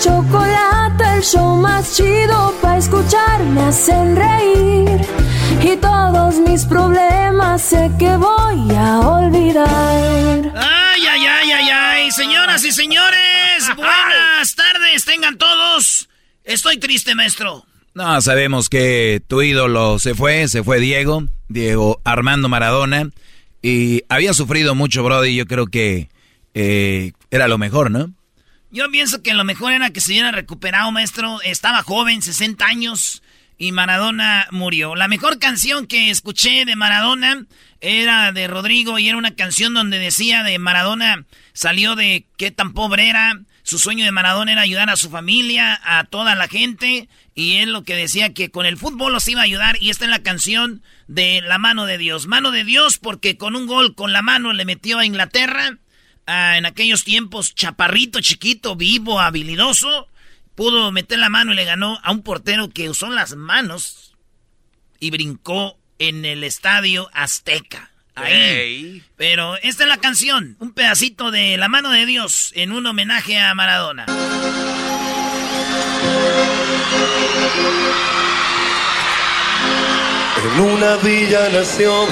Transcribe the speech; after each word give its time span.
Chocolate, 0.00 1.04
el 1.16 1.22
show 1.22 1.56
más 1.56 1.96
chido 1.96 2.54
para 2.60 2.78
escuchar. 2.78 3.42
Me 3.44 3.62
hacen 3.62 4.16
reír 4.16 5.00
y 5.62 5.76
todos 5.76 6.36
mis 6.40 6.64
problemas 6.64 7.62
sé 7.62 7.90
que 7.98 8.16
voy 8.16 8.74
a 8.76 9.00
olvidar. 9.00 10.52
Ay, 10.56 11.06
ay, 11.06 11.26
ay, 11.26 11.50
ay, 11.50 11.70
ay, 11.70 12.10
señoras 12.12 12.64
y 12.64 12.72
señores, 12.72 13.66
buenas 13.76 14.54
tardes, 14.54 15.04
tengan 15.04 15.36
todos. 15.36 16.08
Estoy 16.44 16.78
triste, 16.78 17.14
maestro. 17.14 17.64
No, 17.94 18.20
sabemos 18.20 18.68
que 18.68 19.20
tu 19.26 19.42
ídolo 19.42 19.98
se 19.98 20.14
fue, 20.14 20.46
se 20.46 20.62
fue 20.62 20.78
Diego, 20.78 21.24
Diego 21.48 22.00
Armando 22.04 22.48
Maradona, 22.48 23.10
y 23.60 24.04
había 24.08 24.32
sufrido 24.34 24.76
mucho, 24.76 25.02
Brody, 25.02 25.34
yo 25.34 25.46
creo 25.46 25.66
que 25.66 26.08
eh, 26.54 27.12
era 27.30 27.48
lo 27.48 27.58
mejor, 27.58 27.90
¿no? 27.90 28.12
Yo 28.70 28.90
pienso 28.90 29.22
que 29.22 29.32
lo 29.32 29.44
mejor 29.44 29.72
era 29.72 29.90
que 29.90 30.00
se 30.00 30.12
hubiera 30.12 30.30
recuperado, 30.30 30.92
maestro. 30.92 31.40
Estaba 31.42 31.82
joven, 31.82 32.20
60 32.20 32.66
años, 32.66 33.22
y 33.58 33.72
Maradona 33.72 34.46
murió. 34.50 34.94
La 34.94 35.08
mejor 35.08 35.38
canción 35.38 35.86
que 35.86 36.10
escuché 36.10 36.64
de 36.64 36.76
Maradona 36.76 37.46
era 37.80 38.30
de 38.32 38.46
Rodrigo 38.46 38.98
y 38.98 39.08
era 39.08 39.18
una 39.18 39.34
canción 39.34 39.74
donde 39.74 39.98
decía 39.98 40.42
de 40.42 40.58
Maradona 40.58 41.24
salió 41.52 41.96
de 41.96 42.26
qué 42.36 42.50
tan 42.50 42.72
pobre 42.72 43.08
era. 43.08 43.40
Su 43.64 43.78
sueño 43.78 44.04
de 44.04 44.12
Maradona 44.12 44.52
era 44.52 44.62
ayudar 44.62 44.88
a 44.90 44.96
su 44.96 45.10
familia, 45.10 45.80
a 45.82 46.04
toda 46.04 46.34
la 46.34 46.46
gente. 46.46 47.08
Y 47.34 47.56
él 47.56 47.72
lo 47.72 47.84
que 47.84 47.96
decía 47.96 48.32
que 48.32 48.50
con 48.50 48.64
el 48.64 48.76
fútbol 48.76 49.12
los 49.12 49.26
iba 49.28 49.40
a 49.40 49.44
ayudar. 49.44 49.76
Y 49.80 49.90
esta 49.90 50.04
es 50.04 50.10
la 50.10 50.22
canción 50.22 50.82
de 51.06 51.40
la 51.42 51.58
mano 51.58 51.84
de 51.84 51.98
Dios. 51.98 52.26
Mano 52.26 52.50
de 52.50 52.64
Dios 52.64 52.98
porque 52.98 53.36
con 53.36 53.56
un 53.56 53.66
gol 53.66 53.94
con 53.94 54.12
la 54.12 54.22
mano 54.22 54.52
le 54.52 54.64
metió 54.64 54.98
a 54.98 55.04
Inglaterra. 55.04 55.78
Ah, 56.30 56.58
en 56.58 56.66
aquellos 56.66 57.04
tiempos, 57.04 57.54
chaparrito, 57.54 58.20
chiquito, 58.20 58.76
vivo, 58.76 59.18
habilidoso. 59.18 60.08
Pudo 60.54 60.92
meter 60.92 61.18
la 61.18 61.30
mano 61.30 61.54
y 61.54 61.56
le 61.56 61.64
ganó 61.64 61.98
a 62.02 62.12
un 62.12 62.22
portero 62.22 62.68
que 62.68 62.90
usó 62.90 63.08
las 63.08 63.34
manos 63.34 64.14
y 65.00 65.10
brincó 65.10 65.78
en 65.98 66.26
el 66.26 66.44
estadio 66.44 67.08
Azteca. 67.14 67.92
Ahí. 68.14 69.02
Pero 69.16 69.56
esta 69.62 69.84
es 69.84 69.88
la 69.88 69.96
canción, 69.96 70.56
un 70.58 70.72
pedacito 70.72 71.30
de 71.30 71.56
La 71.56 71.68
mano 71.68 71.90
de 71.90 72.04
Dios 72.04 72.52
en 72.54 72.72
un 72.72 72.84
homenaje 72.84 73.40
a 73.40 73.54
Maradona. 73.54 74.04
En 80.36 80.60
una 80.60 80.96
villa 80.96 81.48
nación 81.48 82.06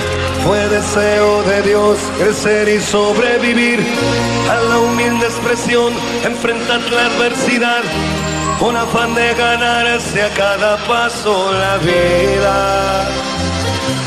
fue 0.45 0.69
deseo 0.69 1.43
de 1.45 1.63
Dios 1.63 1.99
crecer 2.19 2.69
y 2.69 2.81
sobrevivir 2.81 3.81
a 4.51 4.61
la 4.63 4.79
humilde 4.79 5.27
expresión, 5.27 5.93
enfrentar 6.25 6.81
la 6.91 7.07
adversidad 7.07 7.83
con 8.59 8.77
afán 8.77 9.15
de 9.15 9.35
ganarse 9.35 10.23
a 10.23 10.31
cada 10.35 10.77
paso 10.87 11.53
la 11.53 11.77
vida. 11.79 13.26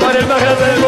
Para 0.00 0.18
el 0.18 0.26
más 0.26 0.40
del 0.40 0.87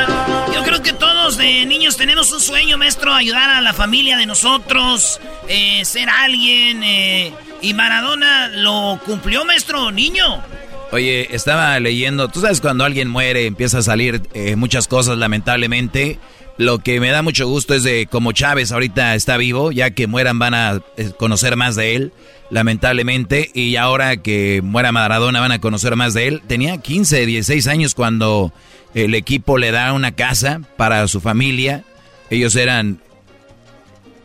Niños 1.41 1.97
tenemos 1.97 2.31
un 2.31 2.39
sueño, 2.39 2.77
maestro, 2.77 3.13
ayudar 3.13 3.49
a 3.49 3.61
la 3.61 3.73
familia 3.73 4.17
de 4.17 4.25
nosotros, 4.25 5.19
eh, 5.47 5.83
ser 5.85 6.09
alguien. 6.09 6.83
eh, 6.83 7.33
y 7.61 7.73
Maradona 7.73 8.47
lo 8.49 8.99
cumplió, 9.05 9.45
maestro, 9.45 9.91
niño. 9.91 10.43
Oye, 10.91 11.33
estaba 11.33 11.79
leyendo, 11.79 12.27
tú 12.27 12.41
sabes 12.41 12.59
cuando 12.59 12.83
alguien 12.83 13.07
muere 13.07 13.45
empieza 13.45 13.77
a 13.77 13.81
salir 13.81 14.21
eh, 14.33 14.55
muchas 14.55 14.87
cosas 14.87 15.17
lamentablemente. 15.17 16.19
lo 16.57 16.79
que 16.79 16.99
me 16.99 17.09
da 17.09 17.21
mucho 17.21 17.47
gusto 17.47 17.73
es 17.73 17.83
de 17.83 18.07
como 18.07 18.33
Chávez 18.33 18.71
ahorita 18.71 19.15
está 19.15 19.37
vivo, 19.37 19.71
ya 19.71 19.91
que 19.91 20.05
mueran 20.05 20.37
van 20.37 20.53
a 20.53 20.81
eh, 20.97 21.11
conocer 21.17 21.55
más 21.55 21.75
de 21.75 21.95
él, 21.95 22.13
lamentablemente, 22.49 23.49
y 23.53 23.77
ahora 23.77 24.17
que 24.17 24.61
muera 24.63 24.91
Maradona 24.91 25.39
van 25.39 25.53
a 25.53 25.61
conocer 25.61 25.95
más 25.95 26.13
de 26.13 26.27
él. 26.27 26.41
Tenía 26.45 26.77
15, 26.77 27.25
16 27.25 27.67
años 27.67 27.95
cuando 27.95 28.53
el 28.93 29.15
equipo 29.15 29.57
le 29.57 29.71
da 29.71 29.93
una 29.93 30.13
casa 30.13 30.61
para 30.77 31.07
su 31.07 31.21
familia. 31.21 31.83
Ellos 32.29 32.55
eran 32.55 33.01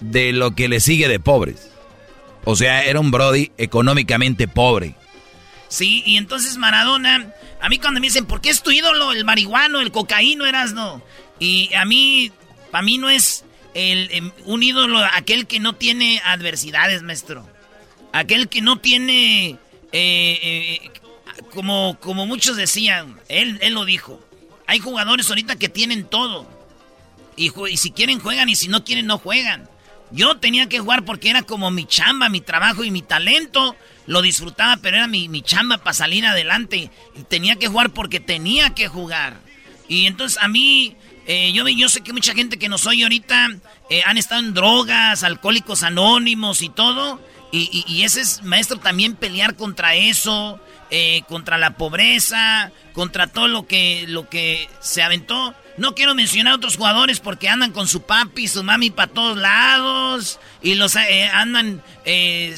de 0.01 0.33
lo 0.33 0.55
que 0.55 0.69
le 0.69 0.81
sigue 0.81 1.09
de 1.09 1.21
pobres. 1.21 1.71
O 2.45 2.55
sea, 2.57 2.85
era 2.85 3.01
un 3.01 3.11
Brody 3.11 3.51
económicamente 3.59 4.47
pobre. 4.47 4.95
Sí, 5.69 6.03
y 6.07 6.17
entonces 6.17 6.57
Maradona, 6.57 7.33
a 7.61 7.69
mí 7.69 7.79
cuando 7.79 8.01
me 8.01 8.07
dicen, 8.07 8.27
¿por 8.27 8.41
qué 8.41 8.51
es 8.51 8.63
tu 8.63 8.71
ídolo 8.71 9.13
el 9.13 9.25
marihuano, 9.25 9.81
el 9.81 9.91
cocaíno, 9.91 10.47
eras 10.47 10.73
no? 10.73 11.03
Y 11.41 11.75
a 11.75 11.85
mí, 11.85 12.31
para 12.71 12.83
mí 12.83 12.99
no 12.99 13.11
es 13.11 13.45
em, 13.75 14.31
un 14.45 14.63
ídolo 14.63 15.05
aquel 15.13 15.47
que 15.47 15.59
no 15.59 15.75
tiene 15.75 16.21
adversidades, 16.25 17.03
maestro. 17.03 17.49
Aquel 18.13 18.49
que 18.49 18.63
no 18.63 18.79
tiene, 18.79 19.59
eh, 19.93 20.39
eh, 20.43 20.91
como, 21.53 21.99
como 22.01 22.27
muchos 22.27 22.57
decían, 22.57 23.19
él, 23.29 23.59
él 23.61 23.75
lo 23.75 23.85
dijo. 23.85 24.26
Hay 24.67 24.81
jugadores 24.81 25.29
ahorita 25.29 25.57
que 25.57 25.69
tienen 25.69 26.05
todo. 26.05 26.47
Y, 27.37 27.51
si 27.77 27.91
quieren 27.91 28.19
juegan 28.19 28.49
y 28.49 28.57
si 28.57 28.69
no 28.69 28.85
quieren 28.85 29.07
no 29.07 29.19
juegan. 29.19 29.69
Yo 30.11 30.37
tenía 30.37 30.69
que 30.69 30.79
jugar 30.79 31.05
porque 31.05 31.31
era 31.31 31.43
como 31.43 31.71
mi 31.71 31.85
chamba, 31.85 32.29
mi 32.29 32.41
trabajo 32.41 32.85
y 32.85 32.91
mi 32.91 33.03
talento. 33.03 33.77
Lo 34.07 34.23
disfrutaba, 34.23 34.77
pero 34.79 34.97
era 34.97 35.07
mi, 35.07 35.43
chamba 35.43 35.79
para 35.79 35.95
salir 35.95 36.25
adelante. 36.25 36.91
Y 37.17 37.23
tenía 37.25 37.57
que 37.57 37.69
jugar 37.69 37.91
porque 37.91 38.21
tenía 38.21 38.71
que 38.71 38.89
jugar. 38.89 39.41
Y 39.89 40.07
entonces 40.07 40.39
a 40.41 40.49
mí, 40.49 40.97
eh, 41.27 41.53
yo, 41.53 41.69
yo 41.69 41.89
sé 41.89 42.01
que 42.01 42.13
mucha 42.13 42.35
gente 42.35 42.59
que 42.59 42.69
nos 42.69 42.87
oye 42.87 43.03
ahorita 43.03 43.51
eh, 43.91 44.03
han 44.05 44.19
estado 44.19 44.41
en 44.41 44.55
drogas, 44.55 45.23
alcohólicos 45.23 45.83
anónimos 45.83 46.63
y 46.63 46.69
todo. 46.69 47.21
Y, 47.53 47.85
y, 47.87 48.03
ese 48.03 48.21
es, 48.21 48.43
maestro, 48.43 48.79
también 48.79 49.15
pelear 49.15 49.57
contra 49.57 49.95
eso, 49.95 50.61
eh, 50.91 51.23
contra 51.29 51.59
la 51.59 51.77
pobreza, 51.77 52.71
contra 52.93 53.27
todo 53.27 53.49
lo 53.49 53.67
que, 53.67 54.05
lo 54.09 54.29
que 54.29 54.69
se 54.81 55.03
aventó. 55.03 55.55
No 55.77 55.95
quiero 55.95 56.15
mencionar 56.15 56.55
a 56.55 56.57
otros 56.57 56.77
jugadores 56.77 57.21
porque 57.21 57.49
andan 57.49 57.73
con 57.73 57.87
su 57.87 58.03
papi 58.03 58.45
y 58.45 58.49
su 58.49 58.63
mami 58.63 58.91
para 58.91 59.13
todos 59.13 59.37
lados. 59.37 60.41
Y 60.63 60.75
los 60.75 60.97
eh, 60.97 61.29
andan. 61.33 61.83
Eh, 62.05 62.55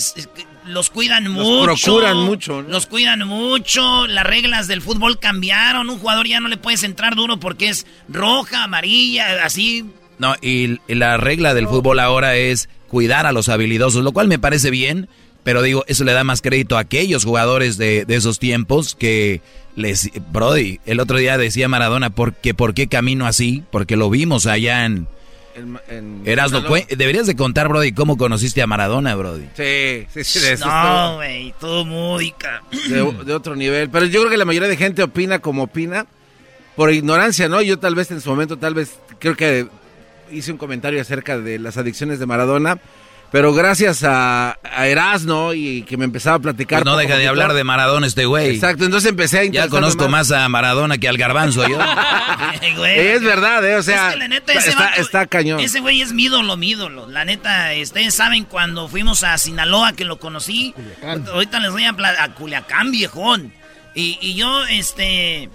los 0.67 0.91
cuidan 0.91 1.29
mucho. 1.29 1.67
Los 1.67 1.83
procuran 1.83 2.17
mucho. 2.19 2.63
Los 2.63 2.87
cuidan 2.87 3.27
mucho. 3.27 4.07
Las 4.07 4.25
reglas 4.25 4.69
del 4.69 4.83
fútbol 4.83 5.19
cambiaron. 5.19 5.89
Un 5.91 5.99
jugador 5.99 6.27
ya 6.29 6.41
no 6.41 6.49
le 6.49 6.59
puedes 6.59 6.85
entrar 6.85 7.17
duro 7.17 7.41
porque 7.41 7.69
es 7.69 7.87
roja, 8.09 8.65
amarilla, 8.65 9.45
así. 9.45 9.85
No, 10.19 10.35
y 10.43 10.79
la 10.89 11.17
regla 11.17 11.55
del 11.55 11.67
fútbol 11.67 12.01
ahora 12.01 12.37
es 12.37 12.69
cuidar 12.89 13.27
a 13.27 13.33
los 13.33 13.49
habilidosos, 13.49 14.03
lo 14.03 14.13
cual 14.13 14.29
me 14.29 14.39
parece 14.39 14.71
bien. 14.71 15.09
Pero 15.49 15.63
digo, 15.63 15.83
eso 15.87 16.05
le 16.05 16.13
da 16.13 16.25
más 16.25 16.43
crédito 16.43 16.77
a 16.77 16.81
aquellos 16.81 17.25
jugadores 17.25 17.79
de, 17.79 18.05
de 18.05 18.17
esos 18.17 18.39
tiempos 18.39 18.95
que 18.95 19.41
les, 19.77 20.11
Brody, 20.31 20.79
el 20.85 21.01
otro 21.01 21.17
día 21.17 21.39
decía 21.39 21.69
Maradona, 21.69 22.11
¿por 22.11 22.35
qué, 22.35 22.53
¿por 22.53 22.75
qué 22.75 22.87
camino 22.87 23.27
así? 23.27 23.65
Porque 23.71 23.97
lo 23.97 24.11
vimos 24.11 24.45
allá 24.47 24.85
en... 24.85 25.09
en, 25.89 26.21
Erasmo, 26.27 26.61
deberías 26.91 27.27
de 27.27 27.35
contar, 27.35 27.67
Brody, 27.71 27.93
cómo 27.93 28.19
conociste 28.19 28.61
a 28.61 28.67
Maradona, 28.67 29.15
Brody. 29.15 29.47
Sí, 29.57 30.07
sí, 30.13 30.23
sí. 30.23 30.41
De 30.41 30.53
eso 30.53 30.67
no, 30.67 31.15
güey, 31.15 31.55
todo 31.59 31.87
muy... 31.87 32.35
De, 32.91 33.33
otro 33.33 33.57
nivel. 33.57 33.89
Pero 33.89 34.05
yo 34.05 34.21
creo 34.21 34.31
que 34.31 34.37
la 34.37 34.45
mayoría 34.45 34.69
de 34.69 34.77
gente 34.77 35.03
opina 35.03 35.39
como 35.39 35.63
opina, 35.63 36.05
por 36.77 36.93
ignorancia, 36.93 37.49
¿no? 37.49 37.63
Yo 37.63 37.79
tal 37.79 37.95
vez 37.95 38.11
en 38.11 38.21
su 38.21 38.29
momento, 38.29 38.59
tal 38.59 38.75
vez, 38.75 38.99
creo 39.19 39.35
que 39.35 39.67
hice 40.31 40.53
un 40.53 40.59
comentario 40.59 41.01
acerca 41.01 41.39
de 41.39 41.59
las 41.59 41.79
adicciones 41.79 42.19
de 42.19 42.27
Maradona 42.27 42.79
pero 43.31 43.53
gracias 43.53 44.05
a, 44.05 44.59
a 44.63 44.87
Erasno 44.87 45.53
y 45.55 45.83
que 45.83 45.97
me 45.97 46.05
empezaba 46.05 46.37
a 46.37 46.41
platicar. 46.41 46.83
Pues 46.83 46.93
no 46.93 46.97
deja 46.99 47.17
de 47.17 47.29
hablar 47.29 47.53
de 47.53 47.65
Maradona 47.65 48.07
este 48.07 48.25
güey. 48.25 48.55
Exacto, 48.55 48.85
entonces 48.85 49.11
empecé 49.11 49.39
a 49.41 49.45
Ya 49.45 49.69
conozco 49.69 50.09
más. 50.09 50.31
a 50.33 50.49
Maradona 50.49 50.99
que 50.99 51.09
al 51.09 51.19
garbanzo 51.19 51.67
yo. 51.69 51.79
es 52.87 53.23
verdad, 53.23 53.65
¿eh? 53.69 53.77
O 53.77 53.83
sea, 53.83 54.15
está, 54.97 55.27
cañón. 55.27 55.61
Ese 55.61 55.81
güey 55.81 56.01
es 56.01 56.13
mi 56.13 56.25
ídolo, 56.25 56.57
mi 56.57 56.71
ídolo. 56.71 57.09
La 57.09 57.25
neta, 57.25 57.71
ustedes 57.81 58.15
saben 58.15 58.45
cuando 58.45 58.89
fuimos 58.89 59.23
a 59.25 59.37
Sinaloa 59.39 59.93
que 59.93 60.05
lo 60.05 60.19
conocí. 60.19 60.75
Ahorita 61.33 61.61
les 61.61 61.71
voy 61.73 61.85
a, 61.85 61.95
a 62.21 62.35
Culiacán, 62.35 62.91
viejón. 62.91 63.53
Y, 63.95 64.19
y 64.21 64.35
yo, 64.35 64.65
este 64.67 65.49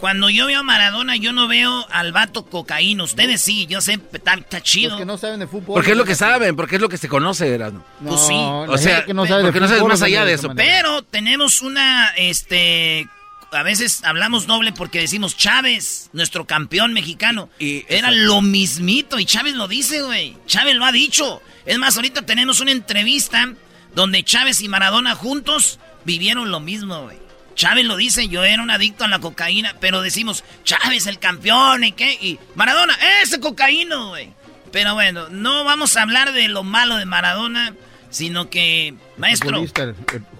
cuando 0.00 0.28
yo 0.30 0.46
veo 0.46 0.60
a 0.60 0.62
Maradona, 0.62 1.16
yo 1.16 1.32
no 1.32 1.48
veo 1.48 1.86
al 1.90 2.12
vato 2.12 2.44
cocaína. 2.44 3.04
Ustedes 3.04 3.40
sí, 3.40 3.66
yo 3.66 3.80
sé, 3.80 3.98
está, 4.12 4.60
chido. 4.60 4.90
Porque 4.90 5.06
no 5.06 5.18
saben 5.18 5.40
de 5.40 5.46
fútbol. 5.46 5.74
Porque 5.74 5.92
es 5.92 5.96
lo 5.96 6.04
que 6.04 6.14
saben, 6.14 6.54
porque 6.56 6.76
es 6.76 6.82
lo 6.82 6.88
que 6.88 6.98
se 6.98 7.08
conoce, 7.08 7.54
Erasmo. 7.54 7.84
No, 8.00 8.10
pues 8.10 8.20
sí. 8.22 8.34
O 8.34 8.78
sea, 8.78 9.04
que 9.04 9.14
no 9.14 9.26
sabe 9.26 9.44
porque 9.44 9.60
no 9.60 9.68
sabes 9.68 9.82
más 9.82 10.02
allá 10.02 10.24
de 10.24 10.34
eso. 10.34 10.50
Pero 10.54 11.02
tenemos 11.02 11.62
una, 11.62 12.12
este, 12.16 13.08
a 13.52 13.62
veces 13.62 14.04
hablamos 14.04 14.46
doble 14.46 14.72
porque 14.72 15.00
decimos 15.00 15.36
Chávez, 15.36 16.10
nuestro 16.12 16.46
campeón 16.46 16.92
mexicano. 16.92 17.48
Y 17.58 17.84
Era 17.88 18.10
lo 18.10 18.42
mismito 18.42 19.18
y 19.18 19.24
Chávez 19.24 19.54
lo 19.54 19.68
dice, 19.68 20.02
güey. 20.02 20.36
Chávez 20.46 20.74
lo 20.76 20.84
ha 20.84 20.92
dicho. 20.92 21.42
Es 21.64 21.78
más, 21.78 21.96
ahorita 21.96 22.22
tenemos 22.22 22.60
una 22.60 22.72
entrevista 22.72 23.52
donde 23.94 24.22
Chávez 24.24 24.60
y 24.60 24.68
Maradona 24.68 25.14
juntos 25.14 25.78
vivieron 26.04 26.50
lo 26.50 26.60
mismo, 26.60 27.04
güey. 27.04 27.25
Chávez 27.56 27.86
lo 27.86 27.96
dice, 27.96 28.28
yo 28.28 28.44
era 28.44 28.62
un 28.62 28.70
adicto 28.70 29.04
a 29.04 29.08
la 29.08 29.18
cocaína, 29.18 29.74
pero 29.80 30.02
decimos, 30.02 30.44
Chávez 30.62 31.06
el 31.06 31.18
campeón 31.18 31.84
y 31.84 31.92
qué, 31.92 32.12
y 32.12 32.38
Maradona, 32.54 32.96
ese 33.22 33.40
cocaíno, 33.40 34.10
güey. 34.10 34.30
Pero 34.72 34.94
bueno, 34.94 35.28
no 35.30 35.64
vamos 35.64 35.96
a 35.96 36.02
hablar 36.02 36.32
de 36.32 36.48
lo 36.48 36.62
malo 36.62 36.96
de 36.96 37.06
Maradona, 37.06 37.74
sino 38.10 38.50
que, 38.50 38.94
maestro, 39.16 39.64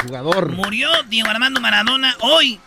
jugador. 0.03 0.53
murió 0.53 0.91
Diego 1.05 1.29
Armando 1.31 1.61
Maradona 1.61 2.15
hoy, 2.21 2.61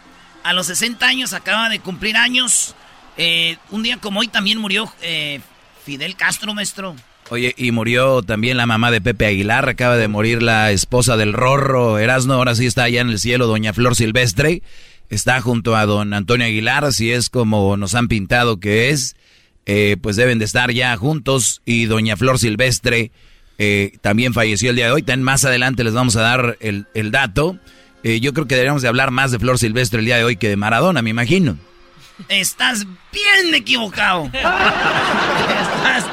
a 0.43 0.53
los 0.53 0.67
60 0.67 1.05
años, 1.05 1.33
acaba 1.33 1.69
de 1.69 1.79
cumplir 1.79 2.17
años. 2.17 2.75
Eh, 3.17 3.57
un 3.69 3.83
día 3.83 3.97
como 3.97 4.21
hoy 4.21 4.29
también 4.29 4.57
murió 4.57 4.91
eh, 5.01 5.41
Fidel 5.85 6.15
Castro, 6.15 6.53
maestro. 6.53 6.95
Oye, 7.31 7.53
y 7.57 7.71
murió 7.71 8.23
también 8.23 8.57
la 8.57 8.65
mamá 8.65 8.89
de 8.89 9.01
Pepe 9.01 9.27
Aguilar, 9.27 9.69
acaba 9.69 9.97
de 9.97 10.07
morir 10.07 10.41
la 10.41 10.71
esposa 10.71 11.15
del 11.15 11.33
Rorro 11.33 11.99
Erasno, 11.99 12.33
ahora 12.33 12.55
sí 12.55 12.65
está 12.65 12.83
allá 12.83 13.01
en 13.01 13.09
el 13.09 13.19
cielo, 13.19 13.45
doña 13.45 13.71
Flor 13.71 13.95
Silvestre, 13.95 14.63
está 15.11 15.39
junto 15.39 15.75
a 15.75 15.85
don 15.85 16.15
Antonio 16.15 16.47
Aguilar, 16.47 16.91
si 16.91 17.11
es 17.11 17.29
como 17.29 17.77
nos 17.77 17.93
han 17.93 18.07
pintado 18.07 18.59
que 18.59 18.89
es, 18.89 19.15
eh, 19.67 19.97
pues 20.01 20.15
deben 20.15 20.39
de 20.39 20.45
estar 20.45 20.71
ya 20.71 20.97
juntos, 20.97 21.61
y 21.65 21.85
doña 21.85 22.17
Flor 22.17 22.39
Silvestre 22.39 23.11
eh, 23.59 23.91
también 24.01 24.33
falleció 24.33 24.71
el 24.71 24.77
día 24.77 24.85
de 24.87 24.93
hoy, 24.93 25.03
también 25.03 25.23
más 25.23 25.45
adelante 25.45 25.83
les 25.83 25.93
vamos 25.93 26.15
a 26.15 26.21
dar 26.21 26.57
el, 26.61 27.11
dato, 27.11 27.59
eh, 28.01 28.19
yo 28.19 28.33
creo 28.33 28.47
que 28.47 28.55
deberíamos 28.55 28.81
de 28.81 28.87
hablar 28.87 29.11
más 29.11 29.29
de 29.29 29.37
Flor 29.37 29.59
Silvestre 29.59 29.99
el 29.99 30.05
día 30.05 30.17
de 30.17 30.23
hoy 30.23 30.35
que 30.35 30.49
de 30.49 30.57
Maradona, 30.57 31.03
me 31.03 31.11
imagino. 31.11 31.57
Estás 32.27 32.85
bien 33.13 33.53
equivocado. 33.53 34.25
Estás 34.33 36.05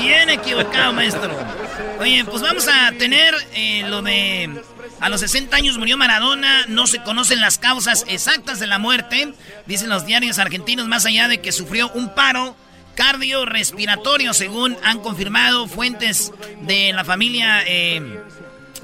Bien 0.00 0.30
equivocado, 0.30 0.94
maestro. 0.94 1.30
Oye, 1.98 2.24
pues 2.24 2.40
vamos 2.40 2.66
a 2.68 2.92
tener 2.92 3.34
eh, 3.54 3.84
lo 3.86 4.00
de... 4.00 4.62
A 4.98 5.08
los 5.08 5.20
60 5.20 5.54
años 5.56 5.78
murió 5.78 5.96
Maradona, 5.96 6.66
no 6.68 6.86
se 6.86 7.02
conocen 7.02 7.40
las 7.40 7.58
causas 7.58 8.04
exactas 8.08 8.58
de 8.60 8.66
la 8.66 8.78
muerte, 8.78 9.32
dicen 9.66 9.88
los 9.88 10.04
diarios 10.04 10.38
argentinos, 10.38 10.88
más 10.88 11.06
allá 11.06 11.26
de 11.28 11.40
que 11.40 11.52
sufrió 11.52 11.90
un 11.92 12.14
paro 12.14 12.54
cardiorrespiratorio, 12.94 14.34
según 14.34 14.76
han 14.82 15.00
confirmado 15.00 15.66
fuentes 15.68 16.32
de 16.62 16.92
la 16.92 17.04
familia. 17.04 17.62
Eh, 17.66 18.20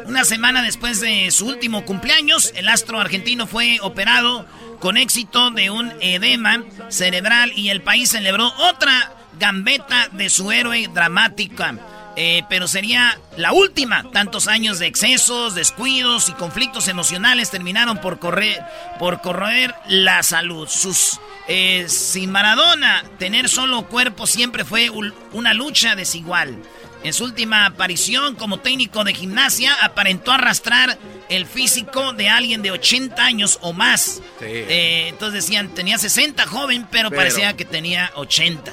una 0.05 0.25
semana 0.25 0.63
después 0.63 1.01
de 1.01 1.31
su 1.31 1.47
último 1.47 1.85
cumpleaños, 1.85 2.53
el 2.57 2.69
astro 2.69 3.01
argentino 3.01 3.47
fue 3.47 3.79
operado 3.81 4.47
con 4.81 4.97
éxito 4.97 5.51
de 5.51 5.71
un 5.71 5.93
edema 6.01 6.63
cerebral 6.89 7.53
y 7.57 7.71
el 7.71 7.83
país 7.83 8.11
celebró 8.11 8.53
otra 8.59 9.13
gambeta 9.39 10.09
de 10.13 10.31
su 10.31 10.53
héroe 10.53 10.89
dramática. 10.93 11.75
Eh, 12.19 12.45
pero 12.49 12.67
sería 12.67 13.19
la 13.37 13.53
última. 13.53 14.11
Tantos 14.11 14.49
años 14.49 14.79
de 14.79 14.87
excesos, 14.87 15.55
descuidos 15.55 16.31
y 16.31 16.33
conflictos 16.33 16.89
emocionales 16.89 17.51
terminaron 17.51 18.01
por 18.01 18.19
correr, 18.19 18.65
por 18.99 19.21
corroer 19.21 19.75
la 19.87 20.23
salud. 20.23 20.67
Sus, 20.67 21.21
eh, 21.47 21.85
sin 21.89 22.31
Maradona, 22.31 23.05
tener 23.19 23.51
solo 23.51 23.87
cuerpo 23.87 24.27
siempre 24.27 24.65
fue 24.65 24.91
una 25.33 25.53
lucha 25.53 25.95
desigual. 25.95 26.57
En 27.03 27.13
su 27.13 27.25
última 27.25 27.67
aparición 27.67 28.35
como 28.35 28.59
técnico 28.59 29.05
de 29.05 29.15
gimnasia, 29.15 29.75
aparentó 29.83 30.33
arrastrar 30.33 30.99
el 31.29 31.47
físico 31.47 32.13
de 32.15 32.29
alguien 32.29 32.63
de 32.63 32.71
80 32.71 33.23
años 33.23 33.59
o 33.61 33.73
más. 33.73 34.23
Eh, 34.41 35.07
entonces 35.11 35.45
decían, 35.45 35.69
tenía 35.69 35.99
60 35.99 36.47
joven, 36.47 36.89
pero, 36.91 37.11
pero, 37.11 37.21
parecía 37.21 37.55
que 37.57 37.65
tenía 37.65 38.11
80. 38.17 38.73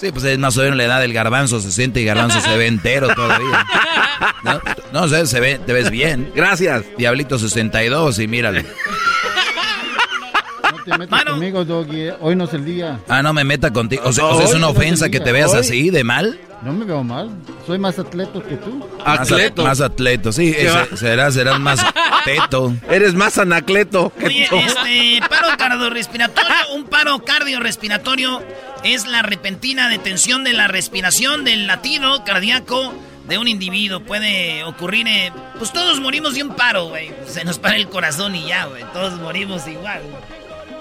Sí, 0.00 0.12
pues 0.12 0.24
es 0.24 0.38
más 0.38 0.56
o 0.56 0.62
menos 0.62 0.76
la 0.76 0.84
edad 0.84 1.00
del 1.00 1.12
garbanzo, 1.12 1.60
se 1.60 1.72
siente 1.72 2.00
y 2.00 2.04
garbanzo 2.04 2.40
se 2.40 2.56
ve 2.56 2.66
entero 2.66 3.08
todavía. 3.14 3.66
No, 4.42 4.60
no 4.92 5.08
sé, 5.08 5.26
se 5.26 5.40
ve, 5.40 5.58
te 5.64 5.72
ves 5.72 5.90
bien. 5.90 6.32
Gracias. 6.34 6.84
Diablito 6.96 7.38
62 7.38 8.18
y 8.20 8.28
míralo. 8.28 8.62
te 10.84 10.98
metas 10.98 11.24
conmigo, 11.24 11.64
Doggy. 11.64 12.10
Hoy 12.20 12.36
no 12.36 12.44
es 12.44 12.54
el 12.54 12.64
día. 12.64 13.00
Ah, 13.08 13.22
no 13.22 13.32
me 13.32 13.44
meta 13.44 13.72
contigo. 13.72 14.02
O 14.04 14.12
sea, 14.12 14.24
es 14.42 14.54
una 14.54 14.68
ofensa 14.68 15.08
que 15.08 15.20
te 15.20 15.32
veas 15.32 15.54
así, 15.54 15.90
de 15.90 16.04
mal. 16.04 16.38
No 16.62 16.72
me 16.72 16.84
veo 16.84 17.04
mal. 17.04 17.30
Soy 17.66 17.78
más 17.78 17.98
atleto 17.98 18.42
que 18.42 18.56
tú. 18.56 18.84
Atleto. 19.04 19.64
Más, 19.64 19.80
atleto, 19.80 20.32
sí. 20.32 20.54
serás, 20.96 21.34
serás 21.34 21.60
más 21.60 21.84
teto. 22.24 22.74
Eres 22.90 23.14
más 23.14 23.38
anacleto. 23.38 24.12
Oye, 24.24 24.42
este, 24.50 25.20
paro 25.28 25.48
cardiorrespiratorio, 25.56 26.54
un 26.74 26.84
paro 26.84 27.24
cardiorrespiratorio 27.24 28.42
es 28.84 29.06
la 29.06 29.22
repentina 29.22 29.88
detención 29.88 30.44
de 30.44 30.52
la 30.52 30.68
respiración 30.68 31.44
del 31.44 31.66
latido 31.66 32.24
cardíaco 32.24 32.94
de 33.28 33.38
un 33.38 33.48
individuo. 33.48 34.00
Puede 34.00 34.64
ocurrir, 34.64 35.06
eh, 35.08 35.32
pues 35.58 35.72
todos 35.72 36.00
morimos 36.00 36.34
de 36.34 36.42
un 36.42 36.54
paro, 36.54 36.86
güey. 36.86 37.10
Se 37.26 37.44
nos 37.44 37.58
para 37.58 37.76
el 37.76 37.88
corazón 37.88 38.34
y 38.34 38.46
ya, 38.46 38.66
güey. 38.66 38.84
Todos 38.92 39.18
morimos 39.20 39.66
igual. 39.66 40.02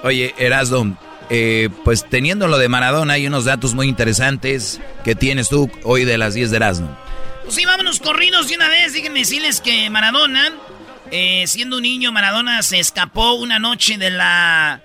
Oye, 0.03 0.33
Erasmo, 0.37 0.97
eh, 1.29 1.69
pues 1.83 2.07
teniendo 2.07 2.47
lo 2.47 2.57
de 2.57 2.69
Maradona, 2.69 3.13
hay 3.13 3.27
unos 3.27 3.45
datos 3.45 3.73
muy 3.73 3.87
interesantes 3.87 4.79
que 5.03 5.15
tienes 5.15 5.49
tú 5.49 5.69
hoy 5.83 6.05
de 6.05 6.17
las 6.17 6.33
10 6.33 6.51
de 6.51 6.57
Erasmo. 6.57 6.97
Pues 7.43 7.55
sí, 7.55 7.65
vámonos 7.65 7.99
corridos 7.99 8.47
de 8.47 8.55
una 8.55 8.69
vez. 8.69 8.93
Déjenme 8.93 9.19
decirles 9.19 9.59
que 9.59 9.89
Maradona, 9.89 10.53
eh, 11.11 11.45
siendo 11.47 11.77
un 11.77 11.83
niño, 11.83 12.11
Maradona 12.11 12.61
se 12.61 12.79
escapó 12.79 13.33
una 13.33 13.59
noche 13.59 13.97
de 13.97 14.11
la... 14.11 14.81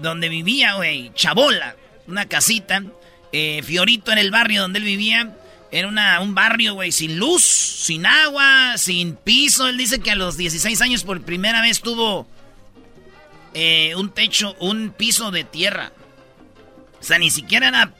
Donde 0.00 0.28
vivía, 0.28 0.74
güey, 0.74 1.12
Chabola, 1.14 1.76
una 2.12 2.26
casita. 2.26 2.82
Fiorito 3.64 4.12
en 4.12 4.18
el 4.18 4.30
barrio 4.30 4.62
donde 4.62 4.78
él 4.78 4.84
vivía. 4.84 5.34
Era 5.72 5.88
una, 5.88 6.20
un 6.20 6.34
barrio, 6.34 6.74
güey, 6.74 6.92
sin 6.92 7.18
luz, 7.18 7.42
sin 7.42 8.04
agua, 8.04 8.76
sin 8.76 9.16
piso. 9.16 9.66
Él 9.68 9.78
dice 9.78 10.00
que 10.00 10.10
a 10.10 10.16
los 10.16 10.36
16 10.36 10.78
años 10.82 11.02
por 11.02 11.22
primera 11.22 11.62
vez 11.62 11.80
tuvo 11.80 12.26
eh, 13.54 13.94
un 13.96 14.10
techo, 14.10 14.54
un 14.60 14.90
piso 14.90 15.30
de 15.30 15.44
tierra. 15.44 15.92
O 17.00 17.02
sea, 17.02 17.18
ni 17.18 17.30
siquiera 17.30 17.68
era... 17.68 17.94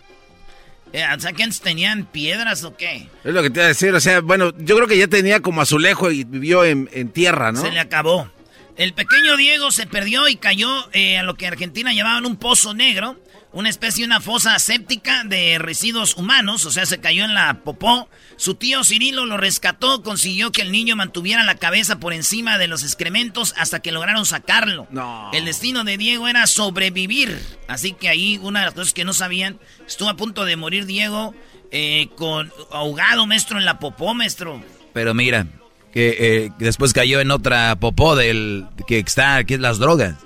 Eh, 0.92 1.02
o 1.16 1.18
sea, 1.18 1.32
que 1.32 1.42
antes 1.42 1.62
tenían 1.62 2.04
piedras 2.04 2.62
o 2.64 2.76
qué. 2.76 3.08
Es 3.24 3.32
lo 3.32 3.42
que 3.42 3.48
te 3.48 3.60
iba 3.60 3.64
a 3.64 3.68
decir, 3.68 3.94
o 3.94 4.00
sea, 4.00 4.20
bueno, 4.20 4.52
yo 4.58 4.76
creo 4.76 4.86
que 4.86 4.98
ya 4.98 5.08
tenía 5.08 5.40
como 5.40 5.62
azulejo 5.62 6.10
y 6.10 6.24
vivió 6.24 6.66
en, 6.66 6.86
tierra, 7.08 7.52
¿no? 7.52 7.62
Se 7.62 7.70
le 7.70 7.80
acabó. 7.80 8.30
El 8.76 8.92
pequeño 8.92 9.38
Diego 9.38 9.70
se 9.70 9.86
perdió 9.86 10.28
y 10.28 10.36
cayó 10.36 10.68
eh, 10.92 11.16
a 11.16 11.22
lo 11.22 11.36
que 11.36 11.46
en 11.46 11.52
Argentina 11.52 11.94
llamaban 11.94 12.26
un 12.26 12.36
pozo 12.36 12.74
negro 12.74 13.18
una 13.52 13.68
especie, 13.68 14.04
una 14.04 14.20
fosa 14.20 14.58
séptica 14.58 15.24
de 15.24 15.58
residuos 15.58 16.16
humanos, 16.16 16.64
o 16.64 16.70
sea, 16.70 16.86
se 16.86 17.00
cayó 17.00 17.24
en 17.24 17.34
la 17.34 17.60
popó. 17.62 18.08
Su 18.36 18.54
tío 18.54 18.82
Cirilo 18.82 19.26
lo 19.26 19.36
rescató, 19.36 20.02
consiguió 20.02 20.52
que 20.52 20.62
el 20.62 20.72
niño 20.72 20.96
mantuviera 20.96 21.44
la 21.44 21.56
cabeza 21.56 22.00
por 22.00 22.12
encima 22.12 22.58
de 22.58 22.68
los 22.68 22.82
excrementos 22.82 23.54
hasta 23.58 23.80
que 23.80 23.92
lograron 23.92 24.24
sacarlo. 24.24 24.86
No. 24.90 25.30
El 25.32 25.44
destino 25.44 25.84
de 25.84 25.98
Diego 25.98 26.28
era 26.28 26.46
sobrevivir, 26.46 27.38
así 27.68 27.92
que 27.92 28.08
ahí 28.08 28.38
una 28.42 28.60
de 28.60 28.66
las 28.66 28.74
cosas 28.74 28.94
que 28.94 29.04
no 29.04 29.12
sabían, 29.12 29.58
estuvo 29.86 30.08
a 30.08 30.16
punto 30.16 30.44
de 30.44 30.56
morir 30.56 30.86
Diego 30.86 31.34
eh, 31.70 32.08
con 32.16 32.50
ahogado, 32.70 33.26
maestro, 33.26 33.58
en 33.58 33.64
la 33.64 33.78
popó, 33.78 34.14
maestro. 34.14 34.62
Pero 34.92 35.14
mira, 35.14 35.46
que 35.92 36.16
eh, 36.18 36.52
después 36.58 36.92
cayó 36.92 37.20
en 37.20 37.30
otra 37.30 37.76
popó 37.76 38.16
del 38.16 38.66
que 38.86 38.98
está, 38.98 39.44
que 39.44 39.54
es 39.54 39.60
las 39.60 39.78
drogas. 39.78 40.16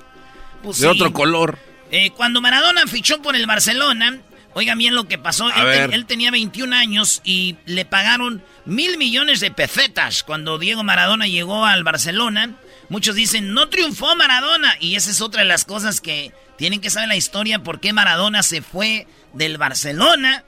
Pues 0.63 0.81
de 0.81 0.89
otro 0.89 1.13
color. 1.13 1.59
Eh, 1.91 2.11
cuando 2.11 2.41
Maradona 2.41 2.87
fichó 2.87 3.23
por 3.23 3.37
el 3.37 3.47
Barcelona, 3.47 4.21
oigan 4.55 4.79
bien 4.79 4.95
lo 4.95 5.09
que 5.09 5.19
pasó. 5.19 5.51
Él, 5.55 6.07
tenía 6.07 6.31
21 6.31 6.75
años 6.75 7.21
y 7.25 7.57
le 7.67 7.85
pagaron 7.85 8.43
mil 8.65 8.99
millones 8.99 9.41
de 9.41 9.51
pesetas 9.51 10.23
cuando 10.23 10.59
Diego 10.59 10.83
Maradona 10.83 11.27
llegó 11.27 11.65
al 11.65 11.85
Barcelona. 11.85 12.57
Muchos 12.89 13.15
dicen, 13.15 13.53
no 13.53 13.69
triunfó 13.69 14.17
Maradona. 14.17 14.77
Y 14.81 14.97
esa 14.97 15.11
es 15.11 15.21
otra 15.21 15.43
de 15.43 15.49
las 15.49 15.65
cosas 15.65 16.01
que 16.01 16.33
tienen 16.57 16.81
que 16.81 16.91
saber 16.91 17.09
la 17.09 17.17
historia, 17.17 17.63
por 17.63 17.81
qué 17.81 17.93
Maradona 17.93 18.43
se 18.43 18.63
fue 18.63 19.07
del 19.35 19.59
Barcelona 19.59 20.45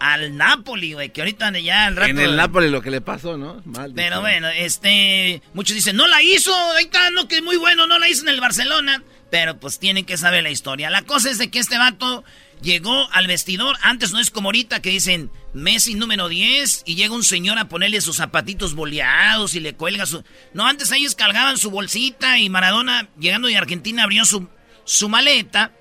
al 0.00 0.36
Napoli, 0.36 0.92
güey, 0.92 1.10
que 1.10 1.22
ahorita 1.22 1.50
ya 1.58 1.86
al 1.86 1.96
rato... 1.96 2.10
En 2.10 2.18
el 2.18 2.36
Napoli 2.36 2.68
lo 2.68 2.82
que 2.82 2.90
le 2.90 3.00
pasó, 3.00 3.38
¿no? 3.38 3.62
Pero 3.94 4.20
bueno, 4.20 4.48
este... 4.48 5.40
Muchos 5.54 5.74
dicen, 5.74 5.96
no 5.96 6.06
la 6.06 6.20
hizo, 6.22 6.54
ahí 6.72 6.84
está, 6.84 7.10
no, 7.10 7.26
que 7.26 7.36
es 7.36 7.42
muy 7.42 7.56
bueno, 7.56 7.86
no 7.86 7.98
la 7.98 8.08
hizo 8.08 8.22
en 8.22 8.28
el 8.28 8.40
Barcelona. 8.40 9.02
Pero 9.30 9.58
pues 9.58 9.78
tienen 9.78 10.04
que 10.04 10.16
saber 10.16 10.42
la 10.42 10.50
historia. 10.50 10.90
La 10.90 11.02
cosa 11.02 11.30
es 11.30 11.38
de 11.38 11.50
que 11.50 11.58
este 11.58 11.78
vato 11.78 12.24
llegó 12.62 13.08
al 13.12 13.26
vestidor. 13.26 13.76
Antes 13.82 14.12
no 14.12 14.20
es 14.20 14.30
como 14.30 14.48
ahorita 14.48 14.80
que 14.80 14.90
dicen 14.90 15.30
Messi 15.52 15.94
número 15.94 16.28
10 16.28 16.82
y 16.86 16.94
llega 16.94 17.14
un 17.14 17.24
señor 17.24 17.58
a 17.58 17.68
ponerle 17.68 18.00
sus 18.00 18.16
zapatitos 18.16 18.74
boleados 18.74 19.54
y 19.54 19.60
le 19.60 19.74
cuelga 19.74 20.06
su... 20.06 20.24
No, 20.52 20.66
antes 20.66 20.90
ellos 20.92 21.14
cargaban 21.14 21.58
su 21.58 21.70
bolsita 21.70 22.38
y 22.38 22.48
Maradona 22.48 23.08
llegando 23.18 23.48
de 23.48 23.56
Argentina 23.56 24.04
abrió 24.04 24.24
su, 24.24 24.48
su 24.84 25.08
maleta 25.08 25.72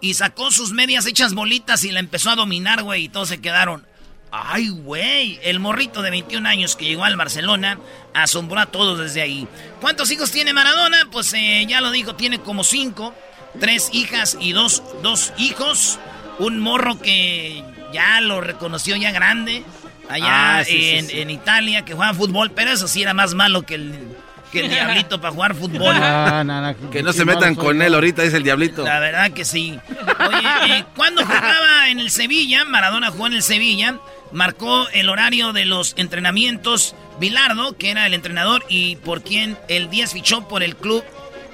y 0.00 0.14
sacó 0.14 0.50
sus 0.50 0.72
medias 0.72 1.06
hechas 1.06 1.34
bolitas 1.34 1.84
y 1.84 1.90
la 1.90 2.00
empezó 2.00 2.30
a 2.30 2.36
dominar, 2.36 2.82
güey, 2.82 3.04
y 3.04 3.08
todos 3.08 3.28
se 3.28 3.40
quedaron. 3.40 3.86
Ay, 4.32 4.68
güey, 4.68 5.40
el 5.42 5.58
morrito 5.58 6.02
de 6.02 6.10
21 6.10 6.48
años 6.48 6.76
que 6.76 6.84
llegó 6.84 7.04
al 7.04 7.16
Barcelona 7.16 7.78
asombró 8.14 8.60
a 8.60 8.66
todos 8.66 8.98
desde 8.98 9.22
ahí. 9.22 9.48
¿Cuántos 9.80 10.10
hijos 10.10 10.30
tiene 10.30 10.52
Maradona? 10.52 11.08
Pues 11.10 11.32
eh, 11.34 11.66
ya 11.68 11.80
lo 11.80 11.90
dijo, 11.90 12.14
tiene 12.14 12.40
como 12.40 12.62
cinco. 12.62 13.14
Tres 13.58 13.90
hijas 13.92 14.36
y 14.40 14.52
dos, 14.52 14.82
dos 15.02 15.32
hijos. 15.36 15.98
Un 16.38 16.60
morro 16.60 17.00
que 17.00 17.64
ya 17.92 18.20
lo 18.20 18.40
reconoció 18.40 18.94
ya 18.96 19.10
grande. 19.10 19.64
Allá 20.08 20.58
ah, 20.58 20.62
en, 20.66 21.30
Italia, 21.30 21.84
que 21.84 21.94
juega 21.94 22.14
fútbol, 22.14 22.50
pero 22.50 22.72
eso 22.72 22.88
sí 22.88 23.02
era 23.02 23.14
más 23.14 23.34
malo 23.34 23.62
que 23.62 23.76
el, 23.76 23.94
que 24.50 24.60
el 24.60 24.70
diablito 24.70 25.20
para 25.20 25.32
jugar 25.32 25.54
fútbol. 25.54 25.94
que 26.90 27.02
no 27.02 27.12
se 27.12 27.24
metan 27.24 27.54
con 27.54 27.80
él 27.80 27.94
ahorita, 27.94 28.24
es 28.24 28.34
el 28.34 28.42
diablito. 28.42 28.84
La 28.84 28.98
verdad 28.98 29.30
que 29.30 29.44
sí. 29.44 29.78
Oye, 30.28 30.78
eh, 30.78 30.84
cuando 30.96 31.24
jugaba 31.24 31.88
en 31.88 32.00
el 32.00 32.10
Sevilla, 32.10 32.64
Maradona 32.64 33.10
jugó 33.10 33.28
en 33.28 33.34
el 33.34 33.42
Sevilla, 33.42 33.98
marcó 34.32 34.88
el 34.90 35.08
horario 35.08 35.52
de 35.52 35.64
los 35.64 35.94
entrenamientos 35.96 36.94
Bilardo, 37.18 37.76
que 37.76 37.90
era 37.90 38.06
el 38.06 38.14
entrenador 38.14 38.64
y 38.68 38.96
por 38.96 39.22
quien 39.22 39.58
el 39.68 39.90
10 39.90 40.12
fichó 40.12 40.48
por 40.48 40.62
el 40.62 40.76
club. 40.76 41.04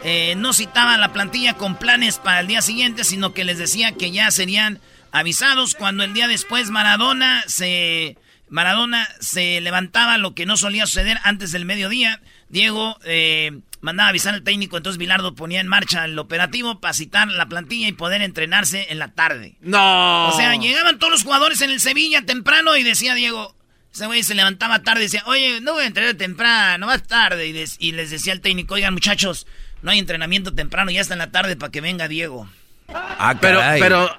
Eh, 0.04 0.35
no 0.37 0.52
citaba 0.52 0.97
la 0.99 1.12
plantilla 1.12 1.54
con 1.54 1.76
planes 1.76 2.18
para 2.18 2.40
el 2.40 2.47
día 2.47 2.62
siguiente, 2.62 3.02
sino 3.02 3.33
que 3.33 3.45
les 3.45 3.59
decía 3.59 3.92
que 3.92 4.12
ya 4.12 4.30
serían 4.30 4.80
avisados 5.11 5.75
cuando 5.75 6.04
el 6.04 6.14
día 6.14 6.28
después 6.28 6.71
Maradona 6.71 7.42
se 7.47 8.16
Maradona 8.49 9.09
se 9.21 9.61
levantaba 9.61 10.18
lo 10.18 10.35
que 10.35 10.47
no 10.47 10.56
solía 10.56 10.87
suceder 10.87 11.18
antes 11.25 11.50
del 11.50 11.64
mediodía. 11.64 12.21
Diego 12.49 12.97
eh, 13.04 13.59
mandaba 13.86 14.08
avisar 14.08 14.34
al 14.34 14.42
técnico, 14.42 14.76
entonces 14.76 14.98
Bilardo 14.98 15.36
ponía 15.36 15.60
en 15.60 15.68
marcha 15.68 16.04
el 16.04 16.18
operativo 16.18 16.80
para 16.80 16.92
citar 16.92 17.28
la 17.28 17.46
plantilla 17.46 17.86
y 17.86 17.92
poder 17.92 18.20
entrenarse 18.20 18.88
en 18.90 18.98
la 18.98 19.12
tarde. 19.12 19.54
No. 19.60 20.28
O 20.28 20.36
sea, 20.36 20.56
llegaban 20.56 20.98
todos 20.98 21.12
los 21.12 21.22
jugadores 21.22 21.60
en 21.60 21.70
el 21.70 21.80
Sevilla 21.80 22.22
temprano 22.26 22.76
y 22.76 22.82
decía 22.82 23.14
Diego, 23.14 23.54
ese 23.94 24.06
güey 24.06 24.24
se 24.24 24.34
levantaba 24.34 24.82
tarde 24.82 25.02
y 25.02 25.04
decía, 25.04 25.22
oye, 25.26 25.60
no 25.60 25.74
voy 25.74 25.84
a 25.84 25.86
entrenar 25.86 26.14
temprano, 26.14 26.86
más 26.86 27.04
tarde. 27.04 27.46
Y, 27.78 27.92
les 27.92 28.10
decía 28.10 28.32
al 28.32 28.40
técnico, 28.40 28.74
oigan 28.74 28.92
muchachos, 28.92 29.46
no 29.82 29.92
hay 29.92 30.00
entrenamiento 30.00 30.52
temprano, 30.52 30.90
ya 30.90 31.00
está 31.00 31.14
en 31.14 31.20
la 31.20 31.30
tarde 31.30 31.54
para 31.54 31.70
que 31.70 31.80
venga 31.80 32.08
Diego. 32.08 32.48
Ah, 32.88 33.36
pero, 33.40 33.60
pero... 33.78 34.10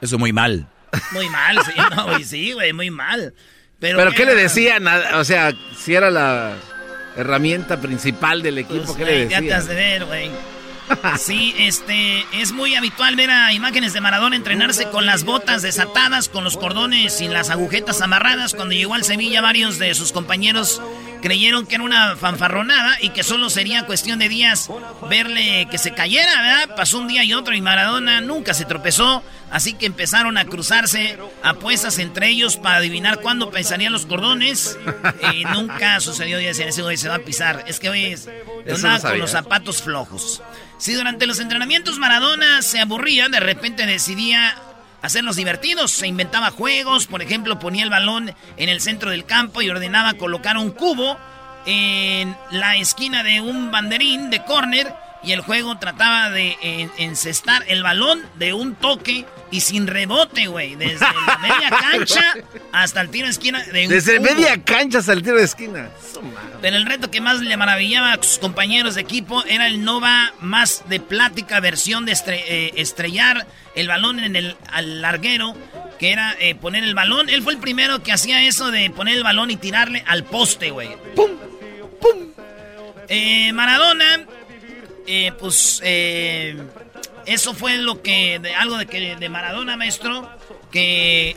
Eso 0.00 0.18
muy 0.18 0.32
mal. 0.32 0.66
Muy 1.12 1.28
mal, 1.30 1.58
sí, 1.64 1.72
no, 1.96 2.18
sí, 2.24 2.52
güey, 2.54 2.72
muy 2.72 2.90
mal. 2.90 3.34
Pero, 3.78 3.98
¿Pero 3.98 4.10
qué 4.10 4.24
le 4.24 4.34
decían? 4.34 4.84
O 5.14 5.22
sea, 5.22 5.52
si 5.76 5.94
era 5.94 6.10
la 6.10 6.56
herramienta 7.16 7.80
principal 7.80 8.42
del 8.42 8.58
equipo, 8.58 8.84
pues, 8.84 8.96
¿qué 8.96 9.04
le 9.04 9.18
decían? 9.20 9.44
Ya 9.44 9.48
te 9.48 9.54
has 9.54 9.68
de 9.68 9.74
ver, 9.74 10.04
güey. 10.04 10.30
Sí, 11.18 11.54
este, 11.58 12.24
es 12.32 12.52
muy 12.52 12.74
habitual 12.74 13.16
ver 13.16 13.30
a 13.30 13.52
imágenes 13.52 13.92
de 13.92 14.00
Maradona 14.00 14.36
entrenarse 14.36 14.88
con 14.88 15.06
las 15.06 15.24
botas 15.24 15.62
desatadas, 15.62 16.28
con 16.28 16.44
los 16.44 16.56
cordones 16.56 17.20
y 17.20 17.28
las 17.28 17.50
agujetas 17.50 18.00
amarradas. 18.02 18.54
Cuando 18.54 18.74
llegó 18.74 18.94
al 18.94 19.04
Sevilla, 19.04 19.40
varios 19.40 19.78
de 19.78 19.94
sus 19.94 20.12
compañeros 20.12 20.80
creyeron 21.26 21.66
que 21.66 21.74
era 21.74 21.82
una 21.82 22.14
fanfarronada 22.14 22.98
y 23.00 23.08
que 23.08 23.24
solo 23.24 23.50
sería 23.50 23.84
cuestión 23.84 24.20
de 24.20 24.28
días 24.28 24.70
verle 25.10 25.66
que 25.68 25.76
se 25.76 25.92
cayera, 25.92 26.40
¿verdad? 26.40 26.76
Pasó 26.76 26.98
un 26.98 27.08
día 27.08 27.24
y 27.24 27.34
otro 27.34 27.52
y 27.52 27.60
Maradona 27.60 28.20
nunca 28.20 28.54
se 28.54 28.64
tropezó, 28.64 29.24
así 29.50 29.72
que 29.72 29.86
empezaron 29.86 30.38
a 30.38 30.44
cruzarse 30.44 31.18
apuestas 31.42 31.98
entre 31.98 32.28
ellos 32.28 32.56
para 32.56 32.76
adivinar 32.76 33.18
cuándo 33.22 33.50
pensarían 33.50 33.92
los 33.92 34.06
cordones 34.06 34.78
y 35.32 35.44
nunca 35.52 35.98
sucedió 35.98 36.40
y 36.40 36.44
decían, 36.44 36.68
ese 36.68 36.82
güey 36.82 36.96
se 36.96 37.08
va 37.08 37.16
a 37.16 37.24
pisar. 37.24 37.64
Es 37.66 37.80
que 37.80 37.90
hoy 37.90 38.04
es, 38.04 38.28
con 39.02 39.18
los 39.18 39.32
zapatos 39.32 39.82
flojos. 39.82 40.44
Si 40.78 40.94
durante 40.94 41.26
los 41.26 41.40
entrenamientos 41.40 41.98
Maradona 41.98 42.62
se 42.62 42.78
aburría, 42.78 43.28
de 43.28 43.40
repente 43.40 43.84
decidía 43.84 44.54
hacerlos 45.02 45.36
divertidos. 45.36 45.92
Se 45.92 46.06
inventaba 46.06 46.50
juegos, 46.50 47.06
por 47.06 47.22
ejemplo, 47.22 47.58
ponía 47.58 47.84
el 47.84 47.90
balón 47.90 48.34
en 48.56 48.68
el 48.68 48.80
centro 48.80 49.10
del 49.10 49.24
campo 49.24 49.62
y 49.62 49.70
ordenaba 49.70 50.14
colocar 50.14 50.56
un 50.56 50.70
cubo 50.70 51.16
en 51.66 52.36
la 52.50 52.76
esquina 52.76 53.22
de 53.22 53.40
un 53.40 53.70
banderín 53.70 54.30
de 54.30 54.44
córner 54.44 54.94
y 55.26 55.32
el 55.32 55.40
juego 55.40 55.76
trataba 55.78 56.30
de 56.30 56.56
encestar 56.98 57.64
el 57.66 57.82
balón 57.82 58.22
de 58.36 58.52
un 58.52 58.76
toque 58.76 59.26
y 59.50 59.60
sin 59.60 59.86
rebote, 59.86 60.46
güey. 60.46 60.76
Desde 60.76 61.00
la 61.00 61.38
media 61.42 61.70
cancha 61.70 62.34
hasta 62.72 63.00
el 63.00 63.10
tiro 63.10 63.26
de 63.26 63.32
esquina. 63.32 63.62
De 63.64 63.88
desde 63.88 64.20
media 64.20 64.62
cancha 64.62 64.98
hasta 64.98 65.12
el 65.12 65.22
tiro 65.22 65.36
de 65.36 65.44
esquina. 65.44 65.90
Pero 66.62 66.76
el 66.76 66.86
reto 66.86 67.10
que 67.10 67.20
más 67.20 67.40
le 67.40 67.56
maravillaba 67.56 68.12
a 68.12 68.22
sus 68.22 68.38
compañeros 68.38 68.94
de 68.94 69.02
equipo 69.02 69.44
era 69.44 69.66
el 69.66 69.84
Nova 69.84 70.32
más 70.40 70.84
de 70.88 71.00
plática 71.00 71.60
versión 71.60 72.06
de 72.06 72.16
eh, 72.28 72.72
estrellar 72.76 73.46
el 73.74 73.88
balón 73.88 74.20
en 74.20 74.36
el 74.36 74.56
al 74.72 75.02
larguero, 75.02 75.54
que 75.98 76.12
era 76.12 76.36
eh, 76.38 76.54
poner 76.54 76.84
el 76.84 76.94
balón. 76.94 77.28
Él 77.28 77.42
fue 77.42 77.52
el 77.52 77.58
primero 77.58 78.02
que 78.02 78.12
hacía 78.12 78.42
eso 78.46 78.70
de 78.70 78.90
poner 78.90 79.16
el 79.16 79.22
balón 79.22 79.50
y 79.50 79.56
tirarle 79.56 80.02
al 80.06 80.24
poste, 80.24 80.70
güey. 80.70 80.90
¡Pum! 81.14 81.30
¡Pum! 82.00 82.32
Eh, 83.08 83.52
Maradona, 83.52 84.24
pues 85.38 85.80
eso 87.26 87.54
fue 87.54 87.76
lo 87.78 88.02
que, 88.02 88.38
de, 88.38 88.54
algo 88.54 88.78
de, 88.78 88.86
que, 88.86 89.16
de 89.16 89.28
Maradona, 89.28 89.76
maestro, 89.76 90.28
que 90.70 91.36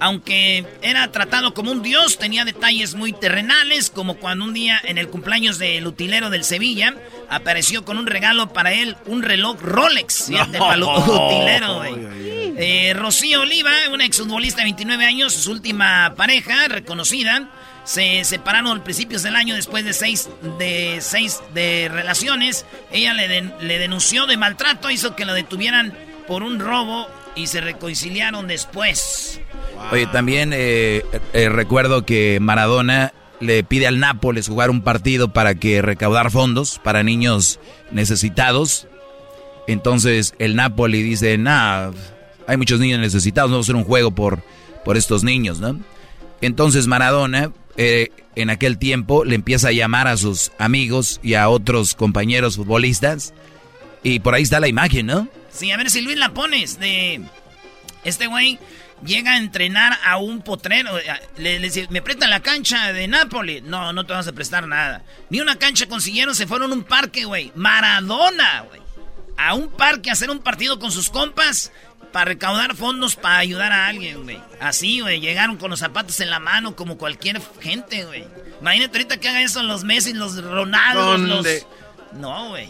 aunque 0.00 0.64
era 0.82 1.10
tratado 1.10 1.54
como 1.54 1.72
un 1.72 1.82
dios, 1.82 2.18
tenía 2.18 2.44
detalles 2.44 2.94
muy 2.94 3.12
terrenales, 3.12 3.90
como 3.90 4.16
cuando 4.16 4.44
un 4.44 4.54
día 4.54 4.80
en 4.84 4.98
el 4.98 5.08
cumpleaños 5.08 5.58
del 5.58 5.86
utilero 5.86 6.30
del 6.30 6.44
Sevilla 6.44 6.94
apareció 7.28 7.84
con 7.84 7.98
un 7.98 8.06
regalo 8.06 8.52
para 8.52 8.72
él, 8.72 8.96
un 9.06 9.22
reloj 9.22 9.60
Rolex. 9.60 10.28
utilero, 10.30 11.82
eh, 12.60 12.92
Rocío 12.94 13.42
Oliva, 13.42 13.70
una 13.92 14.04
exfutbolista 14.04 14.58
de 14.58 14.64
29 14.64 15.04
años, 15.04 15.32
su 15.32 15.50
última 15.50 16.14
pareja 16.16 16.68
reconocida, 16.68 17.48
se 17.88 18.22
separaron 18.24 18.78
a 18.78 18.84
principios 18.84 19.22
del 19.22 19.34
año 19.34 19.54
después 19.54 19.82
de 19.82 19.94
seis 19.94 20.28
de, 20.58 20.98
seis 21.00 21.40
de 21.54 21.88
relaciones. 21.90 22.66
Ella 22.92 23.14
le, 23.14 23.50
le 23.60 23.78
denunció 23.78 24.26
de 24.26 24.36
maltrato, 24.36 24.90
hizo 24.90 25.16
que 25.16 25.24
lo 25.24 25.32
detuvieran 25.32 25.96
por 26.26 26.42
un 26.42 26.60
robo 26.60 27.06
y 27.34 27.46
se 27.46 27.62
reconciliaron 27.62 28.46
después. 28.46 29.40
Oye, 29.90 30.06
también 30.08 30.52
eh, 30.52 31.02
eh, 31.32 31.48
recuerdo 31.48 32.04
que 32.04 32.36
Maradona 32.42 33.14
le 33.40 33.64
pide 33.64 33.86
al 33.86 34.00
Nápoles 34.00 34.48
jugar 34.48 34.68
un 34.68 34.82
partido 34.82 35.32
para 35.32 35.54
que 35.54 35.80
recaudar 35.80 36.30
fondos 36.30 36.78
para 36.84 37.02
niños 37.02 37.58
necesitados. 37.90 38.86
Entonces 39.66 40.34
el 40.38 40.56
Napoli 40.56 41.02
dice, 41.02 41.38
nah, 41.38 41.90
hay 42.46 42.58
muchos 42.58 42.80
niños 42.80 43.00
necesitados, 43.00 43.50
vamos 43.50 43.64
a 43.64 43.66
hacer 43.66 43.76
un 43.76 43.84
juego 43.84 44.10
por, 44.10 44.42
por 44.84 44.98
estos 44.98 45.24
niños, 45.24 45.58
¿no? 45.58 45.80
Entonces 46.40 46.86
Maradona 46.86 47.52
eh, 47.76 48.10
en 48.34 48.50
aquel 48.50 48.78
tiempo 48.78 49.24
le 49.24 49.34
empieza 49.34 49.68
a 49.68 49.72
llamar 49.72 50.08
a 50.08 50.16
sus 50.16 50.52
amigos 50.58 51.20
y 51.22 51.34
a 51.34 51.48
otros 51.48 51.94
compañeros 51.94 52.56
futbolistas. 52.56 53.34
Y 54.02 54.20
por 54.20 54.34
ahí 54.34 54.42
está 54.42 54.60
la 54.60 54.68
imagen, 54.68 55.06
¿no? 55.06 55.28
Sí, 55.50 55.70
a 55.72 55.76
ver 55.76 55.90
si 55.90 56.00
Luis 56.00 56.16
la 56.16 56.34
pones 56.34 56.78
de... 56.78 57.20
Este 58.04 58.26
güey 58.26 58.58
llega 59.04 59.32
a 59.32 59.38
entrenar 59.38 59.98
a 60.04 60.18
un 60.18 60.42
potrero. 60.42 60.98
Eh, 60.98 61.04
le, 61.36 61.58
dice, 61.58 61.86
me 61.90 62.02
prestan 62.02 62.30
la 62.30 62.40
cancha 62.40 62.92
de 62.92 63.08
Nápoles. 63.08 63.62
No, 63.62 63.92
no 63.92 64.04
te 64.06 64.12
vamos 64.12 64.28
a 64.28 64.32
prestar 64.32 64.66
nada. 64.66 65.02
Ni 65.30 65.40
una 65.40 65.56
cancha 65.56 65.86
consiguieron, 65.86 66.34
se 66.34 66.46
fueron 66.46 66.72
a 66.72 66.74
un 66.74 66.84
parque, 66.84 67.24
güey. 67.24 67.52
Maradona, 67.54 68.62
güey. 68.68 68.80
A 69.36 69.54
un 69.54 69.68
parque 69.68 70.10
a 70.10 70.14
hacer 70.14 70.30
un 70.30 70.40
partido 70.40 70.78
con 70.78 70.90
sus 70.90 71.10
compas 71.10 71.72
para 72.12 72.26
recaudar 72.26 72.74
fondos 72.74 73.16
para 73.16 73.38
ayudar 73.38 73.72
a 73.72 73.86
alguien, 73.86 74.24
güey. 74.24 74.38
Así, 74.60 75.00
güey. 75.00 75.20
Llegaron 75.20 75.56
con 75.56 75.70
los 75.70 75.80
zapatos 75.80 76.20
en 76.20 76.30
la 76.30 76.38
mano 76.38 76.76
como 76.76 76.98
cualquier 76.98 77.40
gente, 77.60 78.04
güey. 78.04 78.24
Imagínate 78.60 78.98
ahorita 78.98 79.18
que 79.18 79.28
hagan 79.28 79.42
eso 79.42 79.62
los 79.62 79.84
Messi, 79.84 80.12
los 80.12 80.42
Ronaldo, 80.42 81.18
los... 81.18 81.46
No, 82.12 82.50
güey. 82.50 82.68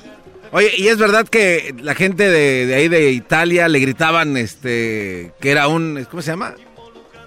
Oye, 0.50 0.73
y 0.76 0.88
es 0.88 0.99
verdad 0.99 1.28
que 1.28 1.75
la 1.80 1.95
gente 1.95 2.28
de, 2.28 2.75
ahí 2.75 2.88
de 2.88 3.12
Italia 3.12 3.68
le 3.68 3.78
gritaban 3.80 4.37
este 4.37 5.33
que 5.40 5.50
era 5.50 5.68
un, 5.68 6.07
¿cómo 6.11 6.23
se 6.23 6.30
llama? 6.30 6.54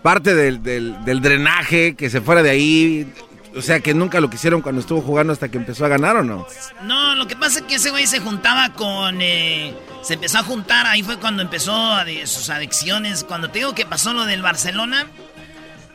Parte 0.01 0.33
del, 0.33 0.63
del 0.63 1.21
drenaje, 1.21 1.95
que 1.95 2.09
se 2.09 2.21
fuera 2.21 2.41
de 2.41 2.49
ahí. 2.49 3.13
O 3.55 3.61
sea, 3.61 3.81
que 3.81 3.93
nunca 3.93 4.21
lo 4.21 4.29
quisieron 4.29 4.61
cuando 4.61 4.79
estuvo 4.79 5.01
jugando 5.01 5.33
hasta 5.33 5.49
que 5.49 5.57
empezó 5.57 5.85
a 5.85 5.89
ganar, 5.89 6.15
¿o 6.15 6.23
no? 6.23 6.47
No, 6.83 7.15
lo 7.15 7.27
que 7.27 7.35
pasa 7.35 7.59
es 7.59 7.65
que 7.65 7.75
ese 7.75 7.89
güey 7.89 8.07
se 8.07 8.19
juntaba 8.19 8.73
con... 8.73 9.21
Eh, 9.21 9.75
se 10.03 10.13
empezó 10.13 10.39
a 10.39 10.43
juntar, 10.43 10.87
ahí 10.87 11.03
fue 11.03 11.17
cuando 11.17 11.41
empezó 11.41 11.97
sus 12.25 12.49
adicciones. 12.49 13.23
Cuando 13.25 13.49
te 13.49 13.59
digo 13.59 13.75
que 13.75 13.85
pasó 13.85 14.13
lo 14.13 14.25
del 14.25 14.41
Barcelona, 14.41 15.05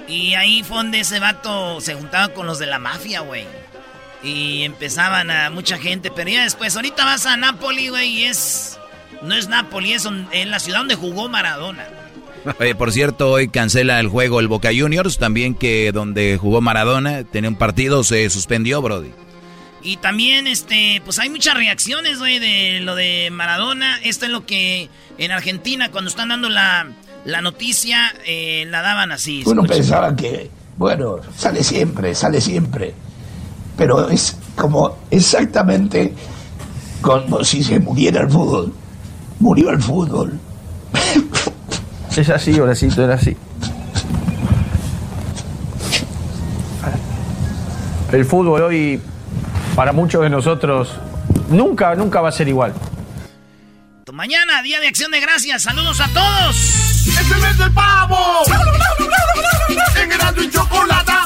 y 0.07 0.35
ahí 0.35 0.63
fue 0.63 0.77
donde 0.77 1.01
ese 1.01 1.19
vato 1.19 1.81
se 1.81 1.95
juntaba 1.95 2.29
con 2.29 2.47
los 2.47 2.59
de 2.59 2.67
la 2.67 2.79
mafia, 2.79 3.21
güey. 3.21 3.47
Y 4.23 4.63
empezaban 4.63 5.31
a 5.31 5.51
mucha 5.51 5.79
gente, 5.79 6.11
pero 6.11 6.31
ya 6.31 6.43
después, 6.43 6.77
ahorita 6.77 7.05
vas 7.05 7.27
a 7.27 7.37
Napoli, 7.37 7.89
güey, 7.89 8.09
y 8.09 8.25
es... 8.25 8.79
No 9.23 9.35
es 9.35 9.49
Napoli, 9.49 9.95
es 9.95 10.05
en 10.05 10.51
la 10.51 10.59
ciudad 10.59 10.81
donde 10.81 10.95
jugó 10.95 11.29
Maradona. 11.29 11.87
Oye, 12.61 12.75
por 12.75 12.93
cierto, 12.93 13.31
hoy 13.31 13.49
cancela 13.49 13.99
el 14.01 14.09
juego 14.09 14.41
el 14.41 14.49
Boca 14.49 14.71
Juniors, 14.77 15.19
también 15.19 15.55
que 15.55 15.91
donde 15.93 16.39
jugó 16.41 16.61
Maradona, 16.61 17.25
tenía 17.25 17.51
un 17.51 17.57
partido, 17.57 18.05
se 18.05 18.29
suspendió, 18.31 18.81
Brody. 18.83 19.11
Y 19.83 19.99
también, 19.99 20.47
este, 20.47 21.01
pues 21.05 21.19
hay 21.19 21.29
muchas 21.29 21.55
reacciones, 21.55 22.19
güey, 22.19 22.39
de 22.39 22.81
lo 22.81 22.95
de 22.95 23.31
Maradona. 23.31 23.99
Esto 24.03 24.27
es 24.27 24.33
lo 24.33 24.45
que 24.45 24.89
en 25.19 25.31
Argentina, 25.31 25.91
cuando 25.91 26.09
están 26.09 26.29
dando 26.29 26.49
la, 26.49 26.89
noticia, 27.43 28.13
eh, 28.25 28.65
la 28.69 28.83
daban 28.83 29.13
así. 29.13 29.43
Uno 29.47 29.63
pensaba 29.63 30.15
que, 30.17 30.51
bueno, 30.77 31.19
sale 31.37 31.63
siempre, 31.63 32.15
sale 32.15 32.41
siempre. 32.41 32.95
Pero 33.77 34.09
es 34.09 34.37
como 34.57 34.97
exactamente 35.11 36.15
como 37.01 37.45
si 37.45 37.63
se 37.63 37.79
muriera 37.79 38.23
el 38.23 38.31
fútbol. 38.31 38.73
Murió 39.39 39.71
el 39.71 39.81
fútbol. 39.81 40.41
Es 42.17 42.31
así, 42.31 42.59
Horacito, 42.59 43.05
era 43.05 43.15
así. 43.15 43.37
El 48.11 48.25
fútbol 48.25 48.63
hoy, 48.63 49.01
para 49.75 49.93
muchos 49.93 50.23
de 50.23 50.31
nosotros, 50.31 50.93
nunca, 51.51 51.95
nunca 51.95 52.23
va 52.23 52.31
a 52.31 52.33
ser 52.33 52.49
igual. 52.49 52.73
Mañana, 54.13 54.63
Día 54.63 54.81
de 54.81 54.89
Acción 54.89 55.11
de 55.11 55.21
Gracias. 55.21 55.65
Saludos 55.65 56.01
a 56.01 56.09
todos. 56.09 56.57
¡Es 56.57 57.31
el 57.31 57.39
mes 57.39 57.59
del 57.59 57.71
pavo! 57.73 58.17
En 60.01 60.43
y 60.43 60.51
chocolate. 60.51 61.26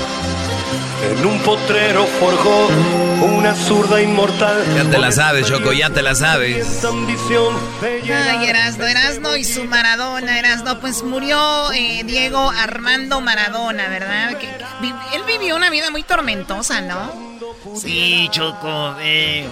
en 1.11 1.25
un 1.25 1.39
potrero 1.39 2.05
forjó 2.19 2.67
una 3.21 3.53
zurda 3.53 4.01
inmortal. 4.01 4.63
Ya 4.75 4.89
te 4.89 4.97
la 4.97 5.11
sabes, 5.11 5.47
Choco, 5.47 5.73
ya 5.73 5.89
te 5.89 6.01
la 6.01 6.15
sabes. 6.15 6.83
Ay, 7.81 8.45
Erasno, 8.47 8.87
Erasno 8.87 9.35
y 9.35 9.43
su 9.43 9.65
Maradona, 9.65 10.39
Erasno, 10.39 10.79
pues 10.79 11.03
murió 11.03 11.71
eh, 11.73 12.03
Diego 12.05 12.49
Armando 12.49 13.21
Maradona, 13.21 13.87
¿verdad? 13.87 14.37
Que, 14.37 14.47
él 15.15 15.23
vivió 15.27 15.55
una 15.55 15.69
vida 15.69 15.91
muy 15.91 16.03
tormentosa, 16.03 16.81
¿no? 16.81 17.39
Sí, 17.75 18.27
Choco. 18.31 18.95
Eh, 19.01 19.47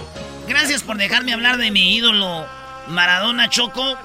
gracias 0.48 0.82
por 0.82 0.96
dejarme 0.96 1.32
hablar 1.32 1.58
de 1.58 1.70
mi 1.70 1.94
ídolo 1.94 2.46
Maradona, 2.88 3.48
Choco. 3.48 3.98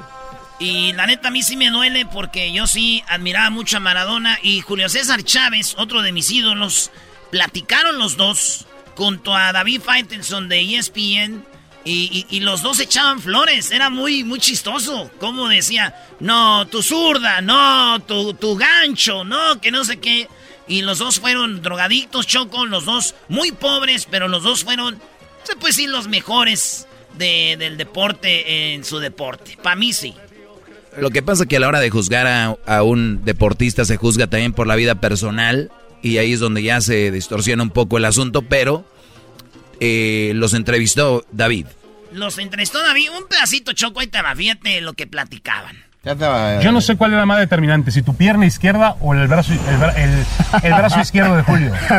Y 0.59 0.93
la 0.93 1.05
neta 1.05 1.27
a 1.27 1.31
mí 1.31 1.43
sí 1.43 1.57
me 1.57 1.69
duele 1.69 2.05
porque 2.05 2.53
yo 2.53 2.65
sí 2.65 3.03
admiraba 3.07 3.49
mucho 3.49 3.77
a 3.77 3.81
Maradona 3.81 4.39
y 4.41 4.61
Julio 4.61 4.87
César 4.87 5.23
Chávez, 5.23 5.75
otro 5.77 6.01
de 6.01 6.13
mis 6.13 6.31
ídolos, 6.31 6.91
platicaron 7.35 7.99
los 7.99 8.15
dos 8.15 8.65
junto 8.95 9.35
a 9.35 9.51
David 9.51 9.81
Faitelson 9.81 10.47
de 10.47 10.77
ESPN 10.77 11.43
y, 11.83 12.39
los 12.39 12.61
dos 12.61 12.79
echaban 12.79 13.19
flores. 13.19 13.71
Era 13.71 13.89
muy, 13.89 14.23
muy 14.23 14.39
chistoso. 14.39 15.11
Como 15.19 15.49
decía, 15.49 15.93
no, 16.21 16.65
tu 16.67 16.81
zurda, 16.81 17.41
no, 17.41 17.99
tu, 18.07 18.35
tu 18.35 18.55
gancho, 18.55 19.25
no, 19.25 19.59
que 19.59 19.69
no 19.69 19.83
sé 19.83 19.97
qué. 19.97 20.29
Y 20.69 20.81
los 20.83 20.99
dos 20.99 21.19
fueron 21.19 21.61
drogadictos, 21.61 22.25
Choco, 22.25 22.65
los 22.65 22.85
dos 22.85 23.15
muy 23.27 23.51
pobres, 23.51 24.07
pero 24.09 24.29
los 24.29 24.41
dos 24.41 24.63
fueron, 24.63 24.97
se 25.43 25.57
puede 25.57 25.73
decir, 25.73 25.89
los 25.89 26.07
mejores 26.07 26.87
del 27.17 27.75
deporte 27.75 28.73
en 28.73 28.85
su 28.85 28.99
deporte. 28.99 29.57
Para 29.61 29.75
mí 29.75 29.91
sí. 29.91 30.13
Lo 30.97 31.09
que 31.11 31.21
pasa 31.21 31.43
es 31.43 31.49
que 31.49 31.57
a 31.57 31.59
la 31.59 31.67
hora 31.67 31.81
de 31.81 31.89
juzgar 31.89 32.57
a 32.65 32.83
un 32.83 33.25
deportista 33.25 33.83
se 33.83 33.97
juzga 33.97 34.27
también 34.27 34.53
por 34.53 34.67
la 34.67 34.77
vida 34.77 34.95
personal 34.95 35.69
y 36.05 36.19
ahí 36.19 36.33
es 36.33 36.39
donde 36.39 36.61
ya 36.61 36.81
se 36.81 37.09
distorsiona 37.09 37.63
un 37.63 37.71
poco 37.71 37.97
el 37.97 38.05
asunto, 38.05 38.43
pero 38.43 38.85
eh, 39.79 40.33
los 40.35 40.53
entrevistó 40.53 41.25
David. 41.31 41.65
Los 42.11 42.37
entrevistó 42.37 42.79
David, 42.83 43.09
un 43.17 43.27
pedacito 43.27 43.73
choco 43.73 44.03
y 44.03 44.07
te 44.07 44.19
fíjate 44.35 44.81
lo 44.81 44.93
que 44.93 45.07
platicaban. 45.07 45.84
Yo 46.61 46.71
no 46.71 46.81
sé 46.81 46.97
cuál 46.97 47.13
era 47.13 47.25
más 47.25 47.39
determinante, 47.39 47.89
si 47.89 48.03
tu 48.03 48.13
pierna 48.13 48.45
izquierda 48.45 48.95
o 48.99 49.15
el 49.15 49.27
brazo, 49.27 49.53
el, 49.53 50.73
brazo 50.73 50.99
izquierdo 50.99 51.35
de 51.35 51.41
Julio. 51.41 51.71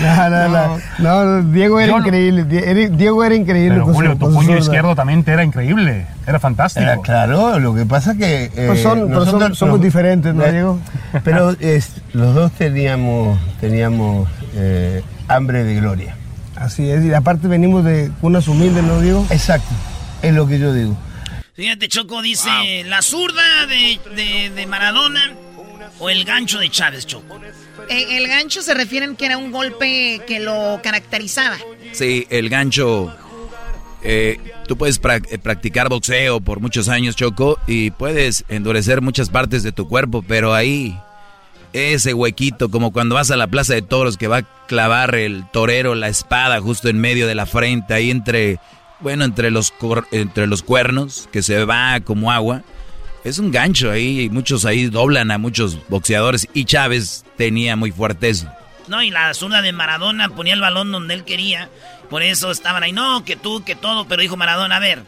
no, 0.00 0.30
no, 0.30 0.48
no, 0.48 0.78
no, 0.98 1.42
Diego 1.52 1.78
era 1.78 1.96
increíble. 1.96 2.42
Diego 2.90 3.22
era 3.22 3.36
increíble. 3.36 3.78
Pero 3.78 3.94
Julio, 3.94 4.16
tu 4.16 4.32
puño 4.32 4.58
izquierdo 4.58 4.96
también 4.96 5.22
te 5.22 5.30
era 5.32 5.44
increíble. 5.44 6.06
Era 6.26 6.40
fantástico. 6.40 7.02
claro, 7.02 7.60
lo 7.60 7.72
que 7.72 7.86
pasa 7.86 8.16
que. 8.16 8.46
Eh, 8.46 8.64
pues 8.66 8.82
son, 8.82 9.54
somos 9.54 9.80
diferentes, 9.80 10.34
¿no, 10.34 10.44
Diego? 10.44 10.80
Pero 11.22 11.50
es, 11.60 12.02
los 12.14 12.34
dos 12.34 12.50
teníamos, 12.52 13.38
teníamos 13.60 14.28
eh, 14.56 15.04
hambre 15.28 15.62
de 15.62 15.76
gloria. 15.76 16.16
Así 16.56 16.90
es, 16.90 17.04
y 17.04 17.14
aparte 17.14 17.46
venimos 17.46 17.84
de 17.84 18.10
unas 18.22 18.48
humildes, 18.48 18.82
¿no, 18.82 19.00
Diego? 19.00 19.24
Exacto, 19.30 19.72
es 20.22 20.34
lo 20.34 20.48
que 20.48 20.58
yo 20.58 20.72
digo. 20.72 20.96
Fíjate, 21.54 21.88
Choco 21.88 22.20
dice, 22.20 22.82
la 22.86 23.00
zurda 23.00 23.66
de, 23.66 24.66
Maradona 24.68 25.32
o 26.00 26.10
el 26.10 26.24
gancho 26.24 26.58
de 26.58 26.68
Chávez, 26.68 27.06
Choco. 27.06 27.40
Eh, 27.88 28.16
el 28.16 28.26
gancho 28.26 28.60
se 28.60 28.74
refieren 28.74 29.14
que 29.14 29.26
era 29.26 29.38
un 29.38 29.52
golpe 29.52 30.20
que 30.26 30.40
lo 30.40 30.80
caracterizaba. 30.82 31.56
Sí, 31.92 32.26
el 32.30 32.48
gancho... 32.48 33.14
Eh, 34.06 34.38
tú 34.68 34.76
puedes 34.76 35.00
eh, 35.30 35.38
practicar 35.38 35.88
boxeo 35.88 36.40
por 36.40 36.60
muchos 36.60 36.88
años, 36.88 37.16
Choco, 37.16 37.58
y 37.66 37.90
puedes 37.90 38.44
endurecer 38.48 39.00
muchas 39.00 39.30
partes 39.30 39.62
de 39.62 39.72
tu 39.72 39.88
cuerpo, 39.88 40.22
pero 40.26 40.52
ahí 40.52 40.94
ese 41.72 42.12
huequito, 42.14 42.70
como 42.70 42.92
cuando 42.92 43.14
vas 43.14 43.30
a 43.30 43.36
la 43.36 43.46
plaza 43.46 43.74
de 43.74 43.82
toros 43.82 44.16
que 44.16 44.28
va 44.28 44.38
a 44.38 44.66
clavar 44.66 45.14
el 45.14 45.44
torero 45.52 45.94
la 45.94 46.08
espada 46.08 46.60
justo 46.60 46.88
en 46.88 47.00
medio 47.00 47.26
de 47.26 47.34
la 47.34 47.46
frente, 47.46 47.94
ahí 47.94 48.10
entre 48.10 48.58
bueno, 49.00 49.24
entre 49.24 49.50
los, 49.50 49.72
entre 50.12 50.46
los 50.46 50.62
cuernos, 50.62 51.28
que 51.32 51.42
se 51.42 51.64
va 51.64 52.00
como 52.00 52.30
agua. 52.30 52.62
Es 53.24 53.38
un 53.38 53.50
gancho 53.50 53.90
ahí, 53.90 54.28
muchos 54.30 54.64
ahí 54.64 54.86
doblan 54.86 55.30
a 55.30 55.38
muchos 55.38 55.78
boxeadores 55.88 56.46
y 56.52 56.66
Chávez 56.66 57.24
tenía 57.36 57.74
muy 57.74 57.90
fuerte 57.90 58.28
eso. 58.28 58.48
No, 58.86 59.02
y 59.02 59.10
la 59.10 59.32
zurda 59.32 59.62
de 59.62 59.72
Maradona 59.72 60.28
ponía 60.28 60.52
el 60.52 60.60
balón 60.60 60.92
donde 60.92 61.14
él 61.14 61.24
quería, 61.24 61.70
por 62.10 62.22
eso 62.22 62.50
estaban 62.50 62.82
ahí, 62.82 62.92
no, 62.92 63.24
que 63.24 63.36
tú, 63.36 63.64
que 63.64 63.74
todo, 63.74 64.06
pero 64.06 64.20
dijo 64.20 64.36
Maradona, 64.36 64.76
a 64.76 64.80
ver, 64.80 65.02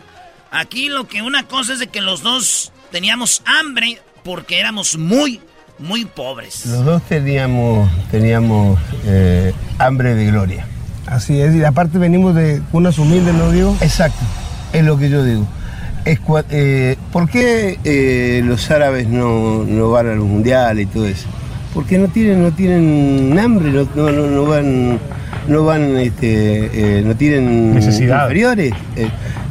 aquí 0.51 0.89
lo 0.89 1.07
que 1.07 1.21
una 1.21 1.47
cosa 1.47 1.75
es 1.75 1.79
de 1.79 1.89
que 1.89 2.01
los 2.01 2.23
dos 2.23 2.73
teníamos 2.91 3.43
hambre 3.45 4.01
porque 4.25 4.59
éramos 4.59 4.97
muy, 4.97 5.41
muy 5.79 6.07
pobres. 6.07 6.65
Los 6.65 6.85
dos 6.87 7.03
teníamos, 7.03 7.91
teníamos 8.11 8.81
eh, 9.05 9.53
hambre 9.79 10.15
de 10.15 10.27
gloria. 10.27 10.67
Así 11.07 11.41
es, 11.41 11.55
y 11.55 11.63
aparte 11.65 11.99
venimos 11.99 12.35
de 12.35 12.61
unas 12.73 12.99
humildes, 12.99 13.35
¿no 13.35 13.53
digo? 13.53 13.77
Exacto, 13.81 14.25
es 14.73 14.85
lo 14.85 14.99
que 14.99 15.09
yo 15.09 15.25
digo. 15.25 15.47
Eh, 16.07 16.97
¿Por 17.13 17.29
qué 17.29 17.79
eh, 17.83 18.41
los 18.45 18.71
árabes 18.71 19.09
no, 19.09 19.91
van 19.91 20.09
a 20.09 20.15
los 20.15 20.25
mundiales 20.25 20.85
y 20.85 20.87
todo 20.87 21.07
eso? 21.07 21.27
Porque 21.75 21.99
no 21.99 22.07
tienen, 22.09 22.43
no 22.43 22.53
tienen 22.53 23.37
hambre, 23.39 23.71
no, 23.73 24.11
no, 24.11 24.45
van, 24.47 24.99
no 25.49 25.65
van, 25.65 25.97
este, 25.97 26.99
eh, 26.99 27.03
no 27.05 27.17
tienen 27.17 27.75
Necesidad. 27.75 28.23
inferiores. 28.23 28.73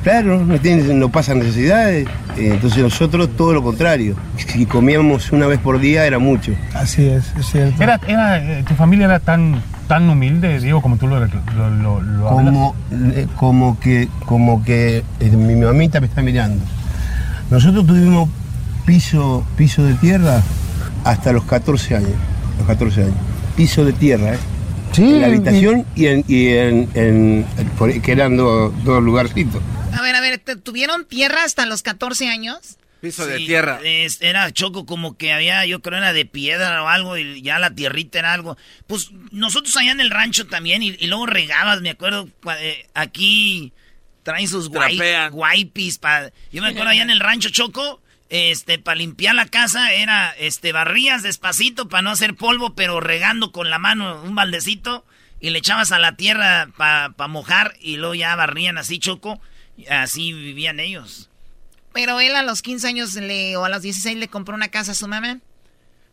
claro, 0.02 0.46
no 0.46 0.58
tienen, 0.60 0.98
no 0.98 1.10
pasan 1.10 1.40
necesidades. 1.40 2.08
entonces 2.38 2.82
nosotros 2.82 3.30
todo 3.36 3.54
lo 3.54 3.62
contrario. 3.62 4.16
Si 4.38 4.66
comíamos 4.66 5.34
una 5.34 5.48
vez 5.48 5.60
por 5.60 5.80
día 5.80 6.06
era 6.06 6.20
mucho. 6.20 6.54
Así 6.74 7.06
es, 7.06 7.34
es 7.38 7.46
cierto. 7.48 7.84
Era, 7.84 8.00
¿Tu 8.66 8.74
familia 8.76 9.06
era 9.06 9.20
tan 9.20 9.62
tan 9.88 10.10
humilde, 10.10 10.60
digo, 10.60 10.82
como 10.82 10.98
tú 10.98 11.08
lo, 11.08 11.20
lo, 11.20 12.28
como, 12.28 12.76
eh, 12.92 13.28
como 13.36 13.80
que, 13.80 14.10
como 14.26 14.64
que 14.64 15.04
eh, 15.20 15.30
mi 15.30 15.56
mamita 15.56 16.00
me 16.00 16.08
está 16.08 16.22
mirando. 16.22 16.64
Nosotros 17.50 17.86
tuvimos 17.86 18.30
piso, 18.86 19.46
piso 19.56 19.84
de 19.84 19.94
tierra 19.96 20.42
hasta 21.04 21.32
los 21.32 21.44
14 21.46 21.96
años. 21.96 22.12
Los 22.58 22.68
14 22.68 23.04
años. 23.04 23.16
Piso 23.56 23.86
de 23.86 23.94
tierra, 23.94 24.34
¿eh? 24.34 24.40
Sí, 24.92 25.04
en 25.04 25.22
la 25.22 25.28
habitación 25.28 25.86
y, 25.96 26.06
en, 26.08 26.24
y 26.28 26.48
en, 26.48 27.46
que 28.02 28.12
eran 28.12 28.38
dos, 28.38 28.72
dos 28.84 29.04
lugarcitos. 29.04 29.62
A 29.94 30.02
ver, 30.02 30.16
a 30.16 30.22
ver, 30.22 30.42
¿tuvieron 30.64 31.06
tierra 31.06 31.44
hasta 31.44 31.66
los 31.66 31.84
14 31.84 32.30
años? 32.30 32.78
Piso 33.06 33.28
de 33.28 33.38
tierra. 33.38 33.80
era 33.84 34.52
choco 34.52 34.88
como 34.88 35.16
que 35.16 35.32
había, 35.32 35.64
yo 35.68 35.80
creo, 35.84 36.00
era 36.00 36.12
de 36.12 36.26
piedra 36.26 36.82
o 36.82 36.88
algo, 36.88 37.18
y 37.18 37.44
ya 37.44 37.60
la 37.60 37.76
tierrita 37.76 38.18
era 38.18 38.34
algo. 38.34 38.58
Pues 38.88 39.12
nosotros 39.30 39.78
allá 39.78 39.92
en 39.92 40.02
el 40.02 40.10
rancho 40.10 40.48
también, 40.48 40.82
y, 40.82 40.98
luego 41.06 41.28
regabas, 41.28 41.82
me 41.82 41.92
acuerdo, 41.92 42.28
eh, 42.60 42.88
aquí 42.96 43.74
traen 44.24 44.48
sus 44.48 44.70
guaypis. 44.70 46.00
Pa, 46.00 46.32
yo 46.52 46.64
me 46.64 46.70
acuerdo 46.70 46.90
allá 46.90 47.04
en 47.04 47.12
el 47.12 47.20
rancho 47.20 47.50
choco, 47.50 48.02
este, 48.30 48.80
para 48.80 48.96
limpiar 48.96 49.36
la 49.36 49.46
casa, 49.46 49.94
era, 49.94 50.32
este, 50.40 50.72
barrías 50.72 51.22
despacito 51.22 51.88
para 51.88 52.02
no 52.02 52.10
hacer 52.10 52.34
polvo, 52.34 52.74
pero 52.74 53.02
regando 53.02 53.52
con 53.52 53.70
la 53.70 53.78
mano 53.78 54.24
un 54.24 54.34
baldecito 54.34 55.06
y 55.40 55.52
le 55.52 55.60
echabas 55.60 55.92
a 55.92 56.00
la 56.00 56.16
tierra 56.16 56.70
para 56.76 57.28
mojar 57.28 57.76
y 57.80 57.98
luego 57.98 58.16
ya 58.16 58.36
barrían 58.36 58.80
así, 58.80 58.98
Choco. 58.98 59.40
Así 59.90 60.34
vivían 60.34 60.80
ellos. 60.80 61.30
Pero 61.96 62.20
él 62.20 62.36
a 62.36 62.44
los 62.44 62.62
15 62.62 62.90
años 62.90 63.16
le, 63.16 63.56
o 63.56 63.64
a 63.64 63.70
los 63.70 63.82
16 63.82 64.18
le 64.18 64.28
compró 64.28 64.54
una 64.54 64.68
casa 64.68 64.92
a 64.92 64.96
su 64.96 65.08
mamá. 65.08 65.40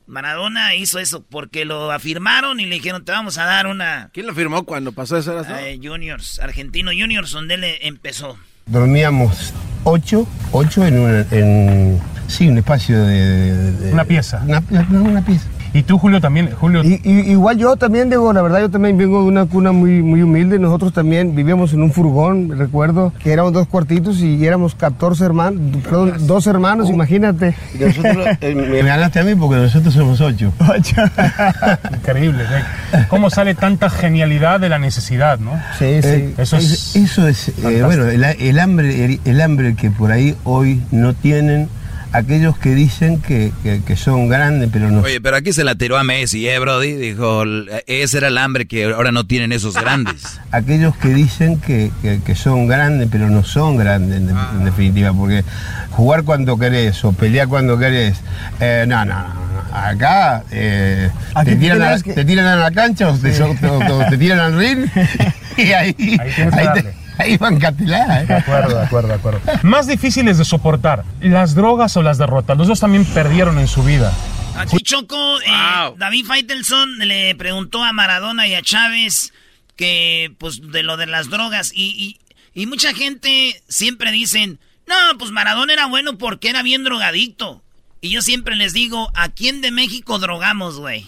Maradona 0.07 0.77
hizo 0.77 1.01
eso 1.01 1.25
porque 1.29 1.65
lo 1.65 1.91
afirmaron 1.91 2.61
y 2.61 2.67
le 2.67 2.77
dijeron, 2.77 3.05
te 3.05 3.11
vamos 3.11 3.37
a 3.37 3.47
dar 3.47 3.67
una... 3.67 4.09
¿Quién 4.13 4.27
lo 4.29 4.35
firmó 4.35 4.65
cuando 4.65 4.93
pasó 4.93 5.17
eso? 5.17 5.43
Eh, 5.59 5.81
juniors, 5.83 6.39
Argentino 6.39 6.93
Juniors, 6.97 7.33
donde 7.33 7.55
él 7.55 7.65
empezó. 7.81 8.39
Dormíamos 8.67 9.53
ocho, 9.83 10.29
ocho 10.53 10.87
en, 10.87 11.01
un, 11.01 11.27
en 11.33 12.01
sí, 12.29 12.47
un 12.47 12.59
espacio 12.59 13.05
de... 13.05 13.91
una 13.93 14.05
pieza. 14.05 14.41
Una, 14.47 14.63
una 14.71 15.25
pieza. 15.25 15.49
Y 15.75 15.83
tú, 15.85 15.99
Julio, 15.99 16.21
también, 16.21 16.51
Julio. 16.51 16.83
Y, 16.85 17.01
igual 17.09 17.57
yo 17.57 17.77
también, 17.77 18.11
digo, 18.11 18.33
la 18.33 18.43
verdad, 18.43 18.61
yo 18.61 18.71
también 18.71 18.99
vengo 18.99 19.23
de 19.23 19.29
una 19.29 19.47
cuna 19.47 19.73
muy, 19.73 20.03
muy 20.03 20.23
humilde. 20.23 20.59
Nosotros 20.59 20.93
también 20.93 21.35
vivíamos 21.35 21.73
en 21.73 21.83
un 21.83 21.93
furgón, 21.93 22.59
recuerdo, 22.59 23.13
que 23.19 23.33
éramos 23.33 23.53
dos 23.53 23.67
cuartitos 23.69 24.21
y 24.21 24.47
éramos 24.47 24.75
14 24.75 25.25
hermanos, 25.25 25.61
perdón, 25.83 26.27
dos 26.27 26.47
hermanos, 26.47 26.89
oh. 26.89 26.93
imagínate. 26.93 27.55
nosotros, 27.79 28.27
eh, 28.41 28.55
me 28.55 28.83
ganaste 28.83 29.21
a 29.21 29.25
mí 29.25 29.35
porque 29.35 29.57
nosotros 29.57 29.95
somos 29.95 30.21
ocho. 30.21 30.53
Increíble, 31.95 32.45
¿eh? 32.45 33.07
¿Cómo 33.09 33.31
sale 33.31 33.55
tanta 33.55 33.89
genialidad 33.89 34.61
de 34.61 34.69
la 34.69 34.79
necesidad, 34.79 35.39
no? 35.39 35.53
Sí, 35.79 36.03
sí. 36.03 36.35
Eso 36.37 36.57
es. 36.57 36.97
Eso 36.97 37.27
es, 37.27 37.49
eh, 37.49 37.83
bueno, 37.83 38.07
el, 38.09 38.59
hambre, 38.59 39.21
el 39.25 39.41
hambre 39.41 39.75
que 39.75 39.91
por 39.91 40.13
ahí 40.13 40.37
hoy 40.45 40.83
no 40.91 41.15
tienen 41.15 41.69
aquellos 42.13 42.57
que 42.59 42.75
dicen 42.75 43.21
que, 43.21 43.53
son 43.97 44.29
grandes, 44.29 44.69
pero 44.73 44.91
no. 44.91 45.01
Oye, 45.01 45.21
pero 45.21 45.37
aquí 45.37 45.53
se 45.53 45.65
la 45.65 45.75
tiró 45.75 45.97
a 45.97 46.05
Messi, 46.05 46.49
¿eh, 46.49 46.59
Brody? 46.59 46.93
Dijo, 46.93 47.45
ese 47.87 48.19
era 48.19 48.29
el 48.29 48.39
hambre 48.39 48.67
que 48.67 48.85
ahora 48.85 49.13
no 49.13 49.27
tienen 49.27 49.53
esos 49.53 49.75
grandes. 49.75 50.41
aquellos 50.51 50.97
que 50.97 51.09
dicen 51.09 51.61
que, 51.61 51.91
son 52.35 52.67
grandes, 52.67 53.09
pero 53.11 53.29
no 53.29 53.45
son 53.45 53.77
grandes 53.77 54.19
en, 54.19 54.31
ah. 54.37 54.53
definitiva, 54.65 55.13
porque 55.13 55.45
jugar 55.91 56.25
cuando 56.25 56.59
querés 56.59 57.05
o 57.05 57.13
pelear 57.13 57.49
cuando 57.49 57.79
querés, 57.79 58.19
eh, 58.61 58.85
no, 58.87 59.05
no, 59.05 59.15
no. 59.15 59.43
Acá, 59.73 60.45
eh, 60.51 61.11
te, 61.45 61.57
tiran 61.57 61.81
a, 61.81 61.99
te, 61.99 62.25
tiran 62.27 62.47
a, 62.47 62.57
la 62.57 62.71
cancha 62.73 63.09
o 63.09 63.17
te, 63.17 64.19
tiran 64.19 64.39
al 64.39 64.59
ring 64.59 64.87
y 65.57 65.73
ahí, 65.73 65.97
ahí, 65.99 66.31
Ahí 66.53 66.83
van 67.39 67.57
¿eh? 67.57 68.25
De 68.27 68.35
acuerdo, 68.35 68.77
de 68.77 68.85
acuerdo, 68.85 69.09
de 69.09 69.15
acuerdo. 69.15 69.41
Más 69.63 69.87
difíciles 69.87 70.39
de 70.39 70.45
soportar, 70.45 71.05
las 71.21 71.55
drogas 71.55 71.97
o 71.97 72.03
las 72.03 72.19
derrotas. 72.19 72.57
Los 72.57 72.69
dos 72.69 72.81
también 72.81 73.05
perdieron 73.05 73.59
en 73.59 73.69
su 73.69 73.83
vida. 73.83 74.13
Aquí 74.57 74.79
Choco, 74.79 75.41
eh, 75.41 75.95
David 75.97 76.27
Faitelson 76.27 76.99
le 76.99 77.35
preguntó 77.35 77.83
a 77.83 77.93
Maradona 77.93 78.47
y 78.47 78.55
a 78.55 78.63
Chávez 78.63 79.33
que, 79.77 80.35
pues, 80.39 80.61
de 80.71 80.83
lo 80.83 80.97
de 80.97 81.07
las 81.07 81.31
drogas. 81.31 81.73
Y, 81.75 82.19
y, 82.55 82.67
mucha 82.67 82.95
gente 82.95 83.63
siempre 83.69 84.13
dicen, 84.13 84.61
no, 84.87 85.19
pues 85.19 85.31
Maradona 85.31 85.73
era 85.73 85.87
bueno 85.87 86.19
porque 86.19 86.51
era 86.51 86.63
bien 86.63 86.85
drogadicto. 86.85 87.63
Y 88.01 88.11
yo 88.11 88.21
siempre 88.21 88.57
les 88.57 88.73
digo, 88.73 89.11
¿a 89.15 89.29
quién 89.31 89.61
de 89.61 89.71
México 89.71 90.19
drogamos, 90.19 90.79
güey? 90.79 91.07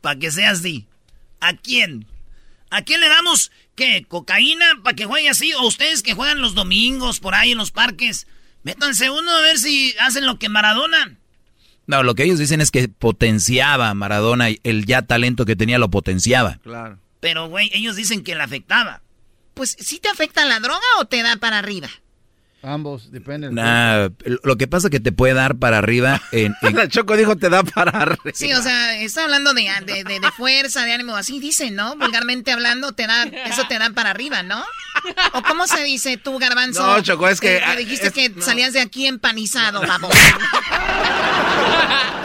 Para 0.00 0.18
que 0.18 0.30
sea 0.30 0.50
así. 0.50 0.86
¿A 1.40 1.52
quién? 1.54 2.06
¿A 2.70 2.82
quién 2.82 3.00
le 3.00 3.08
damos 3.08 3.50
¿Qué? 3.76 4.04
¿Cocaína 4.08 4.64
para 4.82 4.96
que 4.96 5.04
juegue 5.04 5.28
así? 5.28 5.52
¿O 5.52 5.66
ustedes 5.66 6.02
que 6.02 6.14
juegan 6.14 6.40
los 6.40 6.54
domingos 6.54 7.20
por 7.20 7.34
ahí 7.34 7.52
en 7.52 7.58
los 7.58 7.70
parques? 7.70 8.26
Métanse 8.62 9.10
uno 9.10 9.30
a 9.30 9.42
ver 9.42 9.58
si 9.58 9.94
hacen 10.00 10.26
lo 10.26 10.38
que 10.38 10.48
Maradona. 10.48 11.18
No, 11.86 12.02
lo 12.02 12.14
que 12.14 12.24
ellos 12.24 12.38
dicen 12.38 12.60
es 12.60 12.70
que 12.72 12.88
potenciaba 12.88 13.90
a 13.90 13.94
Maradona, 13.94 14.48
el 14.64 14.86
ya 14.86 15.02
talento 15.02 15.44
que 15.44 15.54
tenía 15.54 15.78
lo 15.78 15.90
potenciaba. 15.90 16.58
Claro. 16.62 16.98
Pero, 17.20 17.48
güey, 17.48 17.70
ellos 17.74 17.96
dicen 17.96 18.24
que 18.24 18.34
le 18.34 18.42
afectaba. 18.42 19.02
Pues, 19.54 19.76
¿sí 19.78 20.00
te 20.00 20.08
afecta 20.08 20.44
la 20.46 20.58
droga 20.58 20.80
o 20.98 21.04
te 21.04 21.22
da 21.22 21.36
para 21.36 21.58
arriba? 21.58 21.88
Ambos, 22.66 23.12
depende. 23.12 23.52
Nah, 23.52 24.08
lo 24.42 24.56
que 24.56 24.66
pasa 24.66 24.88
es 24.88 24.90
que 24.90 24.98
te 24.98 25.12
puede 25.12 25.34
dar 25.34 25.54
para 25.54 25.78
arriba 25.78 26.20
en... 26.32 26.52
en... 26.62 26.88
Choco 26.88 27.16
dijo 27.16 27.36
te 27.36 27.48
da 27.48 27.62
para 27.62 27.92
arriba. 27.92 28.32
Sí, 28.34 28.52
o 28.52 28.60
sea, 28.60 29.00
está 29.00 29.22
hablando 29.22 29.54
de, 29.54 29.70
de, 29.86 30.02
de, 30.02 30.30
fuerza, 30.32 30.84
de 30.84 30.92
ánimo, 30.92 31.14
así 31.14 31.38
dice, 31.38 31.70
¿no? 31.70 31.94
Vulgarmente 31.96 32.50
hablando, 32.50 32.90
te 32.90 33.06
da, 33.06 33.22
eso 33.22 33.68
te 33.68 33.78
da 33.78 33.90
para 33.90 34.10
arriba, 34.10 34.42
¿no? 34.42 34.64
¿O 35.34 35.42
cómo 35.42 35.68
se 35.68 35.84
dice 35.84 36.16
tú, 36.16 36.38
Garbanzo? 36.40 36.84
No, 36.84 37.00
Choco, 37.02 37.28
es 37.28 37.40
que... 37.40 37.58
Eh, 37.58 37.76
dijiste 37.78 38.10
que 38.10 38.34
salías 38.40 38.72
de 38.72 38.80
aquí 38.80 39.06
empanizado, 39.06 39.80
vamos. 39.82 40.10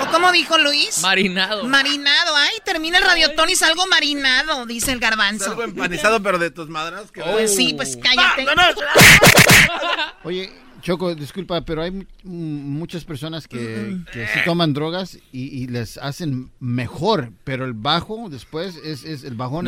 ¿O 0.01 0.11
cómo 0.11 0.31
dijo 0.31 0.57
Luis? 0.57 0.99
Marinado. 1.01 1.65
Marinado. 1.65 2.35
Ay, 2.35 2.57
termina 2.65 2.97
el 2.97 3.03
radiotón 3.03 3.49
y 3.49 3.55
salgo 3.55 3.85
marinado, 3.87 4.65
dice 4.65 4.91
el 4.91 4.99
Garbanzo. 4.99 5.45
Salgo 5.45 5.63
empanizado, 5.63 6.23
pero 6.23 6.39
de 6.39 6.49
tus 6.49 6.67
madras. 6.69 7.11
Que... 7.11 7.21
Pues 7.21 7.55
sí, 7.55 7.73
pues 7.75 7.97
cállate. 8.01 8.45
Oye, 10.31 10.49
Choco, 10.81 11.13
disculpa, 11.13 11.59
pero 11.65 11.81
hay 11.81 12.07
muchas 12.23 13.03
personas 13.03 13.49
que, 13.49 13.97
que 14.13 14.27
sí 14.27 14.39
toman 14.45 14.71
drogas 14.71 15.19
y, 15.33 15.67
les 15.67 15.97
hacen 15.97 16.51
mejor, 16.61 17.33
pero 17.43 17.65
el 17.65 17.73
bajo 17.73 18.29
después 18.29 18.77
es, 18.77 19.25
el 19.25 19.35
bajón. 19.35 19.67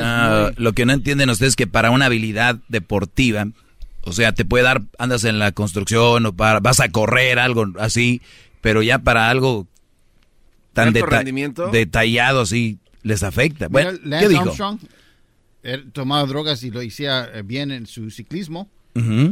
Lo 0.55 0.71
que 0.71 0.85
no 0.85 0.93
entienden 0.93 1.29
ustedes 1.29 1.49
es 1.49 1.55
que 1.57 1.67
para 1.67 1.91
una 1.91 2.05
habilidad 2.05 2.59
deportiva, 2.69 3.45
o 4.03 4.13
sea, 4.13 4.31
te 4.31 4.45
puede 4.45 4.63
dar, 4.63 4.83
andas 4.97 5.25
en 5.25 5.37
la 5.37 5.51
construcción 5.51 6.27
o 6.27 6.33
para, 6.33 6.61
vas 6.61 6.79
a 6.79 6.87
correr, 6.87 7.39
algo 7.39 7.65
así, 7.77 8.21
pero 8.61 8.81
ya 8.81 8.99
para 8.99 9.29
algo 9.29 9.67
tan 10.71 10.93
detallado 10.93 12.39
así 12.39 12.79
les 13.01 13.21
afecta. 13.21 13.67
Bueno, 13.67 13.99
¿qué 14.01 14.29
dijo? 14.29 14.43
Armstrong, 14.43 14.79
él 15.61 15.91
tomaba 15.91 16.25
drogas 16.25 16.63
y 16.63 16.71
lo 16.71 16.79
hacía 16.79 17.29
bien 17.43 17.69
en 17.69 17.85
su 17.85 18.09
ciclismo 18.11 18.69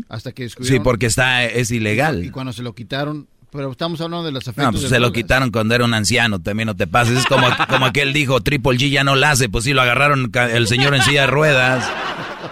hasta 0.10 0.32
que 0.32 0.50
Sí, 0.50 0.80
porque 0.80 1.06
está, 1.06 1.44
es 1.46 1.72
ilegal. 1.72 2.24
Y 2.26 2.30
cuando 2.30 2.54
se 2.54 2.64
lo 2.64 2.74
quitaron, 2.74 3.28
pero 3.52 3.72
estamos 3.72 4.00
hablando 4.02 4.26
de 4.26 4.32
los 4.32 4.44
efectos. 4.44 4.66
No, 4.66 4.72
pues 4.72 4.90
se 4.90 5.00
lo 5.00 5.12
quitaron 5.12 5.52
cuando 5.52 5.76
era 5.76 5.84
un 5.84 5.94
anciano, 5.94 6.40
también 6.40 6.68
no 6.68 6.76
te 6.76 6.88
pases. 6.88 7.20
Es 7.20 7.26
como, 7.26 7.48
como 7.70 7.86
aquel 7.86 8.14
dijo, 8.14 8.42
Triple 8.42 8.78
G 8.78 8.90
ya 8.90 9.04
no 9.04 9.16
la 9.16 9.32
hace, 9.32 9.50
pues 9.50 9.66
sí, 9.66 9.74
lo 9.74 9.82
agarraron 9.82 10.32
el 10.34 10.68
señor 10.68 10.96
en 10.96 11.02
silla 11.02 11.22
de 11.22 11.28
ruedas. 11.28 11.90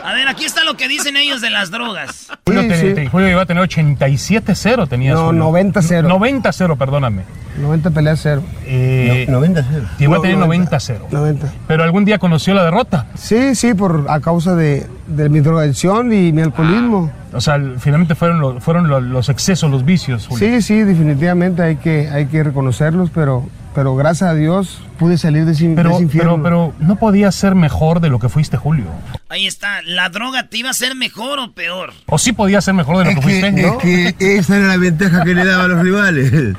A 0.04 0.14
ver, 0.14 0.28
aquí 0.28 0.46
está 0.46 0.64
lo 0.64 0.76
que 0.76 0.88
dicen 0.88 1.18
ellos 1.18 1.42
de 1.42 1.50
las 1.50 1.72
drogas. 1.72 2.30
Julio, 2.46 3.30
iba 3.30 3.42
a 3.42 3.46
tener 3.46 3.64
87-0, 3.64 4.88
tenía 4.90 5.14
No, 5.14 5.32
90-0. 5.32 6.08
90-0, 6.08 6.78
perdóname. 6.78 7.24
90 7.60 7.92
peleas 7.92 8.20
0. 8.22 8.42
Eh, 8.66 9.26
90-0. 9.30 9.64
Iba 10.00 10.18
a 10.18 10.22
tener 10.22 10.38
90-0. 10.38 11.10
90. 11.12 11.54
Pero 11.68 11.84
algún 11.84 12.06
día 12.06 12.18
conoció 12.18 12.54
la 12.54 12.64
derrota. 12.64 13.08
Sí, 13.16 13.56
sí, 13.56 13.74
por, 13.74 14.06
a 14.10 14.20
causa 14.20 14.56
de, 14.56 14.88
de 15.08 15.30
mi 15.30 15.40
drogadicción 15.40 16.12
y 16.14 16.32
mi 16.32 16.42
alcoholismo. 16.42 17.12
Ah, 17.14 17.38
o 17.38 17.42
sea, 17.42 17.62
finalmente 17.78 18.16
fueron, 18.16 18.62
fueron 18.62 19.12
los, 19.12 19.30
excesos, 19.30 19.70
los 19.70 19.86
vicios. 19.86 20.28
Sí, 20.38 20.62
sí, 20.62 20.84
definitivamente 20.84 21.62
hay 21.62 21.76
que, 21.76 22.10
hay 22.10 22.26
que 22.26 22.44
reconocerlos, 22.44 23.10
pero 23.12 23.46
pero 23.74 23.96
gracias 23.96 24.32
a 24.32 24.34
Dios 24.34 24.82
pude 24.98 25.18
salir 25.18 25.46
de, 25.46 25.52
ese, 25.52 25.72
pero, 25.76 26.02
infierno. 26.02 26.42
Pero, 26.42 26.74
no 26.80 26.96
podía 26.98 27.32
ser 27.32 27.56
mejor 27.56 28.00
de 28.02 28.10
lo 28.10 28.20
que 28.20 28.28
fuiste, 28.28 28.58
Julio. 28.58 28.86
Ahí 29.30 29.48
está, 29.48 29.82
¿la 29.84 30.10
droga 30.10 30.50
te 30.50 30.58
iba 30.58 30.70
a 30.70 30.74
ser 30.74 30.96
mejor 30.96 31.40
o 31.40 31.54
peor? 31.54 31.94
O 32.08 32.18
sí 32.18 32.34
podía 32.34 32.62
ser 32.62 32.74
mejor 32.74 32.98
de 32.98 33.06
lo 33.06 33.16
que, 33.16 33.22
fuiste, 33.22 33.52
¿no? 33.52 33.80
Es 33.80 34.14
que 34.16 34.38
esa 34.38 34.58
era 34.58 34.68
la 34.68 34.78
ventaja 34.78 35.24
que 35.24 35.34
le 35.34 35.46
daba 35.46 35.66
a 35.66 35.68
los 35.68 35.82
rivales. 35.82 36.56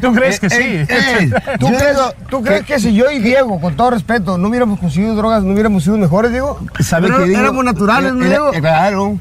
¿Tú 0.00 0.12
crees 0.12 0.40
que 0.40 0.43
eh, 0.43 0.43
sí? 0.50 0.62
Eh, 0.62 1.30
¿Tú, 1.58 1.66
crees, 1.66 1.98
¿Tú 2.28 2.42
crees 2.42 2.64
que, 2.64 2.78
si 2.80 2.94
yo 2.94 3.10
y 3.10 3.18
Diego, 3.18 3.60
con 3.60 3.76
todo 3.76 3.90
respeto, 3.90 4.38
no 4.38 4.48
hubiéramos 4.48 4.78
conseguido 4.78 5.14
drogas, 5.14 5.42
no 5.42 5.52
hubiéramos 5.52 5.84
sido 5.84 5.96
mejores, 5.98 6.30
Diego? 6.30 6.58
¿Sabes 6.80 7.10
que 7.12 7.32
éramos 7.32 7.64
naturales, 7.64 8.12
¿no, 8.12 8.24
Diego? 8.24 8.50
Claro. 8.52 9.18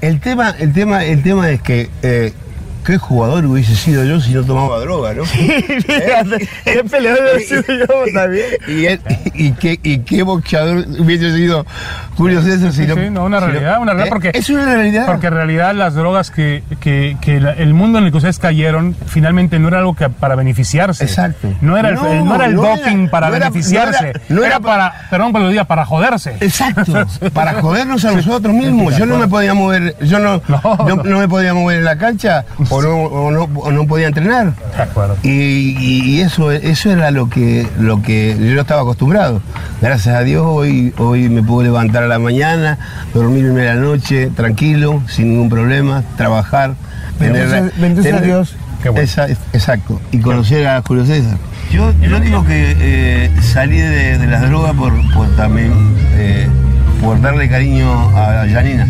El 0.00 0.20
tema, 0.20 0.54
el 0.58 0.72
tema, 0.72 1.04
el 1.04 1.22
tema 1.22 1.50
es 1.50 1.62
que 1.62 1.90
eh, 2.02 2.32
qué 2.86 2.98
jugador 2.98 3.44
hubiese 3.44 3.74
sido 3.74 4.04
yo 4.04 4.20
si 4.20 4.32
no 4.32 4.44
tomaba 4.44 4.78
droga, 4.78 5.12
¿no? 5.12 5.26
Sí, 5.36 5.48
fíjate, 5.48 6.48
qué 6.64 6.84
peleador 6.84 7.22
hubiese 7.34 7.62
sido 7.62 7.86
yo 7.86 8.12
también. 8.14 8.46
Y, 9.38 9.52
qué, 9.52 9.78
y 9.82 9.98
qué 9.98 10.22
boxeador 10.22 10.86
hubiese 10.98 11.34
sido 11.34 11.66
Julio 12.16 12.40
César 12.40 12.72
si 12.72 12.86
no... 12.86 12.94
Sí, 12.94 13.10
no, 13.10 13.24
una 13.24 13.38
realidad, 13.38 13.80
una 13.82 13.92
realidad, 13.92 14.06
¿Eh? 14.06 14.10
porque... 14.10 14.30
Es 14.32 14.48
una 14.48 14.64
realidad. 14.64 15.04
Porque 15.04 15.26
en 15.26 15.34
realidad 15.34 15.74
las 15.74 15.94
drogas 15.94 16.30
que, 16.30 16.62
que, 16.80 17.18
que 17.20 17.36
el 17.36 17.74
mundo 17.74 17.98
en 17.98 18.04
el 18.04 18.10
que 18.12 18.16
ustedes 18.16 18.38
cayeron, 18.38 18.96
finalmente 19.06 19.58
no 19.58 19.68
era 19.68 19.78
algo 19.78 19.94
que 19.94 20.08
para 20.08 20.36
beneficiarse. 20.36 21.04
Exacto. 21.04 21.52
No 21.60 21.76
era 21.76 21.90
el, 21.90 21.96
no, 21.96 22.34
era 22.34 22.46
el 22.46 22.56
doping 22.56 23.08
para 23.08 23.28
beneficiarse. 23.28 24.12
no 24.30 24.42
era, 24.42 24.58
para, 24.60 25.06
perdón 25.10 25.32
por 25.32 25.42
lo 25.42 25.48
diga, 25.48 25.64
para 25.64 25.84
joderse. 25.84 26.36
Exacto, 26.40 27.06
para 27.34 27.60
jodernos 27.60 28.04
a 28.06 28.12
nosotros 28.12 28.54
mismos. 28.54 28.96
Yo 28.96 29.04
no 29.04 29.18
me 29.18 29.28
podía 29.28 29.52
mover, 29.52 29.96
yo 30.00 30.18
no, 30.18 30.40
no 31.04 31.18
me 31.18 31.28
podía 31.28 31.52
mover 31.52 31.78
en 31.78 31.84
la 31.84 31.98
cancha 31.98 32.46
o 32.76 33.30
no, 33.30 33.44
o 33.44 33.72
no, 33.72 33.86
podía 33.86 34.08
entrenar. 34.08 34.54
Y, 35.22 36.20
eso, 36.20 36.50
eso 36.52 36.90
era 36.90 37.10
lo 37.10 37.28
que, 37.28 37.66
lo 37.78 38.02
que 38.02 38.36
yo 38.38 38.54
no 38.54 38.60
estaba 38.60 38.82
acostumbrado. 38.82 39.40
Gracias 39.80 40.14
a 40.14 40.20
Dios 40.22 40.44
hoy, 40.46 40.92
hoy 40.98 41.28
me 41.28 41.42
puedo 41.42 41.62
levantar 41.62 42.02
a 42.02 42.08
la 42.08 42.18
mañana, 42.18 42.78
dormirme 43.14 43.68
a 43.68 43.74
la 43.74 43.80
noche 43.80 44.30
tranquilo, 44.34 45.02
sin 45.08 45.30
ningún 45.30 45.48
problema, 45.48 46.02
trabajar. 46.16 46.74
Tener, 47.18 47.72
a 48.14 48.20
Dios. 48.20 48.56
exacto. 49.52 50.00
Y 50.12 50.18
conocer 50.20 50.66
a 50.66 50.82
Julio 50.82 51.06
César. 51.06 51.38
Yo, 51.70 51.92
yo 52.00 52.20
digo 52.20 52.44
que 52.44 52.76
eh, 52.78 53.30
salí 53.42 53.78
de, 53.78 54.26
las 54.26 54.42
drogas 54.48 54.74
por, 54.74 54.92
también... 55.36 55.72
Eh, 56.14 56.48
por 57.02 57.20
darle 57.20 57.48
cariño 57.48 57.92
a 58.16 58.46
Janina. 58.50 58.86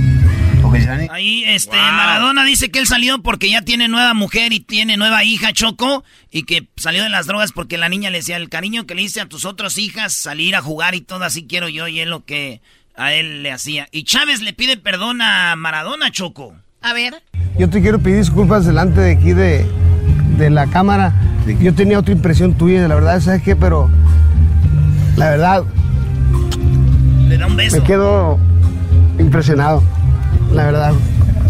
Porque. 0.71 1.09
Ahí, 1.11 1.45
este, 1.47 1.77
Maradona 1.77 2.45
dice 2.45 2.71
que 2.71 2.79
él 2.79 2.87
salió 2.87 3.23
porque 3.23 3.51
ya 3.51 3.63
tiene 3.63 3.89
nueva 3.89 4.15
mujer 4.15 4.53
y 4.53 4.61
tiene 4.61 4.97
nueva 4.97 5.25
hija, 5.25 5.53
Choco, 5.53 6.05
y 6.31 6.45
que 6.45 6.67
salió 6.77 7.03
de 7.03 7.09
las 7.09 7.27
drogas 7.27 7.53
porque 7.53 7.79
la 7.79 7.89
niña 7.89 8.11
le 8.11 8.19
decía, 8.19 8.37
el 8.37 8.49
cariño 8.49 8.87
que 8.87 8.95
le 8.95 9.03
hice 9.03 9.21
a 9.21 9.29
tus 9.29 9.45
otras 9.45 9.79
hijas, 9.79 10.13
salir 10.13 10.57
a 10.57 10.63
jugar 10.63 10.95
y 10.95 11.01
todo 11.01 11.25
así 11.25 11.47
quiero 11.47 11.69
yo, 11.69 11.89
y 11.89 12.01
es 12.01 12.09
lo 12.09 12.25
que 12.25 12.61
a 12.97 13.13
él 13.13 13.43
le 13.43 13.53
hacía. 13.53 13.89
Y 13.93 14.05
Chávez 14.05 14.41
le 14.41 14.53
pide 14.53 14.77
perdón 14.77 15.23
a 15.23 15.55
Maradona, 15.57 16.11
Choco. 16.11 16.55
A 16.83 16.93
ver. 16.93 17.23
Yo 17.59 17.69
te 17.69 17.81
quiero 17.81 17.99
pedir 17.99 18.19
disculpas 18.19 18.65
delante 18.67 19.01
de 19.01 19.13
aquí 19.13 19.33
de, 19.33 19.67
de 20.39 20.51
la 20.51 20.67
cámara. 20.67 21.15
Yo 21.61 21.75
tenía 21.75 21.99
otra 21.99 22.13
impresión 22.13 22.55
tuya, 22.55 22.87
la 22.89 22.95
verdad, 22.95 23.21
¿sabes 23.21 23.43
qué? 23.43 23.57
Pero 23.57 23.91
la 25.17 25.31
verdad... 25.31 25.65
Le 27.29 27.39
da 27.39 27.47
un 27.47 27.57
beso. 27.57 27.79
Me 27.79 27.83
quedo 27.83 28.39
impresionado, 29.19 29.83
la 30.53 30.65
verdad. 30.65 30.95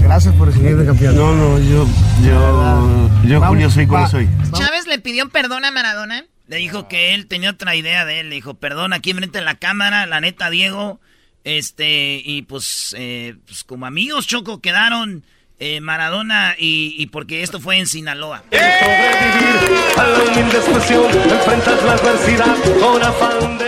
Gracias 0.00 0.34
por 0.34 0.48
recibirme 0.48 0.84
campeón. 0.84 1.16
No, 1.16 1.34
no, 1.34 1.58
yo, 1.58 1.86
yo, 2.22 3.10
yo 3.24 3.40
Julio 3.42 3.70
soy 3.70 3.86
como 3.86 4.08
soy. 4.08 4.28
Chávez 4.52 4.86
le 4.86 4.98
pidió 4.98 5.28
perdón 5.30 5.64
a 5.64 5.70
Maradona. 5.70 6.24
Le 6.46 6.56
dijo 6.58 6.86
que 6.86 7.12
él 7.14 7.26
tenía 7.26 7.50
otra 7.50 7.74
idea 7.74 8.04
de 8.04 8.20
él. 8.20 8.28
Le 8.28 8.36
dijo, 8.36 8.54
perdón, 8.54 8.92
aquí 8.92 9.10
enfrente 9.10 9.40
de 9.40 9.44
la 9.44 9.56
cámara, 9.56 10.06
la 10.06 10.20
neta, 10.20 10.48
Diego. 10.48 11.00
Este, 11.42 12.22
y 12.24 12.42
pues, 12.42 12.94
eh, 12.96 13.36
pues 13.46 13.64
como 13.64 13.86
amigos, 13.86 14.26
Choco, 14.26 14.60
quedaron 14.60 15.24
eh, 15.58 15.80
Maradona 15.80 16.54
y, 16.58 16.94
y 16.98 17.06
porque 17.06 17.42
esto 17.42 17.60
fue 17.60 17.78
en 17.78 17.86
Sinaloa. 17.86 18.42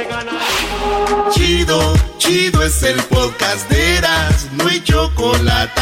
Ganar. 0.04 0.38
Chido, 1.32 1.94
chido 2.18 2.62
es 2.62 2.82
el 2.82 3.00
podcast 3.04 3.70
de 3.70 3.96
Eras, 3.96 4.48
no 4.52 4.66
hay 4.68 4.80
chocolate. 4.82 5.80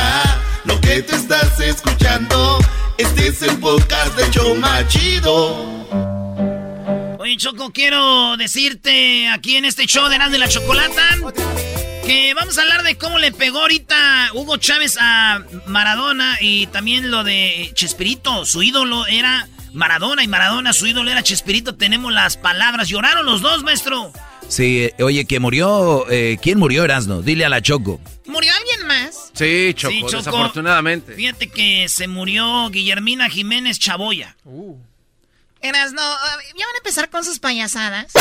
Lo 0.64 0.80
que 0.80 1.02
te 1.02 1.16
estás 1.16 1.58
escuchando, 1.60 2.58
este 2.98 3.28
es 3.28 3.42
el 3.42 3.56
podcast 3.58 4.16
de 4.16 4.30
Choma 4.30 4.86
Chido. 4.88 5.86
Oye, 7.18 7.36
Choco, 7.36 7.72
quiero 7.72 8.36
decirte 8.36 9.28
aquí 9.28 9.56
en 9.56 9.64
este 9.64 9.86
show 9.86 10.08
de 10.08 10.16
Eras 10.16 10.30
de 10.30 10.38
la 10.38 10.48
Chocolata 10.48 11.02
que 12.06 12.34
vamos 12.34 12.56
a 12.58 12.62
hablar 12.62 12.82
de 12.84 12.96
cómo 12.96 13.18
le 13.18 13.32
pegó 13.32 13.60
ahorita 13.60 14.30
Hugo 14.34 14.56
Chávez 14.58 14.96
a 15.00 15.42
Maradona 15.66 16.36
y 16.40 16.66
también 16.68 17.10
lo 17.10 17.24
de 17.24 17.70
Chespirito. 17.74 18.44
Su 18.46 18.62
ídolo 18.62 19.06
era 19.06 19.48
Maradona 19.72 20.22
y 20.22 20.28
Maradona, 20.28 20.72
su 20.72 20.86
ídolo 20.86 21.10
era 21.10 21.22
Chespirito. 21.22 21.74
Tenemos 21.74 22.12
las 22.12 22.36
palabras. 22.36 22.88
¿Lloraron 22.88 23.26
los 23.26 23.40
dos, 23.42 23.62
maestro? 23.64 24.12
Sí, 24.48 24.84
eh, 24.84 25.02
oye, 25.02 25.24
que 25.26 25.40
murió. 25.40 26.08
Eh, 26.08 26.38
¿Quién 26.40 26.58
murió, 26.58 26.84
Erasno? 26.84 27.22
Dile 27.22 27.44
a 27.44 27.48
la 27.48 27.60
Choco. 27.60 28.00
¿Murió 28.26 28.52
alguien 28.54 28.86
más? 28.86 29.32
Sí, 29.34 29.72
Choco, 29.74 30.10
desafortunadamente. 30.10 31.14
Fíjate 31.14 31.48
que 31.48 31.88
se 31.88 32.06
murió 32.06 32.70
Guillermina 32.70 33.28
Jiménez 33.28 33.78
Chaboya. 33.80 34.36
Eras, 35.60 35.92
no, 35.92 36.02
ya 36.02 36.66
van 36.66 36.74
a 36.74 36.78
empezar 36.78 37.10
con 37.10 37.24
sus 37.24 37.40
payasadas. 37.40 38.12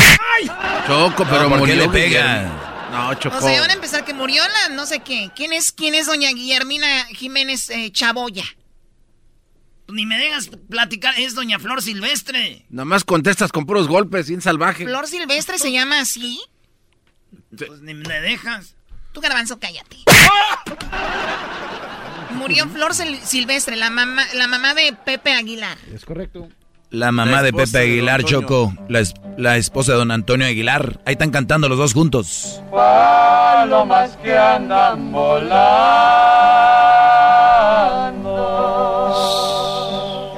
Choco, 0.88 1.26
pero 1.26 1.43
No, 1.43 1.50
¿por 1.50 1.67
qué 1.67 1.76
murió 1.76 1.76
le 1.76 1.89
pega? 1.89 2.39
Guillermo. 2.39 2.75
No, 2.95 3.13
Choco. 3.15 3.38
O 3.38 3.41
sea, 3.41 3.60
van 3.62 3.69
a 3.71 3.73
empezar 3.73 4.05
que 4.05 4.13
murió 4.13 4.43
la 4.47 4.69
no 4.75 4.86
sé 4.86 4.99
qué. 5.01 5.31
¿Quién 5.36 5.53
es, 5.53 5.71
quién 5.71 5.95
es 5.95 6.05
doña 6.08 6.29
Guillermina 6.31 7.05
Jiménez 7.08 7.69
eh, 7.69 7.91
Chaboya? 7.91 8.45
Ni 9.88 10.05
me 10.05 10.17
dejas 10.17 10.49
platicar, 10.69 11.13
es 11.19 11.36
doña 11.36 11.60
Flor 11.60 11.81
Silvestre. 11.81 12.65
Nada 12.69 12.86
más 12.86 13.03
contestas 13.03 13.51
con 13.51 13.65
puros 13.65 13.88
golpes, 13.88 14.27
bien 14.29 14.41
salvaje. 14.41 14.86
¿Flor 14.86 15.08
Silvestre 15.08 15.60
se 15.60 15.71
llama 15.71 15.99
así? 15.99 16.39
Pues 17.55 17.81
ni 17.81 17.93
me 17.93 18.19
dejas. 18.21 18.75
Tú, 19.12 19.21
garbanzo, 19.21 19.60
cállate. 19.60 19.97
Murió 22.31 22.67
Flor 22.69 22.93
Sil- 22.97 23.21
Silvestre, 23.23 23.75
la 23.75 23.89
mamá, 23.89 24.25
la 24.34 24.47
mamá 24.47 24.73
de 24.73 24.93
Pepe 24.93 25.34
Aguilar. 25.34 25.77
Es 25.93 26.05
correcto. 26.05 26.49
La 26.95 27.12
mamá 27.12 27.31
La 27.31 27.43
de 27.43 27.51
Pepe 27.53 27.77
Aguilar. 27.79 28.23
Choco. 28.23 28.73
La, 28.88 28.99
es- 29.01 29.13
la 29.38 29.58
esposa 29.58 29.91
de 29.91 29.97
don 29.97 30.12
Antonio 30.12 30.47
Aguilar. 30.47 30.99
Ahí 31.05 31.12
están 31.13 31.29
cantando 31.31 31.67
los 31.67 31.77
dos 31.77 31.93
juntos. 31.93 32.62
Palomas 32.71 34.15
que 34.23 34.38
andan 34.38 35.12
volando. 39.91 40.34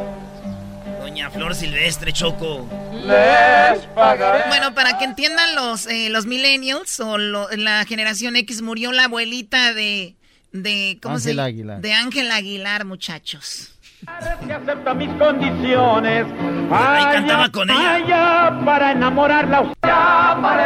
Doña 1.02 1.30
Flor 1.30 1.54
Silvestre, 1.56 2.12
Choco. 2.14 2.68
Les 3.06 3.80
pagaré. 3.96 4.48
Bueno, 4.50 4.74
para 4.74 4.98
que 4.98 5.06
entiendan 5.06 5.56
los, 5.56 5.86
eh, 5.88 6.10
los 6.10 6.26
millennials 6.26 7.00
o 7.00 7.18
lo- 7.18 7.50
la 7.52 7.86
generación 7.86 8.36
X, 8.36 8.62
murió 8.62 8.92
la 8.92 9.06
abuelita 9.06 9.74
de... 9.74 10.16
de 10.52 10.98
¿Cómo 11.02 11.20
se 11.20 11.30
Ángela 11.30 11.46
Aguilar. 11.46 11.82
De 11.82 11.94
Ángela 11.94 12.36
Aguilar, 12.36 12.84
muchachos. 12.86 13.74
Acepta 14.06 14.94
mis 14.94 15.10
condiciones. 15.14 16.26
Ahí 16.72 17.04
cantaba 17.14 17.50
con 17.52 17.70
ella. 17.70 18.60
Para 18.66 18.92
enamorarla. 18.92 19.74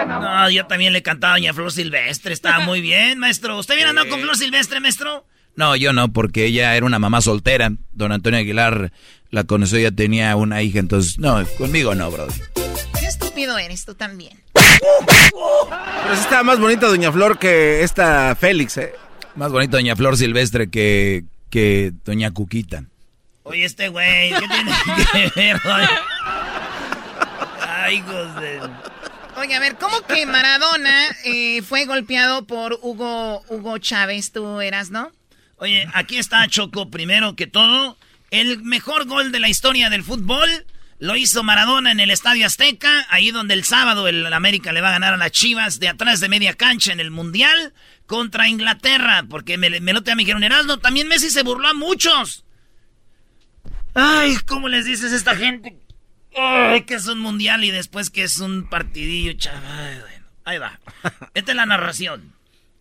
No, 0.07 0.49
yo 0.49 0.65
también 0.67 0.93
le 0.93 1.01
cantaba 1.01 1.33
a 1.33 1.37
doña 1.37 1.53
Flor 1.53 1.71
Silvestre. 1.71 2.33
Estaba 2.33 2.59
muy 2.65 2.81
bien, 2.81 3.19
maestro. 3.19 3.57
¿Usted 3.57 3.75
viene 3.75 3.91
andando 3.91 4.11
con 4.11 4.21
Flor 4.21 4.37
Silvestre, 4.37 4.79
maestro? 4.79 5.25
No, 5.55 5.75
yo 5.75 5.93
no, 5.93 6.11
porque 6.13 6.45
ella 6.45 6.75
era 6.75 6.85
una 6.85 6.99
mamá 6.99 7.21
soltera. 7.21 7.71
Don 7.91 8.11
Antonio 8.11 8.39
Aguilar 8.39 8.91
la 9.29 9.43
conoció, 9.43 9.79
ya 9.79 9.91
tenía 9.91 10.35
una 10.35 10.61
hija, 10.61 10.79
entonces, 10.79 11.17
no, 11.17 11.45
conmigo 11.57 11.93
no, 11.95 12.09
bro. 12.11 12.27
Qué 12.99 13.05
estúpido 13.05 13.57
eres 13.57 13.85
tú 13.85 13.95
también. 13.95 14.37
Pero 14.53 16.15
sí 16.15 16.21
estaba 16.21 16.43
más 16.43 16.59
bonita 16.59 16.87
Doña 16.87 17.11
Flor 17.11 17.37
que 17.37 17.83
esta 17.83 18.35
Félix, 18.35 18.77
¿eh? 18.77 18.93
Más 19.35 19.51
bonito 19.51 19.77
Doña 19.77 19.95
Flor 19.95 20.17
Silvestre 20.17 20.69
que, 20.69 21.25
que 21.49 21.93
Doña 22.05 22.31
Cuquita. 22.31 22.85
Oye, 23.51 23.65
este 23.65 23.89
güey, 23.89 24.29
¿qué 24.29 24.47
tiene 24.47 24.71
que 25.11 25.31
ver? 25.35 25.61
Ay, 27.67 27.99
de... 27.99 28.61
Oye, 29.35 29.55
a 29.55 29.59
ver, 29.59 29.75
¿cómo 29.75 30.01
que 30.07 30.25
Maradona 30.25 31.07
eh, 31.25 31.61
fue 31.61 31.83
golpeado 31.83 32.47
por 32.47 32.79
Hugo, 32.81 33.43
Hugo 33.49 33.77
Chávez? 33.77 34.31
Tú 34.31 34.61
eras, 34.61 34.89
¿no? 34.89 35.11
Oye, 35.57 35.85
aquí 35.93 36.17
está 36.17 36.47
Choco, 36.47 36.89
primero 36.89 37.35
que 37.35 37.45
todo. 37.45 37.97
El 38.29 38.63
mejor 38.63 39.05
gol 39.05 39.33
de 39.33 39.41
la 39.41 39.49
historia 39.49 39.89
del 39.89 40.03
fútbol 40.05 40.49
lo 40.99 41.17
hizo 41.17 41.43
Maradona 41.43 41.91
en 41.91 41.99
el 41.99 42.09
Estadio 42.09 42.45
Azteca, 42.45 43.05
ahí 43.09 43.31
donde 43.31 43.53
el 43.53 43.65
sábado 43.65 44.07
el 44.07 44.31
América 44.31 44.71
le 44.71 44.79
va 44.79 44.89
a 44.89 44.93
ganar 44.93 45.13
a 45.13 45.17
las 45.17 45.31
Chivas 45.31 45.81
de 45.81 45.89
atrás 45.89 46.21
de 46.21 46.29
media 46.29 46.53
cancha 46.53 46.93
en 46.93 47.01
el 47.01 47.11
Mundial 47.11 47.73
contra 48.05 48.47
Inglaterra, 48.47 49.25
porque 49.29 49.57
me, 49.57 49.81
me 49.81 49.91
lo 49.91 50.03
te 50.03 50.15
me 50.15 50.21
dijeron, 50.21 50.45
Erasmo, 50.45 50.77
también 50.77 51.09
Messi 51.09 51.29
se 51.29 51.43
burló 51.43 51.67
a 51.67 51.73
muchos. 51.73 52.45
Ay, 53.93 54.35
¿cómo 54.45 54.69
les 54.69 54.85
dices 54.85 55.11
a 55.11 55.15
esta 55.15 55.35
gente? 55.35 55.77
Ay, 56.35 56.83
que 56.83 56.93
es 56.95 57.07
un 57.07 57.19
mundial 57.19 57.63
y 57.63 57.71
después 57.71 58.09
que 58.09 58.23
es 58.23 58.39
un 58.39 58.69
partidillo, 58.69 59.33
chaval. 59.33 59.99
Bueno, 60.01 60.25
ahí 60.45 60.57
va. 60.57 60.79
Esta 61.33 61.51
es 61.51 61.55
la 61.55 61.65
narración. 61.65 62.33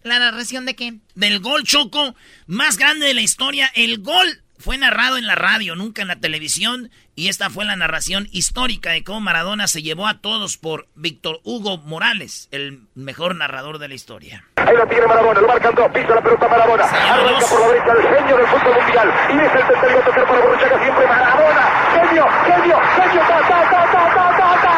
¿La 0.03 0.19
narración 0.19 0.65
de 0.67 0.75
qué? 0.75 0.95
Del 1.15 1.41
gol 1.41 1.65
choco 1.65 2.15
más 2.47 2.79
grande 2.79 3.07
de 3.07 3.15
la 3.15 3.21
historia. 3.21 3.71
El 3.75 3.99
gol 3.99 4.43
fue 4.61 4.77
narrado 4.79 5.17
en 5.17 5.27
la 5.27 5.35
radio, 5.35 5.75
nunca 5.75 6.03
en 6.03 6.09
la 6.09 6.17
televisión. 6.17 6.91
Y 7.15 7.29
esta 7.29 7.51
fue 7.51 7.65
la 7.65 7.77
narración 7.77 8.29
histórica 8.31 8.91
de 8.91 9.03
cómo 9.03 9.21
Maradona 9.21 9.67
se 9.67 9.83
llevó 9.83 10.07
a 10.07 10.21
todos 10.21 10.57
por 10.57 10.87
Víctor 10.95 11.41
Hugo 11.45 11.79
Morales, 11.79 12.49
el 12.51 12.83
mejor 12.95 13.35
narrador 13.35 13.79
de 13.79 13.89
la 13.89 13.95
historia. 13.95 14.45
Ahí 14.57 14.77
lo 14.77 14.87
tiene 14.87 15.07
Maradona, 15.07 15.41
lo 15.41 15.49
marcan 15.49 15.75
dos, 15.75 15.91
pisa 15.93 16.15
la 16.15 16.23
pelota 16.23 16.49
Maradona. 16.49 16.85
Arranca 16.85 17.47
por 17.47 17.61
la 17.61 17.69
derecha 17.69 17.93
el 17.93 18.03
genio 18.17 18.37
del 18.37 18.47
fútbol 18.47 18.75
mundial. 18.83 19.15
Y 19.29 19.39
es 19.39 19.55
el 19.55 19.67
tercero 19.67 19.99
a 19.99 20.05
tocar 20.05 20.27
para 20.27 20.41
Borruchaga 20.41 20.83
siempre 20.83 21.07
Maradona. 21.07 21.63
Genio, 21.93 22.27
genio, 22.45 22.79
genio, 22.97 23.21
ta, 23.21 23.41
ta, 23.41 23.71
ta, 23.71 23.81
ta, 23.91 24.03
ta, 24.15 24.37
ta, 24.37 24.63
ta. 24.63 24.75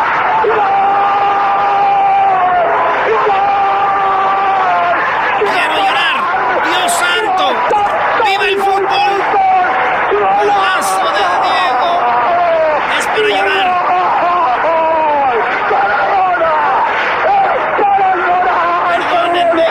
¡Quiero 5.39 5.77
llorar! 5.77 6.17
¡Dios 6.65 6.93
santo! 6.93 7.92
¡Viva 8.25 8.49
el 8.49 8.57
fútbol! 8.59 9.13
¡Golazo 10.13 11.05
de 11.13 11.25
Diego! 11.43 11.91
¡Es 12.99 13.07
para 13.07 13.29
llorar! 13.29 13.73
¡Perdónenme! 18.89 19.67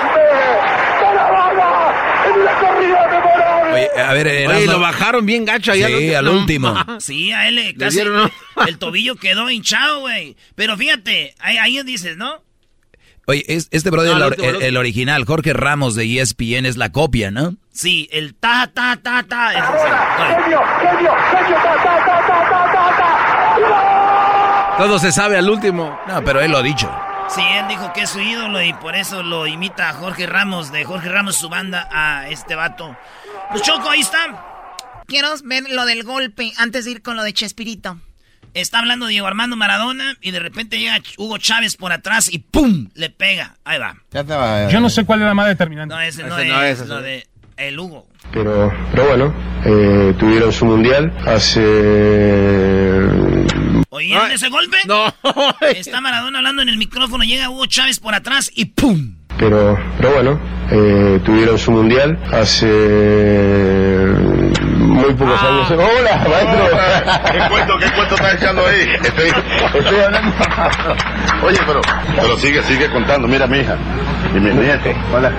Oye, 3.74 3.90
a 4.02 4.14
ver, 4.14 4.48
Oye, 4.48 4.66
lo 4.68 4.80
bajaron 4.80 5.26
bien 5.26 5.46
gacho 5.46 5.72
allá. 5.72 5.88
Sí, 5.88 6.14
al 6.14 6.28
último. 6.28 6.76
Sí, 7.00 7.32
a 7.32 7.48
él 7.48 7.56
le 7.56 7.76
casi 7.76 8.00
el 8.68 8.78
tobillo 8.78 9.16
quedó 9.16 9.50
hinchado, 9.50 10.02
güey. 10.02 10.36
Pero 10.56 10.78
fíjate, 10.78 11.34
ahí, 11.40 11.58
ahí 11.58 11.82
dices, 11.84 12.18
¿no? 12.18 12.44
Oye, 13.28 13.44
es- 13.48 13.68
este 13.72 13.90
brother, 13.90 14.18
No, 14.18 14.28
el, 14.62 14.78
original, 14.78 15.26
Jorge 15.26 15.54
Ramos 15.54 15.96
de 15.96 16.20
ESPN, 16.20 16.66
es 16.66 16.76
la 16.78 16.92
copia, 16.92 17.32
¿no? 17.32 17.56
Sí, 17.72 18.10
el 18.12 18.34
ta, 18.36 18.70
ta, 18.74 18.98
ta, 19.02 19.24
ta. 19.24 19.54
es 19.54 19.64
oye, 19.64 20.44
Genio, 20.44 20.62
genio, 20.82 21.12
genio, 21.32 21.56
ta, 21.56 21.76
ta, 21.84 22.06
ta, 22.06 22.28
ta, 22.28 22.50
ta, 22.50 22.72
ta, 22.72 23.68
ta. 23.70 24.78
Todo 24.78 25.00
se 25.00 25.12
sabe 25.12 25.38
al 25.38 25.50
último. 25.50 26.00
No, 26.08 26.24
pero 26.24 26.42
él 26.42 26.52
lo 26.52 26.58
ha 26.58 26.64
dicho. 26.64 26.92
Sí, 27.30 27.42
él 27.42 27.68
dijo 27.70 27.94
que 27.94 28.02
es 28.02 28.10
su 28.10 28.20
ídolo 28.20 28.62
y 28.62 28.74
por 28.74 28.96
eso 28.96 29.24
lo 29.24 29.48
imita 29.48 29.90
a 29.90 29.94
Jorge 29.94 30.26
Ramos, 30.26 30.72
de 30.72 30.84
Jorge 30.84 31.08
Ramos, 31.08 31.36
su 31.38 31.48
banda, 31.50 31.88
a 31.92 32.28
este 32.30 32.56
vato. 32.56 32.98
Pues 33.52 33.62
Choco, 33.62 33.90
ahí 33.90 34.02
está. 34.02 34.48
Quiero 35.06 35.30
ver 35.44 35.64
lo 35.70 35.86
del 35.86 36.04
golpe 36.04 36.52
antes 36.58 36.86
de 36.86 36.92
ir 36.92 37.02
con 37.02 37.16
lo 37.16 37.24
de 37.24 37.32
Chespirito. 37.34 37.98
Está 38.54 38.80
hablando 38.80 39.08
Diego 39.08 39.28
Armando 39.28 39.56
Maradona 39.56 40.18
y 40.22 40.32
de 40.32 40.40
repente 40.40 40.78
llega 40.78 41.00
Hugo 41.18 41.38
Chávez 41.38 41.78
por 41.78 41.94
atrás 41.94 42.32
y 42.32 42.40
¡pum! 42.40 42.90
le 42.96 43.10
pega. 43.10 43.56
Ahí 43.64 43.80
va. 43.80 43.96
Yo 44.70 44.82
no 44.82 44.90
sé 44.90 45.06
cuál 45.06 45.22
es 45.22 45.26
la 45.26 45.34
más 45.34 45.48
determinante. 45.48 45.96
No, 45.96 46.02
ese 46.02 46.24
no, 46.24 46.38
Ese 46.38 46.48
es, 46.48 46.54
no 46.54 46.64
es, 46.64 46.80
ese 46.80 46.88
lo 46.88 47.02
de 47.02 47.28
el 47.58 47.80
Hugo. 47.80 48.08
Pero, 48.34 48.72
pero 48.92 49.08
bueno, 49.08 49.34
eh, 49.66 50.14
tuvieron 50.18 50.52
su 50.52 50.66
mundial 50.66 51.12
hace... 51.26 51.62
¿Oyeron 53.90 54.32
ese 54.32 54.50
golpe? 54.50 54.78
No. 54.86 55.14
Está 55.76 56.02
Maradona 56.02 56.40
hablando 56.40 56.62
en 56.62 56.70
el 56.70 56.78
micrófono, 56.78 57.24
llega 57.24 57.50
Hugo 57.50 57.66
Chávez 57.66 58.00
por 58.00 58.14
atrás 58.16 58.52
y 58.54 58.66
¡pum! 58.66 59.16
Pero, 59.38 59.78
pero 59.98 60.14
bueno, 60.14 60.40
eh, 60.72 61.20
tuvieron 61.26 61.58
su 61.58 61.72
mundial 61.72 62.20
hace 62.32 62.68
muy 65.02 65.14
pocos 65.14 65.42
años. 65.42 65.72
¡Hola, 65.72 66.28
maestro! 66.30 67.32
¿Qué 67.32 67.50
cuento, 67.50 67.78
qué 67.80 67.92
cuento 67.92 68.16
estás 68.16 68.34
echando 68.36 68.66
ahí? 68.66 68.90
Estoy, 69.04 69.32
estoy 69.80 70.00
hablando. 70.00 70.34
Oye, 71.44 71.60
pero, 71.66 71.82
pero 72.16 72.38
sigue, 72.38 72.64
sigue 72.64 72.90
contando. 72.92 73.28
Mira, 73.28 73.48
mi 73.48 73.60
hija 73.60 73.78
y 74.36 74.40
mis 74.40 74.54
nietos. 74.54 74.96
Hola. 75.14 75.32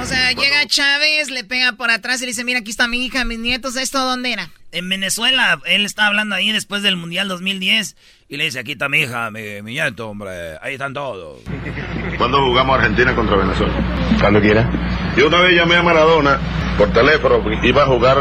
O 0.00 0.04
sea, 0.04 0.32
llega 0.32 0.66
Chávez, 0.66 1.30
le 1.30 1.44
pega 1.44 1.72
por 1.72 1.90
atrás 1.90 2.18
y 2.18 2.24
le 2.24 2.28
dice, 2.28 2.44
mira, 2.44 2.60
aquí 2.60 2.70
está 2.70 2.86
mi 2.88 3.04
hija, 3.04 3.24
mis 3.24 3.38
nietos, 3.38 3.76
¿esto 3.76 3.98
dónde 4.00 4.32
era? 4.32 4.50
En 4.74 4.88
Venezuela, 4.88 5.60
él 5.66 5.84
estaba 5.84 6.08
hablando 6.08 6.34
ahí 6.34 6.50
después 6.50 6.82
del 6.82 6.96
Mundial 6.96 7.28
2010 7.28 7.96
y 8.28 8.36
le 8.36 8.44
dice, 8.46 8.58
aquí 8.58 8.72
está 8.72 8.88
mi 8.88 9.02
hija, 9.02 9.30
mi, 9.30 9.62
mi 9.62 9.74
nieto, 9.74 10.08
hombre, 10.08 10.58
ahí 10.60 10.72
están 10.72 10.92
todos. 10.92 11.42
¿Cuándo 12.18 12.44
jugamos 12.44 12.78
Argentina 12.78 13.14
contra 13.14 13.36
Venezuela? 13.36 13.72
Cuando 14.20 14.40
quiera. 14.40 14.68
Yo 15.16 15.28
una 15.28 15.38
vez 15.42 15.54
llamé 15.54 15.76
a 15.76 15.82
Maradona 15.84 16.40
por 16.76 16.92
teléfono, 16.92 17.40
iba 17.62 17.84
a 17.84 17.86
jugar 17.86 18.16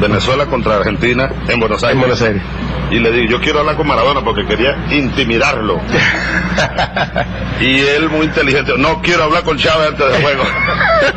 Venezuela 0.00 0.46
contra 0.46 0.78
Argentina 0.78 1.30
en 1.48 1.60
Buenos 1.60 1.84
Aires. 1.84 1.94
En 1.94 2.00
Buenos 2.00 2.22
Aires. 2.22 2.42
Y 2.92 2.98
le 2.98 3.10
dije, 3.10 3.28
yo 3.28 3.40
quiero 3.40 3.60
hablar 3.60 3.76
con 3.76 3.86
Maradona 3.86 4.22
porque 4.22 4.44
quería 4.44 4.76
intimidarlo. 4.90 5.80
y 7.60 7.80
él 7.80 8.10
muy 8.10 8.26
inteligente, 8.26 8.74
no 8.76 9.00
quiero 9.00 9.24
hablar 9.24 9.44
con 9.44 9.56
Chávez 9.56 9.88
antes 9.88 10.12
del 10.12 10.22
juego. 10.22 10.42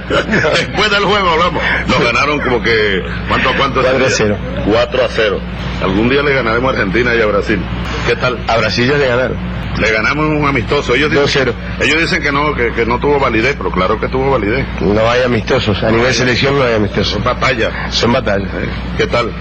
Después 0.54 0.90
del 0.90 1.04
juego 1.04 1.30
hablamos. 1.32 1.62
Nos 1.88 2.02
ganaron 2.02 2.40
como 2.40 2.62
que, 2.64 3.04
¿cuánto, 3.28 3.50
cuánto? 3.58 3.82
4 3.82 4.06
a 4.06 4.10
0. 4.10 4.38
4 4.72 5.04
a 5.04 5.08
0. 5.10 5.42
Algún 5.84 6.08
día 6.08 6.24
le 6.24 6.34
ganaremos 6.34 6.74
a 6.74 6.78
Argentina 6.78 7.14
y 7.14 7.22
a 7.22 7.26
Brasil. 7.26 7.62
¿Qué 8.08 8.16
tal? 8.16 8.40
A 8.48 8.56
Brasil 8.56 8.88
ya 8.88 8.98
le 8.98 9.08
ganaron. 9.08 9.56
Le 9.80 9.92
ganamos 9.92 10.26
un 10.28 10.48
amistoso. 10.48 10.96
Ellos 10.96 11.12
dicen, 11.12 11.52
ellos 11.82 12.00
dicen 12.00 12.24
que 12.24 12.32
no, 12.32 12.56
que, 12.56 12.72
que 12.72 12.86
no 12.86 12.98
tuvo 12.98 13.20
validez, 13.20 13.56
pero 13.58 13.72
claro 13.72 14.00
que 14.00 14.08
tuvo 14.08 14.32
validez. 14.32 14.66
No 14.80 15.10
hay 15.10 15.24
amistosos. 15.24 15.84
A 15.84 15.92
nivel 15.92 16.14
selección 16.14 16.58
no 16.58 16.64
hay 16.64 16.76
amistosos. 16.76 17.14
Son 17.14 17.24
batallas. 17.24 17.74
Son 17.94 18.14
batallas. 18.14 18.50
¿Qué 18.98 19.06
tal? 19.08 19.32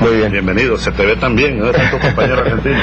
Muy 0.00 0.16
bien. 0.16 0.32
Bienvenido. 0.32 0.78
Se 0.78 0.90
te 0.90 1.04
ve 1.04 1.16
tan 1.16 1.36
bien, 1.36 1.60
¿no? 1.74 1.82
Tantos 1.82 2.00
compañeros 2.00 2.38
argentinos. 2.40 2.82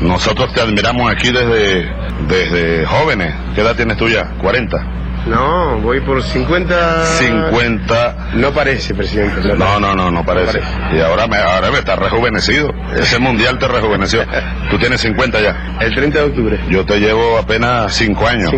Nosotros 0.00 0.52
te 0.52 0.60
admiramos 0.60 1.10
aquí 1.10 1.30
desde, 1.30 1.90
desde 2.28 2.86
jóvenes. 2.86 3.34
¿Qué 3.54 3.60
edad 3.60 3.74
tienes 3.74 3.96
tú 3.96 4.08
ya? 4.08 4.32
¿40? 4.42 5.03
No, 5.26 5.78
voy 5.78 6.00
por 6.00 6.22
50... 6.22 7.06
50. 7.06 8.16
No 8.34 8.52
parece, 8.52 8.94
presidente. 8.94 9.54
No, 9.54 9.80
no, 9.80 9.94
no, 9.94 10.10
no 10.10 10.24
parece. 10.24 10.60
Y 10.92 11.00
ahora 11.00 11.26
me, 11.26 11.38
ahora 11.38 11.70
me 11.70 11.78
está 11.78 11.96
rejuvenecido. 11.96 12.70
Ese 12.94 13.18
mundial 13.18 13.58
te 13.58 13.66
rejuveneció. 13.66 14.24
Tú 14.70 14.78
tienes 14.78 15.00
50 15.00 15.40
ya. 15.40 15.76
El 15.80 15.94
30 15.94 16.18
de 16.18 16.24
octubre. 16.24 16.60
Yo 16.68 16.84
te 16.84 16.98
llevo 17.00 17.38
apenas 17.38 17.94
5 17.94 18.26
años. 18.26 18.52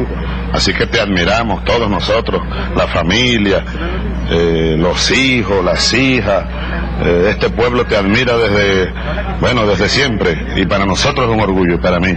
Así 0.52 0.72
que 0.72 0.86
te 0.86 1.00
admiramos 1.00 1.64
todos 1.64 1.90
nosotros, 1.90 2.42
la 2.74 2.86
familia, 2.86 3.64
eh, 4.30 4.76
los 4.78 5.10
hijos, 5.10 5.64
las 5.64 5.92
hijas. 5.92 6.44
Eh, 7.02 7.28
este 7.30 7.50
pueblo 7.50 7.84
te 7.84 7.96
admira 7.96 8.36
desde, 8.36 8.92
bueno, 9.40 9.66
desde 9.66 9.88
siempre. 9.88 10.36
Y 10.56 10.66
para 10.66 10.86
nosotros 10.86 11.28
es 11.28 11.34
un 11.34 11.40
orgullo, 11.40 11.80
para 11.80 12.00
mí. 12.00 12.16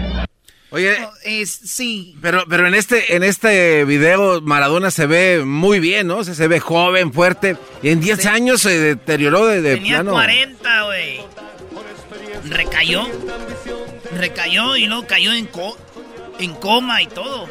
Oye, 0.72 0.98
Es, 1.24 1.50
sí. 1.52 2.16
pero, 2.22 2.44
pero 2.48 2.68
en 2.68 2.76
este, 2.76 3.16
en 3.16 3.24
este 3.24 3.86
video 3.86 4.40
Maradona 4.42 4.92
se 4.92 5.08
ve 5.08 5.44
muy 5.44 5.80
bien, 5.80 6.06
¿no? 6.08 6.18
O 6.18 6.24
sea, 6.24 6.36
se 6.36 6.48
ve 6.48 6.60
joven, 6.60 7.12
fuerte. 7.12 7.58
Y 7.82 7.90
en 7.90 8.00
10 8.02 8.26
años 8.28 8.62
se 8.62 8.78
deterioró 8.80 9.48
de, 9.48 9.62
de 9.62 9.76
Tenía 9.78 9.96
plano. 9.96 10.12
40, 10.12 10.84
güey. 10.84 11.20
Recayó. 12.50 13.08
Recayó 14.16 14.76
y 14.78 14.86
luego 14.86 15.08
cayó 15.08 15.34
en, 15.34 15.48
co 15.48 15.76
en 16.40 16.54
coma 16.54 17.02
y 17.02 17.08
todo. 17.08 17.48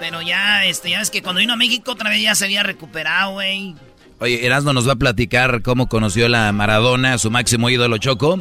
Pero 0.00 0.22
ya, 0.22 0.64
este, 0.64 0.90
ya 0.90 1.00
ves 1.00 1.10
que 1.10 1.22
cuando 1.22 1.40
vino 1.40 1.52
a 1.54 1.56
México 1.56 1.92
otra 1.92 2.10
vez 2.10 2.22
ya 2.22 2.34
se 2.34 2.44
había 2.44 2.62
recuperado, 2.62 3.32
güey. 3.32 3.74
Oye, 4.20 4.44
Erasmo 4.46 4.72
nos 4.72 4.88
va 4.88 4.92
a 4.92 4.96
platicar 4.96 5.62
cómo 5.62 5.88
conoció 5.88 6.28
la 6.28 6.50
Maradona, 6.52 7.18
su 7.18 7.30
máximo 7.30 7.70
ídolo 7.70 7.98
Choco, 7.98 8.38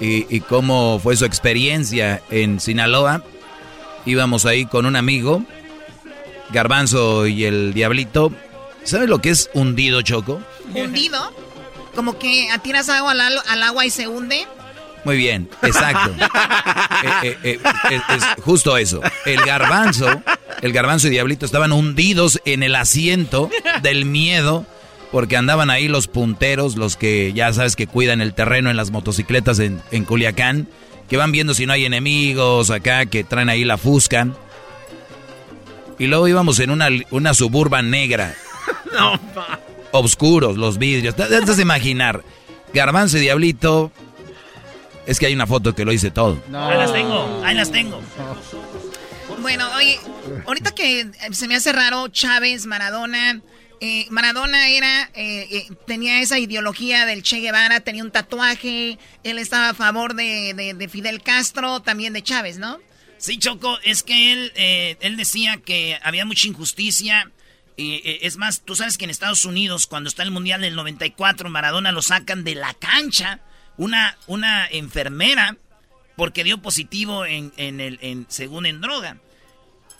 y, 0.00 0.26
y 0.34 0.40
cómo 0.40 0.98
fue 1.02 1.16
su 1.16 1.24
experiencia 1.24 2.22
en 2.30 2.58
Sinaloa. 2.60 3.22
Íbamos 4.06 4.46
ahí 4.46 4.64
con 4.66 4.86
un 4.86 4.96
amigo, 4.96 5.44
Garbanzo 6.50 7.26
y 7.26 7.44
el 7.44 7.74
Diablito. 7.74 8.32
¿Sabes 8.82 9.08
lo 9.08 9.20
que 9.20 9.30
es 9.30 9.50
hundido, 9.54 10.02
Choco? 10.02 10.40
Hundido. 10.74 11.32
Como 11.94 12.18
que 12.18 12.50
atiras 12.50 12.88
agua 12.88 13.12
al, 13.12 13.20
al- 13.20 13.62
agua 13.62 13.84
y 13.84 13.90
se 13.90 14.08
hunde. 14.08 14.46
Muy 15.04 15.16
bien, 15.16 15.48
exacto. 15.62 16.12
Eh, 17.22 17.38
eh, 17.42 17.58
eh, 17.90 18.00
es, 18.10 18.22
es 18.22 18.44
justo 18.44 18.76
eso. 18.76 19.00
El 19.24 19.40
garbanzo, 19.42 20.06
el 20.60 20.72
garbanzo 20.72 21.06
y 21.06 21.10
Diablito 21.10 21.46
estaban 21.46 21.72
hundidos 21.72 22.38
en 22.44 22.62
el 22.62 22.74
asiento 22.76 23.48
del 23.82 24.04
miedo 24.04 24.66
porque 25.12 25.36
andaban 25.36 25.70
ahí 25.70 25.88
los 25.88 26.06
punteros, 26.06 26.76
los 26.76 26.96
que 26.96 27.32
ya 27.32 27.52
sabes 27.52 27.76
que 27.76 27.86
cuidan 27.86 28.20
el 28.20 28.34
terreno 28.34 28.70
en 28.70 28.76
las 28.76 28.90
motocicletas 28.90 29.58
en, 29.58 29.82
en 29.90 30.04
Culiacán, 30.04 30.68
que 31.08 31.16
van 31.16 31.32
viendo 31.32 31.54
si 31.54 31.66
no 31.66 31.72
hay 31.72 31.84
enemigos 31.84 32.70
acá, 32.70 33.06
que 33.06 33.24
traen 33.24 33.48
ahí 33.48 33.64
la 33.64 33.78
fusca. 33.78 34.28
Y 35.98 36.06
luego 36.06 36.28
íbamos 36.28 36.58
en 36.60 36.70
una, 36.70 36.88
una 37.10 37.34
suburban 37.34 37.90
negra. 37.90 38.34
No, 38.92 39.20
pa. 39.34 39.60
Obscuros 39.92 40.56
los 40.56 40.76
vidrios. 40.76 41.14
Te 41.14 41.28
das 41.28 41.58
a 41.58 41.62
imaginar. 41.62 42.24
Garbanzo 42.74 43.18
y 43.18 43.20
Diablito. 43.20 43.92
Es 45.06 45.20
que 45.20 45.26
hay 45.26 45.34
una 45.34 45.46
foto 45.46 45.74
que 45.76 45.84
lo 45.84 45.92
dice 45.92 46.10
todo. 46.10 46.42
Ahí 46.52 46.76
las 46.76 46.92
tengo, 46.92 47.42
ahí 47.44 47.54
las 47.54 47.70
tengo. 47.70 48.00
Bueno, 49.40 49.68
oye, 49.76 49.98
ahorita 50.46 50.72
que 50.72 51.06
se 51.30 51.48
me 51.48 51.54
hace 51.54 51.72
raro 51.72 52.08
Chávez, 52.08 52.66
Maradona. 52.66 53.40
Eh, 53.80 54.06
Maradona 54.10 54.68
era, 54.68 55.10
eh, 55.14 55.48
eh, 55.50 55.68
tenía 55.86 56.20
esa 56.20 56.38
ideología 56.38 57.06
del 57.06 57.22
Che 57.22 57.40
Guevara, 57.40 57.80
tenía 57.80 58.02
un 58.04 58.10
tatuaje, 58.10 58.98
él 59.24 59.38
estaba 59.38 59.70
a 59.70 59.74
favor 59.74 60.14
de, 60.14 60.54
de- 60.54 60.74
de 60.74 60.88
Fidel 60.88 61.22
Castro, 61.22 61.80
también 61.80 62.12
de 62.12 62.22
Chávez, 62.22 62.58
¿no? 62.58 62.78
Sí, 63.18 63.38
Choco, 63.38 63.78
es 63.82 64.02
que 64.02 64.32
él, 64.32 64.52
eh, 64.54 64.96
él 65.00 65.16
decía 65.16 65.58
que 65.64 65.98
había 66.02 66.24
mucha 66.24 66.46
injusticia. 66.48 67.30
Eh, 67.76 68.20
es 68.22 68.36
más, 68.36 68.62
tú 68.62 68.74
sabes 68.76 68.96
que 68.98 69.04
en 69.04 69.10
Estados 69.10 69.44
Unidos, 69.44 69.86
cuando 69.86 70.08
está 70.08 70.22
el 70.22 70.30
Mundial 70.30 70.60
del 70.62 70.74
94, 70.74 71.48
Maradona 71.50 71.92
lo 71.92 72.02
sacan 72.02 72.44
de 72.44 72.54
la 72.54 72.72
cancha. 72.74 73.40
Una, 73.76 74.16
una 74.26 74.66
enfermera, 74.66 75.56
porque 76.16 76.44
dio 76.44 76.60
positivo 76.60 77.24
en, 77.24 77.52
en 77.56 77.80
el, 77.80 77.98
en, 78.02 78.26
según 78.28 78.66
en 78.66 78.80
droga. 78.82 79.16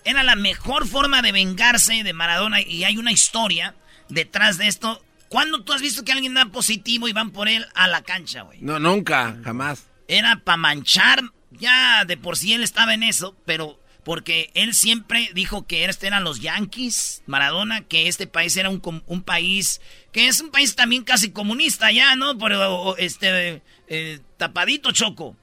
Era 0.04 0.22
la 0.22 0.36
mejor 0.36 0.86
forma 0.86 1.22
de 1.22 1.32
vengarse 1.32 2.02
de 2.02 2.12
Maradona 2.12 2.60
y 2.60 2.84
hay 2.84 2.96
una 2.96 3.12
historia 3.12 3.74
detrás 4.08 4.58
de 4.58 4.68
esto. 4.68 5.02
¿Cuándo 5.28 5.62
tú 5.62 5.72
has 5.72 5.82
visto 5.82 6.04
que 6.04 6.12
alguien 6.12 6.34
da 6.34 6.46
positivo 6.46 7.06
y 7.06 7.12
van 7.12 7.30
por 7.30 7.48
él 7.48 7.66
a 7.74 7.86
la 7.86 8.02
cancha, 8.02 8.42
güey? 8.42 8.60
No, 8.60 8.78
nunca, 8.78 9.36
jamás. 9.44 9.86
Era 10.08 10.40
para 10.42 10.56
manchar, 10.56 11.22
ya 11.52 12.04
de 12.04 12.16
por 12.16 12.36
sí 12.36 12.52
él 12.52 12.62
estaba 12.62 12.94
en 12.94 13.04
eso, 13.04 13.36
pero 13.44 13.80
porque 14.04 14.50
él 14.54 14.74
siempre 14.74 15.30
dijo 15.34 15.66
que 15.66 15.84
este 15.84 16.06
eran 16.06 16.24
los 16.24 16.40
Yankees, 16.40 17.22
Maradona, 17.26 17.82
que 17.82 18.08
este 18.08 18.26
país 18.26 18.56
era 18.56 18.70
un, 18.70 18.80
país, 19.22 19.80
que 20.10 20.26
es 20.26 20.40
un 20.40 20.50
país 20.50 20.74
también 20.74 21.04
casi 21.04 21.30
comunista 21.30 21.92
ya, 21.92 22.16
¿no? 22.16 22.36
Pero 22.38 22.96
este, 22.96 23.62
eh, 23.88 24.20
tapadito 24.36 24.90
choco. 24.92 25.36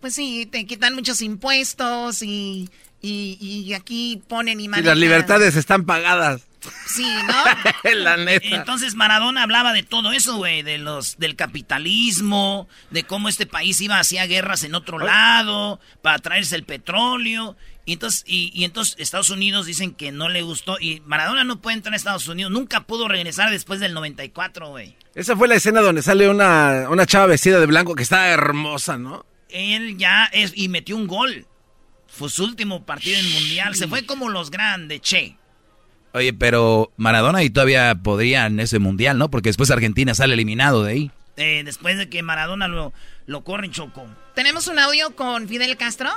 Pues 0.00 0.14
sí, 0.14 0.46
te 0.46 0.64
quitan 0.64 0.94
muchos 0.94 1.22
impuestos 1.22 2.22
y, 2.22 2.70
y, 3.00 3.36
y 3.40 3.74
aquí 3.74 4.22
ponen 4.28 4.60
y 4.60 4.64
Sí, 4.64 4.68
manejan. 4.68 4.86
las 4.90 4.98
libertades 4.98 5.56
están 5.56 5.84
pagadas. 5.84 6.42
Sí, 6.86 7.06
¿no? 7.26 7.90
La 7.94 8.16
neta. 8.16 8.46
Entonces 8.48 8.94
Maradona 8.96 9.44
hablaba 9.44 9.72
de 9.72 9.84
todo 9.84 10.10
eso, 10.12 10.36
güey, 10.36 10.62
de 10.62 10.78
los 10.78 11.16
del 11.18 11.36
capitalismo, 11.36 12.68
de 12.90 13.04
cómo 13.04 13.28
este 13.28 13.46
país 13.46 13.80
iba 13.80 13.98
hacia 13.98 14.26
guerras 14.26 14.64
en 14.64 14.74
otro 14.74 14.98
lado 14.98 15.80
para 16.02 16.18
traerse 16.18 16.56
el 16.56 16.64
petróleo. 16.64 17.56
Y 17.84 17.94
entonces, 17.94 18.22
y, 18.26 18.50
y 18.54 18.64
entonces 18.64 18.96
Estados 18.98 19.30
Unidos 19.30 19.64
dicen 19.64 19.92
que 19.94 20.12
no 20.12 20.28
le 20.28 20.42
gustó 20.42 20.76
y 20.78 21.00
Maradona 21.06 21.44
no 21.44 21.60
puede 21.62 21.76
entrar 21.76 21.94
a 21.94 21.96
Estados 21.96 22.28
Unidos, 22.28 22.52
nunca 22.52 22.80
pudo 22.84 23.08
regresar 23.08 23.50
después 23.50 23.80
del 23.80 23.94
94, 23.94 24.68
güey. 24.68 24.94
Esa 25.14 25.36
fue 25.36 25.48
la 25.48 25.54
escena 25.54 25.80
donde 25.80 26.02
sale 26.02 26.28
una, 26.28 26.86
una 26.90 27.06
chava 27.06 27.26
vestida 27.26 27.60
de 27.60 27.66
blanco 27.66 27.94
que 27.94 28.02
está 28.02 28.28
hermosa, 28.28 28.98
¿no? 28.98 29.24
Él 29.48 29.96
ya 29.96 30.26
es 30.32 30.52
y 30.54 30.68
metió 30.68 30.96
un 30.96 31.06
gol. 31.06 31.46
Fue 32.18 32.28
su 32.28 32.44
último 32.44 32.84
partido 32.84 33.18
en 33.18 33.30
mundial. 33.30 33.74
Se 33.76 33.86
fue 33.86 34.04
como 34.04 34.28
los 34.28 34.50
grandes, 34.50 35.00
che. 35.00 35.36
Oye, 36.12 36.32
pero 36.32 36.92
Maradona 36.96 37.42
y 37.42 37.50
todavía 37.50 37.94
podría 37.94 38.46
en 38.46 38.60
ese 38.60 38.78
mundial, 38.78 39.18
¿no? 39.18 39.30
Porque 39.30 39.50
después 39.50 39.70
Argentina 39.70 40.14
sale 40.14 40.34
eliminado 40.34 40.82
de 40.82 40.92
ahí. 40.92 41.10
Eh, 41.36 41.62
después 41.64 41.96
de 41.96 42.08
que 42.08 42.22
Maradona 42.22 42.66
lo, 42.66 42.92
lo 43.26 43.44
corren 43.44 43.70
Choco. 43.70 44.06
¿Tenemos 44.34 44.66
un 44.66 44.78
audio 44.78 45.14
con 45.14 45.48
Fidel 45.48 45.76
Castro? 45.76 46.10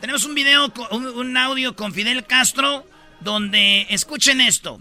Tenemos 0.00 0.24
un 0.24 0.34
video, 0.34 0.72
un, 0.90 1.36
audio 1.36 1.74
con 1.74 1.92
Fidel 1.92 2.24
Castro 2.24 2.86
donde 3.20 3.86
escuchen 3.90 4.40
esto. 4.40 4.80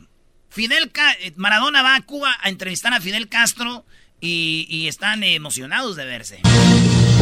Fidel 0.50 0.92
eh, 1.22 1.34
Maradona 1.36 1.82
va 1.82 1.96
a 1.96 2.02
Cuba 2.02 2.36
a 2.42 2.50
entrevistar 2.50 2.94
a 2.94 3.02
Fidel 3.02 3.30
Castro 3.30 3.86
y, 4.20 4.88
están 4.88 5.24
emocionados 5.24 5.96
de 5.96 6.06
verse. 6.06 6.42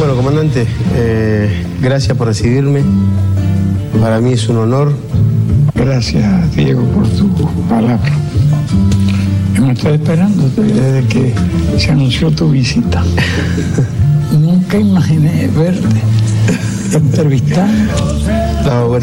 Bueno, 0.00 0.16
comandante, 0.16 0.66
eh, 0.94 1.62
gracias 1.82 2.16
por 2.16 2.28
recibirme. 2.28 2.80
Para 4.00 4.18
mí 4.18 4.32
es 4.32 4.48
un 4.48 4.56
honor. 4.56 4.94
Gracias, 5.74 6.56
Diego, 6.56 6.82
por 6.84 7.06
tu 7.06 7.28
palabra. 7.68 8.10
Hemos 9.54 9.72
estado 9.72 9.96
esperándote 9.96 10.62
desde 10.62 11.06
que 11.06 11.34
se 11.76 11.90
anunció 11.90 12.30
tu 12.30 12.48
visita. 12.48 13.04
Nunca 14.32 14.78
imaginé 14.78 15.50
verte 15.54 16.00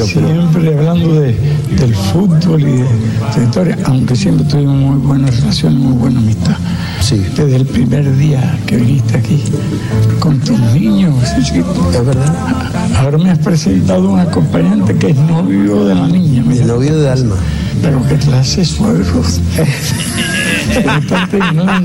siempre 0.05 0.73
hablando 0.75 1.21
de, 1.21 1.33
del 1.77 1.95
fútbol 1.95 2.61
y 2.61 2.77
de 2.77 2.87
su 3.33 3.41
historia, 3.41 3.77
aunque 3.85 4.15
siempre 4.15 4.45
tuvimos 4.45 4.75
muy 4.75 4.97
buenas 4.97 5.39
relaciones, 5.39 5.79
muy 5.79 5.93
buena 5.93 6.19
amistad. 6.19 6.55
Sí. 7.01 7.25
Desde 7.35 7.55
el 7.55 7.65
primer 7.65 8.15
día 8.17 8.59
que 8.65 8.77
viniste 8.77 9.17
aquí 9.17 9.43
con 10.19 10.39
tus 10.39 10.59
niños, 10.59 11.13
Es 11.23 12.05
verdad. 12.05 12.35
Ahora 12.97 13.17
me 13.17 13.31
has 13.31 13.39
presentado 13.39 14.09
un 14.09 14.19
acompañante 14.19 14.95
que 14.95 15.11
es 15.11 15.17
novio 15.17 15.85
de 15.85 15.95
la 15.95 16.07
niña. 16.07 16.43
El 16.51 16.67
novio 16.67 16.99
de 16.99 17.09
Alma. 17.09 17.35
Pero 17.81 18.01
qué 18.07 18.15
clase 18.15 18.65
suegros. 18.65 19.39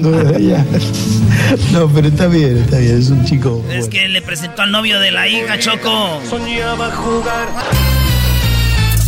desde 0.03 0.37
allá. 0.37 0.65
No, 1.73 1.89
pero 1.89 2.09
está 2.09 2.27
bien, 2.27 2.59
está 2.59 2.79
bien, 2.79 2.99
es 2.99 3.11
un 3.11 3.25
chico. 3.25 3.65
Es 3.71 3.89
que 3.89 4.09
le 4.09 4.23
presentó 4.23 4.63
al 4.63 4.73
novio 4.73 4.99
de 5.01 5.11
la 5.11 5.29
hija, 5.29 5.59
Choco. 5.59 6.21
Soñaba 6.29 6.91
jugar. 6.91 7.49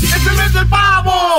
¡Es 0.02 0.26
el 0.26 0.36
mes 0.36 0.52
del 0.52 0.68
pavo! 0.68 1.38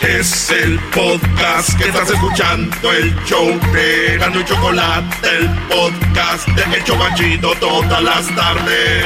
Es 0.00 0.50
el 0.50 0.78
podcast 0.90 1.78
que 1.78 1.84
estás 1.88 2.10
escuchando, 2.10 2.92
el 2.92 3.14
show 3.24 3.46
de 3.72 4.18
Gano 4.18 4.40
y 4.40 4.44
Chocolate, 4.44 5.28
el 5.38 5.48
podcast 5.68 6.46
de 6.48 6.76
El 6.76 6.84
Chocachito 6.84 7.54
todas 7.54 8.02
las 8.02 8.26
tardes. 8.34 9.04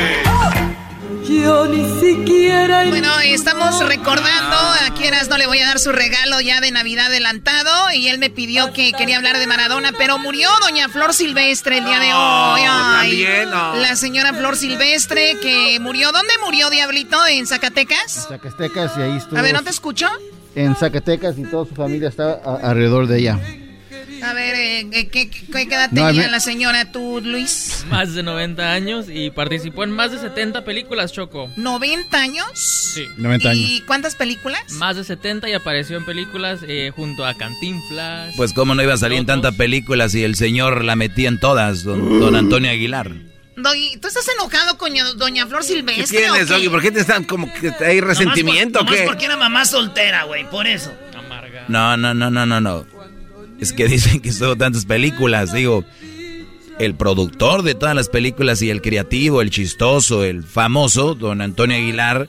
Yo 1.29 1.67
ni 1.67 2.01
siquiera. 2.01 2.85
Bueno, 2.87 3.21
estamos 3.21 3.87
recordando 3.87 4.57
a 4.57 4.95
quienes 4.97 5.29
no 5.29 5.37
le 5.37 5.47
voy 5.47 5.59
a 5.61 5.67
dar 5.67 5.79
su 5.79 5.93
regalo 5.93 6.41
ya 6.41 6.61
de 6.61 6.71
Navidad 6.73 7.07
adelantado. 7.07 7.93
Y 7.93 8.09
él 8.09 8.19
me 8.19 8.31
pidió 8.31 8.73
que 8.73 8.93
quería 8.93 9.19
hablar 9.19 9.39
de 9.39 9.47
Maradona, 9.47 9.93
pero 9.93 10.19
murió 10.19 10.49
Doña 10.63 10.89
Flor 10.89 11.13
Silvestre 11.15 11.79
el 11.79 11.85
día 11.85 12.01
de 12.01 12.13
hoy. 12.15 12.63
también, 12.65 13.51
La 13.83 13.95
señora 13.95 14.33
Flor 14.33 14.57
Silvestre 14.57 15.37
que 15.41 15.79
murió. 15.81 16.11
¿Dónde 16.13 16.33
murió, 16.43 16.71
Diablito? 16.71 17.25
¿En 17.27 17.47
Zacatecas? 17.47 18.27
Zacatecas 18.29 18.93
y 18.97 19.03
ahí 19.03 19.17
estuvo. 19.19 19.39
A 19.39 19.43
ver, 19.43 19.53
¿no 19.53 19.63
te 19.63 19.71
escucho? 19.71 20.09
En 20.55 20.75
Zacatecas 20.75 21.39
y 21.39 21.45
toda 21.45 21.67
su 21.67 21.75
familia 21.75 22.09
estaba 22.09 22.35
alrededor 22.63 23.07
de 23.07 23.19
ella. 23.19 23.41
A 24.23 24.33
ver, 24.33 24.55
eh, 24.57 25.09
¿qué, 25.11 25.31
edad 25.63 25.91
tenía 25.91 26.29
la 26.29 26.41
señora 26.41 26.91
tú, 26.91 27.21
Luis? 27.23 27.85
Más 27.89 28.15
de 28.15 28.23
90 28.23 28.73
años 28.73 29.07
y 29.09 29.31
participó 29.31 29.85
en 29.85 29.93
más 29.93 30.11
de 30.11 30.19
70 30.19 30.65
películas, 30.65 31.13
Choco. 31.13 31.49
¿90 31.57 32.13
años? 32.15 32.47
Sí. 32.55 33.05
90 33.17 33.51
años. 33.51 33.65
¿Y 33.69 33.81
cuántas 33.83 34.17
películas? 34.17 34.73
Más 34.73 34.97
de 34.97 35.05
70 35.05 35.49
y 35.49 35.53
apareció 35.53 35.97
en 35.97 36.05
películas 36.05 36.61
eh, 36.67 36.91
junto 36.95 37.25
a 37.25 37.35
Cantinflas. 37.35 38.35
Pues 38.37 38.53
cómo 38.53 38.75
no 38.75 38.83
iba 38.83 38.95
a 38.95 38.99
salir 38.99 39.19
en 39.19 39.27
tantas 39.27 39.55
películas 39.55 40.15
y 40.15 40.25
el 40.25 40.35
señor 40.35 40.85
la 40.85 40.97
metía 40.97 41.29
en 41.29 41.39
todas, 41.39 41.85
don, 41.85 42.19
don 42.19 42.35
Antonio 42.35 42.71
Aguilar. 42.71 43.13
Doggy, 43.63 43.97
¿tú 43.99 44.09
estás 44.09 44.27
enojado 44.29 44.79
con 44.79 44.93
doña 45.17 45.47
Flor 45.47 45.65
Silvestre? 45.65 46.05
¿Qué 46.05 46.27
tienes, 46.27 46.49
Doggy? 46.49 46.69
¿Por 46.69 46.83
qué 46.83 46.91
te 46.91 47.01
están 47.01 47.25
como 47.25 47.53
que 47.53 47.73
hay 47.85 48.01
resentimiento 48.01 48.81
nomás 48.81 48.97
qué? 48.97 49.03
porque 49.05 49.25
era 49.25 49.37
mamá 49.37 49.65
soltera, 49.65 50.25
güey, 50.25 50.49
por 50.49 50.67
eso. 50.67 50.93
Amarga. 51.17 51.65
No, 51.69 51.97
no, 51.97 52.15
no, 52.15 52.31
no, 52.31 52.47
no, 52.47 52.61
no. 52.61 52.87
Es 53.61 53.73
que 53.73 53.89
dicen 53.89 54.21
que 54.21 54.29
hizo 54.29 54.57
tantas 54.57 54.85
películas, 54.85 55.53
digo. 55.53 55.85
El 56.79 56.95
productor 56.95 57.65
de 57.65 57.75
todas 57.75 57.97
las 57.97 58.09
películas 58.09 58.63
y 58.63 58.71
el 58.71 58.81
creativo, 58.81 59.43
el 59.43 59.51
chistoso, 59.51 60.23
el 60.23 60.45
famoso, 60.45 61.17
don 61.17 61.41
Antonio 61.41 61.77
Aguilar, 61.77 62.29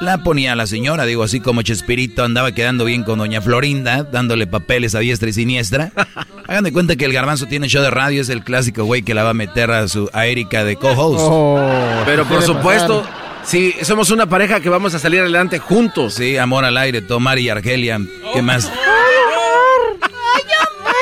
la 0.00 0.18
ponía 0.18 0.52
a 0.52 0.56
la 0.56 0.66
señora, 0.66 1.04
digo, 1.06 1.22
así 1.22 1.40
como 1.40 1.62
Chespirito 1.62 2.24
andaba 2.24 2.52
quedando 2.52 2.84
bien 2.84 3.04
con 3.04 3.18
doña 3.18 3.40
Florinda, 3.40 4.02
dándole 4.02 4.46
papeles 4.46 4.94
a 4.94 4.98
diestra 5.00 5.28
y 5.28 5.32
siniestra. 5.32 5.92
Hagan 6.48 6.64
de 6.64 6.72
cuenta 6.72 6.96
que 6.96 7.04
el 7.04 7.12
garbanzo 7.12 7.46
tiene 7.46 7.68
show 7.68 7.82
de 7.82 7.90
radio, 7.90 8.20
es 8.20 8.28
el 8.28 8.42
clásico 8.44 8.84
güey 8.84 9.02
que 9.02 9.14
la 9.14 9.24
va 9.24 9.30
a 9.30 9.34
meter 9.34 9.70
a 9.70 9.88
su 9.88 10.10
a 10.12 10.26
Erika 10.26 10.64
de 10.64 10.76
co-host. 10.76 11.20
Oh, 11.20 12.02
Pero 12.04 12.26
por 12.26 12.42
supuesto, 12.42 13.06
sí, 13.44 13.74
somos 13.82 14.10
una 14.10 14.26
pareja 14.26 14.60
que 14.60 14.68
vamos 14.68 14.94
a 14.94 14.98
salir 14.98 15.20
adelante 15.20 15.58
juntos. 15.58 16.14
Sí, 16.14 16.36
amor 16.36 16.64
al 16.64 16.76
aire, 16.76 17.00
Tomar 17.00 17.38
y 17.38 17.48
Argelia, 17.48 18.00
¿qué 18.34 18.42
más? 18.42 18.66
¡Ay, 18.66 18.76
amor! 18.76 19.98
¡Ay, 20.02 20.42
amor! 20.60 20.94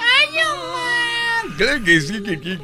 ¡Ay, 0.00 0.38
amor! 0.38 1.56
Claro 1.56 1.84
que 1.84 2.00
sí, 2.00 2.22
que, 2.22 2.40
que, 2.40 2.58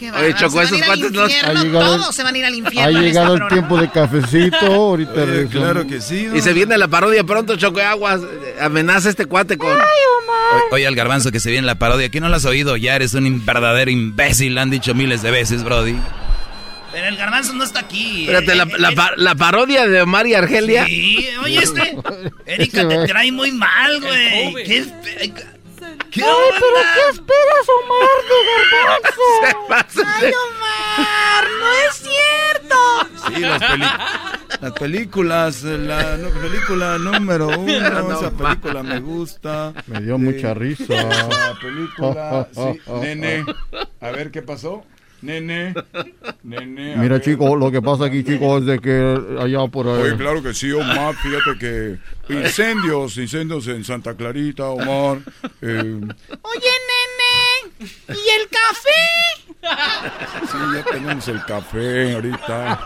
Oye, 0.00 0.34
Choco, 0.34 0.60
esos 0.62 0.80
cuates 0.82 1.12
no... 1.12 1.22
Ha 1.22 1.28
llegado, 1.28 1.80
todos 1.80 2.14
se 2.14 2.22
van 2.22 2.34
a 2.34 2.38
ir 2.38 2.44
al 2.44 2.54
infierno. 2.54 2.98
Ha 2.98 3.02
llegado 3.02 3.34
el 3.34 3.48
tiempo 3.48 3.78
de 3.78 3.90
cafecito, 3.90 4.56
ahorita 4.66 5.12
Claro 5.50 5.86
que 5.86 6.00
sí. 6.00 6.28
Y 6.34 6.40
se 6.40 6.52
viene 6.52 6.78
la 6.78 6.88
parodia 6.88 7.24
pronto, 7.24 7.56
Choco 7.56 7.80
Aguas. 7.80 8.20
Amenaza 8.60 9.08
este 9.08 9.26
cuate 9.26 9.58
con... 9.58 9.70
Ay, 9.70 9.76
Omar. 10.22 10.62
Oye, 10.72 10.86
al 10.86 10.94
garbanzo 10.94 11.32
que 11.32 11.40
se 11.40 11.50
viene 11.50 11.66
la 11.66 11.78
parodia. 11.78 12.08
¿Qué 12.10 12.20
no 12.20 12.28
lo 12.28 12.36
has 12.36 12.44
oído? 12.44 12.76
Ya 12.76 12.94
eres 12.94 13.14
un 13.14 13.44
verdadero 13.44 13.90
imbécil, 13.90 14.54
lo 14.54 14.60
han 14.60 14.70
dicho 14.70 14.94
miles 14.94 15.22
de 15.22 15.30
veces, 15.30 15.64
Brody. 15.64 15.96
Pero 16.92 17.08
el 17.08 17.16
garbanzo 17.16 17.52
no 17.52 17.64
está 17.64 17.80
aquí. 17.80 18.22
Espérate, 18.22 18.54
la, 18.54 18.64
eh, 18.64 18.68
la, 18.78 19.12
la, 19.16 19.34
parodia 19.34 19.86
de 19.86 20.02
Omar 20.02 20.26
y 20.26 20.34
Argelia. 20.34 20.86
Sí, 20.86 21.28
oye, 21.44 21.58
este. 21.58 21.96
Erika 22.46 22.88
te 22.88 23.06
trae 23.06 23.30
muy 23.30 23.52
mal, 23.52 24.00
güey. 24.00 24.54
¿Qué, 26.10 26.20
¿Qué 26.20 26.24
Ay, 26.24 26.50
pero 26.52 26.80
¿qué 26.94 27.10
esperas, 27.10 27.66
Omar, 27.78 28.18
de 28.28 28.38
garbanzo? 29.70 30.02
Ay, 30.16 30.32
Omar, 30.48 31.44
no 31.60 31.68
es 31.72 31.94
cierto. 31.96 32.78
Sí, 33.28 33.40
las, 33.40 34.60
las 34.60 34.72
películas, 34.72 35.62
la 35.62 36.18
película 36.40 36.98
número 36.98 37.48
uno, 37.58 38.12
esa 38.12 38.30
película 38.30 38.82
me 38.82 39.00
gusta. 39.00 39.72
Me 39.86 40.00
dio 40.00 40.18
mucha 40.18 40.54
risa. 40.54 40.94
La 40.94 41.58
película, 41.60 42.48
sí, 42.52 42.80
nene. 43.00 43.44
A 44.00 44.10
ver, 44.10 44.30
¿qué 44.30 44.42
pasó? 44.42 44.84
Nene. 45.20 45.74
Nene. 46.42 46.96
Mira, 46.96 47.20
chicos, 47.20 47.58
lo 47.58 47.70
que 47.70 47.82
pasa 47.82 48.04
aquí, 48.06 48.22
chicos, 48.22 48.60
es 48.60 48.66
de 48.66 48.78
que 48.78 49.18
allá 49.40 49.66
por 49.66 49.86
ahí. 49.88 50.02
Oye, 50.02 50.16
claro 50.16 50.42
que 50.42 50.54
sí, 50.54 50.70
Omar. 50.72 51.14
Fíjate 51.16 51.58
que 51.58 51.98
incendios, 52.34 53.16
incendios 53.16 53.66
en 53.68 53.84
Santa 53.84 54.14
Clarita, 54.14 54.66
Omar. 54.68 55.18
eh, 55.60 56.00
Oye, 56.42 56.72
nene, 56.88 57.88
¿y 58.08 58.12
el 58.12 58.48
café? 58.48 60.46
sí, 60.50 60.58
ya 60.74 60.84
tenemos 60.84 61.26
el 61.28 61.44
café 61.44 62.14
ahorita. 62.14 62.80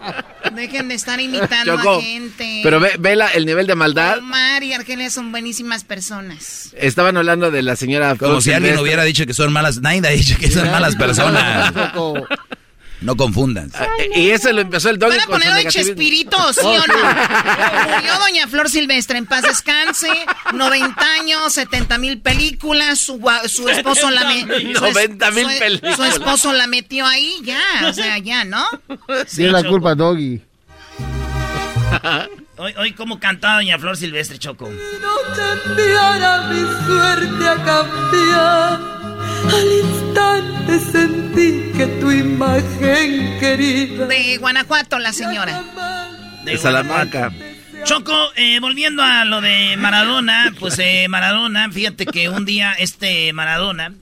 Dejen 0.54 0.88
de 0.88 0.94
estar 0.94 1.20
imitando 1.20 1.76
Choco, 1.76 1.98
a 1.98 2.02
gente. 2.02 2.60
pero 2.62 2.80
ve, 2.80 2.92
ve 2.98 3.16
la- 3.16 3.28
el 3.28 3.46
nivel 3.46 3.66
de 3.66 3.74
maldad. 3.74 4.18
Omar 4.18 4.62
y 4.62 4.72
Argelia 4.72 5.10
son 5.10 5.30
buenísimas 5.30 5.84
personas. 5.84 6.70
Estaban 6.76 7.16
hablando 7.16 7.50
de 7.50 7.62
la 7.62 7.76
señora. 7.76 8.16
Como 8.16 8.40
si 8.40 8.52
alguien 8.52 8.78
hubiera 8.78 9.04
dicho 9.04 9.26
que 9.26 9.34
son 9.34 9.52
malas. 9.52 9.80
Nadie 9.80 10.00
ha 10.06 10.10
dicho 10.10 10.36
que 10.38 10.50
son 10.50 10.70
malas 10.70 10.96
personas. 10.96 11.72
No 13.00 13.16
confundan. 13.16 13.70
Ah, 13.74 13.86
Y 14.14 14.30
eso 14.30 14.52
lo 14.52 14.60
empezó 14.60 14.90
el 14.90 14.98
doggy 14.98 15.16
¿Van 15.16 15.24
a 15.24 15.26
poner 15.26 15.52
hoy. 15.54 15.64
Chespirito, 15.66 16.52
sí 16.52 16.60
Oh, 16.62 16.68
o 16.72 16.86
no? 16.86 17.94
Murió 17.96 18.18
doña 18.18 18.46
Flor 18.46 18.68
Silvestre, 18.68 19.16
en 19.16 19.24
paz 19.26 19.42
descanse, 19.42 20.08
90 20.52 21.02
años, 21.14 21.52
70 21.52 21.96
mil 21.98 22.20
películas, 22.20 22.98
su, 22.98 23.18
su 23.48 23.68
esposo 23.70 24.10
la 24.10 24.24
me- 24.26 24.42
su 24.42 24.84
es- 24.86 24.94
90,000 24.94 25.46
su- 25.50 25.58
películas. 25.58 25.96
Su 25.96 26.04
esposo 26.04 26.52
la 26.52 26.66
metió 26.66 27.06
ahí, 27.06 27.36
ya, 27.42 27.62
o 27.88 27.92
sea, 27.94 28.18
ya, 28.18 28.44
¿no? 28.44 28.66
Tiene 29.34 29.52
la 29.52 29.64
culpa, 29.64 29.94
Doggy. 29.94 30.42
Hoy, 32.58 32.74
hoy 32.76 32.92
cómo 32.92 33.18
cantaba 33.18 33.54
doña 33.54 33.78
Flor 33.78 33.96
Silvestre, 33.96 34.38
Choco. 34.38 34.68
no 34.68 35.34
cambiara 35.34 36.42
mi 36.48 36.60
suerte 36.86 37.48
a 37.48 37.54
cambiar. 37.64 38.99
Al 39.48 39.72
instante 39.72 40.80
sentí 40.80 41.72
que 41.76 41.86
tu 42.00 42.10
imagen 42.10 43.38
querida. 43.38 44.06
De 44.06 44.36
Guanajuato, 44.38 44.98
la 44.98 45.12
señora. 45.12 45.62
De 46.44 46.56
Salamanca. 46.58 47.32
Choco, 47.84 48.12
eh, 48.36 48.60
volviendo 48.60 49.02
a 49.02 49.24
lo 49.24 49.40
de 49.40 49.76
Maradona, 49.78 50.52
pues 50.58 50.78
eh, 50.78 51.06
Maradona, 51.08 51.70
fíjate 51.70 52.04
que 52.04 52.28
un 52.28 52.44
día 52.44 52.74
este 52.74 53.32
Maradona 53.32 53.94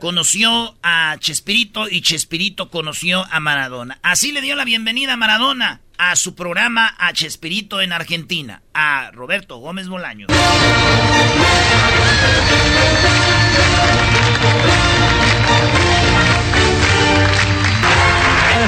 conoció 0.00 0.76
a 0.82 1.16
Chespirito 1.18 1.88
y 1.88 2.02
Chespirito 2.02 2.68
conoció 2.70 3.24
a 3.30 3.40
Maradona. 3.40 3.98
Así 4.02 4.32
le 4.32 4.42
dio 4.42 4.56
la 4.56 4.64
bienvenida 4.64 5.14
a 5.14 5.16
Maradona 5.16 5.80
a 5.96 6.14
su 6.16 6.34
programa 6.34 6.94
a 6.98 7.12
Chespirito 7.12 7.80
en 7.80 7.92
Argentina, 7.92 8.62
a 8.72 9.10
Roberto 9.12 9.56
Gómez 9.56 9.88
Bolaño. 9.88 10.26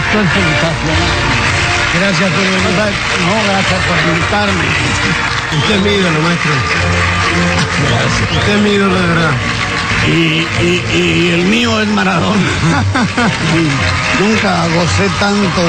Esto 0.00 0.20
es 0.20 0.28
sensacional. 0.32 1.12
Gracias 1.98 2.30
por 2.30 2.44
venir. 2.44 2.94
No, 3.26 3.34
gracias 3.48 3.80
por 3.86 3.96
invitarme. 4.08 4.64
Usted 5.58 5.74
es 5.74 5.82
mi 5.82 5.90
ídolo, 5.90 6.20
maestro. 6.20 6.52
Gracias. 7.88 8.38
Usted 8.38 8.54
es 8.56 8.60
mi 8.62 8.70
ídolo 8.70 8.94
de 8.94 9.06
verdad. 9.06 9.32
Y, 10.06 10.10
y- 10.64 10.82
y 10.94 11.30
el 11.34 11.44
mío 11.46 11.80
es 11.82 11.88
Maradona. 11.88 12.40
Nunca 14.20 14.66
gocé 14.68 15.08
tanto 15.18 15.62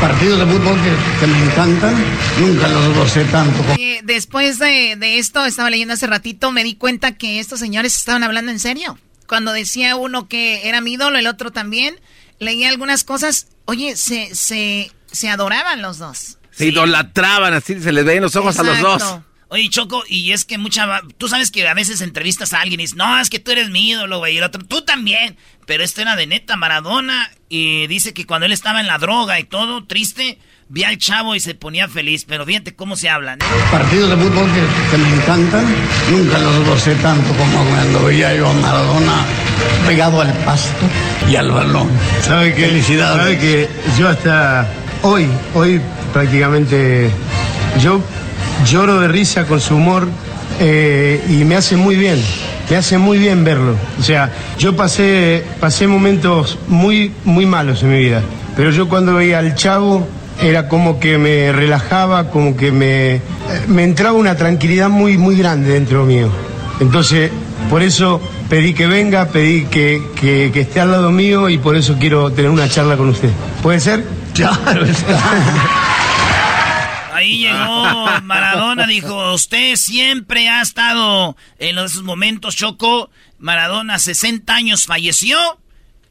partidos 0.00 0.38
de 0.40 0.46
fútbol 0.46 0.76
que, 0.82 1.20
que 1.20 1.26
me 1.26 1.38
encantan. 1.44 1.94
Nunca 2.38 2.68
los 2.68 2.94
gocé 2.96 3.24
tanto. 3.24 3.64
Eh, 3.78 4.00
después 4.04 4.58
de, 4.58 4.96
de 4.96 5.18
esto, 5.18 5.44
estaba 5.44 5.70
leyendo 5.70 5.94
hace 5.94 6.06
ratito, 6.06 6.52
me 6.52 6.62
di 6.62 6.74
cuenta 6.76 7.12
que 7.12 7.40
estos 7.40 7.58
señores 7.58 7.96
estaban 7.96 8.22
hablando 8.22 8.50
en 8.52 8.60
serio. 8.60 8.98
Cuando 9.28 9.52
decía 9.52 9.94
uno 9.94 10.26
que 10.26 10.68
era 10.68 10.80
mi 10.80 10.94
ídolo, 10.94 11.18
el 11.18 11.26
otro 11.26 11.52
también, 11.52 12.00
leí 12.38 12.64
algunas 12.64 13.04
cosas. 13.04 13.48
Oye, 13.66 13.96
se, 13.96 14.34
se, 14.34 14.90
se 15.12 15.28
adoraban 15.28 15.82
los 15.82 15.98
dos. 15.98 16.38
Se 16.50 16.66
idolatraban 16.66 17.54
así, 17.54 17.80
se 17.80 17.92
les 17.92 18.04
veían 18.04 18.22
los 18.22 18.34
ojos 18.34 18.58
a 18.58 18.62
los 18.64 18.80
dos. 18.80 19.20
Oye, 19.50 19.70
Choco, 19.70 20.04
y 20.06 20.32
es 20.32 20.44
que 20.44 20.58
mucha... 20.58 21.00
Tú 21.16 21.28
sabes 21.28 21.50
que 21.50 21.66
a 21.66 21.72
veces 21.72 22.02
entrevistas 22.02 22.52
a 22.52 22.60
alguien 22.60 22.80
y 22.80 22.82
dices, 22.84 22.96
no, 22.96 23.18
es 23.18 23.30
que 23.30 23.38
tú 23.38 23.50
eres 23.50 23.70
mi 23.70 23.88
ídolo, 23.88 24.18
güey, 24.18 24.34
y 24.34 24.38
el 24.38 24.44
otro, 24.44 24.62
tú 24.62 24.82
también. 24.82 25.36
Pero 25.66 25.82
esto 25.82 26.02
era 26.02 26.16
de 26.16 26.26
neta, 26.26 26.56
Maradona, 26.56 27.30
y 27.48 27.86
dice 27.86 28.12
que 28.12 28.26
cuando 28.26 28.44
él 28.46 28.52
estaba 28.52 28.80
en 28.80 28.86
la 28.86 28.98
droga 28.98 29.40
y 29.40 29.44
todo, 29.44 29.84
triste, 29.84 30.38
vi 30.68 30.84
al 30.84 30.98
chavo 30.98 31.34
y 31.34 31.40
se 31.40 31.54
ponía 31.54 31.88
feliz. 31.88 32.26
Pero 32.26 32.44
fíjate 32.44 32.74
cómo 32.74 32.94
se 32.96 33.08
hablan, 33.08 33.40
¿eh? 33.40 33.44
Partidos 33.70 34.10
de 34.10 34.16
fútbol 34.16 34.50
que, 34.52 34.90
que 34.90 34.98
me 34.98 35.14
encantan. 35.14 35.66
Nunca 36.10 36.38
los 36.38 36.66
gocé 36.66 36.94
tanto 36.96 37.32
como 37.34 37.64
cuando 37.64 38.04
veía 38.04 38.34
yo 38.34 38.48
a 38.48 38.52
Maradona 38.52 39.24
pegado 39.86 40.20
al 40.20 40.32
pasto 40.44 40.86
y 41.30 41.36
al 41.36 41.50
balón. 41.50 41.88
¿Sabe 42.22 42.54
qué? 42.54 42.66
Felicidades. 42.66 43.16
¿Sabe 43.16 43.38
que 43.38 43.68
yo 43.98 44.08
hasta 44.08 44.68
hoy, 45.02 45.26
hoy 45.54 45.80
prácticamente, 46.12 47.10
yo 47.80 48.02
lloro 48.64 49.00
de 49.00 49.08
risa 49.08 49.44
con 49.46 49.60
su 49.60 49.76
humor 49.76 50.08
eh, 50.60 51.22
y 51.28 51.44
me 51.44 51.56
hace 51.56 51.76
muy 51.76 51.96
bien, 51.96 52.20
me 52.70 52.76
hace 52.76 52.98
muy 52.98 53.18
bien 53.18 53.44
verlo. 53.44 53.74
O 53.98 54.02
sea, 54.02 54.30
yo 54.58 54.74
pasé, 54.76 55.44
pasé 55.60 55.86
momentos 55.86 56.58
muy, 56.68 57.12
muy 57.24 57.46
malos 57.46 57.82
en 57.82 57.92
mi 57.92 57.98
vida, 57.98 58.22
pero 58.56 58.70
yo 58.70 58.88
cuando 58.88 59.14
veía 59.14 59.38
al 59.38 59.54
chavo 59.54 60.06
era 60.40 60.68
como 60.68 61.00
que 61.00 61.18
me 61.18 61.52
relajaba, 61.52 62.30
como 62.30 62.56
que 62.56 62.70
me, 62.72 63.20
me 63.68 63.82
entraba 63.84 64.16
una 64.16 64.36
tranquilidad 64.36 64.88
muy, 64.88 65.16
muy 65.18 65.36
grande 65.36 65.72
dentro 65.72 66.04
mío. 66.04 66.28
Entonces, 66.80 67.30
por 67.68 67.82
eso 67.82 68.20
pedí 68.48 68.72
que 68.72 68.86
venga, 68.86 69.26
pedí 69.26 69.64
que, 69.64 70.00
que- 70.14 70.50
que 70.52 70.60
esté 70.60 70.80
al 70.80 70.92
lado 70.92 71.10
mío 71.10 71.48
y 71.48 71.58
por 71.58 71.76
eso 71.76 71.96
quiero 71.98 72.30
tener 72.32 72.50
una 72.50 72.68
charla 72.68 72.96
con 72.96 73.08
usted. 73.08 73.30
¿Puede 73.62 73.80
ser? 73.80 74.04
Claro, 74.32 74.84
Ahí 77.18 77.38
llegó 77.42 78.20
Maradona, 78.22 78.86
dijo, 78.86 79.34
usted 79.34 79.76
siempre 79.76 80.48
ha 80.48 80.62
estado 80.62 81.36
en 81.58 81.78
esos 81.78 82.02
momentos, 82.02 82.56
Choco. 82.56 83.10
Maradona, 83.38 83.98
60 83.98 84.52
años, 84.54 84.86
falleció. 84.86 85.38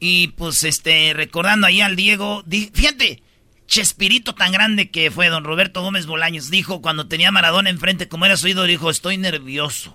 Y 0.00 0.28
pues, 0.28 0.64
este, 0.64 1.12
recordando 1.14 1.66
ahí 1.66 1.80
al 1.80 1.96
Diego, 1.96 2.42
di- 2.46 2.70
fíjate, 2.72 3.22
Chespirito 3.66 4.34
tan 4.34 4.50
grande 4.52 4.90
que 4.90 5.10
fue 5.10 5.28
don 5.28 5.44
Roberto 5.44 5.82
Gómez 5.82 6.06
Bolaños, 6.06 6.48
dijo 6.50 6.80
cuando 6.80 7.06
tenía 7.06 7.28
a 7.28 7.32
Maradona 7.32 7.68
enfrente, 7.68 8.08
como 8.08 8.24
era 8.24 8.36
su 8.38 8.48
ídolo, 8.48 8.66
dijo, 8.66 8.88
estoy 8.88 9.18
nervioso. 9.18 9.94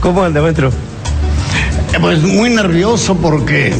¿Cómo 0.00 0.24
anda, 0.24 0.42
maestro? 0.42 0.72
Pues 2.00 2.20
muy 2.22 2.50
nervioso 2.50 3.16
porque 3.16 3.72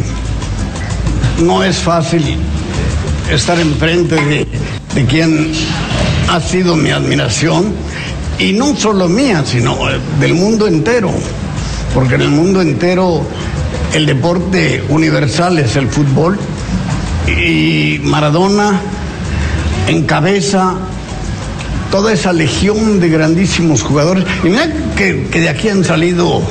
no 1.38 1.64
es 1.64 1.78
fácil 1.78 2.36
estar 3.30 3.58
enfrente 3.58 4.14
de, 4.14 4.46
de 4.94 5.04
quien 5.06 5.52
ha 6.28 6.40
sido 6.40 6.76
mi 6.76 6.90
admiración 6.90 7.72
y 8.38 8.52
no 8.52 8.76
solo 8.76 9.08
mía, 9.08 9.42
sino 9.44 9.90
eh, 9.90 9.98
del 10.20 10.34
mundo 10.34 10.66
entero, 10.66 11.10
porque 11.92 12.14
en 12.14 12.22
el 12.22 12.30
mundo 12.30 12.60
entero 12.60 13.22
el 13.92 14.06
deporte 14.06 14.84
universal 14.88 15.58
es 15.58 15.76
el 15.76 15.88
fútbol 15.88 16.38
y 17.26 18.00
Maradona 18.02 18.80
encabeza 19.88 20.74
toda 21.90 22.12
esa 22.12 22.32
legión 22.32 22.98
de 23.00 23.08
grandísimos 23.08 23.82
jugadores. 23.82 24.24
Y 24.42 24.48
mira 24.48 24.68
que, 24.96 25.28
que 25.30 25.40
de 25.40 25.48
aquí 25.48 25.68
han 25.68 25.84
salido 25.84 26.42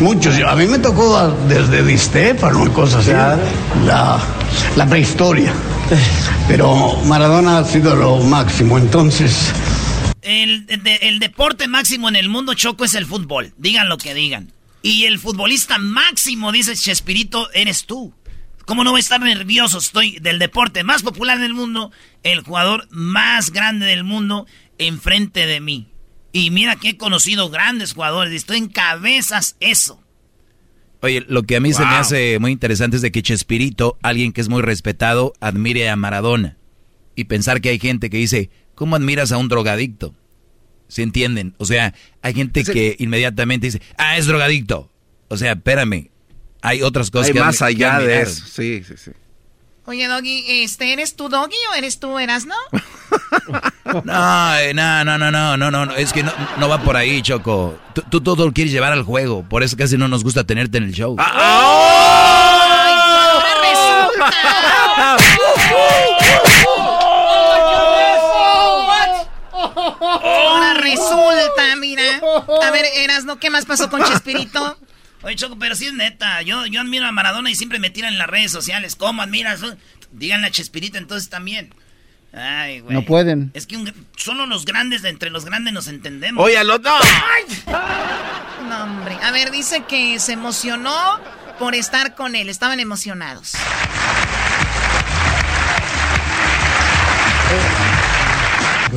muchos. 0.00 0.34
A 0.46 0.56
mí 0.56 0.66
me 0.66 0.78
tocó 0.78 1.32
desde 1.48 1.84
Di 1.84 1.96
Stéfano 1.96 2.66
y 2.66 2.70
cosas 2.70 3.06
así. 3.06 3.12
La, 3.86 4.18
la 4.76 4.86
prehistoria. 4.86 5.52
Pero 6.48 6.96
Maradona 7.04 7.58
ha 7.58 7.64
sido 7.64 7.94
lo 7.96 8.18
máximo. 8.18 8.78
Entonces, 8.78 9.52
El, 10.22 10.66
de- 10.66 10.98
el 11.02 11.18
deporte 11.18 11.66
máximo 11.68 12.08
en 12.08 12.16
el 12.16 12.28
mundo, 12.28 12.54
Choco, 12.54 12.84
es 12.84 12.94
el 12.94 13.06
fútbol. 13.06 13.52
Digan 13.56 13.88
lo 13.88 13.98
que 13.98 14.14
digan. 14.14 14.52
Y 14.82 15.04
el 15.04 15.18
futbolista 15.18 15.78
máximo, 15.78 16.52
dice 16.52 16.74
Chespirito, 16.74 17.50
eres 17.52 17.86
tú. 17.86 18.14
¿Cómo 18.66 18.84
no 18.84 18.90
voy 18.92 18.98
a 18.98 19.00
estar 19.00 19.20
nervioso? 19.20 19.78
Estoy 19.78 20.18
del 20.20 20.38
deporte 20.38 20.84
más 20.84 21.02
popular 21.02 21.38
del 21.40 21.54
mundo, 21.54 21.90
el 22.22 22.40
jugador 22.42 22.86
más 22.90 23.50
grande 23.50 23.86
del 23.86 24.04
mundo, 24.04 24.46
enfrente 24.78 25.46
de 25.46 25.60
mí. 25.60 25.88
Y 26.32 26.50
mira 26.50 26.76
que 26.76 26.90
he 26.90 26.96
conocido 26.96 27.50
grandes 27.50 27.94
jugadores, 27.94 28.32
estoy 28.32 28.58
en 28.58 28.68
cabezas 28.68 29.56
eso. 29.58 30.00
Oye, 31.02 31.24
lo 31.28 31.44
que 31.44 31.56
a 31.56 31.60
mí 31.60 31.72
se 31.72 31.80
me 31.80 31.94
hace 31.94 32.38
muy 32.38 32.52
interesante 32.52 32.96
es 32.96 33.02
de 33.02 33.10
que 33.10 33.22
Chespirito, 33.22 33.98
alguien 34.02 34.32
que 34.32 34.40
es 34.40 34.48
muy 34.48 34.60
respetado, 34.60 35.32
admire 35.40 35.88
a 35.88 35.96
Maradona. 35.96 36.58
Y 37.14 37.24
pensar 37.24 37.60
que 37.60 37.70
hay 37.70 37.78
gente 37.78 38.10
que 38.10 38.18
dice, 38.18 38.50
¿cómo 38.74 38.96
admiras 38.96 39.32
a 39.32 39.38
un 39.38 39.48
drogadicto? 39.48 40.14
¿Se 40.88 41.02
entienden? 41.02 41.54
O 41.58 41.64
sea, 41.64 41.94
hay 42.20 42.34
gente 42.34 42.64
que 42.64 42.96
inmediatamente 42.98 43.68
dice, 43.68 43.80
ah, 43.96 44.18
es 44.18 44.26
drogadicto. 44.26 44.90
O 45.28 45.36
sea, 45.36 45.52
espérame, 45.52 46.10
hay 46.60 46.82
otras 46.82 47.10
cosas 47.10 47.28
Hay 47.28 47.34
que 47.34 47.40
más 47.40 47.58
que 47.58 47.64
allá 47.64 47.98
de 48.00 48.22
eso. 48.22 48.44
Sí, 48.46 48.82
sí, 48.86 48.94
sí. 48.96 49.12
Oye, 49.86 50.06
Doggy, 50.06 50.62
este, 50.62 50.92
¿eres 50.92 51.16
tú 51.16 51.28
Doggy 51.28 51.56
o 51.72 51.74
eres 51.74 51.98
tú 51.98 52.18
Erasno? 52.18 52.54
No, 54.04 54.56
eh, 54.56 54.72
no, 54.72 55.04
no, 55.04 55.18
no, 55.18 55.32
no, 55.32 55.56
no, 55.56 55.70
no, 55.70 55.86
no, 55.86 55.94
es 55.96 56.12
que 56.12 56.22
no, 56.22 56.32
no 56.58 56.68
va 56.68 56.80
por 56.80 56.96
ahí, 56.96 57.22
Choco. 57.22 57.76
Tú, 57.92 58.02
tú 58.08 58.20
todo 58.20 58.46
lo 58.46 58.52
quieres 58.52 58.72
llevar 58.72 58.92
al 58.92 59.02
juego, 59.02 59.42
por 59.42 59.64
eso 59.64 59.76
casi 59.76 59.96
no 59.98 60.06
nos 60.06 60.22
gusta 60.22 60.44
tenerte 60.44 60.78
en 60.78 60.84
el 60.84 60.92
show. 60.92 61.16
Ah, 61.18 62.46
Ahora 70.00 70.74
resulta, 70.74 71.76
mira. 71.78 72.02
A 72.62 72.70
ver, 72.70 72.84
Erasno, 72.96 73.38
¿qué 73.38 73.50
más 73.50 73.66
pasó 73.66 73.90
con 73.90 74.04
Chespirito? 74.04 74.76
Oye, 75.22 75.36
Choco, 75.36 75.58
pero 75.58 75.74
sí 75.74 75.86
es 75.86 75.92
neta. 75.92 76.40
Yo, 76.42 76.64
yo 76.66 76.80
admiro 76.80 77.06
a 77.06 77.12
Maradona 77.12 77.50
y 77.50 77.54
siempre 77.54 77.78
me 77.78 77.90
tiran 77.90 78.12
en 78.14 78.18
las 78.18 78.28
redes 78.28 78.50
sociales. 78.52 78.96
¿Cómo 78.96 79.22
admiras? 79.22 79.60
Díganle 80.12 80.46
a 80.46 80.50
Chespirito 80.50 80.98
entonces 80.98 81.28
también. 81.28 81.74
Ay, 82.32 82.80
güey. 82.80 82.94
No 82.94 83.04
pueden. 83.04 83.50
Es 83.54 83.66
que 83.66 83.76
un- 83.76 83.92
solo 84.16 84.46
los 84.46 84.64
grandes 84.64 85.02
de 85.02 85.08
entre 85.10 85.30
los 85.30 85.44
grandes 85.44 85.72
nos 85.74 85.88
entendemos. 85.88 86.44
Oye, 86.44 86.56
al 86.56 86.70
otro. 86.70 86.92
No, 88.68 88.84
hombre. 88.84 89.16
A 89.22 89.30
ver, 89.32 89.50
dice 89.50 89.84
que 89.88 90.18
se 90.20 90.32
emocionó 90.32 91.20
por 91.58 91.74
estar 91.74 92.14
con 92.14 92.34
él. 92.36 92.48
Estaban 92.48 92.80
emocionados. 92.80 93.54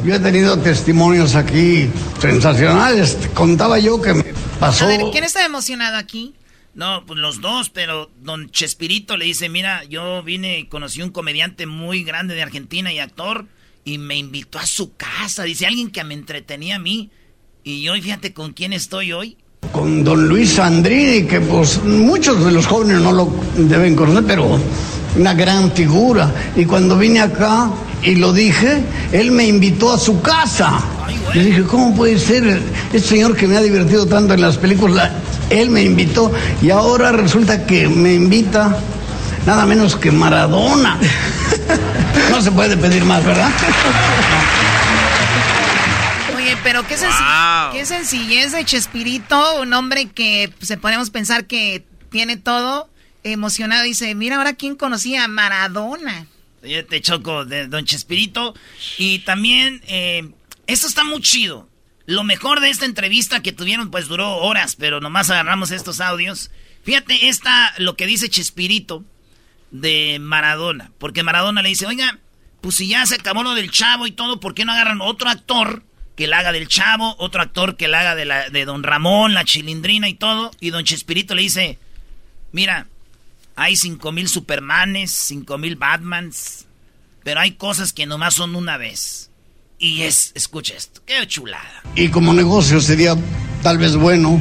Yo 0.03 0.15
he 0.15 0.19
tenido 0.19 0.57
testimonios 0.59 1.35
aquí 1.35 1.89
sensacionales. 2.19 3.17
Contaba 3.33 3.79
yo 3.79 4.01
que 4.01 4.13
me 4.13 4.25
pasó. 4.59 4.85
A 4.85 4.87
ver, 4.87 5.01
¿quién 5.11 5.23
está 5.23 5.45
emocionado 5.45 5.97
aquí? 5.97 6.33
No, 6.73 7.05
pues 7.05 7.19
los 7.19 7.39
dos, 7.39 7.69
pero 7.69 8.09
don 8.21 8.49
Chespirito 8.49 9.15
le 9.15 9.25
dice, 9.25 9.47
mira, 9.47 9.83
yo 9.83 10.23
vine 10.23 10.59
y 10.59 10.65
conocí 10.65 11.01
un 11.01 11.11
comediante 11.11 11.67
muy 11.67 12.03
grande 12.03 12.33
de 12.33 12.41
Argentina 12.41 12.91
y 12.91 12.97
actor 12.99 13.45
y 13.85 13.99
me 13.99 14.17
invitó 14.17 14.57
a 14.57 14.65
su 14.65 14.95
casa. 14.95 15.43
Dice 15.43 15.67
alguien 15.67 15.91
que 15.91 16.03
me 16.03 16.15
entretenía 16.15 16.77
a 16.77 16.79
mí. 16.79 17.11
Y 17.63 17.87
hoy 17.89 18.01
fíjate 18.01 18.33
con 18.33 18.53
quién 18.53 18.73
estoy 18.73 19.13
hoy. 19.13 19.37
con 19.71 20.03
don 20.03 20.27
Luis 20.27 20.53
Sandrini, 20.53 21.27
que 21.27 21.39
pues 21.41 21.81
muchos 21.83 22.43
de 22.43 22.51
los 22.51 22.65
jóvenes 22.65 23.01
no 23.01 23.11
lo 23.11 23.33
deben 23.55 23.95
conocer, 23.95 24.23
pero 24.25 24.59
una 25.15 25.33
gran 25.33 25.71
figura. 25.71 26.31
Y 26.55 26.65
cuando 26.65 26.97
vine 26.97 27.21
acá 27.21 27.69
y 28.01 28.15
lo 28.15 28.33
dije, 28.33 28.83
él 29.11 29.31
me 29.31 29.45
invitó 29.45 29.93
a 29.93 29.97
su 29.97 30.21
casa. 30.21 30.79
Le 31.33 31.43
dije, 31.43 31.63
¿cómo 31.63 31.95
puede 31.95 32.19
ser? 32.19 32.61
Este 32.91 32.99
señor 32.99 33.35
que 33.35 33.47
me 33.47 33.57
ha 33.57 33.61
divertido 33.61 34.05
tanto 34.05 34.33
en 34.33 34.41
las 34.41 34.57
películas, 34.57 35.11
él 35.49 35.69
me 35.69 35.83
invitó 35.83 36.31
y 36.61 36.69
ahora 36.69 37.11
resulta 37.11 37.65
que 37.65 37.87
me 37.87 38.13
invita 38.13 38.77
nada 39.45 39.65
menos 39.65 39.95
que 39.95 40.11
Maradona. 40.11 40.99
No 42.29 42.41
se 42.41 42.51
puede 42.51 42.77
pedir 42.77 43.05
más, 43.05 43.23
¿verdad? 43.23 43.49
Oye, 46.35 46.55
pero 46.63 46.85
qué, 46.87 46.95
qué 47.73 47.85
sencillez 47.85 48.51
de 48.51 48.65
Chespirito, 48.65 49.61
un 49.61 49.73
hombre 49.73 50.07
que 50.07 50.51
pues, 50.57 50.67
se 50.67 50.77
podemos 50.77 51.09
pensar 51.09 51.45
que 51.45 51.85
tiene 52.09 52.37
todo 52.37 52.89
emocionado. 53.23 53.83
Dice, 53.83 54.13
mira 54.15 54.37
ahora 54.37 54.53
quién 54.53 54.75
conocía 54.75 55.23
a 55.23 55.27
Maradona. 55.27 56.27
Te 56.61 57.01
choco 57.01 57.45
de 57.45 57.67
Don 57.67 57.85
Chespirito. 57.85 58.53
Y 58.97 59.19
también, 59.19 59.81
eh, 59.87 60.29
esto 60.67 60.87
está 60.87 61.03
muy 61.03 61.21
chido. 61.21 61.69
Lo 62.05 62.23
mejor 62.23 62.59
de 62.59 62.69
esta 62.69 62.85
entrevista 62.85 63.41
que 63.41 63.53
tuvieron, 63.53 63.91
pues 63.91 64.07
duró 64.07 64.37
horas, 64.37 64.75
pero 64.75 64.99
nomás 64.99 65.29
agarramos 65.29 65.71
estos 65.71 66.01
audios. 66.01 66.51
Fíjate, 66.83 67.29
esta, 67.29 67.73
lo 67.77 67.95
que 67.95 68.05
dice 68.05 68.29
Chespirito 68.29 69.05
de 69.71 70.19
Maradona. 70.19 70.91
Porque 70.97 71.23
Maradona 71.23 71.61
le 71.61 71.69
dice, 71.69 71.85
oiga, 71.85 72.19
pues 72.61 72.75
si 72.75 72.87
ya 72.87 73.05
se 73.05 73.15
acabó 73.15 73.43
lo 73.43 73.55
del 73.55 73.71
chavo 73.71 74.07
y 74.07 74.11
todo, 74.11 74.39
¿por 74.39 74.53
qué 74.53 74.65
no 74.65 74.71
agarran 74.71 75.01
otro 75.01 75.29
actor 75.29 75.83
que 76.15 76.27
la 76.27 76.39
haga 76.39 76.51
del 76.51 76.67
chavo, 76.67 77.15
otro 77.19 77.41
actor 77.41 77.75
que 77.75 77.87
la 77.87 78.01
haga 78.01 78.15
de, 78.15 78.25
la, 78.25 78.49
de 78.49 78.65
Don 78.65 78.83
Ramón, 78.83 79.33
la 79.33 79.43
chilindrina 79.45 80.07
y 80.07 80.13
todo? 80.13 80.51
Y 80.59 80.69
Don 80.69 80.83
Chespirito 80.83 81.35
le 81.35 81.41
dice, 81.41 81.79
mira, 82.51 82.87
hay 83.55 83.75
cinco 83.75 84.11
mil 84.11 84.27
Supermanes, 84.27 85.11
cinco 85.11 85.57
mil 85.57 85.75
Batmans, 85.75 86.65
pero 87.23 87.39
hay 87.39 87.51
cosas 87.51 87.93
que 87.93 88.05
nomás 88.05 88.35
son 88.35 88.55
una 88.55 88.77
vez. 88.77 89.29
Y 89.79 90.03
es, 90.03 90.31
escucha 90.35 90.73
esto, 90.75 91.01
qué 91.05 91.25
chulada. 91.27 91.83
y 91.95 92.07
como 92.09 92.33
negocio 92.33 92.79
sería 92.79 93.15
tal 93.63 93.77
vez 93.77 93.95
bueno, 93.95 94.39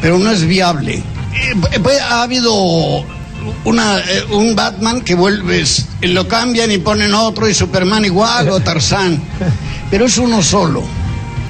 pero 0.00 0.18
no 0.18 0.30
es 0.30 0.46
viable. 0.46 1.02
Eh, 1.34 1.80
pues, 1.82 2.00
ha 2.00 2.22
habido 2.22 2.52
una, 3.64 3.98
eh, 3.98 4.24
un 4.30 4.56
Batman 4.56 5.02
que 5.02 5.14
vuelves, 5.14 5.86
lo 6.00 6.26
cambian 6.26 6.70
y 6.72 6.78
ponen 6.78 7.12
otro 7.12 7.48
y 7.48 7.54
Superman 7.54 8.04
igual 8.04 8.48
o 8.48 8.60
Tarzán, 8.60 9.20
pero 9.90 10.06
es 10.06 10.16
uno 10.16 10.42
solo. 10.42 10.82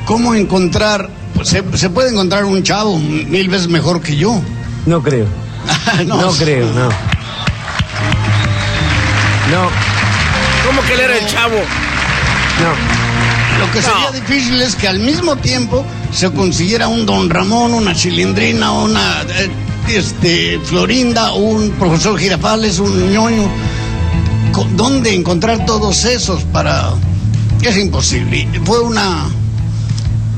¿Cómo 0.05 0.35
encontrar? 0.35 1.09
pues, 1.35 1.49
se, 1.49 1.63
se 1.79 1.91
puede 1.91 2.11
encontrar 2.11 2.45
un 2.45 2.65
chavo 2.65 2.99
mil 2.99 3.49
veces 3.49 3.69
mejor 3.69 4.01
que 4.03 4.17
yo. 4.17 4.43
No 4.87 5.01
creo. 5.03 5.27
No, 6.07 6.31
creo, 6.33 6.67
no. 6.73 6.89
No. 9.51 9.71
¿Cómo 10.67 10.83
que 10.83 10.95
él 10.95 11.01
era 11.01 11.17
el 11.17 11.27
chavo? 11.27 11.57
No. 11.57 12.99
Lo 13.59 13.73
que 13.73 13.83
sería 13.83 14.11
difícil 14.13 14.61
es 14.61 14.77
que 14.77 14.87
al 14.87 15.01
mismo 15.01 15.37
tiempo 15.37 15.85
se 16.13 16.31
consiguiera 16.31 16.87
un 16.89 17.07
Don 17.07 17.29
Ramón, 17.29 17.75
una 17.75 17.95
Chilindrina, 17.95 18.71
una 18.71 19.23
eh, 19.23 19.51
este, 19.89 20.61
Florinda, 20.61 21.33
un 21.33 21.71
profesor 21.73 22.19
Girafales, 22.19 22.79
un 22.79 23.13
ñoño. 23.13 23.49
¿Dónde 24.77 25.15
encontrar 25.15 25.65
todos 25.67 26.05
esos 26.05 26.43
para...? 26.45 26.93
Es 27.63 27.77
imposible. 27.77 28.49
Fue 28.65 28.81
una, 28.81 29.29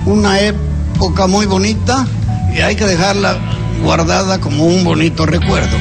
una 0.06 0.40
época 0.40 1.26
muy 1.26 1.46
bonita 1.46 2.06
y 2.54 2.60
hay 2.60 2.76
que 2.76 2.86
dejarla 2.86 3.38
guardada 3.82 4.40
como 4.40 4.64
un 4.64 4.84
bonito 4.84 5.26
recuerdo. 5.26 5.76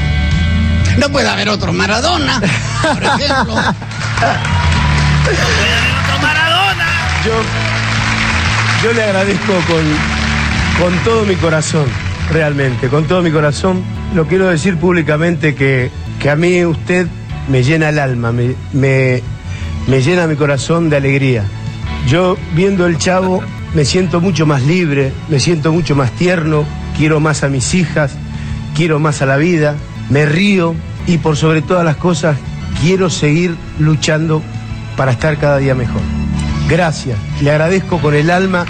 No 0.97 1.09
puede 1.09 1.27
haber 1.29 1.49
otro 1.49 1.71
Maradona, 1.71 2.41
por 2.81 3.03
ejemplo. 3.03 3.55
Yo, 7.25 7.33
yo 8.83 8.93
le 8.93 9.03
agradezco 9.03 9.53
con, 9.67 9.83
con 10.79 10.97
todo 11.03 11.25
mi 11.25 11.35
corazón, 11.35 11.85
realmente, 12.31 12.87
con 12.87 13.05
todo 13.05 13.21
mi 13.21 13.31
corazón. 13.31 13.83
Lo 14.13 14.25
quiero 14.25 14.47
decir 14.47 14.77
públicamente 14.77 15.53
que, 15.53 15.91
que 16.19 16.29
a 16.29 16.35
mí 16.35 16.65
usted 16.65 17.07
me 17.49 17.63
llena 17.63 17.89
el 17.89 17.99
alma, 17.99 18.31
me, 18.31 18.55
me, 18.73 19.21
me 19.87 20.01
llena 20.01 20.27
mi 20.27 20.35
corazón 20.35 20.89
de 20.89 20.97
alegría. 20.97 21.43
Yo 22.07 22.37
viendo 22.55 22.87
el 22.87 22.97
chavo 22.97 23.43
me 23.73 23.85
siento 23.85 24.21
mucho 24.21 24.45
más 24.45 24.63
libre, 24.63 25.11
me 25.27 25.39
siento 25.39 25.71
mucho 25.71 25.95
más 25.95 26.11
tierno, 26.11 26.65
quiero 26.99 27.21
más 27.21 27.43
a 27.43 27.47
mis 27.47 27.73
hijas, 27.75 28.11
quiero 28.75 28.99
más 28.99 29.21
a 29.21 29.25
la 29.25 29.37
vida, 29.37 29.75
me 30.09 30.25
río 30.25 30.75
y 31.07 31.17
por 31.17 31.37
sobre 31.37 31.61
todas 31.61 31.85
las 31.85 31.95
cosas 31.95 32.35
quiero 32.81 33.09
seguir 33.09 33.55
luchando 33.79 34.43
para 34.97 35.13
estar 35.13 35.37
cada 35.37 35.57
día 35.59 35.75
mejor. 35.75 36.01
Gracias, 36.67 37.17
le 37.41 37.51
agradezco 37.51 37.99
con 37.99 38.15
el 38.15 38.29
alma 38.29 38.65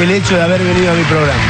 el 0.00 0.10
hecho 0.10 0.34
de 0.34 0.42
haber 0.42 0.62
venido 0.62 0.92
a 0.92 0.94
mi 0.94 1.04
programa. 1.04 1.42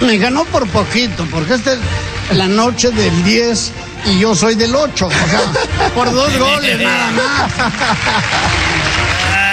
Me 0.00 0.16
ganó 0.16 0.44
por 0.46 0.66
poquito, 0.68 1.26
porque 1.30 1.54
esta 1.54 1.74
es 1.74 1.78
la 2.32 2.48
noche 2.48 2.90
del 2.92 3.24
10 3.24 3.72
y 4.06 4.20
yo 4.20 4.34
soy 4.34 4.54
del 4.54 4.74
8. 4.74 5.06
O 5.06 5.10
sea, 5.10 5.90
por 5.94 6.10
dos 6.10 6.38
goles 6.38 6.80
nada 6.80 7.10
más. 7.10 7.52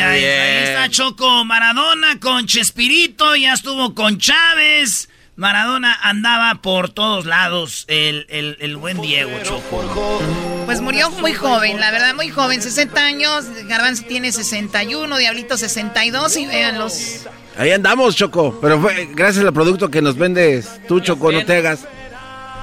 Ay. 0.00 0.24
Ahí 0.24 0.64
está 0.64 0.88
Choco 0.88 1.44
Maradona 1.44 2.18
con 2.20 2.46
Chespirito, 2.46 3.36
ya 3.36 3.52
estuvo 3.52 3.94
con 3.94 4.18
Chávez. 4.18 5.08
Maradona 5.36 5.98
andaba 6.02 6.56
por 6.60 6.90
todos 6.90 7.24
lados, 7.24 7.84
el, 7.88 8.26
el, 8.28 8.58
el 8.60 8.76
buen 8.76 9.00
Diego 9.00 9.30
Choco. 9.42 10.20
Pues 10.66 10.80
murió 10.82 11.10
muy 11.10 11.32
joven, 11.32 11.80
la 11.80 11.90
verdad, 11.90 12.14
muy 12.14 12.28
joven, 12.28 12.60
60 12.60 13.00
años. 13.00 13.46
Garbanzo 13.66 14.04
tiene 14.06 14.32
61, 14.32 15.16
Diablito 15.16 15.56
62 15.56 16.36
y 16.36 16.46
véanlos. 16.46 17.20
Ahí 17.56 17.70
andamos, 17.72 18.16
Choco. 18.16 18.58
Pero 18.60 18.80
fue 18.80 19.08
gracias 19.14 19.44
al 19.44 19.52
producto 19.54 19.90
que 19.90 20.02
nos 20.02 20.16
vendes 20.16 20.68
tú, 20.86 21.00
Choco, 21.00 21.32
no 21.32 21.42
te 21.44 21.56
hagas. 21.56 21.80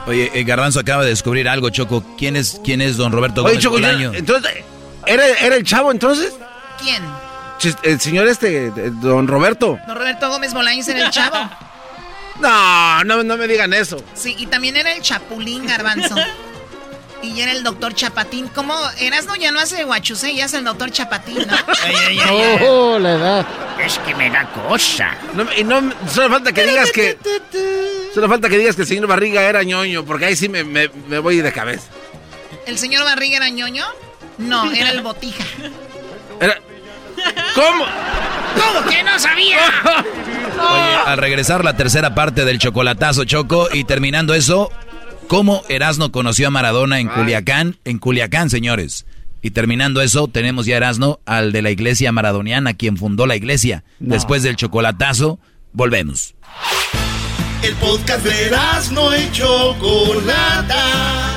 Oye, 0.06 0.32
eh, 0.36 0.44
Garbanzo 0.44 0.80
acaba 0.80 1.04
de 1.04 1.10
descubrir 1.10 1.50
algo, 1.50 1.70
Choco. 1.72 2.04
¿Quién 2.18 2.36
es, 2.36 2.62
quién 2.64 2.82
es 2.82 2.96
don 2.96 3.12
Roberto 3.12 3.42
Oye, 3.42 3.54
Gómez 3.54 3.64
Choco, 3.64 3.76
Bolaño? 3.76 4.14
entonces, 4.14 4.52
¿era, 5.08 5.26
¿era 5.42 5.56
el 5.56 5.64
chavo 5.64 5.92
entonces? 5.92 6.32
¿Quién? 6.80 7.02
El 7.84 8.00
señor 8.00 8.28
este, 8.28 8.68
eh, 8.68 8.72
don 8.76 9.28
Roberto. 9.28 9.80
Don 9.88 9.98
Roberto 9.98 10.30
Gómez 10.30 10.54
Bolaños 10.54 10.88
era 10.88 11.06
el 11.06 11.12
chavo. 11.12 11.38
No, 12.40 13.04
no, 13.04 13.24
no 13.24 13.36
me 13.36 13.48
digan 13.48 13.74
eso. 13.74 13.98
Sí, 14.14 14.36
y 14.38 14.46
también 14.46 14.76
era 14.76 14.94
el 14.94 15.02
Chapulín 15.02 15.66
Garbanzo. 15.66 16.16
Y 17.24 17.42
era 17.42 17.52
el 17.52 17.64
doctor 17.64 17.96
Chapatín. 17.96 18.48
¿Cómo? 18.54 18.76
Erasno 19.00 19.36
ya 19.36 19.52
no 19.52 19.60
hace 19.60 19.84
guachusé, 19.86 20.36
ya 20.36 20.46
es 20.46 20.54
el 20.54 20.64
doctor 20.64 20.92
Chapatín, 20.92 21.40
¿no? 21.48 21.58
Oh, 22.62 23.00
la 23.00 23.14
edad. 23.16 23.46
Es 23.84 23.98
que 23.98 24.14
me 24.14 24.30
da 24.30 24.48
cosa. 24.52 25.18
No, 25.34 25.48
y 25.58 25.64
no, 25.64 25.82
solo 26.14 26.30
falta 26.30 26.52
que 26.52 26.68
digas 26.68 26.92
que... 26.92 27.18
Solo 28.14 28.30
falta 28.30 28.50
que 28.50 28.60
digas 28.60 28.76
que 28.76 28.84
el 28.84 28.88
señor 28.88 29.08
Barriga 29.08 29.42
era 29.42 29.64
ñoño, 29.64 30.06
porque 30.06 30.26
ahí 30.26 30.36
sí 30.36 30.48
me, 30.48 30.64
me- 30.64 30.90
me 31.08 31.18
voy 31.18 31.38
de 31.42 31.52
cabeza. 31.52 31.88
¿El 32.68 32.78
señor 32.78 33.04
Barriga 33.04 33.38
era 33.38 33.50
ñoño? 33.50 33.86
No, 34.38 34.72
era 34.72 34.92
el 34.92 35.02
Botija. 35.02 35.44
Era- 36.40 36.60
¿Cómo? 37.56 37.86
¿Cómo 38.56 38.90
que 38.90 39.04
no 39.04 39.20
sabía? 39.20 39.60
Oye, 40.60 40.96
al 41.06 41.18
regresar 41.18 41.64
la 41.64 41.78
tercera 41.78 42.16
parte 42.16 42.46
del 42.46 42.60
chocolatazo, 42.60 43.26
Choco, 43.26 43.68
y 43.72 43.84
terminando 43.84 44.34
eso, 44.34 44.72
¿cómo 45.28 45.64
Erasno 45.70 46.12
conoció 46.12 46.48
a 46.48 46.52
Maradona 46.52 47.00
en 47.00 47.08
Culiacán? 47.08 47.78
En 47.86 48.00
Culiacán, 48.00 48.50
señores. 48.50 49.06
Y 49.42 49.52
terminando 49.52 50.02
eso, 50.02 50.28
tenemos 50.28 50.66
ya 50.66 50.78
Erasno 50.78 51.20
al 51.26 51.52
de 51.52 51.62
la 51.62 51.70
iglesia 51.70 52.12
maradoniana, 52.12 52.74
quien 52.74 52.98
fundó 52.98 53.28
la 53.28 53.36
iglesia. 53.36 53.84
Después 54.00 54.44
del 54.44 54.56
chocolatazo, 54.56 55.40
volvemos. 55.74 56.36
El 57.62 57.74
podcast 57.76 58.26
de 58.26 58.52
no 58.92 59.16
y 59.16 59.32
Chocolata. 59.32 61.37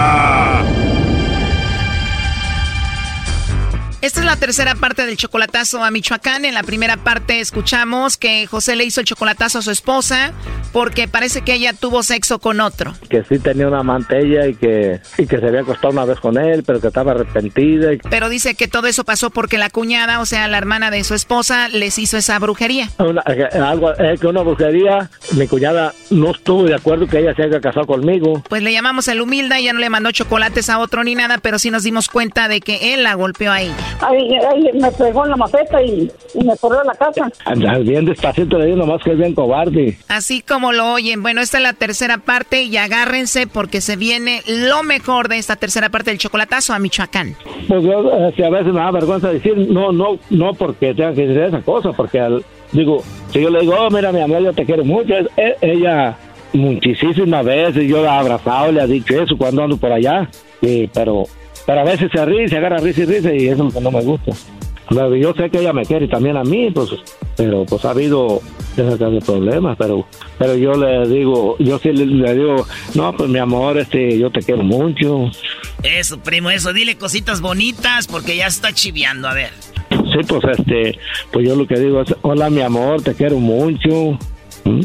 Esta 4.01 4.19
es 4.19 4.25
la 4.25 4.35
tercera 4.35 4.73
parte 4.73 5.05
del 5.05 5.15
chocolatazo 5.15 5.83
a 5.83 5.91
Michoacán. 5.91 6.43
En 6.45 6.55
la 6.55 6.63
primera 6.63 6.97
parte 6.97 7.39
escuchamos 7.39 8.17
que 8.17 8.47
José 8.47 8.75
le 8.75 8.83
hizo 8.83 8.99
el 8.99 9.05
chocolatazo 9.05 9.59
a 9.59 9.61
su 9.61 9.69
esposa 9.69 10.33
porque 10.73 11.07
parece 11.07 11.41
que 11.41 11.53
ella 11.53 11.73
tuvo 11.73 12.01
sexo 12.01 12.39
con 12.39 12.61
otro. 12.61 12.95
Que 13.09 13.23
sí 13.23 13.37
tenía 13.37 13.67
una 13.67 13.81
amante 13.81 14.19
ella 14.19 14.47
y 14.47 14.55
que, 14.55 14.99
y 15.19 15.27
que 15.27 15.37
se 15.37 15.45
había 15.45 15.61
acostado 15.61 15.93
una 15.93 16.05
vez 16.05 16.19
con 16.19 16.37
él, 16.39 16.63
pero 16.63 16.81
que 16.81 16.87
estaba 16.87 17.11
arrepentida. 17.11 17.91
Pero 18.09 18.29
dice 18.29 18.55
que 18.55 18.67
todo 18.67 18.87
eso 18.87 19.03
pasó 19.03 19.29
porque 19.29 19.59
la 19.59 19.69
cuñada, 19.69 20.19
o 20.19 20.25
sea, 20.25 20.47
la 20.47 20.57
hermana 20.57 20.89
de 20.89 21.03
su 21.03 21.13
esposa, 21.13 21.67
les 21.67 21.99
hizo 21.99 22.17
esa 22.17 22.39
brujería. 22.39 22.89
algo, 22.97 23.93
es 23.93 24.19
que 24.19 24.25
una 24.25 24.41
brujería, 24.41 25.11
mi 25.33 25.47
cuñada 25.47 25.93
no 26.09 26.31
estuvo 26.31 26.63
de 26.63 26.73
acuerdo 26.73 27.05
que 27.05 27.19
ella 27.19 27.35
se 27.35 27.43
haya 27.43 27.61
casado 27.61 27.85
conmigo. 27.85 28.41
Pues 28.49 28.63
le 28.63 28.73
llamamos 28.73 29.07
el 29.09 29.21
humilde, 29.21 29.57
ella 29.59 29.73
no 29.73 29.79
le 29.79 29.91
mandó 29.91 30.11
chocolates 30.11 30.69
a 30.69 30.79
otro 30.79 31.03
ni 31.03 31.13
nada, 31.13 31.37
pero 31.37 31.59
sí 31.59 31.69
nos 31.69 31.83
dimos 31.83 32.07
cuenta 32.09 32.47
de 32.47 32.61
que 32.61 32.95
él 32.95 33.03
la 33.03 33.13
golpeó 33.13 33.51
a 33.51 33.61
ella. 33.61 33.90
Ahí, 33.99 34.69
me 34.73 34.91
pegó 34.91 35.25
en 35.25 35.31
la 35.31 35.37
maceta 35.37 35.81
y, 35.81 36.09
me 36.43 36.55
corrió 36.57 36.81
a 36.81 36.85
la 36.85 36.93
casa. 36.93 37.31
bien 37.81 38.05
despacito 38.05 38.57
le 38.57 38.65
digo 38.65 38.77
nomás 38.77 39.03
que 39.03 39.11
es 39.11 39.17
bien 39.17 39.35
cobarde. 39.35 39.97
Así 40.07 40.41
como 40.41 40.71
lo 40.71 40.93
oyen. 40.93 41.21
Bueno, 41.21 41.41
esta 41.41 41.57
es 41.57 41.63
la 41.63 41.73
tercera 41.73 42.17
parte 42.17 42.63
y 42.63 42.77
agárrense 42.77 43.47
porque 43.47 43.81
se 43.81 43.95
viene 43.95 44.41
lo 44.47 44.83
mejor 44.83 45.27
de 45.27 45.37
esta 45.37 45.55
tercera 45.55 45.89
parte 45.89 46.11
del 46.11 46.19
chocolatazo 46.19 46.73
a 46.73 46.79
Michoacán. 46.79 47.35
Pues 47.67 47.83
yo, 47.83 48.11
eh, 48.11 48.33
si 48.35 48.43
a 48.43 48.49
veces 48.49 48.73
me 48.73 48.79
da 48.79 48.91
vergüenza 48.91 49.29
decir, 49.29 49.57
no, 49.57 49.91
no, 49.91 50.17
no 50.29 50.53
porque 50.53 50.93
tenga 50.93 51.13
que 51.13 51.27
decir 51.27 51.43
esa 51.43 51.61
cosa, 51.61 51.91
porque 51.91 52.19
al, 52.19 52.43
digo, 52.71 53.03
si 53.31 53.41
yo 53.41 53.49
le 53.49 53.61
digo, 53.61 53.75
oh, 53.77 53.89
mira, 53.89 54.11
mi 54.11 54.21
amor, 54.21 54.41
yo 54.41 54.53
te 54.53 54.65
quiero 54.65 54.83
mucho, 54.83 55.13
e, 55.37 55.55
ella 55.61 56.17
muchísimas 56.53 57.45
veces 57.45 57.87
yo 57.87 58.03
la 58.03 58.15
he 58.15 58.19
abrazado, 58.19 58.71
le 58.71 58.81
ha 58.81 58.87
dicho 58.87 59.21
eso 59.21 59.37
cuando 59.37 59.63
ando 59.63 59.77
por 59.77 59.91
allá, 59.91 60.29
y, 60.61 60.87
pero 60.87 61.25
pero 61.65 61.81
a 61.81 61.83
veces 61.83 62.09
se 62.13 62.25
ríe, 62.25 62.47
se 62.47 62.57
agarra 62.57 62.77
risa 62.77 63.01
y 63.01 63.05
risa 63.05 63.33
y 63.33 63.47
eso 63.47 63.67
es 63.67 63.73
lo 63.73 63.79
que 63.79 63.81
no 63.81 63.91
me 63.91 64.01
gusta. 64.01 64.31
Yo 64.91 65.33
sé 65.33 65.49
que 65.49 65.59
ella 65.59 65.71
me 65.71 65.85
quiere 65.85 66.07
también 66.09 66.35
a 66.35 66.43
mí, 66.43 66.69
pues, 66.71 66.89
pero 67.37 67.65
pues 67.65 67.85
ha 67.85 67.91
habido 67.91 68.41
de 68.75 69.21
problemas, 69.25 69.77
pero 69.77 70.05
pero 70.37 70.55
yo 70.55 70.73
le 70.73 71.07
digo, 71.07 71.55
yo 71.59 71.79
sí 71.79 71.93
le, 71.93 72.33
digo, 72.33 72.65
no, 72.95 73.15
pues 73.15 73.29
mi 73.29 73.39
amor, 73.39 73.77
este, 73.77 74.17
yo 74.17 74.29
te 74.31 74.41
quiero 74.41 74.63
mucho. 74.63 75.29
Eso, 75.83 76.19
primo, 76.19 76.49
eso, 76.49 76.73
dile 76.73 76.97
cositas 76.97 77.39
bonitas 77.39 78.07
porque 78.07 78.35
ya 78.35 78.47
está 78.47 78.73
chiviando, 78.73 79.29
a 79.29 79.33
ver. 79.33 79.51
Sí, 79.89 80.19
pues 80.27 80.43
este, 80.57 80.99
pues 81.31 81.47
yo 81.47 81.55
lo 81.55 81.65
que 81.67 81.79
digo 81.79 82.01
es, 82.01 82.13
hola 82.21 82.49
mi 82.49 82.61
amor, 82.61 83.01
te 83.01 83.13
quiero 83.13 83.37
mucho. 83.37 84.17
¿Mm? 84.65 84.81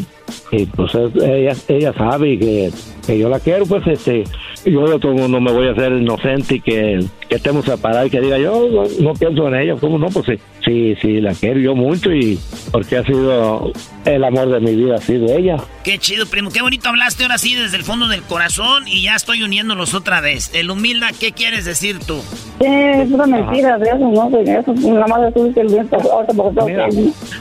Y 0.52 0.66
pues 0.66 0.94
ella, 0.94 1.56
ella 1.68 1.92
sabe 1.94 2.38
que, 2.38 2.70
que 3.06 3.18
yo 3.18 3.28
la 3.28 3.40
quiero, 3.40 3.66
pues 3.66 3.84
este, 3.88 4.24
yo 4.70 4.88
de 4.88 4.98
todo 4.98 5.12
mundo 5.12 5.40
me 5.40 5.52
voy 5.52 5.68
a 5.68 5.72
hacer 5.72 5.92
inocente 5.92 6.56
y 6.56 6.60
que, 6.60 7.04
que 7.28 7.36
estemos 7.36 7.64
separados 7.64 8.08
y 8.08 8.10
que 8.10 8.20
diga 8.20 8.38
yo 8.38 8.68
no, 9.00 9.12
pienso 9.14 9.48
en 9.48 9.54
ella, 9.54 9.76
¿cómo 9.80 9.98
no? 9.98 10.08
Pues 10.08 10.26
sí, 10.26 10.38
sí, 10.64 10.96
sí, 11.00 11.20
la 11.20 11.34
quiero 11.34 11.60
yo 11.60 11.74
mucho 11.74 12.12
y 12.12 12.38
porque 12.72 12.98
ha 12.98 13.04
sido 13.04 13.72
el 14.04 14.24
amor 14.24 14.50
de 14.50 14.60
mi 14.60 14.74
vida, 14.74 14.96
ha 14.96 15.00
sido 15.00 15.26
ella. 15.36 15.56
Qué 15.84 15.98
chido, 15.98 16.26
primo, 16.26 16.50
qué 16.50 16.62
bonito 16.62 16.88
hablaste 16.88 17.22
ahora 17.22 17.38
sí 17.38 17.54
desde 17.54 17.76
el 17.76 17.84
fondo 17.84 18.08
del 18.08 18.22
corazón 18.22 18.88
y 18.88 19.02
ya 19.02 19.14
estoy 19.14 19.42
uniéndolos 19.42 19.94
otra 19.94 20.20
vez. 20.20 20.50
El 20.54 20.70
humilda, 20.70 21.10
¿qué 21.18 21.32
quieres 21.32 21.64
decir 21.64 21.98
tú? 22.00 22.20
es 22.60 23.10
una 23.10 23.26
mentira 23.26 23.78
de 23.78 23.86
eso, 23.86 23.98
¿no? 23.98 24.30
De 24.30 24.58
eso, 24.58 24.72
nada 24.74 25.06
más 25.06 25.32
que 25.32 25.60
el 25.60 25.68
viento 25.68 25.96
ahorita 25.96 26.34
porque 26.34 26.62
mira, 26.64 26.88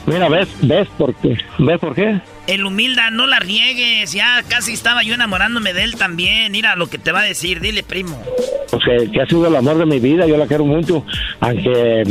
mira, 0.06 0.30
ves, 0.30 0.48
ves 0.62 0.88
por 0.98 1.14
qué, 1.16 1.38
ves 1.60 1.80
por 1.80 1.96
qué. 1.96 2.20
El 2.48 2.66
humilda, 2.66 3.10
no 3.10 3.26
la 3.26 3.39
riegues. 3.39 4.14
Ya 4.14 4.43
casi 4.48 4.74
estaba 4.74 5.04
yo 5.04 5.16
enamorándome 5.16 5.74
de 5.74 5.84
él 5.84 5.96
también. 5.96 6.52
Mira 6.52 6.76
lo 6.76 6.88
que 6.88 6.98
te 6.98 7.12
va 7.12 7.22
a 7.22 7.24
decir. 7.24 7.60
Dile, 7.60 7.84
primo. 7.84 8.22
Pues 8.70 8.84
que, 9.12 9.22
ha 9.22 9.26
sido 9.26 9.48
el 9.48 9.56
amor 9.56 9.78
de 9.78 9.86
mi 9.86 10.00
vida. 10.00 10.28
Yo 10.28 10.38
la 10.38 10.46
quiero 10.46 10.66
mucho. 10.66 11.04
Aunque 11.39 12.04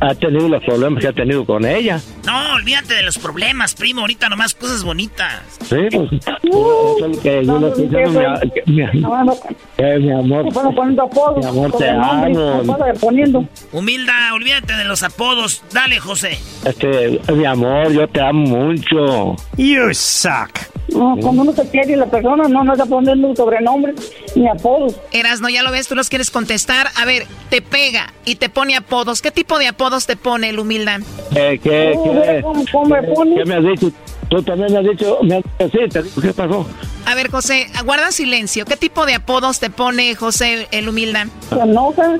ha 0.00 0.14
tenido 0.14 0.48
los 0.48 0.62
problemas 0.64 1.00
que 1.00 1.08
ha 1.08 1.12
tenido 1.12 1.44
con 1.46 1.64
ella. 1.64 2.00
No, 2.26 2.54
olvídate 2.54 2.94
de 2.94 3.02
los 3.02 3.18
problemas, 3.18 3.74
primo. 3.74 4.02
Ahorita 4.02 4.28
nomás 4.28 4.54
cosas 4.54 4.84
bonitas. 4.84 5.42
Sí, 5.62 5.76
pues. 5.90 6.12
eso 6.12 6.96
es 6.98 7.00
lo 7.00 7.22
que 7.22 7.44
yo 7.46 7.58
le 7.58 7.68
estoy. 7.68 7.86
Mi, 8.66 8.82
amor. 8.82 9.36
Mi 9.88 10.12
amor, 11.46 11.72
te 11.78 11.88
amo. 11.88 12.62
Humilda, 13.72 14.34
olvídate 14.34 14.74
de 14.74 14.84
los 14.84 15.02
apodos. 15.02 15.62
Dale, 15.72 15.98
José. 15.98 16.38
Este, 16.64 17.20
mi 17.32 17.44
amor, 17.46 17.92
yo 17.92 18.06
te 18.08 18.20
amo 18.20 18.46
mucho. 18.46 19.36
You 19.78 19.94
suck. 19.94 20.50
No, 20.88 21.16
cuando 21.20 21.42
uno 21.42 21.52
se 21.52 21.68
quiere 21.68 21.92
y 21.92 21.96
la 21.96 22.06
persona 22.06 22.48
no, 22.48 22.64
no 22.64 22.72
está 22.72 22.86
poniendo 22.86 23.28
un 23.28 23.36
sobrenombre 23.36 23.94
ni 24.34 24.48
apodos. 24.48 24.96
Eras, 25.12 25.40
no, 25.40 25.48
ya 25.48 25.62
lo 25.62 25.70
ves, 25.70 25.86
tú 25.86 25.94
los 25.94 26.08
quieres 26.08 26.30
contestar. 26.30 26.88
A 26.96 27.04
ver, 27.04 27.26
te 27.48 27.62
pega 27.62 28.12
y 28.24 28.36
te 28.36 28.48
pone 28.48 28.74
apodos. 28.74 29.22
¿Qué 29.22 29.30
tipo 29.30 29.58
de 29.58 29.68
apodos 29.68 30.06
te 30.06 30.16
pone 30.16 30.48
el 30.48 30.58
humildad? 30.58 31.00
Eh, 31.36 31.60
¿qué, 31.62 31.96
qué, 32.02 32.40
¿Cómo, 32.42 32.86
me, 32.86 33.02
pone? 33.02 33.36
¿Qué 33.36 33.44
me 33.44 33.54
has 33.54 33.64
dicho? 33.64 33.92
Tú 34.28 34.42
también 34.42 34.72
me 34.72 34.78
has 34.80 34.84
dicho, 34.84 35.18
me 35.22 35.36
has 35.36 35.42
dicho 35.42 35.78
sí, 35.78 35.88
te 35.88 36.02
digo, 36.02 36.20
¿qué 36.20 36.32
pasó? 36.34 36.66
A 37.06 37.14
ver, 37.14 37.30
José, 37.30 37.68
aguarda 37.74 38.12
silencio. 38.12 38.66
¿Qué 38.66 38.76
tipo 38.76 39.06
de 39.06 39.14
apodos 39.14 39.60
te 39.60 39.70
pone 39.70 40.14
José 40.14 40.68
el 40.70 40.88
humildad? 40.88 41.26
Se 41.48 41.58
enoja. 41.58 42.18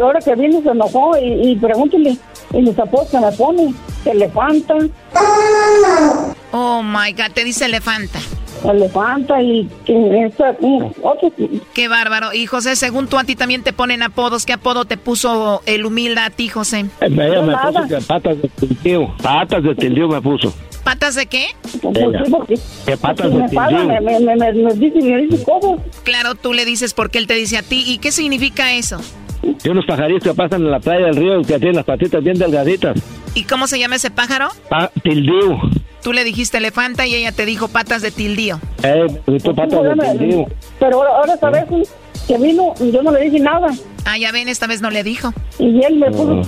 Ahora 0.00 0.18
que 0.20 0.34
viene 0.34 0.60
se 0.62 0.70
enojó 0.70 1.16
y, 1.16 1.50
y 1.50 1.56
pregúntele. 1.56 2.16
Y 2.52 2.62
los 2.62 2.78
apodos 2.78 3.08
que 3.10 3.20
me 3.20 3.30
pone. 3.32 3.74
Elefanta. 4.04 4.74
Oh 6.50 6.82
my 6.82 7.12
God, 7.12 7.32
te 7.32 7.44
dice 7.44 7.66
elefanta. 7.66 8.18
Elefanta 8.64 9.42
y. 9.42 9.68
Qué 11.74 11.88
bárbaro. 11.88 12.32
Y 12.32 12.46
José, 12.46 12.76
según 12.76 13.08
tú, 13.08 13.18
a 13.18 13.24
ti 13.24 13.36
también 13.36 13.62
te 13.62 13.72
ponen 13.72 14.02
apodos. 14.02 14.46
¿Qué 14.46 14.54
apodo 14.54 14.84
te 14.84 14.96
puso 14.96 15.62
el 15.66 15.84
humilde 15.84 16.20
a 16.20 16.30
ti, 16.30 16.48
José? 16.48 16.86
Eh, 17.00 17.10
me 17.10 17.56
puso 17.56 17.88
que 17.88 17.98
patas 18.06 18.40
de 18.40 18.48
tildío. 18.48 19.14
Patas 19.22 19.62
de 19.62 19.74
tildío 19.74 20.08
me 20.08 20.20
puso. 20.20 20.52
¿Patas 20.84 21.14
de 21.14 21.26
qué? 21.26 21.46
¿Qué 22.86 22.96
patas 22.96 23.34
de 23.34 23.48
tildío? 23.48 23.84
Me, 23.86 24.00
me, 24.00 24.20
me, 24.20 24.36
me, 24.36 24.74
dice, 24.74 25.00
me 25.00 25.22
dice 25.22 25.42
cosas. 25.42 25.80
Claro, 26.04 26.34
tú 26.34 26.52
le 26.52 26.64
dices 26.64 26.92
porque 26.94 27.18
él 27.18 27.26
te 27.26 27.34
dice 27.34 27.56
a 27.56 27.62
ti. 27.62 27.82
¿Y 27.86 27.98
qué 27.98 28.12
significa 28.12 28.72
eso? 28.74 28.98
Y 29.42 29.68
unos 29.68 29.84
pajaritos 29.86 30.22
que 30.22 30.34
pasan 30.34 30.62
en 30.62 30.70
la 30.70 30.80
playa 30.80 31.06
del 31.06 31.16
río 31.16 31.42
que 31.42 31.58
tienen 31.58 31.76
las 31.76 31.84
patitas 31.84 32.22
bien 32.22 32.38
delgaditas. 32.38 32.96
¿Y 33.34 33.44
cómo 33.44 33.66
se 33.66 33.78
llama 33.78 33.96
ese 33.96 34.10
pájaro? 34.10 34.48
Pa 34.68 34.90
tildío. 35.02 35.58
Tú 36.02 36.12
le 36.12 36.22
dijiste 36.22 36.58
elefanta 36.58 37.06
y 37.06 37.14
ella 37.14 37.32
te 37.32 37.46
dijo 37.46 37.68
patas 37.68 38.02
de 38.02 38.10
tildío. 38.10 38.60
Eh, 38.82 39.06
tú 39.42 39.54
patas 39.54 39.82
de 39.82 40.18
tildío. 40.18 40.46
Pero 40.78 40.98
ahora, 40.98 41.10
ahora 41.16 41.36
sabes 41.38 41.64
que 42.26 42.38
vino 42.38 42.74
y 42.80 42.90
yo 42.90 43.02
no 43.02 43.10
le 43.10 43.20
dije 43.20 43.40
nada. 43.40 43.68
Ah, 44.04 44.18
ya 44.18 44.32
ven, 44.32 44.48
esta 44.48 44.66
vez 44.66 44.80
no 44.80 44.90
le 44.90 45.02
dijo. 45.02 45.32
Y 45.58 45.82
él 45.82 45.96
me 45.96 46.10
puso 46.10 46.42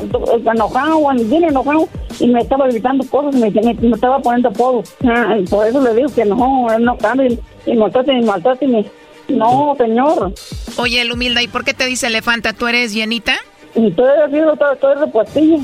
enojado, 0.50 1.00
bien 1.24 1.44
enojado, 1.44 1.88
y 2.20 2.26
me 2.28 2.40
estaba 2.40 2.68
gritando 2.68 3.04
cosas, 3.08 3.34
me, 3.34 3.50
me, 3.50 3.74
me 3.74 3.94
estaba 3.94 4.18
poniendo 4.20 4.50
apodo. 4.50 4.82
Ah, 5.04 5.36
por 5.48 5.66
eso 5.66 5.80
le 5.82 5.94
digo 5.94 6.08
que 6.14 6.24
no, 6.24 6.66
él 6.74 6.84
no 6.84 6.96
cambia, 6.98 7.28
y, 7.28 7.40
y 7.66 7.76
maltrate, 7.76 8.12
y 8.12 8.22
maltrate, 8.22 8.64
y 8.64 8.68
me... 8.68 8.86
No, 9.28 9.74
señor. 9.76 10.32
Oye, 10.76 11.00
el 11.00 11.10
humilde, 11.10 11.42
¿y 11.42 11.48
por 11.48 11.64
qué 11.64 11.74
te 11.74 11.84
dice 11.86 12.06
elefanta? 12.06 12.52
¿Tú 12.52 12.68
eres 12.68 12.94
llenita? 12.94 13.34
Y 13.74 13.90
tú 13.90 14.04
eres, 14.04 14.32
estoy 14.72 14.94
repuestilla. 14.94 15.58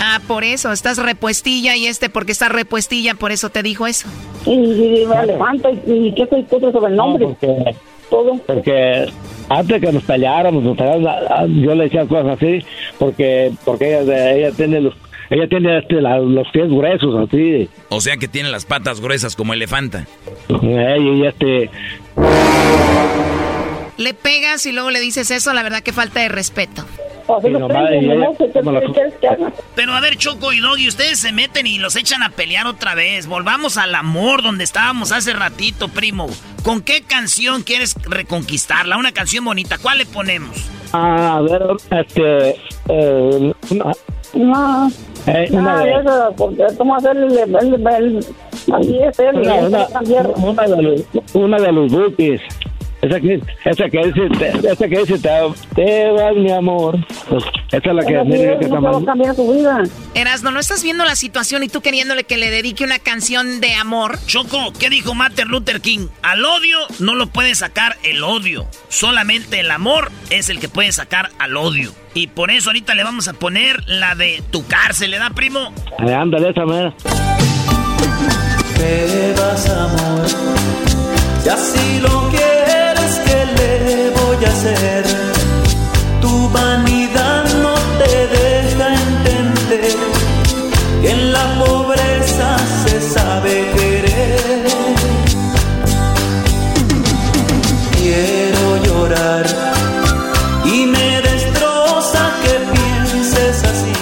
Ah, 0.00 0.20
por 0.26 0.42
eso, 0.42 0.72
estás 0.72 0.98
repuestilla 0.98 1.76
y 1.76 1.86
este 1.86 2.10
porque 2.10 2.32
está 2.32 2.48
repuestilla, 2.48 3.14
por 3.14 3.30
eso 3.30 3.50
te 3.50 3.62
dijo 3.62 3.86
eso. 3.86 4.08
Y, 4.46 4.52
y 4.52 5.06
me 5.06 5.20
elefanta, 5.22 5.70
y, 5.70 6.08
y 6.08 6.14
qué 6.14 6.26
soy 6.26 6.44
sobre 6.72 6.90
el 6.90 6.96
nombre. 6.96 7.26
No, 7.26 7.34
porque, 7.34 7.76
Todo. 8.10 8.38
Porque 8.46 9.06
antes 9.48 9.80
que 9.80 9.92
nos 9.92 10.02
peleáramos, 10.04 10.62
nos 10.62 10.76
peleáramos, 10.76 11.50
yo 11.62 11.74
le 11.74 11.84
decía 11.84 12.06
cosas 12.06 12.36
así, 12.36 12.60
porque 12.98 13.52
porque 13.64 13.98
ella, 14.00 14.32
ella 14.32 14.50
tiene 14.52 14.80
los 14.80 14.94
ella 15.30 15.48
tiene 15.48 15.78
este, 15.78 16.00
la- 16.02 16.18
los 16.18 16.46
pies 16.50 16.68
gruesos 16.68 17.26
así, 17.28 17.68
O 17.88 18.00
sea 18.00 18.16
que 18.18 18.28
tiene 18.28 18.50
las 18.50 18.66
patas 18.66 19.00
gruesas 19.00 19.34
como 19.34 19.54
elefanta. 19.54 20.06
eh, 20.62 20.96
y 21.00 21.26
este 21.26 21.70
Le 23.96 24.14
pegas 24.14 24.66
y 24.66 24.72
luego 24.72 24.90
le 24.90 25.00
dices 25.00 25.30
eso, 25.30 25.52
la 25.52 25.62
verdad 25.62 25.82
que 25.82 25.92
falta 25.92 26.20
de 26.20 26.28
respeto. 26.28 26.84
Pero 29.74 29.92
a 29.94 30.00
ver, 30.00 30.16
Choco 30.16 30.52
y 30.52 30.60
Doggy, 30.60 30.88
ustedes 30.88 31.18
se 31.20 31.32
meten 31.32 31.66
y 31.66 31.78
los 31.78 31.96
echan 31.96 32.22
a 32.22 32.30
pelear 32.30 32.66
otra 32.66 32.94
vez. 32.94 33.26
Volvamos 33.26 33.76
al 33.78 33.94
amor 33.94 34.42
donde 34.42 34.64
estábamos 34.64 35.10
hace 35.12 35.32
ratito, 35.32 35.88
primo. 35.88 36.26
¿Con 36.62 36.82
qué 36.82 37.02
canción 37.02 37.62
quieres 37.62 37.94
reconquistarla? 38.04 38.96
Una 38.98 39.12
canción 39.12 39.44
bonita. 39.44 39.78
¿Cuál 39.78 39.98
le 39.98 40.06
ponemos? 40.06 40.70
Ah, 40.92 41.36
a 41.38 41.40
ver, 41.42 41.62
este, 41.90 42.50
eh, 42.88 43.52
una, 43.70 43.92
No. 44.34 44.90
eh, 45.26 45.48
una 45.50 45.62
No, 45.76 45.78
de- 45.78 45.90
eso, 46.00 46.34
porque 46.36 46.64
¿cómo 46.78 46.96
hacer 46.96 47.16
el, 47.16 47.32
el, 47.38 47.54
el, 47.56 47.74
el- 47.74 48.26
una 48.66 50.62
de 50.66 50.82
los, 50.82 51.02
una 51.34 51.58
de 51.58 51.72
los 51.72 51.92
bookies. 51.92 52.40
Esa 53.04 53.20
que, 53.20 53.40
esa 53.66 53.90
que 53.90 53.98
dice, 54.06 54.20
te- 54.38 54.68
esa 54.72 54.88
que 54.88 54.98
dice, 55.00 55.18
te, 55.18 55.28
te 55.74 56.10
vas, 56.12 56.34
mi 56.36 56.50
amor. 56.50 56.96
Pues, 57.28 57.44
esa 57.72 57.90
es 57.90 57.94
la 57.96 58.02
que, 58.06 58.24
mira, 58.24 58.58
que 58.58 58.66
no 58.68 58.76
está 58.76 58.80
puedo 58.80 58.92
mal. 59.00 59.04
cambiar 59.04 59.34
su 59.36 59.52
vida. 59.52 59.82
Erasno, 60.14 60.50
¿no 60.50 60.58
estás 60.60 60.82
viendo 60.82 61.04
la 61.04 61.14
situación 61.14 61.62
y 61.62 61.68
tú 61.68 61.82
queriéndole 61.82 62.24
que 62.24 62.38
le 62.38 62.50
dedique 62.50 62.82
una 62.82 62.98
canción 62.98 63.60
de 63.60 63.74
amor? 63.74 64.18
Choco, 64.26 64.72
¿qué 64.78 64.88
dijo 64.88 65.14
Martin 65.14 65.48
Luther 65.48 65.82
King? 65.82 66.06
Al 66.22 66.44
odio 66.46 66.78
no 66.98 67.14
lo 67.14 67.26
puede 67.26 67.54
sacar 67.54 67.96
el 68.04 68.24
odio. 68.24 68.66
Solamente 68.88 69.60
el 69.60 69.70
amor 69.70 70.10
es 70.30 70.48
el 70.48 70.58
que 70.58 70.68
puede 70.70 70.90
sacar 70.92 71.30
al 71.38 71.56
odio. 71.58 71.92
Y 72.14 72.28
por 72.28 72.50
eso 72.50 72.70
ahorita 72.70 72.94
le 72.94 73.04
vamos 73.04 73.28
a 73.28 73.34
poner 73.34 73.82
la 73.86 74.14
de 74.14 74.42
tu 74.50 74.66
cárcel, 74.66 75.10
¿le 75.10 75.18
da, 75.18 75.28
primo? 75.30 75.74
Eh, 76.06 76.14
ándale, 76.14 76.50
esa 76.50 76.64
mera. 76.64 76.94
Te 78.76 79.34
vas, 79.36 79.68
amor. 79.68 80.26
Si 81.42 81.48
así 81.50 82.00
lo 82.00 82.28
quieres, 82.30 82.40
¿qué 82.40 82.53
le 82.53 82.53
hacer? 84.64 85.04
Tu 86.20 86.48
vanidad 86.48 87.44
no 87.56 87.74
te 87.98 88.26
deja 88.28 88.94
entender 88.94 89.96
que 91.02 91.10
en 91.10 91.32
la 91.32 91.58
pobreza 91.58 92.56
se 92.86 93.00
sabe 93.00 93.70
querer. 93.76 94.64
Quiero 97.96 98.84
llorar 98.84 99.46
y 100.64 100.86
me 100.86 101.20
destroza 101.20 102.32
que 102.42 102.58
pienses 102.72 103.64
así. 103.64 103.92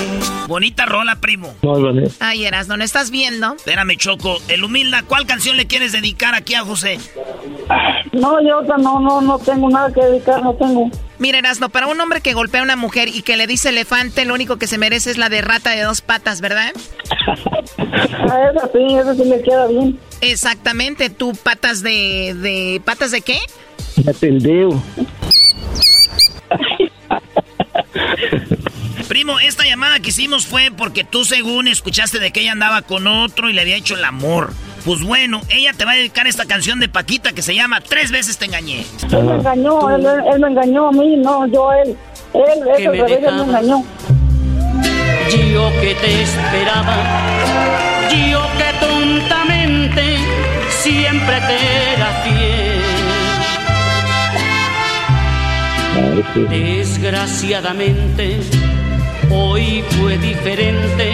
Bonita 0.46 0.86
rola, 0.86 1.16
primo. 1.16 1.54
Muy 1.62 1.82
bonito. 1.82 2.14
Ay, 2.20 2.44
Erasno, 2.44 2.76
¿no 2.76 2.84
estás 2.84 3.10
viendo? 3.10 3.54
Espérame, 3.54 3.96
Choco. 3.96 4.38
El 4.48 4.62
humilda, 4.62 5.02
¿cuál 5.02 5.26
canción 5.26 5.56
le 5.56 5.66
quieres 5.66 5.92
dedicar 5.92 6.34
aquí 6.34 6.54
a 6.54 6.62
José? 6.64 6.98
No, 8.12 8.40
yo 8.42 8.62
no, 8.78 9.00
no, 9.00 9.20
no 9.20 9.38
tengo 9.38 9.70
nada 9.70 9.92
que 9.92 10.02
dedicar, 10.02 10.42
no 10.42 10.54
tengo. 10.54 10.90
Mira, 11.18 11.38
Erasno, 11.38 11.68
para 11.68 11.86
un 11.86 12.00
hombre 12.00 12.20
que 12.20 12.34
golpea 12.34 12.60
a 12.60 12.64
una 12.64 12.76
mujer 12.76 13.08
y 13.08 13.22
que 13.22 13.36
le 13.36 13.46
dice 13.46 13.70
elefante, 13.70 14.24
lo 14.24 14.34
único 14.34 14.56
que 14.56 14.66
se 14.66 14.78
merece 14.78 15.10
es 15.10 15.18
la 15.18 15.28
de 15.28 15.40
rata 15.40 15.70
de 15.70 15.82
dos 15.82 16.00
patas, 16.00 16.40
¿verdad? 16.40 16.72
A 17.78 18.50
esa 18.50 18.70
sí, 18.72 18.94
esa 18.94 19.14
sí 19.14 19.24
le 19.24 19.42
queda 19.42 19.66
bien. 19.68 19.98
Exactamente, 20.20 21.10
tú 21.10 21.32
patas 21.34 21.82
de... 21.82 22.34
de 22.34 22.82
¿Patas 22.84 23.10
de 23.10 23.20
qué? 23.20 23.38
Me 24.04 24.12
tildeo. 24.14 24.82
Primo, 29.08 29.38
esta 29.40 29.64
llamada 29.64 30.00
que 30.00 30.08
hicimos 30.08 30.46
fue 30.46 30.70
porque 30.76 31.04
tú 31.04 31.24
según 31.24 31.68
escuchaste 31.68 32.18
de 32.18 32.32
que 32.32 32.40
ella 32.40 32.52
andaba 32.52 32.82
con 32.82 33.06
otro 33.06 33.50
y 33.50 33.52
le 33.52 33.60
había 33.60 33.76
hecho 33.76 33.94
el 33.94 34.04
amor. 34.04 34.52
Pues 34.84 35.00
bueno, 35.02 35.40
ella 35.48 35.72
te 35.72 35.84
va 35.84 35.92
a 35.92 35.94
dedicar 35.94 36.26
esta 36.26 36.44
canción 36.44 36.80
de 36.80 36.88
Paquita 36.88 37.32
que 37.32 37.42
se 37.42 37.54
llama 37.54 37.80
Tres 37.80 38.10
veces 38.10 38.36
te 38.36 38.46
engañé. 38.46 38.84
Él 39.12 39.22
me 39.24 39.34
engañó, 39.36 39.90
él, 39.90 40.04
él- 40.04 40.22
él 40.34 40.40
me 40.40 40.48
engañó 40.48 40.88
a 40.88 40.92
mí, 40.92 41.16
no, 41.16 41.46
yo 41.46 41.70
a 41.70 41.78
él. 41.82 41.96
Él, 42.34 42.42
él, 42.78 42.88
me 42.90 43.02
me 43.02 43.42
engañó. 43.44 43.84
Yo 45.52 45.70
que 45.80 45.94
te 45.94 46.22
esperaba, 46.22 46.96
yo 48.28 48.42
que 48.58 48.86
tontamente 48.86 50.16
siempre 50.82 51.36
te 51.40 51.92
era 51.94 52.08
fiel. 52.24 52.82
Desgraciadamente, 56.50 58.40
hoy 59.30 59.84
fue 59.90 60.18
diferente. 60.18 61.12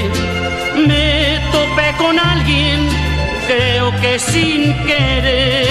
Me 0.87 1.39
topé 1.53 1.93
con 1.99 2.19
alguien, 2.19 2.89
creo 3.49 3.91
que 4.01 4.19
sin 4.19 4.75
querer. 4.87 5.67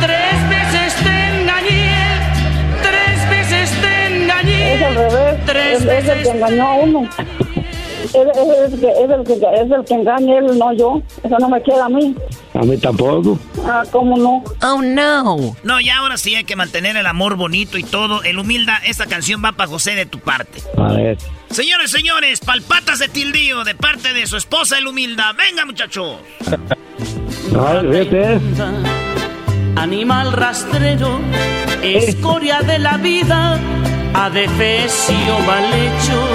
Tres 0.00 0.48
veces 0.48 0.94
te 1.02 1.40
engañé, 1.40 2.20
tres 2.82 3.30
veces 3.30 3.80
te 3.80 4.06
engañé. 4.06 4.74
Es 4.74 4.82
al 4.82 4.94
revés, 4.94 5.46
Tres 5.46 5.80
es, 5.80 5.86
es 5.86 6.08
el 6.08 6.22
que 6.22 6.30
engañó 6.30 6.68
a 6.68 6.74
uno. 6.74 7.08
Es, 8.04 8.14
es 8.14 8.72
el 8.72 8.80
que, 8.80 8.90
es, 8.90 9.10
el 9.10 9.24
que, 9.24 9.34
es 9.34 9.70
el 9.70 9.84
que 9.84 9.94
engaña 9.94 10.38
él, 10.38 10.58
no 10.58 10.72
yo. 10.74 11.02
Eso 11.22 11.36
no 11.38 11.48
me 11.48 11.62
queda 11.62 11.86
a 11.86 11.88
mí. 11.88 12.14
A 12.54 12.58
mí 12.60 12.76
tampoco. 12.76 13.38
Ah, 13.64 13.84
¿cómo 13.90 14.16
no? 14.16 14.42
Oh 14.62 14.82
no. 14.82 15.56
No, 15.62 15.80
ya 15.80 15.98
ahora 15.98 16.16
sí 16.16 16.34
hay 16.34 16.44
que 16.44 16.56
mantener 16.56 16.96
el 16.96 17.06
amor 17.06 17.36
bonito 17.36 17.78
y 17.78 17.84
todo. 17.84 18.22
El 18.22 18.38
humilda, 18.38 18.80
esta 18.84 19.06
canción 19.06 19.42
va 19.44 19.52
para 19.52 19.68
José 19.70 19.94
de 19.94 20.06
tu 20.06 20.18
parte. 20.18 20.60
A 20.76 20.92
ver. 20.92 21.18
Señores, 21.50 21.90
señores, 21.90 22.40
palpatas 22.40 22.98
de 22.98 23.08
tildío 23.08 23.64
de 23.64 23.74
parte 23.74 24.12
de 24.12 24.26
su 24.26 24.36
esposa 24.36 24.78
el 24.78 24.86
humilda. 24.86 25.32
Venga, 25.32 25.64
muchachos. 25.64 26.18
Animal 29.76 30.32
rastrero, 30.32 31.20
escoria 31.82 32.60
de 32.60 32.78
la 32.78 32.96
vida, 32.96 33.58
adefesio 34.12 35.38
mal 35.46 35.64
hecho, 35.72 36.28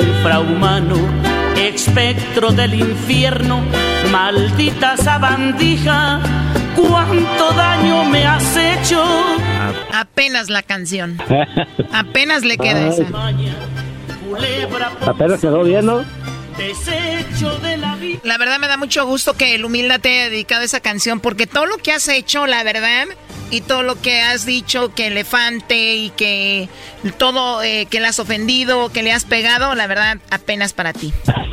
infrahumano, 0.00 0.96
espectro 1.58 2.50
del 2.52 2.74
infierno, 2.74 3.62
maldita 4.10 4.96
sabandija, 4.96 6.20
cuánto 6.76 7.52
daño 7.52 8.04
me 8.04 8.24
has 8.24 8.56
hecho. 8.56 9.04
Apenas 9.92 10.48
la 10.50 10.62
canción. 10.62 11.18
Apenas 11.92 12.44
le 12.44 12.56
queda 12.56 12.88
Ay. 12.88 12.88
esa. 12.88 13.04
Apenas 15.10 15.40
quedó 15.40 15.64
bien, 15.64 15.86
¿no? 15.86 16.04
Desecho 16.58 17.58
de 17.60 17.76
la 17.78 17.96
vida. 17.96 18.20
La 18.24 18.36
verdad 18.36 18.58
me 18.58 18.68
da 18.68 18.76
mucho 18.76 19.06
gusto 19.06 19.34
que 19.34 19.54
el 19.54 19.64
humilde 19.64 19.98
te 19.98 20.08
haya 20.10 20.30
dedicado 20.30 20.62
esa 20.62 20.80
canción 20.80 21.20
porque 21.20 21.46
todo 21.46 21.66
lo 21.66 21.78
que 21.78 21.92
has 21.92 22.08
hecho, 22.08 22.46
la 22.46 22.62
verdad, 22.64 23.06
y 23.50 23.62
todo 23.62 23.82
lo 23.82 24.00
que 24.00 24.20
has 24.20 24.44
dicho, 24.44 24.94
que 24.94 25.06
elefante 25.06 25.94
y 25.94 26.10
que 26.10 26.68
todo 27.16 27.62
eh, 27.62 27.86
que 27.90 28.00
le 28.00 28.08
has 28.08 28.18
ofendido, 28.18 28.90
que 28.90 29.02
le 29.02 29.12
has 29.12 29.24
pegado, 29.24 29.74
la 29.74 29.86
verdad, 29.86 30.18
apenas 30.30 30.72
para 30.72 30.92
ti. 30.92 31.12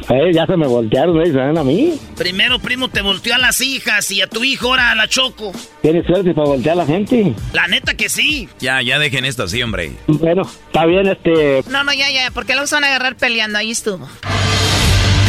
Eh, 0.09 0.31
ya 0.33 0.45
se 0.45 0.57
me 0.57 0.67
voltearon, 0.67 1.21
¿eh? 1.21 1.31
¿Saben 1.31 1.57
a 1.57 1.63
mí? 1.63 1.99
Primero, 2.17 2.59
primo, 2.59 2.89
te 2.89 3.01
volteó 3.01 3.35
a 3.35 3.37
las 3.37 3.61
hijas 3.61 4.11
y 4.11 4.21
a 4.21 4.27
tu 4.27 4.43
hijo 4.43 4.67
ahora 4.69 4.91
a 4.91 4.95
la 4.95 5.07
choco. 5.07 5.51
Tienes 5.81 6.05
suerte 6.05 6.33
para 6.33 6.47
voltear 6.47 6.73
a 6.73 6.77
la 6.77 6.85
gente. 6.85 7.33
La 7.53 7.67
neta 7.67 7.95
que 7.95 8.09
sí. 8.09 8.49
Ya, 8.59 8.81
ya 8.81 8.99
dejen 8.99 9.25
esto 9.25 9.43
así, 9.43 9.63
hombre. 9.63 9.93
Bueno, 10.07 10.43
está 10.43 10.85
bien, 10.85 11.07
este. 11.07 11.63
No, 11.69 11.83
no, 11.83 11.93
ya, 11.93 12.09
ya, 12.11 12.29
porque 12.31 12.53
luego 12.53 12.67
se 12.67 12.75
van 12.75 12.83
a 12.83 12.87
agarrar 12.87 13.15
peleando, 13.15 13.57
ahí 13.57 13.71
estuvo. 13.71 14.07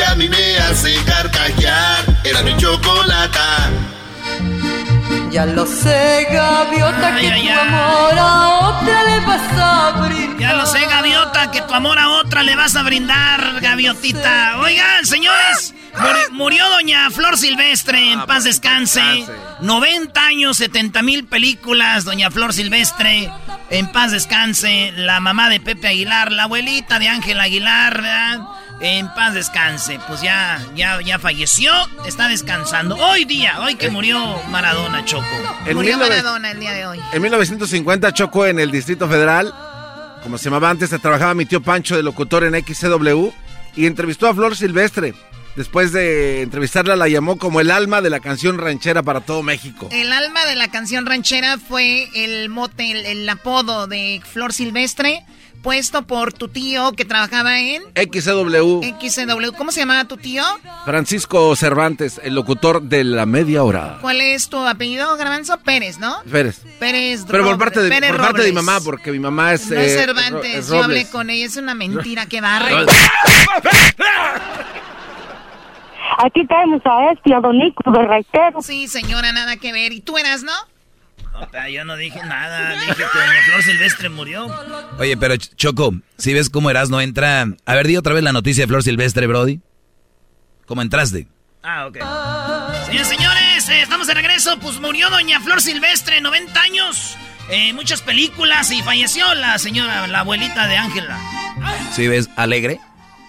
que 0.00 0.06
a 0.06 0.14
mí 0.14 0.28
me 0.28 0.56
hace 0.58 0.94
carcajear. 1.04 2.04
Era 2.24 2.42
mi 2.42 2.56
chocolata. 2.56 3.70
Ya 5.30 5.46
lo 5.46 5.64
sé, 5.64 6.26
gaviota, 6.32 7.14
Ay, 7.14 7.20
que 7.26 7.32
ay, 7.32 7.42
tu 7.42 7.48
ay. 7.52 7.58
amor 7.58 8.18
a 8.18 8.48
otra 8.68 9.02
le 9.04 9.20
vas 9.20 9.58
a 9.58 9.90
brindar. 10.08 10.38
Ya 10.40 10.52
lo 10.54 10.66
sé, 10.66 10.80
gaviota, 10.86 11.50
que 11.52 11.60
tu 11.62 11.74
amor 11.74 11.98
a 11.98 12.08
otra 12.08 12.42
le 12.42 12.56
vas 12.56 12.74
a 12.74 12.82
brindar, 12.82 13.60
gaviotita. 13.60 14.58
Oigan, 14.58 15.06
señores, 15.06 15.74
Muri- 15.94 16.30
murió 16.32 16.68
doña 16.70 17.10
Flor 17.10 17.36
Silvestre, 17.38 18.12
en 18.12 18.22
paz 18.26 18.42
descanse. 18.44 19.02
90 19.60 20.20
años, 20.24 20.56
70 20.56 21.02
mil 21.02 21.24
películas, 21.26 22.04
doña 22.04 22.30
Flor 22.32 22.52
Silvestre, 22.52 23.30
en 23.70 23.92
paz 23.92 24.10
descanse. 24.10 24.92
La 24.96 25.20
mamá 25.20 25.48
de 25.48 25.60
Pepe 25.60 25.88
Aguilar, 25.88 26.32
la 26.32 26.44
abuelita 26.44 26.98
de 26.98 27.08
Ángel 27.08 27.38
Aguilar, 27.38 27.94
¿verdad? 28.02 28.40
En 28.80 29.12
paz 29.14 29.34
descanse. 29.34 30.00
Pues 30.08 30.22
ya, 30.22 30.64
ya, 30.74 31.00
ya 31.02 31.18
falleció, 31.18 31.72
está 32.06 32.28
descansando. 32.28 32.96
Hoy 32.96 33.26
día, 33.26 33.60
hoy 33.60 33.74
que 33.74 33.90
murió 33.90 34.18
Maradona, 34.48 35.04
Choco. 35.04 35.26
En 35.66 35.76
Murió 35.76 35.96
19 35.98 36.08
Maradona 36.08 36.50
el 36.50 36.60
día 36.60 36.72
de 36.72 36.86
hoy. 36.86 37.00
En 37.12 37.20
1950 37.20 38.12
chocó 38.12 38.46
en 38.46 38.58
el 38.58 38.70
Distrito 38.70 39.06
Federal, 39.06 39.52
como 40.22 40.38
se 40.38 40.44
llamaba 40.44 40.70
antes, 40.70 40.88
trabajaba 41.00 41.34
mi 41.34 41.44
tío 41.44 41.62
Pancho 41.62 41.96
de 41.96 42.02
locutor 42.02 42.44
en 42.44 42.54
XCW 42.54 43.28
y 43.76 43.86
entrevistó 43.86 44.28
a 44.28 44.34
Flor 44.34 44.56
Silvestre. 44.56 45.14
Después 45.56 45.92
de 45.92 46.42
entrevistarla 46.42 46.96
la 46.96 47.08
llamó 47.08 47.36
como 47.36 47.60
el 47.60 47.70
alma 47.70 48.00
de 48.00 48.08
la 48.08 48.20
canción 48.20 48.56
ranchera 48.56 49.02
para 49.02 49.20
todo 49.20 49.42
México. 49.42 49.88
El 49.90 50.12
alma 50.12 50.46
de 50.46 50.56
la 50.56 50.68
canción 50.68 51.04
ranchera 51.04 51.58
fue 51.58 52.08
el 52.14 52.48
mote, 52.48 52.90
el, 52.92 53.04
el 53.04 53.28
apodo 53.28 53.86
de 53.86 54.22
Flor 54.24 54.52
Silvestre, 54.54 55.24
puesto 55.62 56.02
por 56.02 56.32
tu 56.32 56.48
tío 56.48 56.92
que 56.92 57.04
trabajaba 57.04 57.60
en 57.60 57.82
XCW, 57.94 58.80
XW. 59.00 59.52
¿Cómo 59.56 59.72
se 59.72 59.80
llamaba 59.80 60.04
tu 60.06 60.16
tío? 60.16 60.42
Francisco 60.84 61.54
Cervantes, 61.56 62.20
el 62.24 62.34
locutor 62.34 62.82
de 62.82 63.04
la 63.04 63.26
media 63.26 63.62
hora. 63.62 63.98
¿Cuál 64.00 64.20
es 64.20 64.48
tu 64.48 64.56
apellido, 64.58 65.16
Garbanzo? 65.16 65.58
Pérez, 65.60 65.98
¿no? 65.98 66.16
Pérez. 66.30 66.62
Pérez 66.78 67.24
Pero 67.26 67.44
por 67.44 67.52
Robles- 67.52 67.58
parte, 67.58 67.82
de, 67.82 67.88
Pérez 67.90 68.10
por 68.12 68.20
parte 68.20 68.42
de 68.42 68.48
mi 68.48 68.54
mamá, 68.54 68.80
porque 68.84 69.12
mi 69.12 69.18
mamá 69.18 69.52
es... 69.52 69.68
No 69.70 69.78
es 69.80 69.92
eh, 69.92 69.98
Cervantes, 69.98 70.54
es 70.56 70.68
yo 70.68 70.82
hablé 70.82 71.08
con 71.10 71.30
ella, 71.30 71.46
es 71.46 71.56
una 71.56 71.74
mentira, 71.74 72.26
que 72.26 72.40
barre. 72.40 72.74
Aquí 76.22 76.46
tenemos 76.46 76.82
a 76.84 77.12
este, 77.12 77.34
a 77.34 77.40
Don 77.40 77.56
Nico 77.56 77.90
de 77.90 78.06
Reitero. 78.06 78.60
Sí, 78.62 78.88
señora, 78.88 79.32
nada 79.32 79.56
que 79.56 79.72
ver. 79.72 79.92
¿Y 79.92 80.00
tú 80.00 80.18
eras, 80.18 80.42
no? 80.42 80.52
No, 81.32 81.48
pero 81.50 81.68
yo 81.68 81.84
no 81.84 81.96
dije 81.96 82.20
nada, 82.24 82.72
dije 82.80 82.94
que 82.94 83.02
doña 83.02 83.42
Flor 83.46 83.62
Silvestre 83.62 84.08
murió. 84.08 84.46
Oye, 84.98 85.16
pero 85.16 85.34
Ch- 85.34 85.54
Choco, 85.56 85.94
si 86.18 86.34
ves 86.34 86.50
cómo 86.50 86.70
Erasno 86.70 87.00
entra... 87.00 87.46
A 87.64 87.74
ver, 87.74 87.86
di 87.86 87.96
otra 87.96 88.12
vez 88.14 88.22
la 88.22 88.32
noticia 88.32 88.64
de 88.64 88.68
Flor 88.68 88.82
Silvestre, 88.82 89.26
Brody. 89.26 89.60
¿Cómo 90.66 90.82
entraste? 90.82 91.28
Ah, 91.62 91.86
ok. 91.86 91.96
Señores, 92.86 93.08
señores, 93.08 93.68
eh, 93.68 93.82
estamos 93.82 94.06
de 94.06 94.14
regreso. 94.14 94.58
Pues 94.60 94.80
murió 94.80 95.08
doña 95.10 95.40
Flor 95.40 95.60
Silvestre, 95.62 96.20
90 96.20 96.60
años. 96.60 97.16
eh, 97.50 97.72
muchas 97.72 98.02
películas 98.02 98.70
y 98.70 98.82
falleció 98.82 99.34
la 99.34 99.58
señora, 99.58 100.06
la 100.06 100.20
abuelita 100.20 100.66
de 100.68 100.76
Ángela. 100.76 101.18
¿Sí 101.92 102.06
ves? 102.06 102.28
Alegre. 102.36 102.78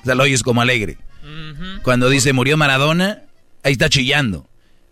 O 0.01 0.05
sea, 0.05 0.15
lo 0.15 0.23
oyes 0.23 0.43
como 0.43 0.61
alegre. 0.61 0.97
Cuando 1.83 2.09
dice 2.09 2.33
murió 2.33 2.57
Maradona, 2.57 3.19
ahí 3.63 3.71
está 3.73 3.89
chillando. 3.89 4.47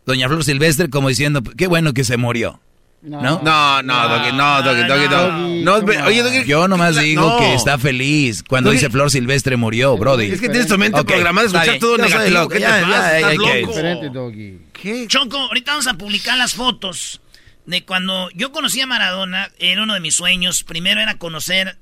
Doña 0.06 0.28
Flor 0.28 0.44
Silvestre 0.44 0.90
como 0.90 1.10
diciendo, 1.10 1.44
qué 1.58 1.68
bueno 1.68 1.94
que 1.94 2.04
se 2.04 2.18
murió. 2.18 2.60
¿No? 3.02 3.22
No, 3.42 3.82
no, 3.82 4.10
Doggy, 4.10 4.32
no, 4.34 4.62
Doggy, 4.62 4.84
Doggy, 4.84 5.08
Doggy. 5.08 5.64
No, 5.64 5.76
oye, 6.06 6.22
Doggy, 6.22 6.44
Yo 6.46 6.68
nomás 6.68 6.98
digo 7.00 7.30
no. 7.30 7.38
que 7.38 7.54
está 7.54 7.78
feliz 7.78 8.44
cuando 8.44 8.70
Doggy- 8.72 8.74
dice 8.74 8.90
Flor 8.90 9.10
Silvestre 9.10 9.56
murió, 9.56 9.98
Brody. 9.98 10.32
Es 10.32 10.42
que 10.42 10.50
tienes 10.50 10.68
tu 10.68 10.78
mente 10.78 11.00
Ok, 11.00 11.08
programada 11.08 11.44
a 11.44 11.46
está 11.48 11.60
escuchar 11.64 11.80
todo 11.80 11.98
negativo. 11.98 12.40
loco, 12.40 12.50
¿Qué 12.50 12.60
te 12.60 12.66
pasa? 12.66 14.10
Doggy. 14.12 15.08
Choco, 15.08 15.38
ahorita 15.38 15.72
vamos 15.72 15.88
a 15.88 15.94
publicar 15.94 16.38
las 16.38 16.54
fotos 16.56 17.22
de 17.66 17.86
cuando 17.86 18.30
yo 18.32 18.52
conocí 18.52 18.82
a 18.82 18.86
Maradona. 18.88 19.50
Era 19.60 19.84
uno 19.84 19.94
de 19.94 20.00
mis 20.02 20.16
sueños. 20.16 20.64
Primero 20.64 21.00
era 21.00 21.18
conocer 21.18 21.78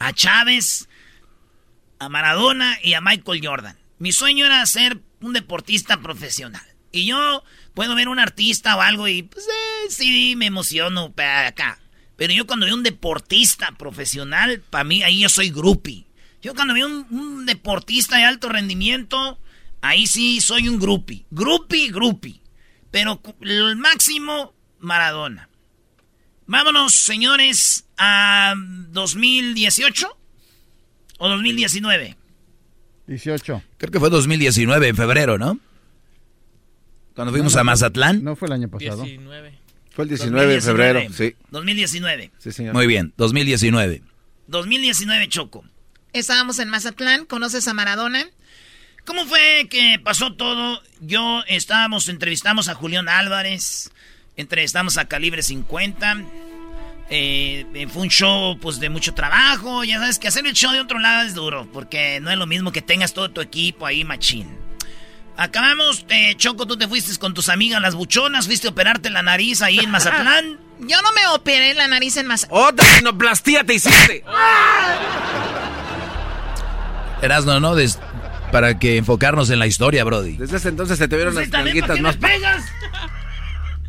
a 0.00 0.12
Chávez, 0.12 0.88
a 2.00 2.08
Maradona 2.08 2.76
y 2.82 2.94
a 2.94 3.00
Michael 3.00 3.40
Jordan. 3.44 3.76
Mi 3.98 4.12
sueño 4.12 4.46
era 4.46 4.64
ser 4.66 4.98
un 5.20 5.32
deportista 5.32 5.98
profesional. 6.00 6.62
Y 6.92 7.06
yo 7.06 7.42
puedo 7.78 7.94
ver 7.94 8.08
un 8.08 8.18
artista 8.18 8.74
o 8.74 8.80
algo 8.80 9.06
y 9.06 9.22
pues 9.22 9.46
eh, 9.46 9.86
sí 9.88 10.34
me 10.34 10.46
emociono 10.46 11.12
pa' 11.12 11.46
acá. 11.46 11.78
Pero 12.16 12.32
yo 12.32 12.44
cuando 12.44 12.66
veo 12.66 12.74
un 12.74 12.82
deportista 12.82 13.70
profesional, 13.78 14.60
para 14.68 14.82
mí 14.82 15.04
ahí 15.04 15.20
yo 15.20 15.28
soy 15.28 15.50
groupie. 15.50 16.04
Yo 16.42 16.56
cuando 16.56 16.74
veo 16.74 16.88
un, 16.88 17.06
un 17.16 17.46
deportista 17.46 18.16
de 18.16 18.24
alto 18.24 18.48
rendimiento, 18.48 19.38
ahí 19.80 20.08
sí 20.08 20.40
soy 20.40 20.68
un 20.68 20.80
groupie. 20.80 21.24
Groupie, 21.30 21.92
groupie. 21.92 22.40
Pero 22.90 23.22
el 23.42 23.76
máximo, 23.76 24.54
Maradona. 24.80 25.48
Vámonos, 26.46 26.94
señores, 26.94 27.86
a 27.96 28.54
2018 28.56 30.18
o 31.18 31.28
2019. 31.28 32.16
18. 33.06 33.62
Creo 33.76 33.92
que 33.92 34.00
fue 34.00 34.10
2019, 34.10 34.88
en 34.88 34.96
febrero, 34.96 35.38
¿no? 35.38 35.60
Cuando 37.18 37.32
fuimos 37.32 37.56
a 37.56 37.64
Mazatlán. 37.64 38.22
No 38.22 38.36
fue 38.36 38.46
el 38.46 38.52
año 38.52 38.68
pasado. 38.68 39.02
19. 39.02 39.52
Fue 39.90 40.04
el 40.04 40.08
19 40.08 40.52
de 40.54 40.60
febrero, 40.60 41.00
sí. 41.12 41.34
2019. 41.50 42.30
Sí, 42.38 42.52
señor. 42.52 42.74
Muy 42.74 42.86
bien, 42.86 43.12
2019. 43.16 44.02
2019, 44.46 45.28
Choco. 45.28 45.64
Estábamos 46.12 46.60
en 46.60 46.68
Mazatlán, 46.68 47.24
¿conoces 47.24 47.66
a 47.66 47.74
Maradona? 47.74 48.24
¿Cómo 49.04 49.26
fue 49.26 49.66
que 49.68 50.00
pasó 50.00 50.34
todo? 50.36 50.80
Yo 51.00 51.42
estábamos, 51.48 52.08
entrevistamos 52.08 52.68
a 52.68 52.76
Julián 52.76 53.08
Álvarez, 53.08 53.90
entrevistamos 54.36 54.96
a 54.96 55.08
Calibre 55.08 55.42
50. 55.42 56.22
eh, 57.10 57.66
eh, 57.74 57.88
fue 57.88 58.02
un 58.02 58.10
show 58.10 58.56
pues 58.60 58.78
de 58.78 58.90
mucho 58.90 59.12
trabajo. 59.14 59.82
Ya 59.82 59.98
sabes 59.98 60.20
que 60.20 60.28
hacer 60.28 60.46
el 60.46 60.52
show 60.52 60.70
de 60.70 60.80
otro 60.80 61.00
lado 61.00 61.26
es 61.26 61.34
duro, 61.34 61.68
porque 61.72 62.20
no 62.20 62.30
es 62.30 62.38
lo 62.38 62.46
mismo 62.46 62.70
que 62.70 62.80
tengas 62.80 63.12
todo 63.12 63.28
tu 63.32 63.40
equipo 63.40 63.86
ahí, 63.86 64.04
machín. 64.04 64.67
Acabamos, 65.38 66.04
eh, 66.08 66.34
Choco, 66.36 66.66
tú 66.66 66.76
te 66.76 66.88
fuiste 66.88 67.16
con 67.18 67.32
tus 67.32 67.48
amigas 67.48 67.80
las 67.80 67.94
buchonas, 67.94 68.46
fuiste 68.46 68.66
a 68.66 68.70
operarte 68.70 69.08
la 69.08 69.22
nariz 69.22 69.62
ahí 69.62 69.78
en 69.78 69.90
Mazatlán. 69.90 70.58
Yo 70.80 71.00
no 71.02 71.12
me 71.12 71.26
operé 71.28 71.74
la 71.74 71.86
nariz 71.88 72.16
en 72.16 72.26
Mazatlán. 72.26 72.62
¡Otra 72.64 72.84
rinoplastía 72.98 73.64
te 73.64 73.74
hiciste! 73.74 74.24
Erasno, 77.22 77.60
¿no? 77.60 77.74
Des- 77.74 77.98
para 78.52 78.78
que 78.78 78.96
enfocarnos 78.96 79.50
en 79.50 79.58
la 79.58 79.66
historia, 79.66 80.04
Brody. 80.04 80.36
Desde 80.36 80.56
ese 80.56 80.68
entonces 80.70 80.98
se 80.98 81.06
te 81.06 81.16
vieron 81.16 81.34
Pues 81.34 81.50
las 81.50 81.64
nalguitas 81.64 82.00
más... 82.00 82.16
pegas? 82.16 82.64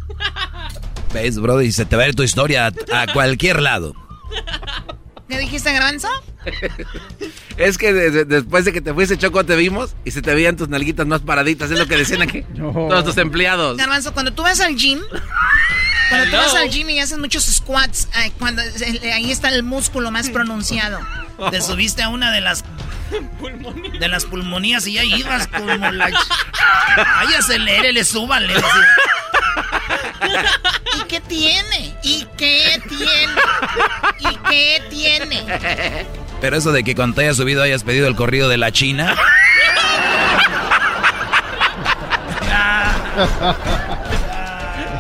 ¿Ves, 1.14 1.40
Brody? 1.40 1.72
Se 1.72 1.86
te 1.86 1.96
va 1.96 2.04
a 2.04 2.08
ir 2.10 2.16
tu 2.16 2.24
historia 2.24 2.68
a, 2.92 3.02
a 3.02 3.08
cualquier 3.08 3.62
lado. 3.62 3.96
¿Qué 5.30 5.38
dijiste, 5.38 5.72
Garbanzo? 5.72 6.10
Es 7.58 7.78
que 7.78 7.92
de- 7.94 8.10
de- 8.12 8.26
después 8.26 8.64
de 8.64 8.72
que 8.72 8.80
te 8.82 8.94
fuiste, 8.94 9.18
Choco, 9.18 9.46
te 9.46 9.56
vimos 9.58 9.94
y 10.06 10.12
se 10.12 10.22
te 10.22 10.34
veían 10.34 10.56
tus 10.56 10.70
nalguitas 10.70 11.06
más 11.06 11.20
paraditas. 11.22 11.70
Es 11.70 11.78
lo 11.78 11.88
que 11.88 11.98
decían 11.98 12.22
aquí 12.22 12.42
todos 12.58 13.04
tus 13.04 13.18
empleados. 13.18 13.76
Garbanzo, 13.78 14.14
cuando 14.14 14.32
tú 14.34 14.44
vas 14.44 14.62
al 14.62 14.76
gym, 14.78 15.00
cuando 16.10 16.32
tú 16.32 16.38
vas 16.38 16.56
al 16.56 16.70
gym 16.70 16.90
y 16.90 17.00
haces 17.02 17.18
muchos 17.18 17.44
squats, 17.44 18.08
ay, 18.14 18.32
cuando 18.40 18.62
eh, 18.62 19.12
ahí 19.14 19.30
está 19.32 19.50
el 19.50 19.64
músculo 19.64 20.10
más 20.10 20.30
pronunciado. 20.30 21.00
Te 21.52 21.62
subiste 21.62 22.02
a 22.02 22.10
una 22.10 22.32
de 22.32 22.40
las 22.42 22.64
de 24.00 24.08
las 24.08 24.26
pulmonías 24.26 24.86
y 24.88 24.94
ya 24.94 25.04
ibas 25.04 25.48
como 25.48 25.66
la... 25.76 26.06
Ay, 26.06 27.28
acelérele, 27.38 28.04
súbale. 28.06 28.54
¿Y 31.00 31.04
qué 31.08 31.20
tiene? 31.22 31.96
¿Y 32.04 32.26
qué 32.38 32.82
tiene? 32.88 33.34
¿Y 34.20 34.36
qué 34.50 34.84
tiene? 34.90 36.06
Pero 36.42 36.58
eso 36.58 36.72
de 36.72 36.84
que 36.84 36.96
cuando 36.96 37.16
te 37.16 37.22
hayas 37.24 37.38
subido 37.38 37.62
hayas 37.64 37.84
pedido 37.84 38.08
el 38.08 38.16
corrido 38.16 38.48
de 38.50 38.58
la 38.58 38.72
China. 38.72 39.16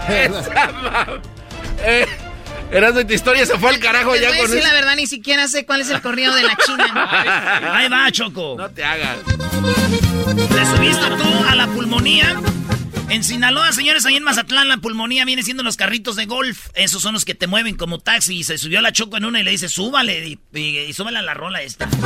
Esa 0.09 0.71
mam- 0.71 1.21
eh, 1.83 2.05
Eras 2.71 2.93
de 2.93 3.03
tu 3.05 3.13
historia, 3.13 3.45
se 3.47 3.57
fue 3.57 3.69
al 3.71 3.79
carajo 3.79 4.11
Les 4.13 4.21
ya 4.21 4.27
voy 4.29 4.37
a 4.37 4.41
con 4.41 4.51
decir 4.51 4.63
eso. 4.63 4.67
la 4.67 4.73
verdad, 4.79 4.95
ni 4.95 5.07
siquiera 5.07 5.47
sé 5.47 5.65
cuál 5.65 5.81
es 5.81 5.89
el 5.89 6.01
corrido 6.01 6.35
de 6.35 6.43
la 6.43 6.55
China. 6.55 7.73
Ahí 7.75 7.89
va, 7.89 8.11
Choco. 8.11 8.55
No 8.59 8.69
te 8.69 8.83
hagas. 8.83 9.17
Te 9.25 10.65
subiste 10.67 11.07
tú 11.17 11.45
a 11.49 11.55
la 11.55 11.65
pulmonía. 11.67 12.39
En 13.09 13.23
Sinaloa, 13.23 13.71
señores, 13.71 14.05
ahí 14.05 14.15
en 14.17 14.23
Mazatlán, 14.23 14.67
la 14.67 14.77
pulmonía 14.77 15.25
viene 15.25 15.41
siendo 15.41 15.63
los 15.63 15.77
carritos 15.77 16.15
de 16.15 16.25
golf. 16.25 16.67
Esos 16.75 17.01
son 17.01 17.13
los 17.13 17.25
que 17.25 17.33
te 17.33 17.47
mueven 17.47 17.75
como 17.75 17.97
taxi. 17.99 18.37
Y 18.37 18.43
se 18.43 18.57
subió 18.59 18.81
la 18.81 18.91
Choco 18.91 19.17
en 19.17 19.25
una 19.25 19.39
y 19.39 19.43
le 19.43 19.51
dice, 19.51 19.67
súbale. 19.67 20.27
Y, 20.27 20.39
y- 20.53 20.77
y 20.79 20.93
súbale 20.93 21.17
a 21.17 21.21
la 21.23 21.33
rola 21.33 21.61
esta. 21.61 21.89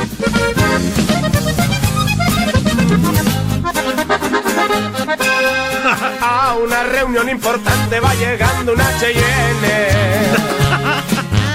A 6.20 6.54
una 6.62 6.82
reunión 6.84 7.28
importante 7.28 8.00
va 8.00 8.14
llegando 8.14 8.72
una 8.72 8.98
Cheyenne. 8.98 10.32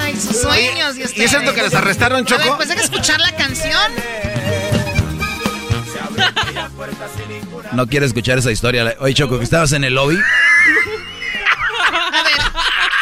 Ay, 0.03 0.15
sus 0.19 0.41
sueños. 0.41 0.95
Y, 0.97 1.01
¿Y 1.21 1.23
es 1.23 1.29
cierto 1.31 1.53
que 1.53 1.61
les 1.63 1.73
arrestaron, 1.73 2.19
A 2.27 2.29
ver, 2.29 2.41
Choco? 2.45 2.57
pues 2.57 2.69
hay 2.69 2.75
que 2.77 2.83
escuchar 2.83 3.19
la 3.19 3.35
canción. 3.35 3.91
No 7.71 7.87
quiere 7.87 8.05
escuchar 8.05 8.37
esa 8.37 8.51
historia. 8.51 8.95
Oye, 8.99 9.13
Choco, 9.13 9.37
que 9.37 9.43
estabas 9.43 9.71
en 9.73 9.83
el 9.83 9.93
lobby. 9.93 10.15
A 10.15 12.23
ver, 12.23 12.33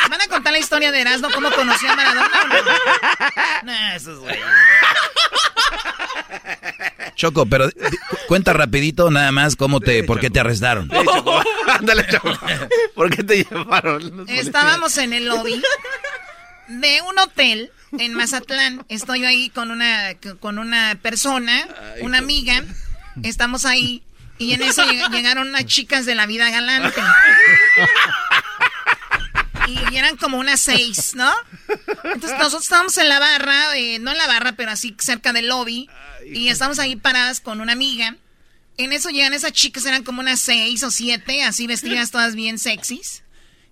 ¿van 0.09 0.21
a 0.21 0.27
contar 0.27 0.51
la 0.51 0.59
historia 0.59 0.91
de 0.91 1.01
Erasmo? 1.01 1.29
¿Cómo 1.33 1.51
conoció 1.51 1.91
a 1.91 1.95
Maradona? 1.95 2.29
o 2.43 2.47
no? 2.47 2.53
Nah, 3.63 3.95
esos 3.95 4.19
güey. 4.19 4.37
Choco, 7.15 7.45
pero 7.47 7.69
cuenta 8.27 8.53
rapidito 8.53 9.09
nada 9.09 9.31
más 9.31 9.55
cómo 9.55 9.79
te, 9.79 10.03
por 10.03 10.19
qué 10.19 10.29
te 10.29 10.39
arrestaron. 10.39 10.91
Ándale, 11.67 12.05
Choco. 12.07 12.37
¿Por 12.93 13.15
qué 13.15 13.23
te 13.23 13.43
llevaron? 13.43 14.25
Estábamos 14.27 14.97
en 14.97 15.13
el 15.13 15.25
lobby 15.25 15.61
de 16.67 17.01
un 17.01 17.17
hotel 17.19 17.71
en 17.97 18.13
Mazatlán. 18.13 18.85
Estoy 18.89 19.25
ahí 19.25 19.49
con 19.49 19.71
una, 19.71 20.15
con 20.39 20.59
una 20.59 20.97
persona, 21.01 21.67
una 22.01 22.19
amiga. 22.19 22.63
Estamos 23.23 23.65
ahí. 23.65 24.03
Y 24.39 24.53
en 24.53 24.61
eso 24.61 24.83
lleg- 24.83 25.09
llegaron 25.11 25.47
unas 25.49 25.65
chicas 25.65 26.05
de 26.05 26.13
la 26.15 26.25
vida 26.27 26.49
galante. 26.51 27.01
Y 29.67 29.95
eran 29.97 30.15
como 30.17 30.37
unas 30.37 30.61
seis, 30.61 31.13
¿no? 31.15 31.33
Entonces 32.03 32.37
nosotros 32.37 32.63
estábamos 32.63 32.97
en 32.97 33.09
la 33.09 33.19
barra, 33.19 33.75
eh, 33.75 33.99
no 33.99 34.11
en 34.11 34.17
la 34.17 34.27
barra, 34.27 34.53
pero 34.53 34.71
así 34.71 34.95
cerca 34.99 35.33
del 35.33 35.47
lobby. 35.49 35.89
Y 36.25 36.49
estamos 36.49 36.79
ahí 36.79 36.95
paradas 36.95 37.39
con 37.41 37.59
una 37.61 37.73
amiga. 37.73 38.15
En 38.77 38.93
eso 38.93 39.09
llegan 39.09 39.33
esas 39.33 39.51
chicas, 39.53 39.85
eran 39.85 40.03
como 40.03 40.21
unas 40.21 40.39
seis 40.39 40.83
o 40.83 40.91
siete, 40.91 41.43
así 41.43 41.65
vestidas 41.67 42.11
todas 42.11 42.35
bien 42.35 42.59
sexys. 42.59 43.23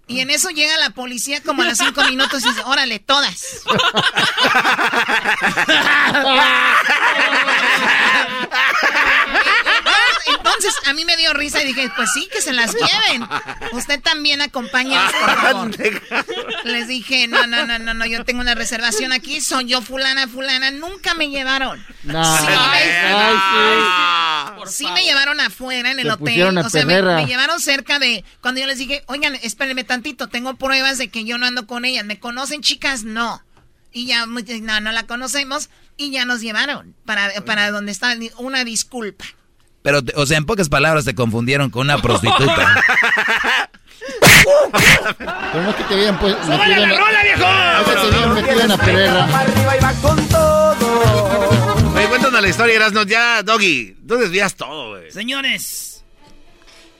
Y 0.07 0.19
en 0.19 0.29
eso 0.31 0.49
llega 0.49 0.77
la 0.77 0.89
policía 0.91 1.41
como 1.41 1.61
a 1.61 1.65
los 1.65 1.77
cinco 1.77 2.03
minutos 2.05 2.43
y 2.43 2.49
dice, 2.49 2.61
órale, 2.65 2.99
todas. 2.99 3.61
Entonces 10.27 10.73
a 10.85 10.93
mí 10.93 11.05
me 11.05 11.17
dio 11.17 11.33
risa 11.33 11.47
y 11.47 11.49
dije, 11.65 11.89
pues 11.95 12.09
sí, 12.13 12.27
que 12.31 12.41
se 12.41 12.53
las 12.53 12.73
lleven. 12.73 13.27
Usted 13.73 14.01
también 14.01 14.41
acompáñenos, 14.41 15.11
por 15.13 15.35
favor. 15.35 15.71
Les 16.65 16.87
dije, 16.87 17.27
no, 17.27 17.45
no, 17.47 17.65
no, 17.65 17.79
no, 17.79 17.93
no, 17.93 18.05
yo 18.05 18.23
tengo 18.25 18.41
una 18.41 18.55
reservación 18.55 19.11
aquí, 19.11 19.41
soy 19.41 19.65
yo 19.65 19.81
fulana, 19.81 20.27
fulana, 20.27 20.71
nunca 20.71 21.13
me 21.13 21.29
llevaron. 21.29 21.83
No. 22.03 22.37
Sí, 22.37 22.45
me, 22.45 22.55
ay, 22.55 23.35
sí 24.67 24.87
me 24.93 25.03
llevaron 25.03 25.39
afuera 25.39 25.91
en 25.91 25.99
el 25.99 26.07
Te 26.07 26.11
hotel. 26.13 26.57
O 26.57 26.69
sea, 26.69 26.85
me, 26.85 27.25
llevaron 27.25 27.59
cerca 27.59 27.99
de. 27.99 28.23
Cuando 28.41 28.61
yo 28.61 28.67
les 28.67 28.77
dije, 28.77 29.03
oigan, 29.07 29.35
espérenme 29.35 29.83
tantito, 29.83 30.27
tengo 30.27 30.55
pruebas 30.55 30.97
de 30.97 31.09
que 31.09 31.25
yo 31.25 31.37
no 31.37 31.45
ando 31.45 31.67
con 31.67 31.85
ellas. 31.85 32.05
¿Me 32.05 32.19
conocen, 32.19 32.61
chicas? 32.61 33.03
No. 33.03 33.43
Y 33.91 34.07
ya, 34.07 34.25
no, 34.25 34.81
no 34.81 34.91
la 34.91 35.03
conocemos. 35.07 35.69
Y 35.97 36.11
ya 36.11 36.25
nos 36.25 36.41
llevaron 36.41 36.95
para, 37.05 37.31
para 37.45 37.71
donde 37.71 37.91
está. 37.91 38.15
Una 38.37 38.63
disculpa. 38.63 39.25
Pero, 39.85 40.03
te- 40.03 40.13
o 40.15 40.25
sea, 40.25 40.37
en 40.39 40.45
pocas 40.45 40.67
palabras 40.67 41.05
te 41.05 41.13
confundieron 41.15 41.69
con 41.69 41.81
una 41.83 41.99
prostituta. 42.01 42.83
Pero 45.21 45.63
no 45.63 45.69
es 45.69 45.75
que 45.75 45.83
te 45.83 45.93
habían 45.93 46.17
pues, 46.19 46.35
¡Súbale 46.43 46.65
metido 46.75 46.83
en 46.83 46.89
la 46.89 46.97
rola, 46.97 47.23
viejo! 47.23 47.39
No 47.41 47.79
es 47.79 47.85
que 47.85 47.93
te 47.93 48.15
habían 48.15 48.33
metido 48.33 48.61
en 48.61 48.67
la 48.67 48.77
perrera. 48.77 49.25
Arriba 49.39 49.77
y 49.77 49.79
va 49.83 49.93
con 50.01 50.27
todo. 50.27 51.93
Oye, 51.95 52.07
cuéntanos 52.07 52.41
la 52.41 52.47
historia, 52.49 52.75
Erasno. 52.75 53.03
Ya, 53.03 53.43
Doggy, 53.43 53.95
tú 54.07 54.15
desvías 54.17 54.55
todo, 54.55 54.89
güey. 54.97 55.11
Señores, 55.11 56.03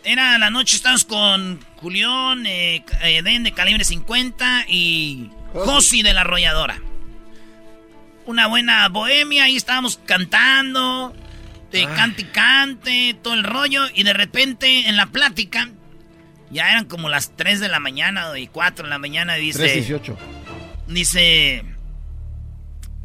era 0.03 0.37
la 0.37 0.49
noche, 0.51 0.75
estamos 0.75 1.05
con 1.05 1.59
Julián, 1.77 2.45
eh, 2.45 2.85
eh, 3.01 3.21
Den 3.23 3.43
de 3.43 3.51
calibre 3.51 3.83
50 3.83 4.65
y 4.67 5.31
Josi 5.53 6.03
de 6.03 6.13
la 6.13 6.21
arrolladora. 6.21 6.79
Una 8.27 8.45
buena 8.47 8.87
bohemia, 8.89 9.45
ahí 9.45 9.55
estábamos 9.55 9.99
cantando, 10.05 11.15
de 11.76 11.88
cante 11.93 12.22
y 12.22 12.26
cante, 12.26 13.15
todo 13.22 13.34
el 13.34 13.43
rollo, 13.43 13.85
y 13.93 14.03
de 14.03 14.14
repente 14.14 14.88
en 14.88 14.95
la 14.95 15.07
plática, 15.07 15.69
ya 16.49 16.69
eran 16.69 16.85
como 16.85 17.10
las 17.10 17.35
3 17.35 17.60
de 17.60 17.68
la 17.68 17.80
mañana 17.80 18.38
y 18.38 18.47
4 18.47 18.85
de 18.85 18.89
la 18.89 18.99
mañana, 18.99 19.35
dice... 19.35 19.60
318. 19.60 20.18
Dice. 20.88 21.65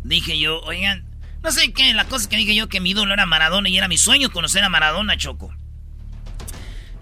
Dije 0.04 0.38
yo, 0.38 0.60
oigan, 0.60 1.04
no 1.42 1.50
sé 1.50 1.72
qué, 1.72 1.92
la 1.94 2.04
cosa 2.04 2.28
que 2.28 2.36
dije 2.36 2.54
yo 2.54 2.68
que 2.68 2.80
mi 2.80 2.90
ídolo 2.90 3.14
era 3.14 3.26
Maradona 3.26 3.68
y 3.68 3.76
era 3.76 3.88
mi 3.88 3.98
sueño 3.98 4.30
conocer 4.30 4.62
a 4.62 4.68
Maradona, 4.68 5.16
Choco. 5.16 5.54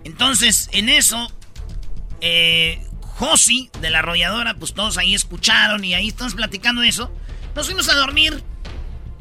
Entonces, 0.04 0.68
en 0.72 0.88
eso, 0.88 1.30
eh, 2.20 2.82
Josi 3.00 3.70
de 3.80 3.90
la 3.90 3.98
arrolladora, 3.98 4.54
pues 4.54 4.74
todos 4.74 4.96
ahí 4.96 5.14
escucharon 5.14 5.84
y 5.84 5.94
ahí 5.94 6.08
estamos 6.08 6.34
platicando 6.34 6.82
de 6.82 6.88
eso. 6.88 7.12
Nos 7.54 7.66
fuimos 7.66 7.88
a 7.88 7.94
dormir 7.94 8.42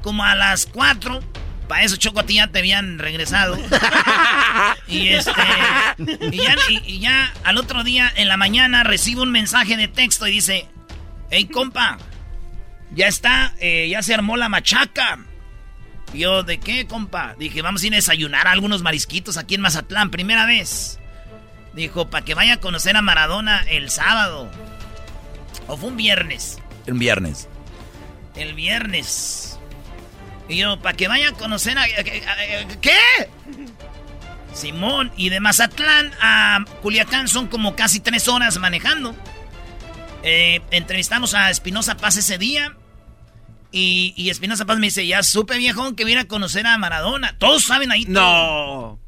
como 0.01 0.23
a 0.23 0.35
las 0.35 0.67
4. 0.67 1.19
Para 1.67 1.83
eso, 1.83 1.97
Choco, 1.97 2.21
a 2.21 2.23
ti 2.23 2.35
ya 2.35 2.47
te 2.47 2.59
habían 2.59 2.97
regresado. 2.99 3.57
y 4.87 5.09
este. 5.09 5.31
Y 6.31 6.37
ya, 6.37 6.55
y- 6.69 6.83
y 6.85 6.99
ya 6.99 7.33
al 7.43 7.57
otro 7.57 7.83
día, 7.83 8.11
en 8.15 8.27
la 8.27 8.37
mañana, 8.37 8.83
recibo 8.83 9.23
un 9.23 9.31
mensaje 9.31 9.75
de 9.77 9.87
texto 9.87 10.27
y 10.27 10.31
dice: 10.31 10.67
Hey, 11.29 11.45
compa, 11.45 11.97
ya 12.91 13.07
está, 13.07 13.53
eh, 13.59 13.87
ya 13.89 14.01
se 14.01 14.13
armó 14.13 14.37
la 14.37 14.47
machaca. 14.49 15.19
Y 16.13 16.19
yo, 16.19 16.43
¿de 16.43 16.57
qué, 16.59 16.87
compa? 16.87 17.35
Dije, 17.37 17.61
vamos 17.61 17.83
a 17.83 17.87
ir 17.87 17.93
a 17.93 17.97
desayunar 17.97 18.47
a 18.47 18.51
algunos 18.51 18.81
marisquitos 18.81 19.35
aquí 19.35 19.55
en 19.55 19.61
Mazatlán, 19.61 20.09
primera 20.09 20.45
vez. 20.45 20.99
Dijo, 21.73 22.09
para 22.09 22.23
que 22.23 22.33
vaya 22.33 22.53
a 22.53 22.59
conocer 22.61 22.95
a 22.95 23.01
Maradona 23.01 23.65
el 23.69 23.89
sábado. 23.89 24.49
O 25.67 25.75
fue 25.75 25.89
un 25.89 25.97
viernes. 25.97 26.59
El 26.85 26.93
viernes. 26.93 27.49
El 28.35 28.53
viernes. 28.53 29.56
Y 30.49 30.57
yo, 30.57 30.79
para 30.81 30.95
que 30.95 31.07
vaya 31.07 31.29
a 31.29 31.31
conocer 31.33 31.77
a... 31.77 31.83
a- 31.83 31.85
a- 31.85 32.61
a- 32.61 32.81
¿Qué? 32.81 32.97
Simón, 34.53 35.11
y 35.17 35.29
de 35.29 35.39
Mazatlán 35.39 36.11
a 36.19 36.65
Culiacán 36.81 37.27
son 37.27 37.47
como 37.47 37.75
casi 37.75 37.99
tres 37.99 38.27
horas 38.27 38.57
manejando. 38.57 39.15
Eh, 40.23 40.61
entrevistamos 40.71 41.33
a 41.35 41.49
Espinosa 41.51 41.95
Paz 41.97 42.17
ese 42.17 42.37
día. 42.37 42.75
Y, 43.71 44.13
y 44.17 44.29
Espinosa 44.29 44.65
Paz 44.65 44.79
me 44.79 44.87
dice, 44.87 45.05
ya 45.05 45.21
supe 45.21 45.57
viejón 45.57 45.95
que 45.95 46.05
viene 46.05 46.21
a 46.21 46.27
conocer 46.27 46.65
a 46.65 46.77
Maradona. 46.77 47.37
Todos 47.37 47.65
saben 47.65 47.91
ahí. 47.91 48.05
No. 48.05 48.99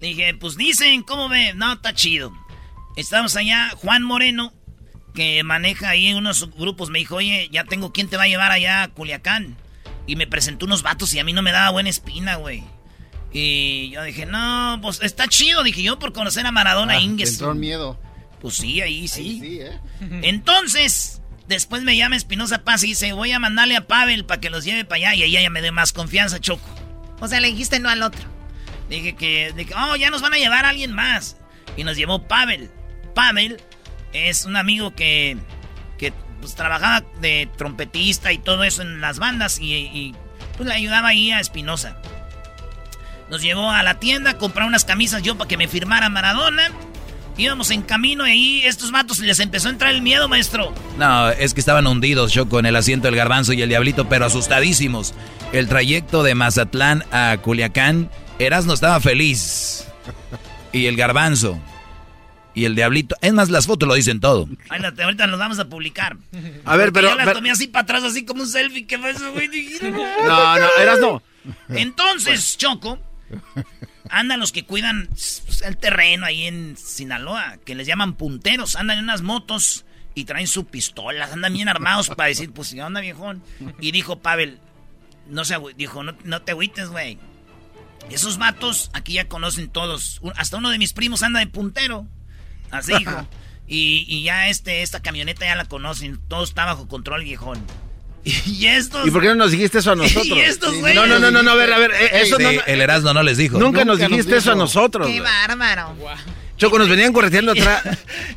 Dije, 0.00 0.34
pues 0.34 0.56
dicen, 0.56 1.02
¿cómo 1.02 1.28
ve? 1.30 1.54
No, 1.54 1.72
está 1.74 1.94
chido. 1.94 2.32
Estamos 2.96 3.36
allá, 3.36 3.70
Juan 3.76 4.02
Moreno, 4.02 4.52
que 5.14 5.42
maneja 5.42 5.88
ahí 5.88 6.12
unos 6.12 6.50
grupos, 6.54 6.90
me 6.90 6.98
dijo, 6.98 7.16
oye, 7.16 7.48
ya 7.50 7.64
tengo 7.64 7.92
quién 7.92 8.08
te 8.08 8.16
va 8.18 8.24
a 8.24 8.28
llevar 8.28 8.52
allá 8.52 8.82
a 8.82 8.88
Culiacán. 8.88 9.56
Y 10.06 10.16
me 10.16 10.26
presentó 10.26 10.66
unos 10.66 10.82
vatos 10.82 11.14
y 11.14 11.18
a 11.18 11.24
mí 11.24 11.32
no 11.32 11.42
me 11.42 11.52
daba 11.52 11.70
buena 11.70 11.88
espina, 11.88 12.36
güey. 12.36 12.62
Y 13.32 13.90
yo 13.90 14.02
dije, 14.04 14.26
no, 14.26 14.78
pues 14.82 15.00
está 15.02 15.26
chido, 15.28 15.62
dije 15.62 15.82
yo, 15.82 15.98
por 15.98 16.12
conocer 16.12 16.46
a 16.46 16.52
Maradona 16.52 16.94
Ah, 16.94 17.00
Inges. 17.00 17.30
te 17.30 17.34
entró 17.36 17.52
el 17.52 17.58
miedo. 17.58 17.98
Pues 18.40 18.54
sí, 18.56 18.80
ahí 18.80 19.08
sí. 19.08 19.38
sí, 19.40 19.58
¿eh? 19.60 19.80
Entonces, 20.22 21.20
después 21.48 21.82
me 21.82 21.96
llama 21.96 22.16
Espinosa 22.16 22.62
Paz 22.62 22.84
y 22.84 22.88
dice, 22.88 23.12
voy 23.12 23.32
a 23.32 23.38
mandarle 23.38 23.76
a 23.76 23.86
Pavel 23.86 24.24
para 24.24 24.40
que 24.40 24.50
los 24.50 24.64
lleve 24.64 24.84
para 24.84 24.96
allá. 25.10 25.14
Y 25.14 25.22
ahí 25.22 25.36
ella 25.36 25.50
me 25.50 25.62
dé 25.62 25.72
más 25.72 25.92
confianza, 25.92 26.38
Choco. 26.40 26.68
O 27.20 27.26
sea, 27.28 27.40
le 27.40 27.48
dijiste 27.48 27.80
no 27.80 27.88
al 27.88 28.02
otro. 28.02 28.22
Dije 28.90 29.16
que, 29.16 29.52
que, 29.56 29.74
oh, 29.74 29.96
ya 29.96 30.10
nos 30.10 30.20
van 30.20 30.34
a 30.34 30.38
llevar 30.38 30.66
a 30.66 30.68
alguien 30.68 30.92
más. 30.92 31.36
Y 31.76 31.84
nos 31.84 31.96
llevó 31.96 32.28
Pavel. 32.28 32.70
Pavel 33.14 33.60
es 34.12 34.44
un 34.44 34.56
amigo 34.56 34.94
que, 34.94 35.38
que 35.98 36.12
pues, 36.44 36.56
trabajaba 36.56 37.02
de 37.22 37.48
trompetista 37.56 38.30
y 38.30 38.36
todo 38.36 38.64
eso 38.64 38.82
en 38.82 39.00
las 39.00 39.18
bandas 39.18 39.58
y, 39.58 39.72
y, 39.72 40.14
pues 40.58 40.68
le 40.68 40.74
ayudaba 40.74 41.08
ahí 41.08 41.32
a 41.32 41.40
Espinosa. 41.40 41.96
Nos 43.30 43.40
llevó 43.40 43.70
a 43.70 43.82
la 43.82 43.98
tienda 43.98 44.32
a 44.32 44.38
comprar 44.38 44.68
unas 44.68 44.84
camisas 44.84 45.22
yo 45.22 45.38
para 45.38 45.48
que 45.48 45.56
me 45.56 45.68
firmara 45.68 46.10
Maradona. 46.10 46.70
Íbamos 47.38 47.70
en 47.70 47.80
camino 47.80 48.26
y 48.26 48.30
ahí 48.30 48.62
estos 48.66 48.90
vatos 48.90 49.20
les 49.20 49.40
empezó 49.40 49.68
a 49.68 49.70
entrar 49.70 49.94
el 49.94 50.02
miedo, 50.02 50.28
maestro. 50.28 50.74
No, 50.98 51.30
es 51.30 51.54
que 51.54 51.60
estaban 51.60 51.86
hundidos, 51.86 52.30
Choco, 52.30 52.58
en 52.58 52.66
el 52.66 52.76
asiento 52.76 53.08
del 53.08 53.16
garbanzo 53.16 53.54
y 53.54 53.62
el 53.62 53.70
diablito, 53.70 54.06
pero 54.06 54.26
asustadísimos. 54.26 55.14
El 55.52 55.66
trayecto 55.66 56.22
de 56.22 56.34
Mazatlán 56.34 57.04
a 57.10 57.38
Culiacán, 57.40 58.10
Erasmo 58.38 58.74
estaba 58.74 59.00
feliz. 59.00 59.86
Y 60.72 60.86
el 60.86 60.96
garbanzo. 60.96 61.58
Y 62.54 62.64
el 62.66 62.74
diablito. 62.76 63.16
Es 63.20 63.32
más, 63.32 63.50
las 63.50 63.66
fotos 63.66 63.88
lo 63.88 63.94
dicen 63.94 64.20
todo. 64.20 64.48
Ay, 64.68 64.80
la- 64.80 64.94
ahorita 65.04 65.26
los 65.26 65.38
vamos 65.40 65.58
a 65.58 65.68
publicar. 65.68 66.16
A 66.64 66.76
ver, 66.76 66.86
Porque 66.92 67.00
pero- 67.00 67.08
Yo 67.10 67.16
las 67.16 67.24
pero- 67.26 67.38
tomé 67.38 67.50
así 67.50 67.66
para 67.66 67.82
atrás, 67.82 68.04
así 68.04 68.24
como 68.24 68.42
un 68.42 68.48
selfie. 68.48 68.86
¿Qué 68.86 68.98
fue 68.98 69.10
eso, 69.10 69.32
güey? 69.32 69.48
No, 69.82 70.58
no, 70.58 70.66
Erasmo. 70.80 71.22
Entonces, 71.68 72.56
Choco, 72.56 72.98
andan 74.08 74.40
los 74.40 74.52
que 74.52 74.64
cuidan 74.64 75.08
el 75.64 75.76
terreno 75.76 76.26
ahí 76.26 76.44
en 76.44 76.76
Sinaloa, 76.76 77.56
que 77.64 77.74
les 77.74 77.86
llaman 77.86 78.14
punteros. 78.14 78.76
Andan 78.76 78.98
en 78.98 79.04
unas 79.04 79.22
motos 79.22 79.84
y 80.14 80.24
traen 80.24 80.46
su 80.46 80.66
pistola. 80.66 81.28
Andan 81.32 81.52
bien 81.52 81.68
armados 81.68 82.08
para 82.08 82.28
decir, 82.28 82.52
pues, 82.52 82.70
¿qué 82.72 82.82
onda, 82.82 83.00
viejón? 83.00 83.42
Y 83.80 83.90
dijo 83.90 84.20
Pavel, 84.20 84.58
no 85.28 85.44
se 85.44 85.56
dijo, 85.76 86.02
no, 86.04 86.14
no 86.24 86.42
te 86.42 86.52
agüites, 86.52 86.88
güey. 86.88 87.18
Esos 88.10 88.36
vatos 88.38 88.90
aquí 88.92 89.14
ya 89.14 89.28
conocen 89.28 89.68
todos. 89.70 90.20
Hasta 90.36 90.58
uno 90.58 90.70
de 90.70 90.78
mis 90.78 90.92
primos 90.92 91.22
anda 91.22 91.40
de 91.40 91.46
puntero. 91.46 92.06
Así 92.74 92.92
dijo. 92.98 93.26
Y, 93.66 94.04
y 94.06 94.24
ya 94.24 94.48
este, 94.50 94.82
esta 94.82 95.00
camioneta 95.00 95.46
ya 95.46 95.54
la 95.56 95.64
conocen. 95.64 96.20
Todo 96.28 96.44
está 96.44 96.66
bajo 96.66 96.86
control, 96.86 97.24
viejón. 97.24 97.58
Y 98.24 98.66
estos. 98.66 99.06
¿Y 99.06 99.10
por 99.10 99.22
qué 99.22 99.28
no 99.28 99.36
nos 99.36 99.52
dijiste 99.52 99.78
eso 99.78 99.92
a 99.92 99.96
nosotros? 99.96 100.26
Y 100.26 100.40
estos 100.40 100.74
Sí, 100.74 100.80
güeyes. 100.80 100.96
no, 100.96 101.06
no, 101.06 101.18
no, 101.18 101.30
no, 101.30 101.42
no, 101.42 101.50
a 101.52 101.54
ver, 101.54 101.72
a 101.72 101.78
ver, 101.78 101.90
eh, 101.92 102.10
eso 102.22 102.36
Sí, 102.36 102.42
no, 102.42 102.52
no- 102.52 102.60
el 102.66 102.80
Erasmo 102.82 103.14
no 103.14 103.22
les 103.22 103.38
dijo. 103.38 103.58
Nunca, 103.58 103.84
nos 103.86 103.98
dijiste 103.98 104.36
eso 104.36 104.52
a 104.52 104.54
nosotros. 104.54 105.06
Qué 105.06 105.20
bárbaro. 105.22 105.94
Choco, 106.64 106.78
nos 106.78 106.88
venían 106.88 107.12
correteando 107.12 107.52
atrás. 107.58 107.82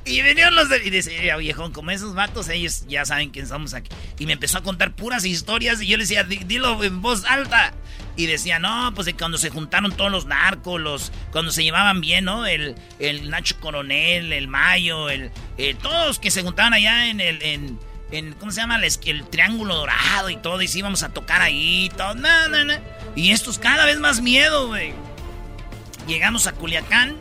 Y 0.06 0.22
vinieron 0.22 0.56
los 0.56 0.70
de... 0.70 0.78
Y 0.86 0.91
"Mira, 1.22 1.38
viejón, 1.38 1.72
como 1.72 1.91
esos 1.91 2.14
vatos, 2.14 2.49
ellos 2.49 2.86
ya 2.88 3.06
saben 3.06 3.30
quién 3.30 3.48
somos 3.48 3.74
aquí. 3.74 3.90
Y 4.20 4.26
me 4.26 4.34
empezó 4.34 4.58
a 4.58 4.64
contar 4.64 4.94
puras 4.95 5.26
historias 5.26 5.82
y 5.82 5.88
yo 5.88 5.98
le 5.98 6.04
decía, 6.04 6.24
"Di- 6.24 6.44
dilo 6.45 6.84
en 6.84 7.02
voz 7.02 7.24
alta. 7.26 7.74
Y 8.16 8.26
decía, 8.26 8.58
no, 8.58 8.91
pues 8.95 9.06
de 9.06 9.14
cuando 9.14 9.38
se 9.38 9.52
juntaron 9.52 9.91
todos 9.91 10.12
los 10.12 10.26
narcos, 10.26 10.82
los, 10.82 11.12
cuando 11.32 11.52
se 11.52 11.64
llevaban 11.64 12.02
bien, 12.02 12.26
¿no? 12.26 12.48
El, 12.48 12.74
el 12.98 13.30
Nacho 13.30 13.56
Coronel, 13.60 14.34
el 14.34 14.48
Mayo, 14.48 15.10
el, 15.12 15.30
eh, 15.60 15.76
todos 15.80 16.18
que 16.18 16.32
se 16.32 16.41
juntaban 16.41 16.74
allá 16.74 17.10
en 17.10 17.22
el, 17.22 17.40
en, 17.44 17.80
en 18.12 18.34
¿cómo 18.34 18.52
se 18.52 18.60
llama? 18.62 18.78
El, 18.78 18.84
el 19.06 19.24
Triángulo 19.30 19.76
Dorado 19.76 20.32
y 20.32 20.38
todo, 20.38 20.60
y 20.64 20.68
sí 20.68 20.80
íbamos 20.80 21.04
a 21.04 21.10
tocar 21.10 21.44
ahí, 21.44 21.91
todo, 21.95 22.16
no, 22.16 22.48
no, 22.49 22.64
no. 22.64 22.74
Y 23.16 23.30
estos 23.34 23.60
cada 23.60 23.86
vez 23.86 23.99
más 23.99 24.20
miedo, 24.20 24.66
güey. 24.68 24.94
Llegamos 26.08 26.48
a 26.48 26.54
Culiacán, 26.54 27.18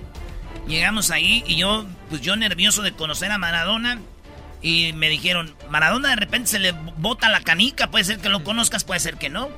llegamos 0.66 1.10
ahí 1.10 1.44
y 1.46 1.56
yo, 1.56 1.86
pues 2.08 2.20
yo 2.20 2.36
nervioso 2.36 2.82
de 2.82 2.92
conocer 2.92 3.30
a 3.30 3.38
Maradona. 3.38 4.00
Y 4.62 4.92
me 4.94 5.08
dijeron, 5.08 5.54
Maradona 5.70 6.10
de 6.10 6.16
repente 6.16 6.48
se 6.48 6.58
le 6.58 6.72
bota 6.72 7.28
la 7.28 7.40
canica, 7.40 7.90
puede 7.90 8.04
ser 8.04 8.18
que 8.18 8.28
lo 8.28 8.42
conozcas, 8.42 8.84
puede 8.84 9.00
ser 9.00 9.16
que 9.16 9.28
no. 9.28 9.48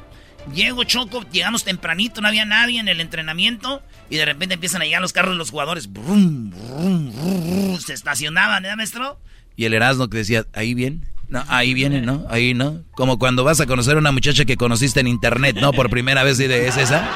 Llego 0.54 0.84
Choco, 0.84 1.24
llegamos 1.30 1.64
tempranito, 1.64 2.20
no 2.20 2.28
había 2.28 2.44
nadie 2.44 2.80
en 2.80 2.88
el 2.88 3.00
entrenamiento 3.00 3.82
y 4.10 4.16
de 4.16 4.24
repente 4.24 4.54
empiezan 4.54 4.82
a 4.82 4.84
llegar 4.84 5.02
los 5.02 5.12
carros 5.12 5.32
de 5.32 5.38
los 5.38 5.50
jugadores. 5.50 5.92
Brum, 5.92 6.50
brum, 6.50 7.12
brum, 7.12 7.80
se 7.80 7.92
estacionaban, 7.92 8.64
¿eh, 8.64 8.74
maestro? 8.76 9.20
Y 9.56 9.64
el 9.64 9.74
Erasmo 9.74 10.08
que 10.08 10.18
decía, 10.18 10.46
ahí 10.52 10.74
bien. 10.74 11.06
No, 11.28 11.44
ahí 11.48 11.74
viene, 11.74 12.00
¿no? 12.00 12.24
Ahí 12.30 12.54
no. 12.54 12.84
Como 12.92 13.18
cuando 13.18 13.44
vas 13.44 13.60
a 13.60 13.66
conocer 13.66 13.96
a 13.96 13.98
una 13.98 14.12
muchacha 14.12 14.46
que 14.46 14.56
conociste 14.56 15.00
en 15.00 15.08
internet, 15.08 15.58
¿no? 15.60 15.72
Por 15.72 15.90
primera 15.90 16.24
vez 16.24 16.40
y 16.40 16.44
es 16.44 16.76
esa. 16.76 17.06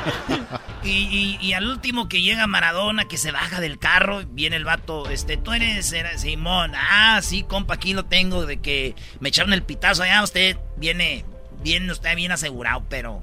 Y, 0.85 1.39
y, 1.41 1.53
al 1.53 1.69
último 1.69 2.09
que 2.09 2.23
llega 2.23 2.47
Maradona, 2.49 3.07
que 3.07 3.17
se 3.17 3.31
baja 3.31 3.61
del 3.61 3.79
carro, 3.79 4.25
viene 4.27 4.57
el 4.57 4.65
vato, 4.65 5.09
este, 5.09 5.37
tú 5.37 5.53
eres 5.53 5.95
Simón. 6.17 6.73
Ah, 6.75 7.21
sí, 7.23 7.45
compa, 7.45 7.75
aquí 7.75 7.95
lo 7.95 8.05
tengo, 8.05 8.47
de 8.47 8.61
que 8.61 8.97
me 9.21 9.29
echaron 9.29 9.53
el 9.53 9.63
pitazo 9.63 10.03
allá, 10.03 10.23
usted 10.25 10.57
viene, 10.77 11.25
bien, 11.63 11.89
usted 11.89 12.17
bien 12.17 12.33
asegurado, 12.33 12.85
pero 12.89 13.23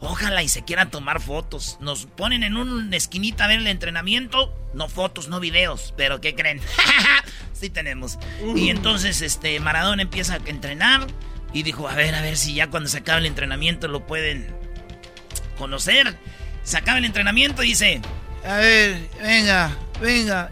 ojalá 0.00 0.42
y 0.42 0.48
se 0.48 0.64
quieran 0.64 0.90
tomar 0.90 1.20
fotos. 1.20 1.78
Nos 1.80 2.06
ponen 2.06 2.42
en 2.42 2.56
una 2.56 2.96
esquinita 2.96 3.44
a 3.44 3.48
ver 3.48 3.58
el 3.58 3.66
entrenamiento, 3.66 4.54
no 4.74 4.88
fotos, 4.88 5.28
no 5.28 5.40
videos, 5.40 5.94
pero 5.96 6.20
¿qué 6.20 6.34
creen? 6.34 6.60
sí 7.52 7.70
tenemos. 7.70 8.18
Y 8.54 8.70
entonces, 8.70 9.22
este, 9.22 9.58
Maradona 9.60 10.02
empieza 10.02 10.34
a 10.34 10.40
entrenar 10.46 11.06
y 11.52 11.62
dijo, 11.62 11.88
a 11.88 11.94
ver, 11.94 12.14
a 12.14 12.22
ver 12.22 12.36
si 12.36 12.54
ya 12.54 12.68
cuando 12.68 12.88
se 12.88 12.98
acabe 12.98 13.20
el 13.20 13.26
entrenamiento 13.26 13.88
lo 13.88 14.06
pueden 14.06 14.54
conocer 15.58 16.16
se 16.68 16.76
acaba 16.76 16.98
el 16.98 17.06
entrenamiento 17.06 17.62
y 17.62 17.68
dice, 17.68 18.02
a 18.44 18.56
ver, 18.58 19.08
venga, 19.22 19.74
venga. 20.02 20.50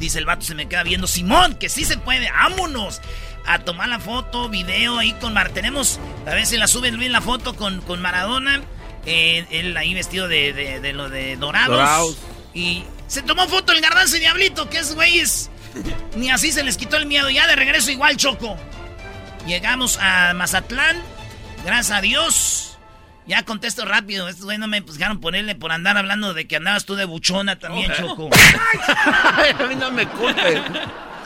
Dice 0.00 0.18
el 0.18 0.24
vato, 0.24 0.40
se 0.40 0.54
me 0.54 0.66
queda 0.66 0.82
viendo, 0.82 1.06
Simón, 1.06 1.56
que 1.56 1.68
sí 1.68 1.84
se 1.84 1.98
puede, 1.98 2.30
vámonos 2.30 3.02
a 3.44 3.58
tomar 3.58 3.90
la 3.90 4.00
foto, 4.00 4.48
video 4.48 4.98
ahí 4.98 5.12
con 5.12 5.34
Mar. 5.34 5.50
Tenemos, 5.50 6.00
a 6.26 6.30
ver 6.30 6.46
si 6.46 6.56
la 6.56 6.68
suben 6.68 6.98
bien 6.98 7.12
la 7.12 7.20
foto 7.20 7.54
con, 7.54 7.82
con 7.82 8.00
Maradona. 8.00 8.62
Eh, 9.10 9.46
él 9.50 9.74
ahí 9.78 9.94
vestido 9.94 10.28
de, 10.28 10.52
de, 10.52 10.92
lo 10.92 11.08
de 11.08 11.36
dorados. 11.36 12.18
Y 12.52 12.84
se 13.06 13.22
tomó 13.22 13.48
foto 13.48 13.72
el 13.72 13.80
garbanzo 13.80 14.18
y 14.18 14.20
diablito, 14.20 14.68
que 14.68 14.78
es 14.78 14.94
güeyes. 14.94 15.50
Ni 16.14 16.30
así 16.30 16.52
se 16.52 16.62
les 16.62 16.76
quitó 16.76 16.98
el 16.98 17.06
miedo. 17.06 17.30
Ya 17.30 17.46
de 17.46 17.56
regreso 17.56 17.90
igual, 17.90 18.18
Choco. 18.18 18.56
Llegamos 19.46 19.98
a 19.98 20.34
Mazatlán. 20.34 21.02
Gracias 21.64 21.96
a 21.96 22.00
Dios. 22.02 22.78
Ya 23.26 23.44
contesto 23.44 23.86
rápido. 23.86 24.28
Estos 24.28 24.44
güeyes 24.44 24.60
no 24.60 24.68
me 24.68 24.82
pusieron 24.82 25.20
ponerle 25.20 25.54
por 25.54 25.72
andar 25.72 25.96
hablando 25.96 26.34
de 26.34 26.46
que 26.46 26.56
andabas 26.56 26.84
tú 26.84 26.94
de 26.94 27.06
buchona 27.06 27.58
también, 27.58 27.90
Choco. 27.94 28.28
a 28.88 29.66
mí 29.68 29.74
no 29.74 29.90
me 29.90 30.06
culpes. 30.06 30.60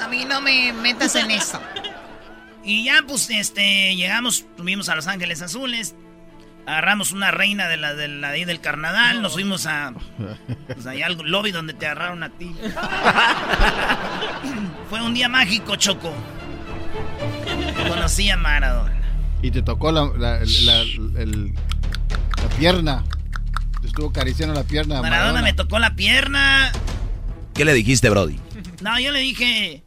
A 0.00 0.06
mí 0.08 0.24
no 0.24 0.40
me 0.40 0.72
metas 0.72 1.16
en 1.16 1.32
eso. 1.32 1.60
Y 2.62 2.84
ya, 2.84 3.02
pues, 3.08 3.28
este, 3.30 3.96
llegamos, 3.96 4.44
tuvimos 4.56 4.88
a 4.88 4.94
Los 4.94 5.08
Ángeles 5.08 5.42
Azules. 5.42 5.96
Agarramos 6.66 7.12
una 7.12 7.30
reina 7.30 7.68
de 7.68 7.76
la, 7.76 7.94
de 7.94 8.08
la 8.08 8.30
del 8.30 8.60
carnaval. 8.60 9.20
Nos 9.20 9.32
fuimos 9.32 9.66
a. 9.66 9.92
Pues 10.66 10.86
allá 10.86 11.06
al 11.06 11.16
lobby 11.18 11.50
donde 11.50 11.74
te 11.74 11.86
agarraron 11.86 12.22
a 12.22 12.30
ti. 12.30 12.54
Fue 14.88 15.02
un 15.02 15.14
día 15.14 15.28
mágico, 15.28 15.74
Choco. 15.76 16.14
Conocí 17.88 18.30
a 18.30 18.36
Maradona. 18.36 19.00
Y 19.42 19.50
te 19.50 19.62
tocó 19.62 19.90
la, 19.90 20.38
el, 20.38 21.52
la 21.54 22.48
pierna. 22.58 23.04
estuvo 23.84 24.10
acariciando 24.10 24.54
la 24.54 24.62
pierna. 24.62 25.02
Maradona, 25.02 25.42
me 25.42 25.52
tocó 25.52 25.80
la 25.80 25.96
pierna. 25.96 26.70
¿Qué 27.54 27.64
le 27.64 27.74
dijiste, 27.74 28.08
Brody? 28.08 28.38
No, 28.82 28.98
yo 29.00 29.10
le 29.10 29.18
dije, 29.18 29.82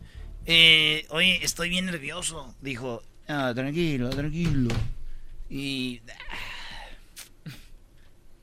eh, 0.46 1.06
oye, 1.10 1.40
estoy 1.44 1.70
bien 1.70 1.86
nervioso. 1.86 2.54
Dijo, 2.62 3.02
ah, 3.30 3.54
tranquilo, 3.56 4.10
tranquilo. 4.10 4.76
Y... 5.50 6.02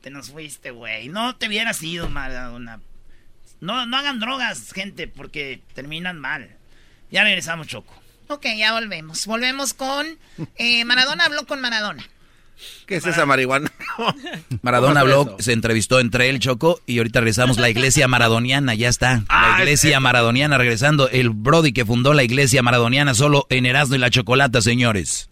te 0.03 0.11
nos 0.11 0.31
fuiste, 0.31 0.73
güey. 0.73 1.09
No 1.09 1.37
te 1.37 1.47
hubieras 1.47 1.83
ido, 1.83 2.09
Maradona. 2.09 2.81
No, 3.61 3.87
no 3.87 3.97
hagan 3.97 4.19
drogas, 4.19 4.73
gente, 4.73 5.07
porque 5.07 5.63
terminan 5.75 6.19
mal. 6.19 6.51
Ya 7.11 7.23
regresamos, 7.23 7.69
Choco. 7.69 7.95
Ok, 8.27 8.47
ya 8.57 8.73
volvemos. 8.73 9.27
Volvemos 9.27 9.75
con... 9.75 10.07
Eh, 10.57 10.85
Maradona 10.85 11.25
habló 11.25 11.47
con 11.47 11.61
Maradona. 11.61 12.05
¿Qué 12.87 12.97
es 12.97 13.07
esa 13.07 13.27
marihuana? 13.27 13.73
Maradona 14.63 15.01
habló, 15.01 15.37
se 15.39 15.53
entrevistó 15.53 16.01
entre 16.01 16.29
él, 16.29 16.39
Choco, 16.39 16.81
y 16.87 16.99
ahorita 16.99 17.21
regresamos 17.21 17.59
la 17.59 17.71
iglesia 17.71 18.07
maradoniana, 18.07 18.75
ya 18.75 18.89
está. 18.89 19.25
La 19.29 19.57
ah, 19.57 19.57
iglesia 19.59 19.99
maradoniana 20.01 20.59
regresando. 20.59 21.09
El 21.09 21.31
Brody 21.31 21.73
que 21.73 21.85
fundó 21.85 22.13
la 22.13 22.23
iglesia 22.23 22.63
maradoniana 22.63 23.15
solo 23.15 23.47
en 23.51 23.67
Erasmo 23.67 23.97
y 23.97 23.99
la 23.99 24.11
Chocolata, 24.11 24.61
señores 24.61 25.32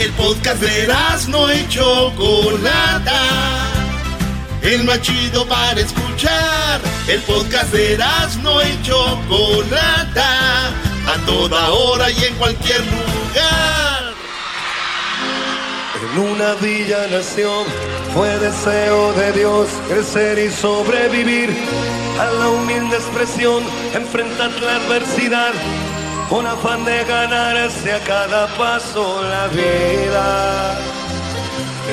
El 0.00 0.12
podcast 0.12 0.62
de 0.62 0.86
no 1.28 1.52
y 1.52 1.66
Chocolata. 1.68 3.20
El 4.62 4.84
más 4.84 5.02
chido 5.02 5.44
para 5.46 5.80
escuchar. 5.80 6.80
El 7.08 7.20
podcast 7.22 7.72
de 7.72 7.98
no 8.42 8.62
y 8.62 8.82
Chocolata. 8.82 10.68
A 10.68 11.26
toda 11.26 11.70
hora 11.70 12.10
y 12.12 12.24
en 12.24 12.34
cualquier 12.36 12.80
lugar. 12.80 14.14
En 16.00 16.20
una 16.20 16.54
villa 16.54 17.08
nación 17.08 17.64
fue 18.14 18.38
deseo 18.38 19.12
de 19.14 19.32
Dios 19.32 19.68
crecer 19.88 20.38
y 20.38 20.50
sobrevivir. 20.50 21.50
A 22.20 22.30
la 22.38 22.48
humilde 22.50 22.96
expresión 22.96 23.64
enfrentar 23.94 24.50
la 24.62 24.76
adversidad 24.76 25.52
con 26.28 26.46
afán 26.46 26.84
de 26.84 27.04
ganarse 27.04 27.92
a 27.92 28.00
cada 28.00 28.46
paso 28.56 29.22
la 29.22 29.46
vida. 29.48 30.78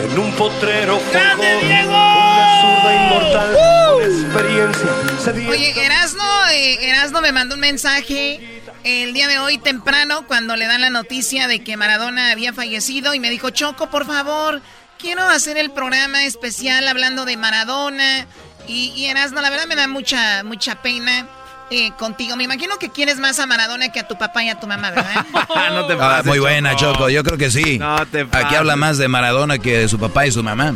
En 0.04 0.20
un 0.20 0.32
potrero 0.34 1.00
¡Grande, 1.12 1.58
Diego! 1.62 1.90
una 1.90 2.62
zurda 2.62 2.96
inmortal 2.96 3.58
con 3.94 4.04
experiencia. 4.04 5.50
Oye, 5.50 5.86
Erasno, 5.86 6.48
eh, 6.52 6.90
Erasno 6.90 7.22
me 7.22 7.32
mandó 7.32 7.56
un 7.56 7.62
mensaje 7.62 8.62
el 8.84 9.14
día 9.14 9.30
de 9.30 9.40
hoy 9.40 9.58
temprano 9.58 10.28
cuando 10.28 10.58
le 10.58 10.68
dan 10.68 10.82
la 10.82 10.90
noticia 10.90 11.48
de 11.48 11.64
que 11.64 11.78
Maradona 11.78 12.32
había 12.32 12.52
fallecido 12.52 13.14
y 13.14 13.22
me 13.22 13.30
dijo, 13.30 13.52
Choco, 13.52 13.90
por 13.90 14.06
favor, 14.06 14.62
quiero 15.00 15.24
hacer 15.24 15.58
el 15.58 15.72
programa 15.72 16.26
especial 16.26 16.88
hablando 16.90 17.24
de 17.24 17.38
Maradona. 17.38 18.28
Y, 18.68 18.92
y 18.98 19.06
Erasno, 19.06 19.42
la 19.42 19.50
verdad 19.50 19.68
me 19.68 19.76
da 19.76 19.88
mucha, 19.88 20.44
mucha 20.44 20.82
pena 20.82 21.26
eh, 21.70 21.92
contigo. 21.98 22.36
Me 22.36 22.44
imagino 22.44 22.78
que 22.78 22.90
quieres 22.90 23.18
más 23.18 23.40
a 23.40 23.46
Maradona 23.46 23.90
que 23.92 24.00
a 24.00 24.08
tu 24.08 24.18
papá 24.18 24.44
y 24.44 24.50
a 24.50 24.60
tu 24.60 24.68
mamá, 24.68 24.92
¿verdad? 24.92 25.26
no 25.74 25.86
te 25.88 25.98
ah, 26.00 26.22
muy 26.24 26.40
buena, 26.40 26.76
Choco. 26.76 27.10
Yo 27.10 27.24
creo 27.24 27.38
que 27.38 27.50
sí. 27.52 27.80
No 27.80 28.06
te 28.06 28.28
Aquí 28.32 28.56
habla 28.56 28.76
más 28.76 28.98
de 28.98 29.08
Maradona 29.08 29.58
que 29.58 29.80
de 29.80 29.90
su 29.90 30.00
papá 30.00 30.28
y 30.28 30.32
su 30.32 30.44
mamá. 30.44 30.74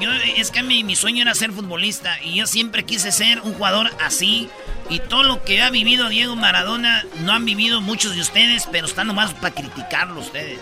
Yo, 0.00 0.10
es 0.36 0.50
que 0.50 0.62
mi, 0.62 0.84
mi 0.84 0.96
sueño 0.96 1.22
era 1.22 1.34
ser 1.34 1.52
futbolista 1.52 2.18
y 2.22 2.36
yo 2.36 2.46
siempre 2.46 2.84
quise 2.84 3.12
ser 3.12 3.40
un 3.40 3.54
jugador 3.54 3.90
así. 4.04 4.50
Y 4.90 4.98
todo 4.98 5.22
lo 5.22 5.42
que 5.44 5.62
ha 5.62 5.70
vivido 5.70 6.08
Diego 6.10 6.36
Maradona 6.36 7.04
no 7.20 7.32
han 7.32 7.46
vivido 7.46 7.80
muchos 7.80 8.14
de 8.14 8.20
ustedes, 8.20 8.68
pero 8.70 8.86
están 8.86 9.06
nomás 9.06 9.32
para 9.32 9.54
criticarlo 9.54 10.20
ustedes. 10.20 10.60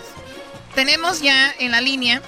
Tenemos 0.75 1.21
ya 1.21 1.53
en 1.59 1.71
la 1.71 1.81
línea 1.81 2.21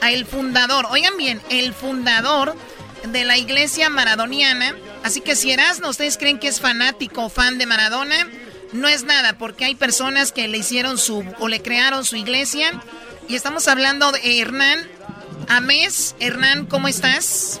a 0.00 0.10
el 0.10 0.24
fundador, 0.24 0.86
oigan 0.90 1.16
bien, 1.16 1.40
el 1.50 1.74
fundador 1.74 2.56
de 3.04 3.24
la 3.24 3.38
iglesia 3.38 3.88
maradoniana 3.88 4.74
Así 5.02 5.20
que 5.20 5.34
si 5.34 5.50
Erasmo, 5.50 5.88
ustedes 5.88 6.18
creen 6.18 6.38
que 6.38 6.48
es 6.48 6.60
fanático 6.60 7.24
o 7.24 7.28
fan 7.28 7.58
de 7.58 7.66
Maradona, 7.66 8.28
no 8.72 8.86
es 8.86 9.04
nada, 9.04 9.36
porque 9.38 9.64
hay 9.64 9.74
personas 9.74 10.30
que 10.30 10.46
le 10.46 10.58
hicieron 10.58 10.98
su, 10.98 11.24
o 11.38 11.48
le 11.48 11.62
crearon 11.62 12.04
su 12.04 12.16
iglesia. 12.16 12.68
Y 13.28 13.34
estamos 13.34 13.66
hablando 13.68 14.12
de 14.12 14.40
Hernán 14.40 14.78
Amés. 15.48 16.14
Hernán, 16.20 16.66
¿cómo 16.66 16.88
estás? 16.88 17.60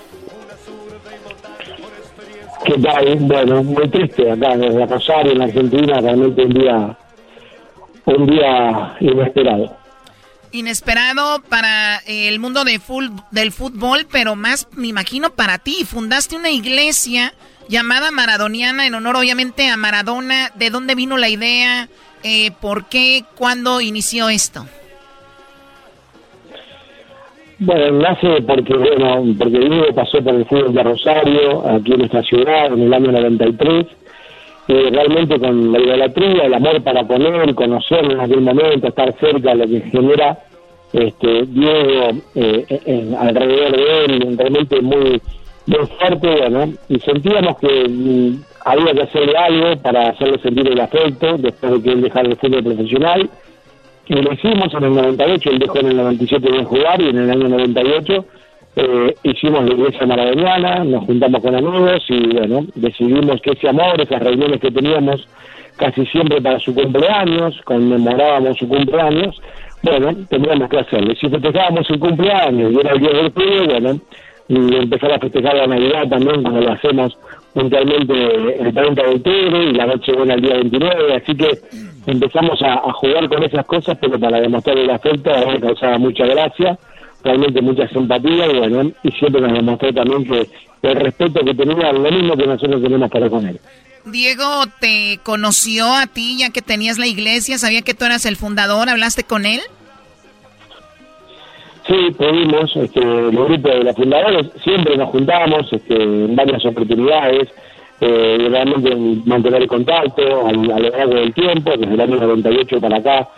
¿Qué 2.64 2.74
tal? 2.74 3.16
Bueno, 3.20 3.62
muy 3.64 3.88
triste 3.88 4.30
acá 4.30 4.52
en 4.52 4.88
Rosario, 4.88 5.32
en 5.32 5.42
Argentina, 5.42 6.00
realmente 6.00 6.42
un 6.44 6.52
día, 6.52 6.98
un 8.04 8.26
día 8.26 8.96
inesperado. 9.00 9.79
Inesperado 10.52 11.42
para 11.48 11.98
el 12.06 12.38
mundo 12.40 12.64
de 12.64 12.80
del 13.30 13.52
fútbol, 13.52 14.06
pero 14.10 14.36
más 14.36 14.68
me 14.72 14.88
imagino 14.88 15.30
para 15.30 15.58
ti. 15.58 15.84
Fundaste 15.84 16.36
una 16.36 16.50
iglesia 16.50 17.34
llamada 17.68 18.10
Maradoniana 18.10 18.86
en 18.86 18.94
honor 18.94 19.16
obviamente 19.16 19.68
a 19.68 19.76
Maradona. 19.76 20.50
¿De 20.56 20.70
dónde 20.70 20.94
vino 20.94 21.16
la 21.16 21.28
idea? 21.28 21.88
Eh, 22.22 22.50
¿Por 22.60 22.86
qué? 22.86 23.24
¿Cuándo 23.36 23.80
inició 23.80 24.28
esto? 24.28 24.66
Bueno, 27.62 27.98
nace 27.98 28.40
porque, 28.46 28.74
bueno, 28.74 29.22
porque 29.38 29.58
Diego 29.58 29.94
pasó 29.94 30.22
por 30.24 30.34
el 30.34 30.46
fútbol 30.46 30.72
de 30.72 30.82
Rosario, 30.82 31.68
aquí 31.68 31.92
en 31.92 31.98
nuestra 31.98 32.22
ciudad, 32.22 32.72
en 32.72 32.82
el 32.84 32.94
año 32.94 33.12
93, 33.12 33.86
y 34.70 34.90
realmente 34.90 35.40
con 35.40 35.72
la 35.72 35.80
idolatría, 35.80 36.44
el 36.44 36.54
amor 36.54 36.80
para 36.82 37.04
con 37.04 37.20
él, 37.22 37.54
conocerlo 37.56 38.12
en 38.12 38.20
aquel 38.20 38.40
momento, 38.40 38.86
estar 38.86 39.12
cerca 39.18 39.50
de 39.50 39.56
lo 39.56 39.66
que 39.66 39.80
genera 39.90 40.38
este, 40.92 41.44
Diego 41.46 42.10
eh, 42.36 43.14
alrededor 43.18 43.76
de 43.76 44.04
él, 44.04 44.38
realmente 44.38 44.80
muy, 44.80 45.20
muy 45.66 45.86
fuerte, 45.98 46.36
bueno, 46.36 46.72
y 46.88 47.00
sentíamos 47.00 47.58
que 47.58 47.88
mm, 47.88 48.42
había 48.64 48.94
que 48.94 49.02
hacerle 49.02 49.36
algo 49.36 49.82
para 49.82 50.10
hacerle 50.10 50.38
sentir 50.38 50.68
el 50.68 50.80
afecto 50.80 51.36
después 51.38 51.72
de 51.72 51.82
que 51.82 51.90
él 51.90 52.02
dejara 52.02 52.28
el 52.28 52.36
fútbol 52.36 52.62
profesional, 52.62 53.28
y 54.06 54.14
lo 54.14 54.32
hicimos 54.32 54.72
en 54.72 54.84
el 54.84 54.94
98, 54.94 55.50
él 55.50 55.58
dejó 55.58 55.78
en 55.80 55.86
el 55.88 55.96
97 55.96 56.52
de 56.52 56.64
jugar 56.64 57.00
y 57.00 57.08
en 57.08 57.18
el 57.18 57.30
año 57.30 57.48
98 57.48 58.24
eh, 58.76 59.14
hicimos 59.22 59.64
la 59.64 59.74
iglesia 59.74 60.06
maradoniana, 60.06 60.84
nos 60.84 61.04
juntamos 61.04 61.42
con 61.42 61.54
amigos 61.54 62.04
y 62.08 62.26
bueno, 62.28 62.66
decidimos 62.74 63.40
que 63.42 63.52
ese 63.52 63.68
amor, 63.68 64.00
esas 64.00 64.22
reuniones 64.22 64.60
que 64.60 64.70
teníamos 64.70 65.26
casi 65.76 66.04
siempre 66.06 66.40
para 66.40 66.58
su 66.58 66.74
cumpleaños, 66.74 67.60
conmemorábamos 67.64 68.58
su 68.58 68.68
cumpleaños, 68.68 69.40
bueno, 69.82 70.14
teníamos 70.28 70.68
que 70.68 70.78
hacerlo. 70.78 71.14
Si 71.14 71.28
festejábamos 71.28 71.86
su 71.86 71.98
cumpleaños 71.98 72.72
y 72.72 72.80
era 72.80 72.92
el 72.92 73.00
día 73.00 73.10
del 73.10 73.32
fútbol, 73.32 73.66
bueno, 73.66 74.00
y 74.48 74.74
empezar 74.76 75.12
a 75.12 75.18
festejar 75.18 75.54
la 75.54 75.66
Navidad 75.66 76.08
también, 76.08 76.42
como 76.42 76.60
lo 76.60 76.72
hacemos 76.72 77.16
puntualmente 77.54 78.14
el 78.60 78.74
30 78.74 79.02
de 79.02 79.08
octubre 79.08 79.64
y 79.64 79.72
la 79.72 79.86
noche 79.86 80.12
buena 80.12 80.34
el 80.34 80.40
día 80.42 80.54
29, 80.54 81.14
así 81.14 81.36
que 81.36 81.50
empezamos 82.06 82.60
a, 82.62 82.76
jugar 82.92 83.28
con 83.28 83.42
esas 83.42 83.64
cosas, 83.66 83.96
pero 84.00 84.18
para 84.18 84.40
demostrar 84.40 84.76
el 84.76 84.90
afecto, 84.90 85.32
a 85.32 85.52
mí 85.52 85.60
causaba 85.60 85.98
mucha 85.98 86.26
gracia, 86.26 86.78
realmente 87.22 87.60
mucha 87.60 87.88
simpatía, 87.88 88.46
y 88.46 88.58
bueno, 88.58 88.92
y 89.02 89.10
siempre 89.12 89.40
nos 89.40 89.52
demostró 89.52 89.92
también 89.92 90.24
que 90.24 90.48
el 90.82 90.96
respeto 90.96 91.40
que 91.44 91.54
tenía, 91.54 91.92
lo 91.92 92.10
mismo 92.10 92.36
que 92.36 92.46
nosotros 92.46 92.82
tenemos 92.82 93.10
para 93.10 93.28
con 93.28 93.46
él. 93.46 93.60
Diego 94.06 94.64
te 94.80 95.20
conoció 95.22 95.92
a 95.92 96.06
ti 96.06 96.38
ya 96.38 96.50
que 96.50 96.62
tenías 96.62 96.98
la 96.98 97.06
iglesia, 97.06 97.58
sabía 97.58 97.82
que 97.82 97.94
tú 97.94 98.04
eras 98.04 98.24
el 98.24 98.36
fundador, 98.36 98.88
¿hablaste 98.88 99.24
con 99.24 99.44
él? 99.44 99.60
Sí, 101.86 102.10
pudimos, 102.16 102.74
este, 102.76 103.00
el 103.00 103.30
grupo 103.30 103.68
de 103.68 103.84
los 103.84 103.96
fundadores, 103.96 104.46
siempre 104.62 104.96
nos 104.96 105.10
juntamos 105.10 105.72
este, 105.72 105.94
en 105.94 106.36
varias 106.36 106.64
oportunidades, 106.64 107.48
eh, 108.00 108.46
realmente 108.48 108.96
mantener 109.26 109.62
el 109.62 109.68
contacto 109.68 110.46
a, 110.46 110.52
lo 110.52 110.62
largo 110.62 111.14
del 111.14 111.34
tiempo, 111.34 111.72
desde 111.76 111.92
el 111.92 112.00
año 112.00 112.16
98 112.16 112.80
para 112.80 112.96
acá, 112.98 113.28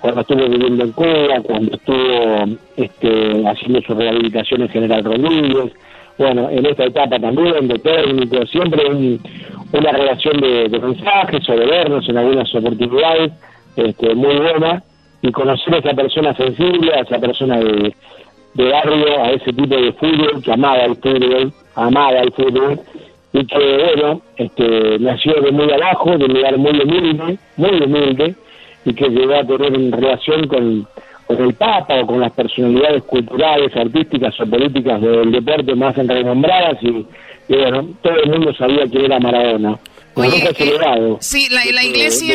cuando 0.00 0.20
estuvo 0.22 0.48
viviendo 0.48 0.84
en 0.84 0.92
Cuba, 0.92 1.40
cuando 1.42 1.76
estuvo 1.76 2.58
este, 2.76 3.46
haciendo 3.46 3.80
su 3.82 3.94
rehabilitación 3.94 4.62
en 4.62 4.68
General 4.68 5.04
Rodríguez, 5.04 5.72
bueno, 6.20 6.50
en 6.50 6.66
esta 6.66 6.84
etapa 6.84 7.18
también 7.18 7.66
de 7.66 7.78
técnico, 7.78 8.44
siempre 8.46 9.18
una 9.72 9.92
relación 9.92 10.40
de, 10.40 10.68
mensajes 10.68 11.48
o 11.48 11.52
de 11.52 11.66
vernos 11.66 12.08
en 12.08 12.18
algunas 12.18 12.54
oportunidades 12.54 13.32
este, 13.76 14.14
muy 14.14 14.36
buena. 14.36 14.82
Y 15.22 15.32
conocer 15.32 15.74
a 15.74 15.78
esa 15.78 15.92
persona 15.92 16.34
sensible, 16.34 16.92
a 16.94 17.00
esa 17.00 17.18
persona 17.18 17.58
de, 17.58 17.94
barrio, 18.54 19.22
a 19.22 19.30
ese 19.32 19.52
tipo 19.52 19.76
de 19.76 19.92
fútbol 19.92 20.42
que 20.42 20.52
amaba 20.52 20.84
el 20.84 20.96
fútbol, 20.96 21.52
amaba 21.74 22.20
el 22.20 22.32
fútbol. 22.32 22.80
Y 23.32 23.46
que, 23.46 23.94
bueno, 23.94 24.20
este, 24.36 24.98
nació 24.98 25.40
de 25.40 25.52
muy 25.52 25.70
abajo, 25.72 26.16
de 26.16 26.24
un 26.24 26.34
lugar 26.34 26.58
muy 26.58 26.80
humilde, 26.80 27.38
muy 27.56 27.82
humilde, 27.82 28.34
y 28.84 28.94
que 28.94 29.08
llegó 29.08 29.34
a 29.34 29.44
tener 29.44 29.74
en 29.74 29.92
relación 29.92 30.46
con, 30.48 30.88
con 31.26 31.36
el 31.38 31.54
Papa 31.54 32.00
o 32.02 32.06
con 32.06 32.20
las 32.20 32.32
personalidades 32.32 33.02
culturales, 33.04 33.74
artísticas 33.76 34.38
o 34.40 34.46
políticas 34.46 35.00
del 35.00 35.32
deporte 35.32 35.74
más 35.74 35.96
renombradas, 35.96 36.82
y, 36.82 36.88
y 37.48 37.56
bueno, 37.56 37.88
todo 38.02 38.14
el 38.14 38.30
mundo 38.30 38.54
sabía 38.54 38.84
quién 38.90 39.04
era 39.06 39.20
Maradona. 39.20 39.78
Oye, 40.14 40.44
eh, 40.58 41.16
sí, 41.20 41.48
la, 41.50 41.60
la 41.72 41.84
iglesia, 41.84 42.34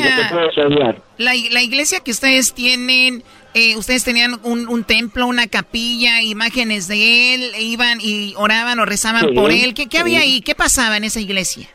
la, 1.18 1.34
la 1.52 1.62
iglesia 1.62 2.00
que 2.00 2.12
ustedes 2.12 2.54
tienen 2.54 3.22
eh, 3.56 3.78
ustedes 3.78 4.04
tenían 4.04 4.38
un, 4.44 4.68
un, 4.68 4.84
templo, 4.84 5.26
una 5.28 5.48
capilla, 5.48 6.22
imágenes 6.22 6.90
de 6.90 7.36
él, 7.36 7.52
e 7.56 7.64
iban 7.64 8.00
y 8.02 8.34
oraban 8.36 8.80
o 8.80 8.86
rezaban 8.86 9.34
por 9.34 9.50
él. 9.50 9.74
¿Qué, 9.74 9.88
qué 9.88 9.98
había 9.98 10.20
ahí? 10.20 10.42
¿Qué 10.42 10.56
pasaba 10.56 10.98
en 10.98 11.06
esa 11.06 11.22
iglesia? 11.22 11.66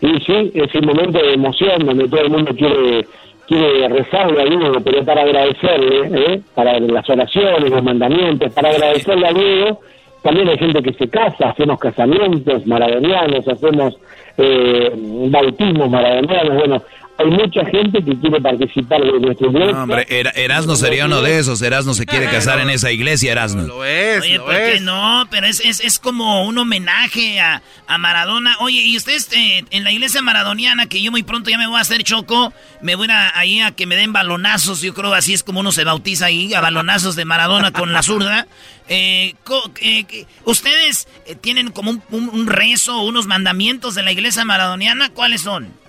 Y 0.00 0.20
sí, 0.20 0.52
es 0.54 0.74
un 0.74 0.86
momento 0.86 1.18
de 1.18 1.34
emoción 1.34 1.84
donde 1.84 2.08
todo 2.08 2.20
el 2.20 2.30
mundo 2.30 2.52
quiere 2.54 3.06
quiere 3.48 3.88
rezarle 3.88 4.42
a 4.42 4.44
Dios, 4.44 4.76
pero 4.84 5.04
para 5.04 5.22
agradecerle, 5.22 6.34
¿eh? 6.34 6.40
para 6.54 6.78
las 6.78 7.08
oraciones, 7.08 7.70
los 7.70 7.82
mandamientos, 7.82 8.52
para 8.52 8.68
agradecerle 8.68 9.26
a 9.26 9.32
Dios. 9.32 9.78
También 10.22 10.48
hay 10.48 10.58
gente 10.58 10.82
que 10.82 10.92
se 10.92 11.08
casa, 11.08 11.50
hacemos 11.50 11.78
casamientos 11.78 12.66
maradonianos, 12.66 13.48
hacemos 13.48 13.96
eh, 14.36 14.92
bautismos 15.30 15.88
maradonianos. 15.88 16.56
Bueno, 16.56 16.82
hay 17.20 17.26
mucha 17.26 17.64
gente 17.64 17.98
que 18.04 18.16
quiere 18.20 18.40
participar 18.40 19.00
de 19.00 19.18
nuestro 19.18 19.48
iglesia. 19.48 19.72
No, 19.72 19.82
hombre, 19.82 20.06
Erasmo 20.08 20.76
sería 20.76 21.06
uno 21.06 21.20
de 21.20 21.40
esos. 21.40 21.60
Erasmo 21.62 21.92
se 21.92 22.06
quiere 22.06 22.26
casar 22.30 22.60
en 22.60 22.70
esa 22.70 22.92
iglesia, 22.92 23.32
Erasmo. 23.32 23.62
Lo 23.62 23.84
es, 23.84 24.22
Oye, 24.22 24.38
¿por 24.38 24.54
qué 24.54 24.78
no? 24.80 25.26
Pero 25.28 25.48
es, 25.48 25.58
es, 25.58 25.80
es, 25.80 25.98
como 25.98 26.46
un 26.46 26.56
homenaje 26.58 27.40
a, 27.40 27.60
a 27.88 27.98
Maradona. 27.98 28.54
Oye, 28.60 28.82
y 28.82 28.96
ustedes 28.96 29.28
eh, 29.32 29.64
en 29.70 29.82
la 29.82 29.90
iglesia 29.90 30.22
maradoniana, 30.22 30.86
que 30.86 31.02
yo 31.02 31.10
muy 31.10 31.24
pronto 31.24 31.50
ya 31.50 31.58
me 31.58 31.66
voy 31.66 31.78
a 31.78 31.80
hacer 31.80 32.04
choco, 32.04 32.52
me 32.82 32.94
voy 32.94 33.08
a, 33.10 33.36
ahí 33.36 33.58
a 33.60 33.72
que 33.72 33.86
me 33.86 33.96
den 33.96 34.12
balonazos. 34.12 34.80
Yo 34.80 34.94
creo 34.94 35.12
así 35.12 35.34
es 35.34 35.42
como 35.42 35.58
uno 35.58 35.72
se 35.72 35.82
bautiza 35.82 36.26
ahí, 36.26 36.54
a 36.54 36.60
balonazos 36.60 37.16
de 37.16 37.24
Maradona 37.24 37.72
con 37.72 37.92
la 37.92 38.04
zurda. 38.04 38.46
Eh, 38.88 39.34
eh, 39.80 40.26
¿Ustedes 40.44 41.08
tienen 41.40 41.72
como 41.72 41.90
un, 41.90 42.02
un, 42.12 42.28
un 42.28 42.46
rezo, 42.46 43.00
unos 43.02 43.26
mandamientos 43.26 43.96
de 43.96 44.04
la 44.04 44.12
iglesia 44.12 44.44
maradoniana? 44.44 45.08
¿Cuáles 45.08 45.40
son? 45.40 45.87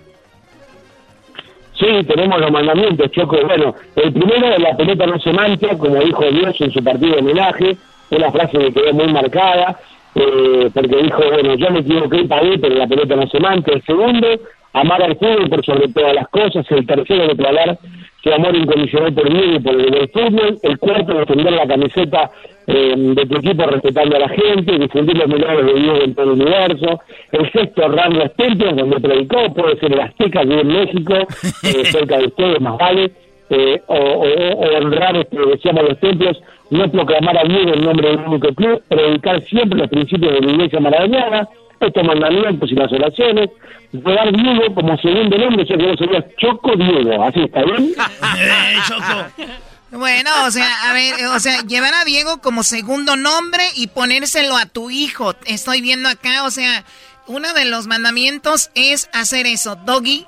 Sí, 1.80 1.86
tenemos 2.06 2.42
los 2.42 2.52
mandamientos, 2.52 3.10
Choco. 3.12 3.38
Bueno, 3.46 3.74
el 3.96 4.12
primero 4.12 4.58
la 4.58 4.76
pelota 4.76 5.06
no 5.06 5.18
se 5.20 5.32
mancha, 5.32 5.78
como 5.78 5.96
dijo 5.96 6.26
Dios 6.26 6.60
en 6.60 6.72
su 6.72 6.84
partido 6.84 7.14
de 7.16 7.22
homenaje, 7.22 7.78
una 8.12 8.32
frase 8.32 8.58
que 8.58 8.74
quedó 8.74 8.94
muy 8.94 9.08
marcada, 9.08 9.80
eh, 10.16 10.70
porque 10.74 11.04
dijo, 11.04 11.22
bueno, 11.32 11.56
yo 11.56 11.72
me 11.72 11.80
equivoqué 11.80 12.18
y 12.18 12.28
pagué, 12.28 12.60
pero 12.60 12.76
la 12.76 12.88
pelota 12.88 13.16
no 13.16 13.28
se 13.28 13.40
mancha. 13.40 13.72
El 13.72 13.82
segundo, 13.84 14.28
amar 14.74 15.02
al 15.04 15.16
fútbol 15.16 15.50
por 15.50 15.64
sobre 15.64 15.88
todas 15.88 16.16
las 16.16 16.28
cosas. 16.28 16.70
El 16.70 16.86
tercero, 16.86 17.28
declarar 17.28 17.78
su 18.24 18.34
amor 18.34 18.56
incondicional 18.56 19.14
por 19.14 19.30
mí 19.30 19.56
y 19.56 19.60
por 19.60 19.76
el 19.76 20.10
fútbol. 20.10 20.58
El 20.62 20.78
cuarto, 20.80 21.14
defender 21.14 21.54
la 21.54 21.68
camiseta 21.68 22.32
eh, 22.68 22.94
de 22.98 23.26
tu 23.26 23.38
equipo 23.38 23.66
respetando 23.66 24.16
a 24.16 24.20
la 24.20 24.30
gente, 24.30 24.78
difundir 24.78 25.18
los 25.18 25.28
milagros 25.28 25.66
de 25.66 25.80
Dios 25.80 26.00
en 26.04 26.16
todo 26.16 26.26
el 26.26 26.42
universo. 26.42 27.00
El 27.32 27.52
sexto, 27.52 27.86
honrar 27.86 28.14
los 28.14 28.34
templos 28.36 28.76
donde 28.76 29.00
predicó, 29.00 29.54
puede 29.54 29.78
ser 29.80 29.94
el 29.94 30.02
Azteca, 30.02 30.42
aquí 30.42 30.54
en 30.54 30.68
México, 30.68 31.14
eh, 31.64 31.86
cerca 31.86 32.18
de 32.18 32.28
ustedes, 32.28 32.62
más 32.62 32.78
vale. 32.78 33.12
Eh, 33.52 33.82
o, 33.88 33.96
o, 33.96 34.78
honrar, 34.78 35.16
este, 35.16 35.38
decíamos, 35.40 35.90
los 35.90 36.00
templos, 36.00 36.40
no 36.70 36.92
proclamar 36.92 37.38
a 37.38 37.44
Dios 37.44 37.74
en 37.74 37.84
nombre 37.84 38.10
del 38.10 38.20
único 38.20 38.54
club, 38.54 38.84
predicar 38.88 39.42
siempre 39.44 39.80
los 39.80 39.90
principios 39.90 40.34
de 40.34 40.42
la 40.42 40.52
iglesia 40.52 40.80
maradoniana, 40.80 41.48
estos 41.88 42.04
mandamientos 42.04 42.72
y 42.72 42.76
las 42.76 42.92
oraciones, 42.92 43.50
dar 43.92 44.32
Diego 44.32 44.76
como 44.76 44.98
segundo 44.98 45.38
nombre, 45.38 45.66
yo 45.66 45.76
creo 45.76 45.92
que 45.92 45.98
sería 45.98 46.26
Choco 46.38 46.76
Diego, 46.76 47.24
así 47.24 47.42
está 47.42 47.64
bien. 47.64 47.94
Choco. 48.88 49.58
Bueno, 49.92 50.30
o 50.46 50.52
sea, 50.52 50.90
a 50.90 50.94
ver, 50.94 51.26
o 51.28 51.40
sea, 51.40 51.62
llevar 51.64 51.94
a 51.96 52.06
Diego 52.06 52.42
como 52.42 52.64
segundo 52.64 53.16
nombre 53.16 53.64
y 53.76 53.88
ponérselo 53.88 54.56
a 54.56 54.68
tu 54.68 54.92
hijo. 54.92 55.36
Estoy 55.46 55.82
viendo 55.82 56.10
acá, 56.10 56.44
o 56.44 56.52
sea, 56.52 56.86
uno 57.26 57.54
de 57.54 57.66
los 57.66 57.88
mandamientos 57.88 58.70
es 58.76 59.10
hacer 59.14 59.48
eso. 59.48 59.76
Doggy, 59.76 60.28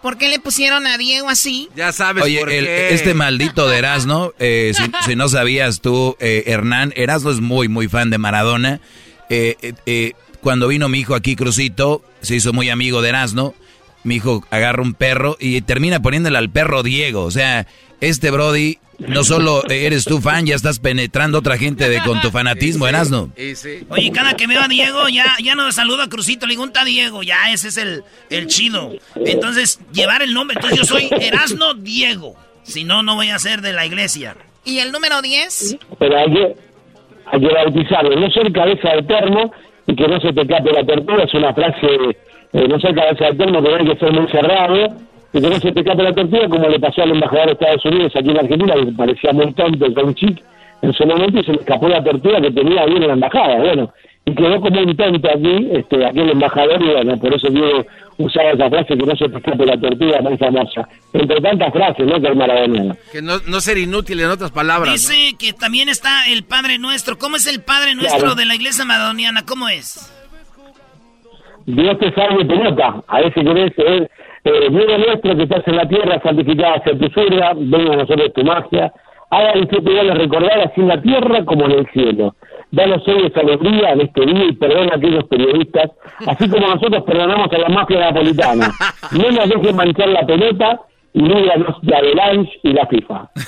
¿por 0.00 0.16
qué 0.16 0.28
le 0.28 0.38
pusieron 0.38 0.86
a 0.86 0.96
Diego 0.96 1.28
así? 1.28 1.68
Ya 1.74 1.90
sabes 1.90 2.22
Oye, 2.22 2.38
por 2.38 2.50
qué. 2.50 2.94
este 2.94 3.14
maldito 3.14 3.66
de 3.66 3.78
Erasmo, 3.78 4.32
eh, 4.38 4.72
si, 5.04 5.16
no 5.16 5.28
sabías 5.28 5.80
tú, 5.80 6.16
eh, 6.20 6.44
Hernán, 6.46 6.92
Erasmo 6.94 7.30
es 7.30 7.40
muy, 7.40 7.66
muy 7.66 7.88
fan 7.88 8.10
de 8.10 8.18
Maradona. 8.18 8.80
Eh, 9.28 10.14
cuando 10.40 10.68
vino 10.68 10.88
mi 10.88 11.00
hijo 11.00 11.14
aquí, 11.14 11.36
Crucito, 11.36 12.02
se 12.20 12.36
hizo 12.36 12.52
muy 12.52 12.70
amigo 12.70 13.02
de 13.02 13.10
Erasmo 13.10 13.54
mi 14.04 14.16
hijo 14.16 14.44
agarra 14.50 14.82
un 14.82 14.94
perro 14.94 15.36
y 15.38 15.60
termina 15.60 16.00
poniéndole 16.00 16.38
al 16.38 16.50
perro 16.50 16.82
Diego. 16.82 17.24
O 17.24 17.30
sea, 17.30 17.66
este 18.00 18.30
Brody, 18.30 18.78
no 18.98 19.24
solo 19.24 19.62
eres 19.68 20.04
tu 20.04 20.20
fan, 20.20 20.46
ya 20.46 20.54
estás 20.54 20.78
penetrando 20.78 21.38
a 21.38 21.40
otra 21.40 21.58
gente 21.58 21.88
de, 21.88 22.00
con 22.02 22.20
tu 22.20 22.30
fanatismo, 22.30 22.88
Erasno. 22.88 23.30
Oye, 23.88 24.10
cada 24.12 24.34
que 24.34 24.46
veo 24.46 24.60
a 24.60 24.68
Diego, 24.68 25.08
ya, 25.08 25.36
ya 25.42 25.54
no 25.54 25.70
saluda 25.72 26.04
a 26.04 26.08
Crucito, 26.08 26.46
le 26.46 26.52
digo, 26.54 26.66
Diego, 26.84 27.22
ya 27.22 27.52
ese 27.52 27.68
es 27.68 27.76
el, 27.76 28.02
el 28.30 28.46
chido. 28.46 28.92
Entonces, 29.14 29.80
llevar 29.92 30.22
el 30.22 30.34
nombre, 30.34 30.56
entonces 30.56 30.78
yo 30.78 30.84
soy 30.84 31.08
Erasno 31.20 31.74
Diego. 31.74 32.34
Si 32.62 32.84
no, 32.84 33.02
no 33.02 33.14
voy 33.14 33.30
a 33.30 33.38
ser 33.38 33.60
de 33.62 33.72
la 33.72 33.86
iglesia. 33.86 34.36
¿Y 34.64 34.78
el 34.78 34.92
número 34.92 35.22
10? 35.22 35.78
Pero 35.98 36.18
hay 36.18 36.32
que, 36.32 36.56
hay 37.26 37.40
que 37.40 37.54
bautizarlo, 37.54 38.20
no 38.20 38.30
ser 38.30 38.52
cabeza 38.52 38.90
de 38.90 39.02
termo 39.04 39.52
y 39.88 39.96
que 39.96 40.06
no 40.06 40.20
se 40.20 40.32
te 40.32 40.46
cape 40.46 40.70
la 40.70 40.84
tortuga, 40.84 41.24
es 41.24 41.34
una 41.34 41.52
frase, 41.54 41.86
eh, 42.52 42.68
no 42.68 42.78
ser 42.78 42.94
cabeza 42.94 43.24
de 43.24 43.34
termo, 43.34 43.62
que 43.62 43.74
hay 43.74 43.86
que 43.86 43.96
ser 43.96 44.12
muy 44.12 44.28
cerrado 44.28 44.76
y 45.32 45.40
que 45.40 45.48
no 45.48 45.56
se 45.56 45.72
te 45.72 45.82
cape 45.82 46.02
la 46.02 46.12
tortuga, 46.12 46.48
como 46.48 46.68
le 46.68 46.78
pasó 46.78 47.02
al 47.02 47.12
embajador 47.12 47.46
de 47.46 47.52
Estados 47.52 47.84
Unidos 47.86 48.12
aquí 48.14 48.30
en 48.30 48.38
Argentina, 48.38 48.74
que 48.74 48.92
parecía 48.92 49.32
muy 49.32 49.52
tonto 49.54 49.86
el 49.86 50.14
chic 50.14 50.42
en 50.82 50.92
su 50.92 51.06
momento 51.06 51.40
y 51.40 51.44
se 51.44 51.52
le 51.52 51.58
escapó 51.58 51.88
la 51.88 52.04
tortuga 52.04 52.40
que 52.40 52.50
tenía 52.50 52.82
ahí 52.82 52.96
en 52.96 53.06
la 53.06 53.14
embajada, 53.14 53.56
bueno, 53.60 53.90
y 54.28 54.34
quedó 54.34 54.60
como 54.60 54.80
un 54.80 54.96
tonto 54.96 55.28
aquí, 55.28 55.68
este, 55.72 56.04
aquí 56.04 56.20
el 56.20 56.30
embajador, 56.30 56.82
y 56.82 56.92
bueno, 56.92 57.18
por 57.18 57.34
eso 57.34 57.48
digo 57.48 57.84
usaba 58.18 58.50
esa 58.50 58.68
frase 58.68 58.96
que 58.96 59.06
no 59.06 59.16
se 59.16 59.24
escape 59.26 59.64
la 59.64 59.80
tortuga 59.80 60.20
muy 60.20 60.36
famosa. 60.36 60.88
Entre 61.12 61.40
tantas 61.40 61.72
frases, 61.72 62.06
¿no? 62.06 62.20
Que 62.20 62.26
el 62.26 62.36
maradoniano. 62.36 62.96
Que 63.12 63.22
no, 63.22 63.34
no 63.46 63.60
ser 63.60 63.78
inútil 63.78 64.20
en 64.20 64.30
otras 64.30 64.50
palabras. 64.50 64.92
Dice 64.92 65.36
que 65.38 65.52
también 65.52 65.88
está 65.88 66.26
el 66.26 66.44
Padre 66.44 66.78
Nuestro. 66.78 67.16
¿Cómo 67.16 67.36
es 67.36 67.46
el 67.46 67.62
Padre 67.62 67.94
Nuestro 67.94 68.34
de 68.34 68.44
la 68.44 68.56
iglesia 68.56 68.84
maradoniana? 68.84 69.46
¿Cómo 69.46 69.68
es? 69.68 70.12
Dios 71.66 71.98
te 71.98 72.12
salve 72.12 72.44
pelota. 72.44 73.02
A 73.06 73.20
veces 73.20 73.44
querés, 73.44 73.72
eh, 73.78 74.08
eh, 74.44 74.68
Dios 74.70 74.98
nuestro 75.06 75.36
que 75.36 75.42
estás 75.42 75.68
en 75.68 75.76
la 75.76 75.88
tierra, 75.88 76.20
santificada 76.22 76.82
sea 76.82 76.98
tu 76.98 77.08
surga, 77.10 77.52
venga 77.54 77.92
a 77.92 77.96
nosotros 77.96 78.32
tu 78.34 78.44
magia. 78.44 78.92
Haga 79.30 79.52
el 79.52 79.68
que 79.68 79.80
te 79.82 80.14
recordar 80.14 80.60
así 80.60 80.80
en 80.80 80.88
la 80.88 81.02
tierra 81.02 81.44
como 81.44 81.66
en 81.66 81.72
el 81.72 81.86
cielo. 81.92 82.34
Danos 82.70 83.06
hoy 83.06 83.26
esa 83.26 83.40
alegría 83.40 83.90
en 83.90 84.00
este 84.02 84.24
día 84.24 84.44
y 84.44 84.52
perdona 84.52 84.92
a 84.92 84.96
aquellos 84.96 85.24
periodistas, 85.24 85.90
así 86.26 86.48
como 86.48 86.66
nosotros 86.66 87.04
perdonamos 87.04 87.52
a 87.52 87.58
la 87.58 87.68
mafia 87.68 87.98
napolitana. 88.00 88.70
No 89.12 89.30
nos 89.30 89.48
dejen 89.48 89.76
manchar 89.76 90.08
la 90.08 90.26
pelota 90.26 90.80
y 91.12 91.20
líbranos 91.20 91.76
de 91.82 91.96
Avalanche 91.96 92.52
y 92.62 92.72
la 92.72 92.86
FIFA. 92.86 93.30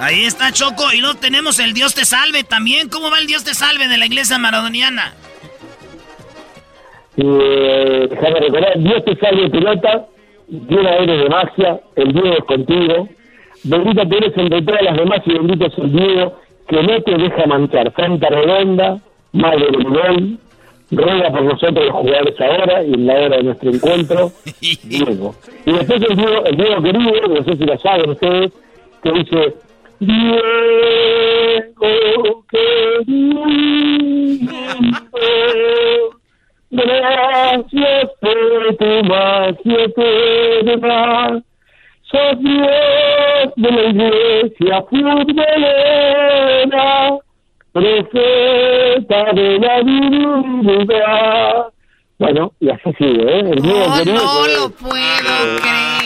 Ahí 0.00 0.24
está 0.24 0.52
Choco 0.52 0.92
y 0.92 1.00
luego 1.00 1.18
tenemos 1.18 1.58
el 1.60 1.72
Dios 1.72 1.94
te 1.94 2.04
salve 2.04 2.44
también. 2.44 2.88
¿Cómo 2.88 3.10
va 3.10 3.18
el 3.18 3.26
Dios 3.26 3.44
te 3.44 3.54
salve 3.54 3.88
de 3.88 3.96
la 3.96 4.06
iglesia 4.06 4.38
maradoniana? 4.38 5.14
Eh, 7.16 8.08
déjame 8.10 8.40
recordar, 8.40 8.72
Dios 8.78 9.04
te 9.04 9.16
salve 9.16 9.48
pelota, 9.50 10.06
llena 10.68 10.96
eres 10.96 11.22
de 11.22 11.28
magia, 11.28 11.80
el 11.96 12.12
Dios 12.12 12.36
es 12.38 12.44
contigo. 12.44 13.08
Bendita 13.64 14.08
tú 14.08 14.16
eres 14.16 14.36
entre 14.36 14.62
todas 14.62 14.82
las 14.82 14.96
demás 14.96 15.20
y 15.24 15.32
bendito 15.32 15.66
es 15.66 15.78
el 15.78 15.92
Dios 15.92 16.32
que 16.68 16.82
no 16.82 17.02
te 17.02 17.16
deja 17.16 17.46
manchar. 17.46 17.92
Santa 17.94 18.28
Redonda, 18.28 18.98
Madre 19.32 19.66
del 19.70 19.84
Gol, 19.84 20.38
ruega 20.90 21.30
por 21.30 21.42
nosotros 21.42 21.86
los 21.86 21.92
jugadores 21.92 22.40
ahora 22.40 22.82
y 22.82 22.94
en 22.94 23.06
la 23.06 23.14
hora 23.14 23.36
de 23.36 23.42
nuestro 23.42 23.70
encuentro, 23.70 24.32
Diego. 24.84 25.34
Y 25.66 25.72
después 25.72 26.02
el 26.02 26.16
Diego, 26.16 26.44
el 26.44 26.56
Diego 26.56 26.82
querido, 26.82 27.28
no 27.28 27.44
sé 27.44 27.56
si 27.56 27.64
lo 27.64 27.78
saben 27.78 28.10
ustedes, 28.10 28.52
que 29.02 29.12
dice, 29.12 29.54
Diego 30.00 30.44
querido, 32.48 33.44
gracias 36.74 38.10
por 38.20 38.76
tu 38.76 39.04
magia 39.04 39.84
eterna 39.84 41.42
sos 42.10 42.38
Dios 42.38 43.52
de 43.56 43.70
la 43.70 43.82
iglesia 43.90 44.82
futbolera, 44.88 46.08
profeta 47.72 49.32
de 49.32 49.58
la 49.58 49.80
divinidad. 49.82 51.66
Bueno, 52.18 52.52
y 52.60 52.70
así 52.70 52.92
sigue, 52.98 53.22
¿eh? 53.22 53.50
El 53.50 53.58
oh, 53.58 54.04
no 54.04 54.46
lo 54.46 54.70
puedo 54.70 55.56
creer. 55.60 56.04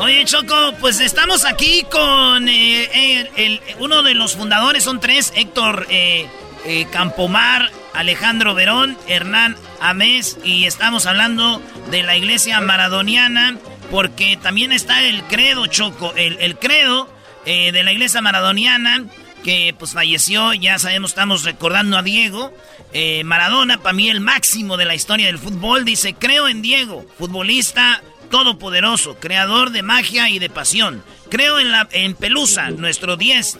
Oye, 0.00 0.24
Choco, 0.24 0.74
pues 0.80 1.00
estamos 1.00 1.46
aquí 1.46 1.84
con 1.90 2.48
eh, 2.48 2.88
el, 2.94 3.30
el, 3.36 3.60
uno 3.80 4.02
de 4.02 4.14
los 4.14 4.36
fundadores, 4.36 4.84
son 4.84 5.00
tres, 5.00 5.32
Héctor 5.36 5.86
eh, 5.90 6.26
eh, 6.66 6.86
Campomar, 6.90 7.70
Alejandro 7.94 8.54
Verón, 8.54 8.96
Hernán 9.06 9.56
Amés 9.80 10.38
y 10.44 10.66
estamos 10.66 11.06
hablando 11.06 11.62
de 11.90 12.02
la 12.02 12.16
iglesia 12.16 12.60
maradoniana 12.60 13.58
porque 13.90 14.36
también 14.36 14.72
está 14.72 15.02
el 15.02 15.22
credo 15.24 15.66
Choco, 15.66 16.12
el, 16.14 16.56
credo 16.58 17.12
eh, 17.44 17.72
de 17.72 17.82
la 17.82 17.92
iglesia 17.92 18.20
maradoniana 18.20 19.04
que 19.42 19.74
pues 19.78 19.92
falleció, 19.92 20.52
ya 20.54 20.78
sabemos, 20.78 21.12
estamos 21.12 21.44
recordando 21.44 21.96
a 21.96 22.02
Diego. 22.02 22.52
Eh, 22.92 23.24
Maradona, 23.24 23.78
para 23.78 23.94
mí 23.94 24.10
el 24.10 24.20
máximo 24.20 24.76
de 24.76 24.84
la 24.84 24.94
historia 24.94 25.26
del 25.26 25.38
fútbol, 25.38 25.84
dice, 25.84 26.14
creo 26.14 26.48
en 26.48 26.62
Diego, 26.62 27.06
futbolista 27.18 28.02
todopoderoso, 28.30 29.16
creador 29.16 29.70
de 29.70 29.82
magia 29.82 30.28
y 30.28 30.38
de 30.38 30.50
pasión. 30.50 31.02
Creo 31.30 31.60
en, 31.60 31.70
la, 31.70 31.88
en 31.92 32.14
Pelusa, 32.14 32.70
nuestro 32.70 33.16
diez, 33.16 33.56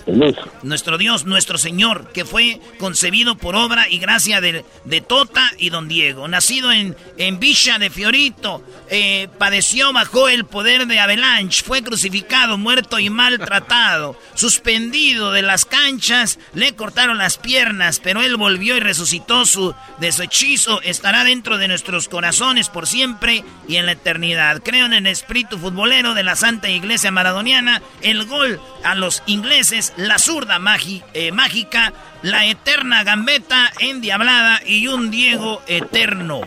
nuestro 0.64 0.98
Dios, 0.98 1.24
nuestro 1.24 1.56
Señor, 1.56 2.10
que 2.12 2.24
fue 2.24 2.60
concebido 2.80 3.36
por 3.36 3.55
obra 3.55 3.88
y 3.88 3.98
gracia 3.98 4.40
de, 4.40 4.64
de 4.84 5.01
Tota 5.01 5.48
y 5.56 5.70
Don 5.70 5.86
Diego. 5.86 6.26
Nacido 6.26 6.72
en, 6.72 6.97
en 7.16 7.38
Villa 7.38 7.78
de 7.78 7.88
Fiorito, 7.88 8.64
eh, 8.88 9.28
padeció 9.38 9.92
bajo 9.92 10.28
el 10.28 10.44
poder 10.47 10.88
de 10.88 10.98
Avalanche, 10.98 11.62
fue 11.64 11.82
crucificado, 11.82 12.59
muerto 12.59 12.98
y 12.98 13.09
maltratado, 13.09 14.18
suspendido 14.34 15.30
de 15.30 15.42
las 15.42 15.64
canchas, 15.64 16.40
le 16.55 16.74
cortaron 16.74 17.18
las 17.18 17.38
piernas, 17.38 18.01
pero 18.02 18.22
él 18.22 18.36
volvió 18.36 18.76
y 18.76 18.80
resucitó 18.80 19.47
su, 19.47 19.76
de 20.01 20.10
su 20.10 20.22
hechizo, 20.22 20.82
estará 20.82 21.22
dentro 21.22 21.56
de 21.56 21.68
nuestros 21.68 22.09
corazones 22.09 22.68
por 22.68 22.88
siempre 22.88 23.44
y 23.68 23.76
en 23.76 23.86
la 23.86 23.92
eternidad. 23.92 24.60
Creo 24.64 24.86
en 24.86 24.94
el 24.94 25.06
espíritu 25.06 25.56
futbolero 25.56 26.14
de 26.14 26.24
la 26.24 26.34
Santa 26.34 26.68
Iglesia 26.68 27.12
Maradoniana 27.12 27.60
el 28.03 28.27
gol 28.27 28.61
a 28.85 28.95
los 28.95 29.23
ingleses, 29.27 29.93
la 29.97 30.19
zurda 30.19 30.59
eh, 31.15 31.32
mágica, 31.32 31.93
la 32.23 32.47
eterna 32.47 33.05
gambeta 33.05 33.73
endiablada 33.81 34.61
y 34.66 34.89
un 34.89 35.11
Diego 35.11 35.62
eterno. 35.66 36.41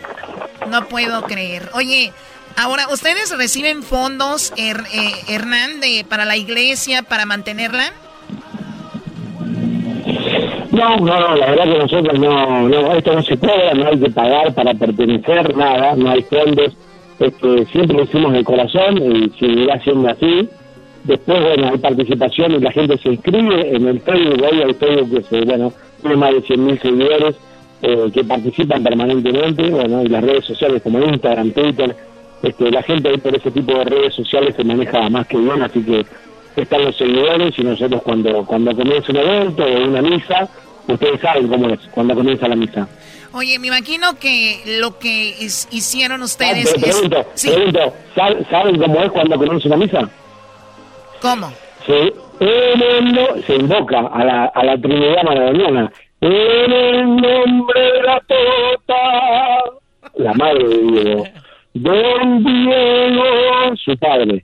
No 0.69 0.87
puedo 0.87 1.23
creer. 1.23 1.69
Oye, 1.73 2.13
ahora, 2.57 2.87
¿ustedes 2.89 3.35
reciben 3.37 3.83
fondos, 3.83 4.53
eh, 4.57 4.73
Hernán, 5.27 5.79
de, 5.81 6.05
para 6.07 6.25
la 6.25 6.37
iglesia, 6.37 7.03
para 7.03 7.25
mantenerla? 7.25 7.93
No, 10.73 10.97
no, 10.97 11.19
no, 11.19 11.35
la 11.35 11.51
verdad 11.51 11.65
que 11.65 11.77
nosotros 11.77 12.19
no, 12.19 12.67
no, 12.67 12.93
esto 12.93 13.13
no 13.13 13.21
se 13.21 13.37
cobra, 13.37 13.75
no 13.75 13.89
hay 13.89 13.99
que 13.99 14.09
pagar 14.09 14.53
para 14.55 14.73
pertenecer, 14.73 15.55
nada, 15.55 15.95
no 15.95 16.09
hay 16.09 16.23
fondos. 16.23 16.73
Este, 17.19 17.65
siempre 17.67 17.97
lo 17.97 18.03
hicimos 18.03 18.33
de 18.33 18.43
corazón 18.43 18.97
y 18.97 19.29
seguirá 19.39 19.79
siendo 19.83 20.09
así. 20.09 20.49
Después, 21.03 21.41
bueno, 21.41 21.69
hay 21.69 21.77
participación 21.77 22.53
y 22.53 22.59
la 22.59 22.71
gente 22.71 22.97
se 22.97 23.09
inscribe 23.09 23.75
en 23.75 23.87
el 23.87 23.99
Facebook, 23.99 24.41
hoy 24.49 24.61
hay 24.61 24.73
Facebook 24.73 25.17
que 25.17 25.23
se, 25.23 25.41
bueno, 25.45 25.73
tiene 26.01 26.15
más 26.15 26.33
de 26.33 26.43
100.000 26.43 26.81
seguidores 26.81 27.35
eh, 27.81 28.09
que 28.13 28.23
participan 28.23 28.83
permanentemente, 28.83 29.69
bueno, 29.69 30.01
y 30.01 30.07
las 30.07 30.23
redes 30.23 30.45
sociales 30.45 30.81
como 30.81 30.99
Instagram, 30.99 31.51
Twitter, 31.51 31.95
este, 32.41 32.71
la 32.71 32.81
gente 32.83 33.09
ahí 33.09 33.17
por 33.17 33.35
ese 33.35 33.51
tipo 33.51 33.73
de 33.73 33.83
redes 33.83 34.13
sociales 34.13 34.55
se 34.55 34.63
maneja 34.63 35.09
más 35.09 35.27
que 35.27 35.37
bien, 35.37 35.61
así 35.61 35.83
que 35.83 36.05
están 36.55 36.85
los 36.85 36.95
seguidores 36.95 37.53
y 37.57 37.63
nosotros 37.63 38.01
cuando, 38.03 38.45
cuando 38.45 38.73
comienza 38.73 39.11
un 39.11 39.17
evento 39.17 39.63
o 39.63 39.87
una 39.87 40.01
misa, 40.01 40.47
ustedes 40.87 41.19
saben 41.19 41.49
cómo 41.49 41.69
es, 41.69 41.79
cuando 41.91 42.15
comienza 42.15 42.47
la 42.47 42.55
misa. 42.55 42.87
Oye, 43.33 43.59
me 43.59 43.67
imagino 43.67 44.17
que 44.19 44.61
lo 44.79 44.99
que 44.99 45.35
hicieron 45.71 46.21
ustedes... 46.21 46.71
pregunto, 47.41 47.93
¿saben 48.49 48.77
cómo 48.77 49.03
es 49.03 49.11
cuando 49.11 49.37
comienza 49.37 49.67
una 49.67 49.77
misa? 49.77 50.09
¿Cómo? 51.23 51.51
Se, 51.85 52.13
se 53.47 53.55
invoca 53.55 53.99
a 54.11 54.25
la, 54.25 54.51
a 54.53 54.63
la 54.65 54.77
Trinidad 54.77 55.23
Maradoniana. 55.23 55.89
En 56.19 56.73
el 56.73 57.15
nombre 57.15 57.81
de 57.81 58.03
la 58.03 58.21
Tota, 58.27 59.63
la 60.15 60.33
madre 60.33 60.67
de 60.67 60.77
Diego, 60.79 61.23
Don 61.75 62.43
Diego, 62.43 63.23
su 63.85 63.97
padre, 63.97 64.43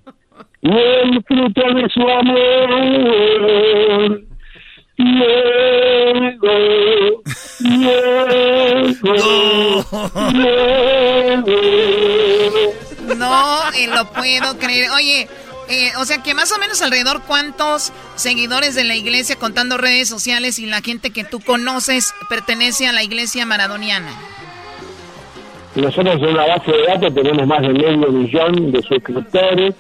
y 0.62 0.70
el 0.70 1.22
fruto 1.24 1.62
de 1.74 1.90
su 1.90 2.02
amor. 2.08 2.70
Diego, 4.98 6.56
Diego, 7.60 8.94
Diego. 10.32 11.56
No, 13.18 13.70
eh, 13.74 13.88
lo 13.94 14.06
puedo 14.14 14.58
creer. 14.58 14.92
Oye, 14.92 15.28
eh, 15.70 15.92
o 16.00 16.06
sea 16.06 16.24
que 16.24 16.34
más 16.34 16.52
o 16.52 16.60
menos 16.60 16.82
alrededor 16.82 17.22
cuántos 17.28 17.94
seguidores 18.16 18.76
de 18.76 18.84
la 18.84 18.96
iglesia 18.96 19.36
contando 19.36 19.78
redes 19.78 20.10
sociales 20.10 20.58
y 20.60 20.66
la 20.66 20.82
gente 20.82 21.12
que 21.12 21.24
tú 21.24 21.40
conoces 21.40 22.14
pertenece 22.28 22.88
a 22.88 22.94
la 22.94 23.04
iglesia 23.04 23.46
maradoniana. 23.46 24.12
nosotros 25.76 26.16
en 26.16 26.26
una 26.26 26.48
base 26.48 26.72
de 26.72 26.86
datos 26.86 27.14
tenemos 27.14 27.46
más 27.46 27.62
de 27.62 27.70
medio 27.70 28.12
millón 28.12 28.72
de 28.72 28.82
suscriptores, 28.82 29.76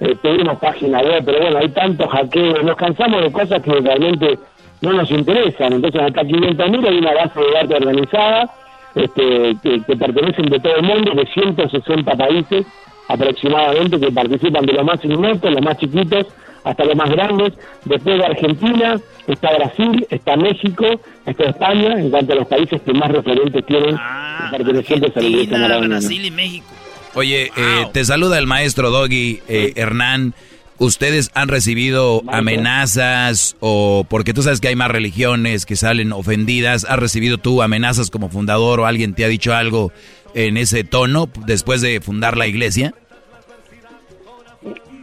eh, 0.00 0.16
tuvimos 0.22 0.58
página 0.58 1.00
web, 1.00 1.22
pero 1.24 1.40
bueno, 1.40 1.58
hay 1.58 1.68
tantos 1.68 2.10
hackeos, 2.10 2.64
nos 2.64 2.76
cansamos 2.76 3.22
de 3.22 3.32
cosas 3.32 3.62
que 3.62 3.72
realmente 3.72 4.38
no 4.80 4.92
nos 4.92 5.10
interesan. 5.10 5.72
Entonces, 5.72 6.00
hasta 6.00 6.22
500.000 6.22 6.88
hay 6.88 6.98
una 6.98 7.14
base 7.14 7.40
de 7.40 7.50
datos 7.52 7.76
organizada 7.80 8.50
este, 8.94 9.56
que, 9.62 9.96
pertenecen 9.96 10.46
de 10.46 10.60
todo 10.60 10.76
el 10.76 10.82
mundo, 10.82 11.12
de 11.14 11.26
160 11.26 12.16
países 12.16 12.66
aproximadamente, 13.08 13.98
que 13.98 14.12
participan 14.12 14.64
de 14.66 14.72
los 14.74 14.84
más 14.84 15.04
inmensos, 15.04 15.50
los 15.50 15.62
más 15.62 15.78
chiquitos, 15.78 16.26
hasta 16.64 16.84
los 16.84 16.96
más 16.96 17.10
grandes. 17.10 17.54
Después 17.84 18.18
de 18.18 18.24
Argentina 18.26 19.00
está 19.26 19.56
Brasil, 19.56 20.06
está 20.10 20.36
México, 20.36 20.84
está 21.26 21.44
España, 21.44 21.98
en 22.00 22.10
cuanto 22.10 22.32
a 22.32 22.36
los 22.36 22.46
países 22.46 22.80
que 22.82 22.92
más 22.92 23.10
referentes 23.10 23.64
tienen 23.66 23.96
Ah, 23.98 24.48
pertenecientes 24.50 25.16
a 25.16 25.20
la 25.20 25.26
Iglesia. 25.26 25.78
Brasil 25.78 26.24
y 26.24 26.30
México. 26.30 26.66
Oye, 27.14 27.50
eh, 27.56 27.86
te 27.92 28.04
saluda 28.04 28.38
el 28.38 28.46
maestro 28.46 28.90
Doggy 28.90 29.40
eh, 29.48 29.72
Hernán. 29.76 30.34
¿Ustedes 30.80 31.32
han 31.34 31.48
recibido 31.48 32.22
amenazas 32.28 33.56
o 33.58 34.06
porque 34.08 34.32
tú 34.32 34.42
sabes 34.42 34.60
que 34.60 34.68
hay 34.68 34.76
más 34.76 34.90
religiones 34.90 35.66
que 35.66 35.74
salen 35.74 36.12
ofendidas? 36.12 36.84
¿Has 36.84 36.98
recibido 37.00 37.38
tú 37.38 37.62
amenazas 37.62 38.10
como 38.10 38.28
fundador 38.28 38.78
o 38.78 38.86
alguien 38.86 39.14
te 39.14 39.24
ha 39.24 39.28
dicho 39.28 39.52
algo 39.54 39.90
en 40.34 40.56
ese 40.56 40.84
tono 40.84 41.28
después 41.46 41.80
de 41.80 42.00
fundar 42.00 42.36
la 42.36 42.46
iglesia? 42.46 42.94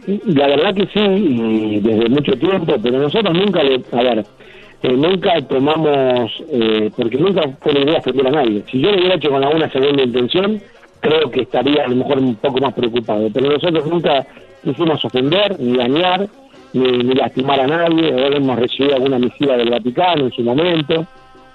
La 0.06 0.46
verdad 0.46 0.74
que 0.74 0.86
sí, 0.86 1.00
y 1.00 1.80
desde 1.80 2.08
mucho 2.08 2.32
tiempo, 2.38 2.76
pero 2.80 2.98
nosotros 2.98 3.34
nunca 3.34 3.62
le, 3.64 3.82
a 3.90 4.02
ver, 4.02 4.24
eh, 4.82 4.92
nunca 4.92 5.40
tomamos, 5.48 6.30
eh, 6.52 6.90
porque 6.96 7.16
nunca 7.16 7.42
fue 7.60 7.72
la 7.72 7.80
idea 7.80 7.98
ofender 7.98 8.26
a 8.28 8.30
nadie. 8.30 8.62
Si 8.70 8.80
yo 8.80 8.92
lo 8.92 8.98
hubiera 8.98 9.16
hecho 9.16 9.30
con 9.30 9.42
alguna 9.42 9.68
segunda 9.70 10.04
intención, 10.04 10.60
creo 11.00 11.30
que 11.30 11.40
estaría 11.42 11.84
a 11.84 11.88
lo 11.88 11.96
mejor 11.96 12.18
un 12.18 12.36
poco 12.36 12.60
más 12.60 12.72
preocupado. 12.74 13.28
Pero 13.32 13.50
nosotros 13.50 13.84
nunca 13.86 14.24
quisimos 14.62 15.04
ofender, 15.04 15.58
ni 15.58 15.76
dañar, 15.76 16.28
ni, 16.72 16.98
ni 16.98 17.14
lastimar 17.14 17.60
a 17.60 17.66
nadie. 17.66 18.12
Ahora 18.12 18.36
hemos 18.36 18.58
recibido 18.58 18.94
alguna 18.94 19.18
misiva 19.18 19.56
del 19.56 19.70
Vaticano 19.70 20.26
en 20.26 20.32
su 20.32 20.42
momento, 20.42 21.04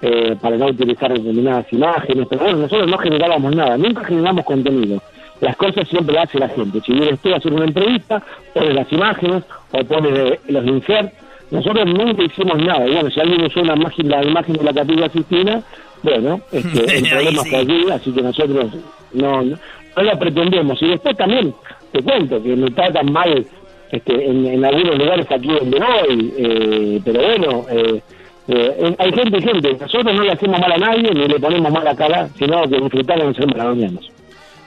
eh, 0.02 0.36
para 0.40 0.56
no 0.56 0.66
utilizar 0.66 1.12
determinadas 1.12 1.72
imágenes. 1.72 2.26
Pero 2.28 2.42
bueno, 2.42 2.58
nosotros 2.58 2.90
no 2.90 2.98
generábamos 2.98 3.54
nada, 3.54 3.78
nunca 3.78 4.04
generamos 4.04 4.44
contenido. 4.44 5.00
Las 5.40 5.56
cosas 5.56 5.88
siempre 5.88 6.14
las 6.14 6.24
hace 6.24 6.38
la 6.38 6.48
gente. 6.48 6.80
Si 6.80 6.92
vienes 6.92 7.20
tú 7.20 7.32
a 7.32 7.36
hacer 7.36 7.52
una 7.52 7.64
entrevista, 7.64 8.22
pones 8.52 8.74
las 8.74 8.92
imágenes 8.92 9.44
o 9.72 9.84
pones 9.84 10.18
eh, 10.18 10.40
los 10.48 10.66
inserts. 10.66 11.12
Nosotros 11.50 11.86
nunca 11.86 12.22
hicimos 12.22 12.58
nada. 12.58 12.86
Y 12.86 12.92
bueno, 12.94 13.10
si 13.10 13.20
alguien 13.20 13.44
usó 13.44 13.60
una 13.60 13.74
imagen, 13.74 14.08
la 14.08 14.24
imagen 14.24 14.56
de 14.56 14.64
la 14.64 14.72
Capilla 14.72 15.08
Sistina, 15.08 15.62
bueno, 16.02 16.40
este, 16.50 16.96
el 16.98 17.08
problema 17.08 17.42
está 17.42 17.58
allí, 17.58 17.90
así 17.90 18.12
que 18.12 18.22
nosotros 18.22 18.72
no, 19.12 19.42
no, 19.42 19.56
no 19.96 20.02
la 20.02 20.18
pretendemos. 20.18 20.82
Y 20.82 20.88
después 20.88 21.16
también, 21.16 21.54
te 21.92 22.02
cuento, 22.02 22.42
que 22.42 22.56
me 22.56 22.70
tratan 22.70 23.12
mal 23.12 23.46
este, 23.90 24.26
en, 24.26 24.46
en 24.46 24.64
algunos 24.64 24.98
lugares 24.98 25.26
aquí 25.30 25.48
donde 25.48 25.78
voy, 25.78 26.34
eh, 26.38 27.00
pero 27.04 27.20
bueno, 27.20 27.66
eh, 27.70 28.00
eh, 28.48 28.96
hay 28.98 29.12
gente 29.12 29.38
y 29.38 29.42
gente. 29.42 29.72
Nosotros 29.74 30.14
no 30.14 30.22
le 30.22 30.32
hacemos 30.32 30.60
mal 30.60 30.72
a 30.72 30.78
nadie 30.78 31.10
ni 31.14 31.28
le 31.28 31.38
ponemos 31.38 31.72
mala 31.72 31.94
cara, 31.94 32.28
sino 32.38 32.62
que 32.68 32.80
disfrutamos 32.80 33.28
de 33.28 33.34
ser 33.34 33.46
maradonianos. 33.46 34.10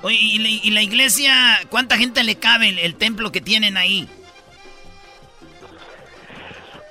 Oye, 0.01 0.17
¿y 0.21 0.37
la, 0.37 0.49
y 0.49 0.71
la 0.71 0.81
iglesia, 0.83 1.33
cuánta 1.69 1.97
gente 1.97 2.23
le 2.23 2.35
cabe 2.35 2.69
el, 2.69 2.79
el 2.79 2.95
templo 2.95 3.31
que 3.31 3.41
tienen 3.41 3.75
ahí? 3.75 4.07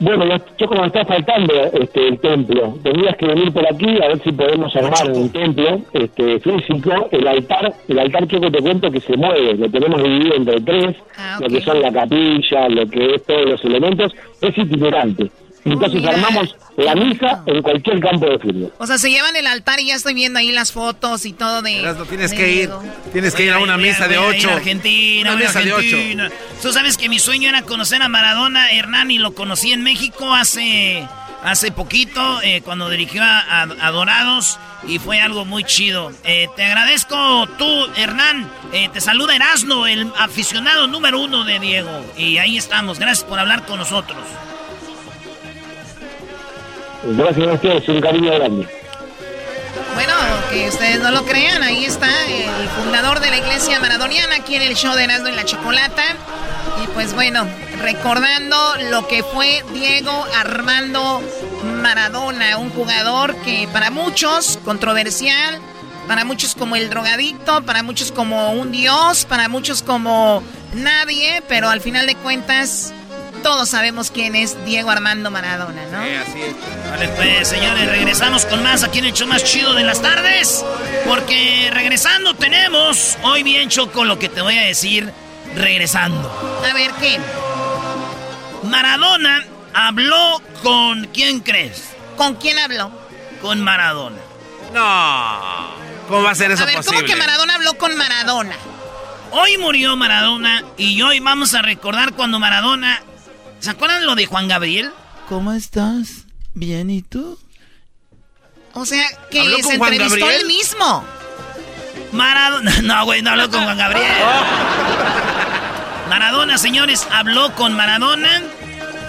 Bueno, 0.01 0.27
yo, 0.27 0.37
yo 0.59 0.67
como 0.67 0.81
me 0.81 0.89
está 0.89 1.05
faltando 1.05 1.55
este, 1.73 2.09
el 2.09 2.19
templo, 2.19 2.77
tendrías 2.83 3.17
que 3.17 3.27
venir 3.27 3.53
por 3.53 3.65
aquí 3.65 3.87
a 4.03 4.09
ver 4.09 4.23
si 4.23 4.33
podemos 4.33 4.75
armar 4.75 5.11
un 5.13 5.31
templo 5.31 5.81
este, 5.93 6.41
físico. 6.41 7.09
El 7.13 7.27
altar, 7.27 7.73
el 7.89 7.99
altar 7.99 8.27
Choco 8.27 8.51
te 8.51 8.61
cuento 8.61 8.91
que 8.91 9.01
se 9.01 9.17
mueve, 9.17 9.55
lo 9.55 9.71
tenemos 9.71 10.03
dividido 10.03 10.35
entre 10.35 10.61
tres, 10.61 10.97
lo 11.41 11.47
que 11.47 11.61
son 11.61 11.81
la 11.81 11.93
capilla, 11.93 12.69
lo 12.69 12.87
que 12.87 13.15
es 13.15 13.25
todos 13.25 13.47
los 13.47 13.65
elementos, 13.65 14.13
es 14.41 14.59
itinerante. 14.59 15.31
Entonces 15.65 16.01
mira. 16.01 16.11
armamos 16.13 16.55
la 16.77 16.95
misa 16.95 17.43
en 17.47 17.63
cualquier 17.63 18.01
campo 18.01 18.27
de 18.27 18.39
fútbol. 18.39 18.73
O 18.79 18.87
sea, 18.87 18.99
se 18.99 19.11
llevan 19.11 19.35
el 19.37 19.47
altar 19.47 19.81
y 19.81 19.87
ya 19.87 19.95
estoy 19.95 20.13
viendo 20.15 20.39
ahí 20.39 20.53
las 20.53 20.73
fotos 20.73 21.25
y 21.25 21.33
todo 21.33 21.63
de... 21.63 21.95
Tienes 22.09 22.31
de 22.33 22.37
que 22.37 22.51
ir. 22.51 22.57
Diego. 22.69 22.83
Tienes 23.13 23.35
que 23.35 23.45
ir 23.45 23.53
a 23.53 23.59
una 23.61 23.77
Voy 23.77 23.85
mesa 23.87 24.07
de 24.09 24.19
voy 24.19 24.37
ocho. 24.37 24.51
Argentina, 24.51 25.31
Una 25.31 25.33
voy 25.39 25.43
a 25.45 25.47
mesa 25.47 25.61
de 25.61 25.73
ocho. 25.73 25.97
Argentina. 25.97 26.31
Tú 26.61 26.73
sabes 26.73 26.97
que 26.99 27.09
mi 27.09 27.19
sueño 27.19 27.49
era 27.49 27.63
conocer 27.63 28.03
a 28.03 28.09
Maradona 28.09 28.71
Hernán 28.73 29.11
y 29.11 29.19
lo 29.19 29.35
conocí 29.35 29.73
en 29.73 29.83
México 29.83 30.35
hace, 30.35 31.07
hace 31.43 31.71
poquito, 31.73 32.43
eh, 32.43 32.61
cuando 32.63 32.91
dirigió 32.91 33.23
a, 33.23 33.39
a- 33.63 33.69
a 33.81 33.91
Dorados 33.91 34.59
y 34.87 34.99
fue 34.99 35.21
algo 35.21 35.45
muy 35.47 35.65
chido. 35.65 36.13
Eh, 36.25 36.49
te 36.57 36.65
agradezco 36.65 37.47
tú, 37.57 37.87
Hernán. 37.97 38.51
Eh, 38.73 38.91
te 38.93 39.01
saluda 39.01 39.35
Erasno, 39.37 39.87
el 39.87 40.11
aficionado 40.19 40.89
número 40.89 41.21
uno 41.21 41.45
de 41.45 41.59
Diego. 41.59 42.05
Y 42.19 42.37
ahí 42.39 42.59
estamos. 42.59 42.99
Gracias 42.99 43.25
por 43.27 43.39
hablar 43.39 43.65
con 43.65 43.79
nosotros. 43.79 44.19
Gracias 47.07 47.49
a 47.49 47.53
ustedes, 47.53 47.89
un 47.89 48.01
cariño 48.01 48.33
grande. 48.35 48.69
Bueno, 49.95 50.15
que 50.51 50.69
ustedes 50.69 51.01
no 51.01 51.11
lo 51.11 51.25
crean, 51.25 51.63
ahí 51.63 51.85
está 51.85 52.09
el 52.27 52.69
fundador 52.71 53.21
de 53.21 53.31
la 53.31 53.37
iglesia 53.39 53.79
maradoniana 53.79 54.37
aquí 54.37 54.55
en 54.57 54.63
el 54.63 54.75
show 54.75 54.95
de 54.95 55.05
Erasmo 55.05 55.29
y 55.29 55.33
la 55.33 55.45
Chocolata. 55.45 56.03
Y 56.83 56.87
pues 56.89 57.15
bueno, 57.15 57.47
recordando 57.81 58.57
lo 58.91 59.07
que 59.07 59.23
fue 59.23 59.63
Diego 59.73 60.27
Armando 60.35 61.23
Maradona, 61.83 62.59
un 62.59 62.71
jugador 62.71 63.37
que 63.37 63.69
para 63.73 63.91
muchos 63.91 64.59
controversial, 64.65 65.61
para 66.09 66.25
muchos 66.25 66.55
como 66.55 66.75
el 66.77 66.91
drogadicto, 66.91 67.63
para 67.63 67.83
muchos 67.83 68.13
como 68.13 68.53
un 68.53 68.73
dios, 68.73 69.27
para 69.27 69.49
muchos 69.49 69.83
como 69.83 70.43
nadie, 70.75 71.43
pero 71.49 71.69
al 71.69 71.81
final 71.81 72.07
de 72.07 72.15
cuentas 72.17 72.93
todos 73.45 73.69
sabemos 73.69 74.11
quién 74.11 74.35
es 74.35 74.65
Diego 74.65 74.91
Armando 74.91 75.31
Maradona, 75.31 75.85
¿no? 75.93 75.99
así 75.99 76.41
es. 76.41 76.91
Vale, 76.91 77.09
pues 77.09 77.47
señores, 77.47 77.87
regresamos 77.91 78.47
con 78.47 78.63
más 78.63 78.83
aquí 78.83 79.01
en 79.01 79.05
el 79.05 79.13
show 79.13 79.29
más 79.29 79.45
chido 79.45 79.75
de 79.75 79.85
las 79.85 80.01
tardes. 80.01 80.65
Porque 81.07 81.71
regresando 81.71 82.33
tenemos, 82.33 83.19
hoy 83.23 83.43
bien 83.43 83.69
Choco, 83.69 84.07
lo 84.07 84.19
que 84.19 84.31
te 84.31 84.41
voy 84.41 84.57
a 84.57 84.63
decir, 84.63 85.13
regresando. 85.55 86.27
A 86.67 86.73
ver, 86.73 86.91
¿qué? 86.93 87.21
Maradona 88.63 89.45
habló 89.75 90.41
con, 90.63 91.05
¿quién 91.13 91.41
crees? 91.41 91.91
¿Con 92.17 92.37
quién 92.37 92.59
habló? 92.59 92.91
Con 93.43 93.61
Maradona. 93.61 94.17
No. 94.73 95.75
¿Cómo 96.09 96.23
va 96.23 96.31
a 96.31 96.35
ser 96.35 96.51
eso 96.51 96.63
A 96.63 96.67
ver, 96.67 96.77
posible? 96.77 96.97
¿cómo 96.97 97.09
que 97.13 97.17
Maradona 97.17 97.57
habló 97.57 97.75
con 97.77 97.95
Maradona? 97.95 98.57
Hoy 99.33 99.59
murió 99.59 99.97
Maradona 99.97 100.65
y 100.79 101.03
hoy 101.03 101.21
vamos 101.21 101.53
a 101.53 101.61
recordar 101.61 102.15
cuando 102.15 102.41
Maradona... 102.41 103.03
¿Se 103.65 103.71
acuerdan 103.71 104.05
lo 104.05 104.15
de 104.15 104.27
Juan 104.27 104.47
Gabriel? 104.47 104.93
¿Cómo 105.27 105.53
estás? 105.55 106.27
Bien, 106.53 106.91
¿y 106.91 107.01
tú? 107.01 107.39
O 108.75 108.85
sea, 108.85 109.07
que 109.31 109.41
¿Habló 109.41 109.57
se 109.57 109.63
con 109.63 109.79
Juan 109.79 109.93
entrevistó 109.95 110.21
Gabriel? 110.21 110.41
él 110.43 110.47
mismo. 110.47 111.05
Maradona. 112.13 112.73
No, 112.83 113.05
güey, 113.07 113.23
no 113.23 113.31
habló 113.31 113.51
con 113.51 113.65
Juan 113.65 113.79
Gabriel. 113.79 114.13
Maradona, 116.11 116.59
señores, 116.59 117.09
habló 117.11 117.55
con 117.55 117.75
Maradona 117.75 118.43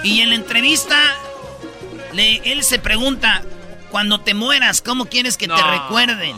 y 0.04 0.22
en 0.22 0.30
la 0.30 0.36
entrevista 0.36 0.98
le, 2.14 2.38
él 2.50 2.64
se 2.64 2.80
pregunta, 2.80 3.42
cuando 3.92 4.22
te 4.22 4.34
mueras, 4.34 4.82
¿cómo 4.82 5.08
quieres 5.08 5.36
que 5.36 5.50
te 5.50 5.62
recuerden? 5.62 6.36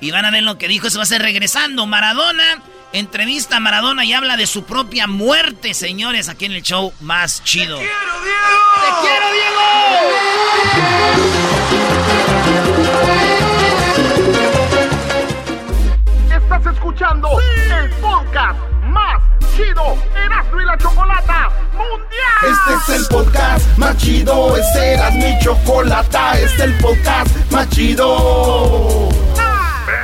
Y 0.00 0.10
van 0.10 0.24
a 0.24 0.30
ver 0.30 0.42
lo 0.42 0.56
que 0.56 0.68
dijo, 0.68 0.86
eso 0.86 0.98
va 0.98 1.02
a 1.02 1.06
ser 1.06 1.20
regresando. 1.20 1.84
Maradona, 1.86 2.62
entrevista 2.92 3.56
a 3.56 3.60
Maradona 3.60 4.04
y 4.04 4.12
habla 4.12 4.36
de 4.36 4.46
su 4.46 4.64
propia 4.64 5.06
muerte, 5.06 5.74
señores, 5.74 6.28
aquí 6.28 6.46
en 6.46 6.52
el 6.52 6.62
show 6.62 6.92
más 7.00 7.42
chido. 7.44 7.78
¡Te 7.78 7.84
quiero, 9.02 9.28
Estás 16.30 16.74
escuchando 16.74 17.28
el 17.40 17.90
podcast 18.00 18.58
más 18.84 19.22
chido 19.54 19.98
Erasmo 20.14 20.60
y 20.60 20.64
la 20.64 20.78
Chocolata 20.78 21.50
Mundial. 21.72 22.08
Este 22.42 22.94
es 22.94 23.00
el 23.00 23.06
podcast 23.08 23.78
más 23.78 23.96
chido, 23.96 24.56
este 24.56 24.92
era 24.94 25.10
mi 25.10 25.38
chocolata, 25.40 26.38
este 26.38 26.46
es 26.46 26.60
el 26.60 26.74
podcast 26.78 27.36
más 27.50 27.68
chido. 27.70 29.27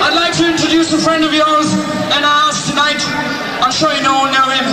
I'd 0.00 0.14
like 0.14 0.32
to 0.38 0.46
introduce 0.48 0.92
a 0.92 0.98
friend 0.98 1.24
of 1.24 1.32
yours 1.32 1.72
in 1.72 2.22
our 2.24 2.40
house 2.46 2.70
tonight. 2.70 3.02
I'm 3.60 3.72
sure 3.72 3.92
you 3.92 4.02
know 4.02 4.24
now 4.30 4.48
him, 4.48 4.66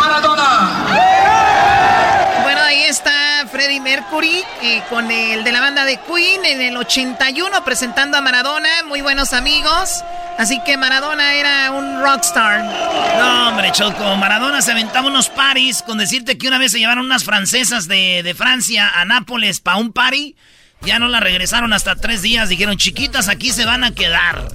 Maradona. 0.00 0.82
Bueno, 2.42 2.60
ahí 2.62 2.84
está 2.84 3.46
Freddie 3.50 3.80
Mercury 3.80 4.42
eh, 4.62 4.82
con 4.88 5.10
el 5.10 5.44
de 5.44 5.52
la 5.52 5.60
banda 5.60 5.84
de 5.84 5.98
Queen 6.00 6.44
en 6.44 6.62
el 6.62 6.76
81 6.76 7.64
presentando 7.64 8.16
a 8.16 8.20
Maradona, 8.20 8.68
muy 8.86 9.02
buenos 9.02 9.32
amigos. 9.32 10.02
Así 10.38 10.60
que 10.64 10.78
Maradona 10.78 11.34
era 11.34 11.70
un 11.72 12.00
rockstar. 12.00 12.64
No, 13.18 13.48
hombre, 13.48 13.70
Choco. 13.72 14.16
Maradona 14.16 14.62
se 14.62 14.72
aventaba 14.72 15.08
unos 15.08 15.28
paris 15.28 15.82
con 15.82 15.98
decirte 15.98 16.38
que 16.38 16.48
una 16.48 16.58
vez 16.58 16.72
se 16.72 16.78
llevaron 16.78 17.04
unas 17.04 17.24
francesas 17.24 17.88
de, 17.88 18.22
de 18.22 18.34
Francia 18.34 18.90
a 18.94 19.04
Nápoles 19.04 19.60
para 19.60 19.76
un 19.76 19.92
party. 19.92 20.34
Ya 20.84 20.98
no 20.98 21.08
la 21.08 21.20
regresaron 21.20 21.72
hasta 21.72 21.94
tres 21.96 22.22
días. 22.22 22.48
Dijeron, 22.48 22.76
chiquitas, 22.76 23.28
aquí 23.28 23.50
se 23.52 23.64
van 23.64 23.84
a 23.84 23.92
quedar. 23.94 24.48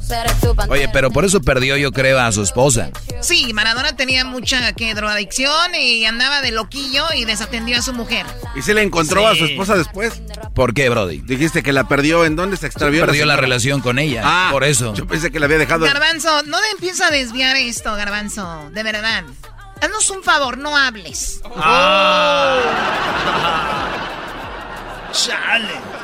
Oye, 0.69 0.89
pero 0.91 1.09
por 1.11 1.23
eso 1.25 1.41
perdió, 1.41 1.77
yo 1.77 1.91
creo, 1.91 2.19
a 2.19 2.31
su 2.31 2.43
esposa. 2.43 2.89
Sí, 3.21 3.53
Maradona 3.53 3.95
tenía 3.95 4.25
mucha 4.25 4.73
que 4.73 4.93
drogadicción 4.93 5.73
y 5.75 6.05
andaba 6.05 6.41
de 6.41 6.51
loquillo 6.51 7.05
y 7.15 7.23
desatendió 7.25 7.77
a 7.77 7.81
su 7.81 7.93
mujer. 7.93 8.25
¿Y 8.55 8.61
se 8.61 8.73
le 8.73 8.81
encontró 8.83 9.21
Sí. 9.21 9.27
a 9.27 9.35
su 9.39 9.45
esposa 9.45 9.75
después? 9.77 10.21
¿Por 10.53 10.73
qué, 10.73 10.89
Brody? 10.89 11.19
Dijiste 11.21 11.63
que 11.63 11.71
la 11.73 11.87
perdió. 11.87 12.25
¿En 12.25 12.35
dónde 12.35 12.57
se 12.57 12.67
extravió? 12.67 13.05
Perdió 13.05 13.25
la 13.25 13.35
relación 13.37 13.79
con 13.81 13.97
ella. 13.99 14.21
Ah, 14.25 14.49
por 14.51 14.63
eso. 14.63 14.93
Yo 14.95 15.07
pensé 15.07 15.31
que 15.31 15.39
la 15.39 15.45
había 15.45 15.57
dejado. 15.59 15.85
Garbanzo, 15.85 16.43
no 16.43 16.59
te 16.59 16.69
empieza 16.71 17.07
a 17.07 17.11
desviar 17.11 17.55
esto, 17.55 17.93
Garbanzo. 17.95 18.69
De 18.73 18.83
verdad. 18.83 19.23
Haznos 19.81 20.09
un 20.09 20.23
favor, 20.23 20.57
no 20.57 20.75
hables. 20.75 21.39
Chale. 25.13 25.96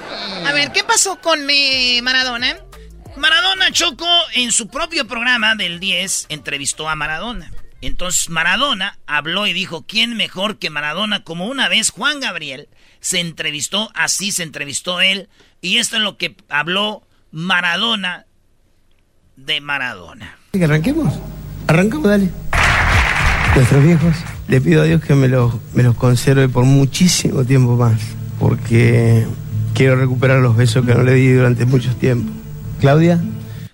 A 0.46 0.52
ver, 0.52 0.72
¿qué 0.72 0.84
pasó 0.84 1.20
con 1.22 1.40
eh, 1.50 2.02
Maradona? 2.02 2.58
Maradona 3.16 3.72
Choco 3.72 4.08
en 4.34 4.52
su 4.52 4.68
propio 4.68 5.08
programa 5.08 5.56
del 5.56 5.80
10 5.80 6.26
entrevistó 6.30 6.90
a 6.90 6.96
Maradona. 6.96 7.52
Entonces 7.82 8.30
Maradona 8.30 8.98
habló 9.06 9.46
y 9.46 9.54
dijo, 9.54 9.86
¿quién 9.88 10.18
mejor 10.18 10.58
que 10.58 10.70
Maradona? 10.70 11.24
Como 11.24 11.48
una 11.48 11.70
vez 11.70 11.92
Juan 11.92 12.20
Gabriel 12.20 12.70
se 13.00 13.20
entrevistó, 13.20 13.92
así 13.94 14.32
se 14.32 14.44
entrevistó 14.44 15.02
él. 15.02 15.30
Y 15.62 15.78
esto 15.78 15.98
es 15.98 16.02
lo 16.02 16.18
que 16.18 16.36
habló 16.50 17.04
Maradona 17.32 18.26
de 19.36 19.62
Maradona. 19.62 20.38
¿Que 20.54 20.64
arranquemos? 20.64 21.14
Arrancamos, 21.68 22.08
dale. 22.10 22.30
Nuestros 23.56 23.84
viejos, 23.84 24.16
le 24.48 24.62
pido 24.62 24.82
a 24.82 24.86
Dios 24.86 25.04
que 25.04 25.14
me 25.14 25.28
los, 25.28 25.54
me 25.74 25.84
los 25.84 25.96
conserve 25.96 26.50
por 26.50 26.64
muchísimo 26.64 27.46
tiempo 27.46 27.76
más, 27.76 28.02
porque 28.40 29.28
quiero 29.74 29.96
recuperar 29.96 30.40
los 30.42 30.56
besos 30.56 30.86
que 30.86 30.94
no 30.94 31.04
le 31.04 31.14
di 31.14 31.32
durante 31.32 31.66
mucho 31.66 31.96
tiempo. 31.96 32.32
Claudia, 32.80 33.20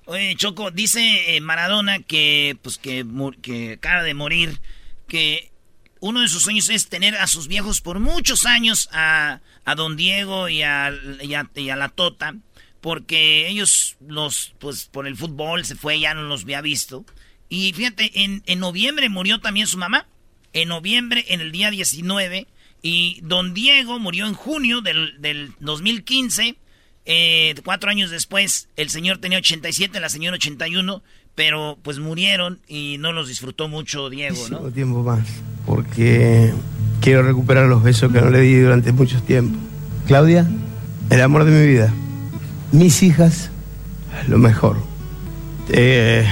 Oye, 0.06 0.34
Choco, 0.36 0.72
dice 0.72 1.36
eh, 1.36 1.42
Maradona 1.42 2.00
que, 2.00 2.58
pues, 2.64 2.78
que, 2.80 3.06
que 3.44 3.74
acaba 3.74 4.02
de 4.04 4.14
morir, 4.16 4.60
que 5.08 5.52
uno 6.00 6.22
de 6.22 6.28
sus 6.30 6.42
sueños 6.44 6.70
es 6.70 6.88
tener 6.90 7.16
a 7.16 7.28
sus 7.28 7.48
viejos 7.48 7.82
por 7.82 8.00
muchos 8.00 8.46
años, 8.48 8.90
a, 8.92 9.40
a 9.66 9.76
Don 9.76 9.98
Diego 9.98 10.50
y 10.50 10.64
a, 10.64 10.92
y 11.22 11.34
a- 11.36 11.50
y 11.54 11.70
a 11.70 11.76
la 11.76 11.90
Tota, 11.90 12.36
porque 12.82 13.48
ellos, 13.50 13.98
los, 14.08 14.54
pues, 14.60 14.86
por 14.86 15.06
el 15.06 15.16
fútbol 15.16 15.64
se 15.66 15.76
fue, 15.76 16.00
ya 16.00 16.14
no 16.16 16.24
los 16.24 16.42
había 16.44 16.62
visto. 16.62 17.06
Y 17.48 17.74
fíjate, 17.74 18.24
en, 18.24 18.42
en 18.48 18.60
noviembre 18.60 19.10
murió 19.10 19.40
también 19.42 19.68
su 19.68 19.78
mamá, 19.78 20.08
en 20.54 20.70
noviembre, 20.70 21.24
en 21.28 21.42
el 21.42 21.52
día 21.52 21.70
19, 21.70 22.48
y 22.82 23.20
Don 23.24 23.54
Diego 23.54 24.00
murió 24.00 24.26
en 24.28 24.34
junio 24.34 24.82
del, 24.82 25.20
del 25.20 25.54
2015. 25.60 26.56
Eh, 27.06 27.56
cuatro 27.66 27.90
años 27.90 28.12
después, 28.12 28.70
el 28.76 28.90
señor 28.90 29.18
tenía 29.18 29.40
87, 29.40 30.00
la 30.00 30.10
señora 30.10 30.36
81, 30.36 31.02
pero 31.36 31.78
pues 31.82 32.00
murieron 32.00 32.60
y 32.68 32.98
no 33.00 33.14
los 33.14 33.28
disfrutó 33.28 33.68
mucho 33.68 34.10
Diego, 34.10 34.36
¿no? 34.50 34.60
muchísimo 34.60 34.72
tiempo 34.72 35.04
más, 35.04 35.28
porque 35.66 36.54
quiero 37.02 37.24
recuperar 37.24 37.68
los 37.68 37.82
besos 37.82 38.12
que 38.12 38.22
no 38.22 38.30
le 38.30 38.42
di 38.42 38.60
durante 38.60 38.92
mucho 38.92 39.22
tiempo. 39.24 39.58
Claudia, 40.06 40.48
el 41.10 41.22
amor 41.22 41.46
de 41.46 41.52
mi 41.52 41.68
vida. 41.68 41.94
Mis 42.72 43.02
hijas, 43.02 43.50
lo 44.28 44.38
mejor. 44.38 44.78
Eh, 45.70 46.28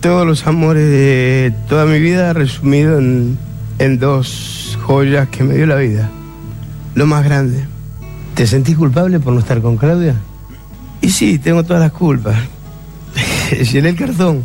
todos 0.00 0.26
los 0.26 0.46
amores 0.46 0.88
de 0.88 1.54
toda 1.68 1.84
mi 1.86 2.00
vida 2.00 2.32
resumido 2.32 2.98
en, 2.98 3.38
en 3.78 3.98
dos 3.98 4.55
joyas 4.86 5.28
que 5.28 5.42
me 5.42 5.54
dio 5.54 5.66
la 5.66 5.74
vida. 5.76 6.08
Lo 6.94 7.06
más 7.06 7.24
grande. 7.24 7.66
¿Te 8.34 8.46
sentís 8.46 8.76
culpable 8.76 9.18
por 9.18 9.32
no 9.32 9.40
estar 9.40 9.60
con 9.60 9.76
Claudia? 9.76 10.14
Y 11.00 11.10
sí, 11.10 11.38
tengo 11.38 11.64
todas 11.64 11.82
las 11.82 11.92
culpas. 11.92 12.36
Llené 13.72 13.88
el 13.90 13.96
cartón. 13.96 14.44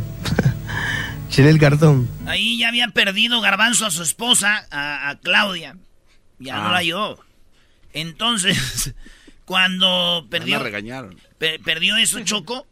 Llené 1.36 1.50
el 1.50 1.60
cartón. 1.60 2.10
Ahí 2.26 2.58
ya 2.58 2.70
había 2.70 2.88
perdido 2.88 3.40
Garbanzo 3.40 3.86
a 3.86 3.92
su 3.92 4.02
esposa, 4.04 4.66
a, 4.72 5.10
a 5.10 5.20
Claudia. 5.20 5.78
Ya 6.40 6.56
no 6.56 6.68
Ah. 6.70 6.72
la 6.72 6.78
halló. 6.78 7.20
Entonces, 7.94 8.94
cuando 9.46 10.26
perdió, 10.30 10.60
regañaron. 10.60 11.16
eso 12.00 12.20
Choco, 12.22 12.66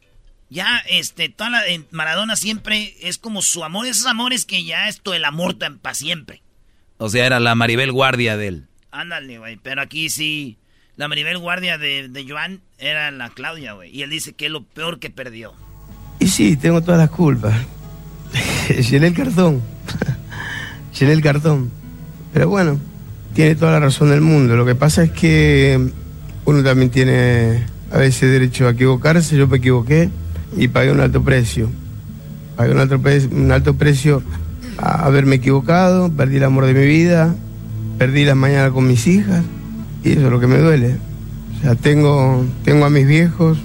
ya 0.49 0.81
este, 0.89 1.29
toda 1.29 1.51
la, 1.51 1.67
en 1.67 1.85
Maradona 1.91 2.35
siempre 2.35 2.95
es 3.01 3.17
como 3.19 3.41
su 3.41 3.63
amor, 3.63 3.85
esos 3.85 4.07
amores 4.07 4.45
que 4.45 4.63
ya 4.63 4.87
esto 4.87 5.13
el 5.13 5.25
amor 5.25 5.57
para 5.57 5.93
siempre. 5.93 6.41
O 6.99 7.09
sea, 7.09 7.25
era 7.25 7.39
la 7.39 7.55
Maribel 7.55 7.91
Guardia 7.91 8.37
de 8.37 8.47
él. 8.47 8.65
Ándale, 8.91 9.39
güey. 9.39 9.57
Pero 9.63 9.81
aquí 9.81 10.09
sí, 10.09 10.57
la 10.97 11.07
Maribel 11.07 11.37
Guardia 11.39 11.77
de, 11.77 12.07
de 12.09 12.25
Joan 12.29 12.59
era 12.77 13.09
la 13.11 13.29
Claudia, 13.29 13.73
güey. 13.73 13.89
Y 13.95 14.03
él 14.03 14.09
dice 14.09 14.33
que 14.33 14.45
es 14.47 14.51
lo 14.51 14.63
peor 14.63 14.99
que 14.99 15.09
perdió. 15.09 15.53
Y 16.19 16.27
sí, 16.27 16.57
tengo 16.57 16.81
todas 16.81 16.99
las 16.99 17.09
culpas. 17.09 17.55
Llené 18.89 19.07
el 19.07 19.13
cartón. 19.13 19.61
Llené 20.99 21.13
el 21.13 21.21
cartón. 21.21 21.71
Pero 22.33 22.49
bueno, 22.49 22.79
tiene 23.33 23.55
toda 23.55 23.71
la 23.71 23.79
razón 23.79 24.09
del 24.09 24.21
mundo. 24.21 24.55
Lo 24.55 24.65
que 24.65 24.75
pasa 24.75 25.03
es 25.03 25.11
que 25.11 25.89
uno 26.45 26.63
también 26.63 26.89
tiene 26.91 27.65
a 27.91 27.97
veces 27.97 28.29
derecho 28.31 28.67
a 28.67 28.71
equivocarse. 28.71 29.37
Yo 29.37 29.47
me 29.47 29.57
equivoqué 29.57 30.09
y 30.57 30.67
pagué 30.67 30.91
un 30.91 30.99
alto 30.99 31.23
precio. 31.23 31.71
Pagué 32.57 32.73
un 32.73 32.79
alto, 32.79 33.01
pre- 33.01 33.25
un 33.27 33.51
alto 33.53 33.75
precio 33.77 34.21
a 34.79 35.05
haberme 35.05 35.35
equivocado. 35.35 36.11
Perdí 36.11 36.37
el 36.37 36.43
amor 36.43 36.65
de 36.65 36.73
mi 36.73 36.85
vida. 36.85 37.35
Perdí 37.97 38.25
las 38.25 38.35
mañanas 38.35 38.71
con 38.71 38.87
mis 38.87 39.05
hijas. 39.07 39.43
Y 40.03 40.11
eso 40.11 40.25
es 40.25 40.31
lo 40.31 40.39
que 40.39 40.47
me 40.47 40.57
duele. 40.57 40.97
O 41.57 41.61
sea, 41.61 41.75
tengo, 41.75 42.45
tengo 42.63 42.85
a 42.85 42.89
mis 42.89 43.05
viejos, 43.05 43.57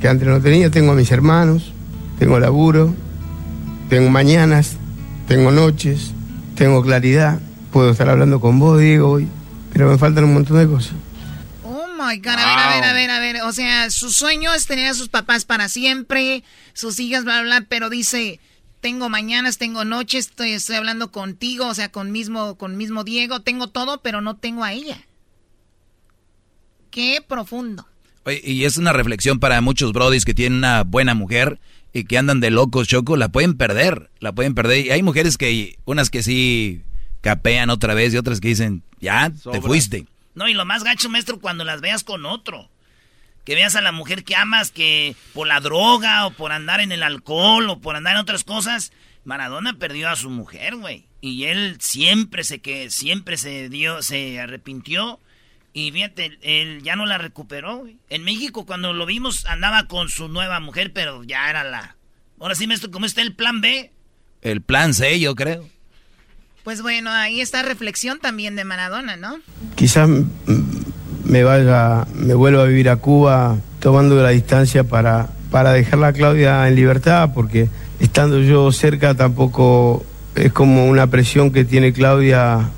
que 0.00 0.08
antes 0.08 0.26
no 0.26 0.40
tenía, 0.40 0.70
tengo 0.70 0.92
a 0.92 0.94
mis 0.94 1.10
hermanos, 1.10 1.74
tengo 2.18 2.38
laburo, 2.40 2.94
tengo 3.90 4.08
mañanas, 4.08 4.76
tengo 5.28 5.50
noches, 5.50 6.12
tengo 6.56 6.82
claridad. 6.82 7.38
Puedo 7.70 7.90
estar 7.90 8.08
hablando 8.08 8.40
con 8.40 8.58
vos, 8.58 8.80
Diego, 8.80 9.10
hoy, 9.10 9.28
pero 9.72 9.90
me 9.90 9.98
faltan 9.98 10.24
un 10.24 10.32
montón 10.32 10.56
de 10.56 10.66
cosas. 10.66 10.94
Oh 11.64 11.86
my 11.98 12.16
God, 12.16 12.28
a 12.28 12.36
ver, 12.36 12.58
a 12.58 12.68
ver, 12.70 12.84
a 12.84 12.92
ver, 12.94 13.10
a 13.10 13.18
ver. 13.18 13.42
O 13.42 13.52
sea, 13.52 13.90
su 13.90 14.10
sueño 14.10 14.54
es 14.54 14.66
tener 14.66 14.86
a 14.86 14.94
sus 14.94 15.10
papás 15.10 15.44
para 15.44 15.68
siempre, 15.68 16.44
sus 16.72 16.98
hijas, 16.98 17.24
bla, 17.24 17.42
bla, 17.42 17.58
bla, 17.58 17.66
pero 17.68 17.90
dice, 17.90 18.40
tengo 18.84 19.08
mañanas, 19.08 19.56
tengo 19.56 19.86
noches, 19.86 20.26
estoy, 20.26 20.50
estoy 20.50 20.76
hablando 20.76 21.10
contigo, 21.10 21.68
o 21.68 21.72
sea, 21.72 21.90
con 21.90 22.12
mismo, 22.12 22.58
con 22.58 22.76
mismo 22.76 23.02
Diego, 23.02 23.40
tengo 23.40 23.68
todo, 23.68 24.02
pero 24.02 24.20
no 24.20 24.36
tengo 24.36 24.62
a 24.62 24.74
ella. 24.74 25.00
Qué 26.90 27.24
profundo. 27.26 27.86
Oye, 28.26 28.42
y 28.44 28.66
es 28.66 28.76
una 28.76 28.92
reflexión 28.92 29.40
para 29.40 29.62
muchos 29.62 29.94
brodis 29.94 30.26
que 30.26 30.34
tienen 30.34 30.58
una 30.58 30.82
buena 30.82 31.14
mujer 31.14 31.60
y 31.94 32.04
que 32.04 32.18
andan 32.18 32.40
de 32.40 32.50
locos, 32.50 32.86
Choco, 32.86 33.16
la 33.16 33.30
pueden 33.30 33.56
perder, 33.56 34.10
la 34.20 34.34
pueden 34.34 34.54
perder. 34.54 34.84
Y 34.84 34.90
hay 34.90 35.02
mujeres 35.02 35.38
que, 35.38 35.78
unas 35.86 36.10
que 36.10 36.22
sí 36.22 36.82
capean 37.22 37.70
otra 37.70 37.94
vez 37.94 38.12
y 38.12 38.18
otras 38.18 38.38
que 38.38 38.48
dicen, 38.48 38.82
ya, 39.00 39.32
te 39.50 39.62
fuiste. 39.62 40.04
No, 40.34 40.46
y 40.46 40.52
lo 40.52 40.66
más 40.66 40.84
gacho, 40.84 41.08
maestro, 41.08 41.40
cuando 41.40 41.64
las 41.64 41.80
veas 41.80 42.04
con 42.04 42.26
otro. 42.26 42.68
Que 43.44 43.54
veas 43.54 43.76
a 43.76 43.80
la 43.82 43.92
mujer 43.92 44.24
que 44.24 44.36
amas 44.36 44.70
que 44.70 45.16
por 45.32 45.46
la 45.46 45.60
droga 45.60 46.26
o 46.26 46.30
por 46.30 46.52
andar 46.52 46.80
en 46.80 46.92
el 46.92 47.02
alcohol 47.02 47.68
o 47.68 47.80
por 47.80 47.96
andar 47.96 48.14
en 48.14 48.20
otras 48.20 48.44
cosas. 48.44 48.92
Maradona 49.24 49.78
perdió 49.78 50.08
a 50.08 50.16
su 50.16 50.30
mujer, 50.30 50.76
güey. 50.76 51.06
Y 51.20 51.44
él 51.44 51.76
siempre 51.80 52.44
se 52.44 52.60
que 52.60 52.90
siempre 52.90 53.36
se 53.36 53.68
dio, 53.68 54.02
se 54.02 54.40
arrepintió. 54.40 55.20
Y 55.72 55.90
fíjate, 55.90 56.38
él 56.42 56.82
ya 56.82 56.94
no 56.96 57.04
la 57.04 57.18
recuperó, 57.18 57.78
güey. 57.78 57.96
En 58.08 58.22
México, 58.22 58.64
cuando 58.64 58.92
lo 58.92 59.06
vimos, 59.06 59.44
andaba 59.46 59.88
con 59.88 60.08
su 60.08 60.28
nueva 60.28 60.60
mujer, 60.60 60.92
pero 60.92 61.24
ya 61.24 61.50
era 61.50 61.64
la. 61.64 61.96
Ahora 62.38 62.54
sí, 62.54 62.66
maestro, 62.66 62.90
¿cómo 62.90 63.06
está 63.06 63.22
el 63.22 63.34
plan 63.34 63.60
B? 63.60 63.90
El 64.42 64.60
plan 64.60 64.94
C, 64.94 65.18
yo 65.18 65.34
creo. 65.34 65.68
Pues 66.62 66.80
bueno, 66.80 67.10
ahí 67.10 67.40
está 67.40 67.62
reflexión 67.62 68.20
también 68.20 68.56
de 68.56 68.64
Maradona, 68.64 69.16
¿no? 69.16 69.40
Quizás 69.74 70.08
mm, 70.08 70.22
me 71.24 71.42
vaya, 71.44 72.06
me 72.14 72.34
vuelva 72.34 72.62
a 72.62 72.66
vivir 72.66 72.88
a 72.88 72.96
Cuba 72.96 73.56
tomando 73.80 74.22
la 74.22 74.30
distancia 74.30 74.84
para, 74.84 75.28
para 75.50 75.72
dejarla 75.72 76.08
a 76.08 76.12
Claudia 76.12 76.68
en 76.68 76.74
libertad, 76.74 77.30
porque 77.34 77.68
estando 78.00 78.40
yo 78.40 78.70
cerca 78.72 79.14
tampoco 79.14 80.04
es 80.34 80.52
como 80.52 80.86
una 80.86 81.06
presión 81.06 81.50
que 81.50 81.64
tiene 81.64 81.92
Claudia 81.92 82.70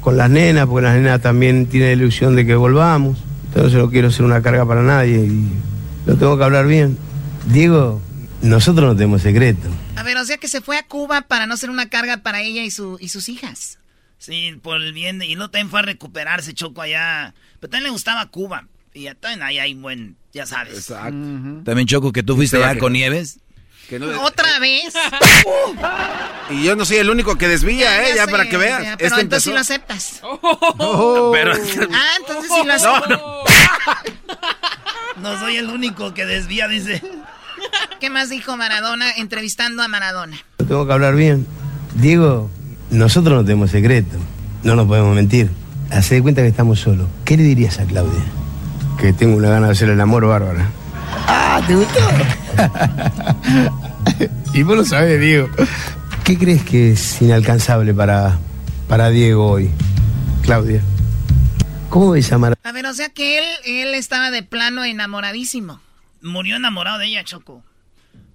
con 0.00 0.16
las 0.16 0.30
nenas, 0.30 0.66
porque 0.66 0.86
las 0.86 0.96
nenas 0.96 1.20
también 1.20 1.66
tienen 1.66 1.90
la 1.90 2.02
ilusión 2.02 2.36
de 2.36 2.46
que 2.46 2.54
volvamos. 2.54 3.18
Entonces 3.46 3.78
no 3.78 3.90
quiero 3.90 4.10
ser 4.10 4.24
una 4.24 4.42
carga 4.42 4.66
para 4.66 4.82
nadie 4.82 5.18
y 5.18 5.48
lo 6.06 6.16
tengo 6.16 6.36
que 6.36 6.44
hablar 6.44 6.66
bien. 6.66 6.98
Diego, 7.46 8.00
nosotros 8.42 8.86
no 8.86 8.94
tenemos 8.94 9.22
secreto. 9.22 9.68
A 9.96 10.02
ver, 10.02 10.16
o 10.16 10.24
sea 10.24 10.36
que 10.36 10.48
se 10.48 10.60
fue 10.60 10.76
a 10.76 10.86
Cuba 10.86 11.22
para 11.22 11.46
no 11.46 11.56
ser 11.56 11.70
una 11.70 11.88
carga 11.88 12.18
para 12.18 12.42
ella 12.42 12.62
y, 12.62 12.70
su, 12.70 12.98
y 13.00 13.08
sus 13.08 13.28
hijas. 13.28 13.77
Sí, 14.18 14.58
por 14.62 14.82
el 14.82 14.92
bien. 14.92 15.18
de- 15.18 15.26
y 15.26 15.36
no 15.36 15.50
también 15.50 15.70
fue 15.70 15.78
a 15.80 15.82
recuperarse, 15.82 16.52
Choco, 16.54 16.82
allá. 16.82 17.34
Pero 17.60 17.70
también 17.70 17.84
le 17.84 17.90
gustaba 17.90 18.26
Cuba. 18.26 18.66
Y 18.94 19.02
ya 19.02 19.14
también 19.14 19.42
ahí 19.42 19.58
hay 19.58 19.74
buen, 19.74 20.16
ya 20.32 20.44
sabes. 20.46 20.74
Exacto. 20.76 21.16
También 21.64 21.86
Choco 21.86 22.10
que 22.12 22.22
tú 22.22 22.34
fuiste 22.36 22.56
allá 22.56 22.70
a 22.70 22.78
con. 22.78 22.92
Nieves. 22.92 23.38
Que 23.88 23.98
no- 23.98 24.22
¿Otra 24.22 24.58
vez? 24.58 24.92
Y 26.50 26.64
yo 26.64 26.76
no 26.76 26.84
soy 26.86 26.96
el 26.96 27.10
único 27.10 27.36
que 27.36 27.46
desvía, 27.46 28.02
¿eh? 28.08 28.14
Ya, 28.16 28.24
sé, 28.24 28.30
para 28.30 28.48
que 28.48 28.56
veas. 28.56 28.82
ya, 28.82 28.96
pero 28.96 29.08
Este 29.08 29.20
entonces 29.20 29.44
sí 29.44 29.50
lo 29.52 29.58
aceptas. 29.60 30.20
Pero... 31.32 31.52
Ah, 31.92 32.10
entonces 32.18 32.50
sí 32.54 32.66
lo 32.66 32.72
aceptas. 32.72 33.20
No 35.16 35.38
soy 35.40 35.56
el 35.56 35.68
único 35.68 36.14
que 36.14 36.24
desvía, 36.26 36.68
dice. 36.68 37.02
¿Qué 38.00 38.08
más 38.08 38.30
dijo 38.30 38.56
Maradona 38.56 39.10
entrevistando 39.16 39.82
a 39.82 39.88
Maradona? 39.88 40.38
Tengo 40.56 40.86
que 40.86 40.92
hablar 40.92 41.16
bien. 41.16 41.44
Diego, 41.94 42.50
nosotros 42.90 43.36
no 43.36 43.44
tenemos 43.44 43.70
secreto. 43.70 44.16
No 44.62 44.74
nos 44.76 44.86
podemos 44.86 45.14
mentir. 45.14 45.50
Hacé 45.90 46.16
de 46.16 46.22
cuenta 46.22 46.42
que 46.42 46.48
estamos 46.48 46.80
solos. 46.80 47.08
¿Qué 47.24 47.36
le 47.36 47.42
dirías 47.42 47.78
a 47.80 47.84
Claudia? 47.84 48.22
Que 48.98 49.12
tengo 49.12 49.36
una 49.36 49.48
gana 49.48 49.66
de 49.66 49.72
hacer 49.72 49.88
el 49.88 50.00
amor 50.00 50.26
bárbara. 50.26 50.68
Ah, 51.26 51.60
¿te 51.66 51.74
gustó? 51.74 52.00
y 54.54 54.62
vos 54.62 54.76
lo 54.76 54.84
sabés, 54.84 55.20
Diego. 55.20 55.48
¿Qué 56.24 56.36
crees 56.36 56.62
que 56.62 56.92
es 56.92 57.22
inalcanzable 57.22 57.94
para, 57.94 58.38
para 58.88 59.08
Diego 59.10 59.50
hoy, 59.50 59.70
Claudia? 60.42 60.82
¿Cómo 61.88 62.10
ves 62.10 62.30
a 62.32 62.38
Maradona? 62.38 62.68
A 62.68 62.72
ver, 62.72 62.86
o 62.86 62.92
sea 62.92 63.08
que 63.08 63.38
él, 63.38 63.44
él 63.64 63.94
estaba 63.94 64.30
de 64.30 64.42
plano 64.42 64.84
enamoradísimo. 64.84 65.80
Murió 66.20 66.56
enamorado 66.56 66.98
de 66.98 67.06
ella, 67.06 67.24
Choco. 67.24 67.62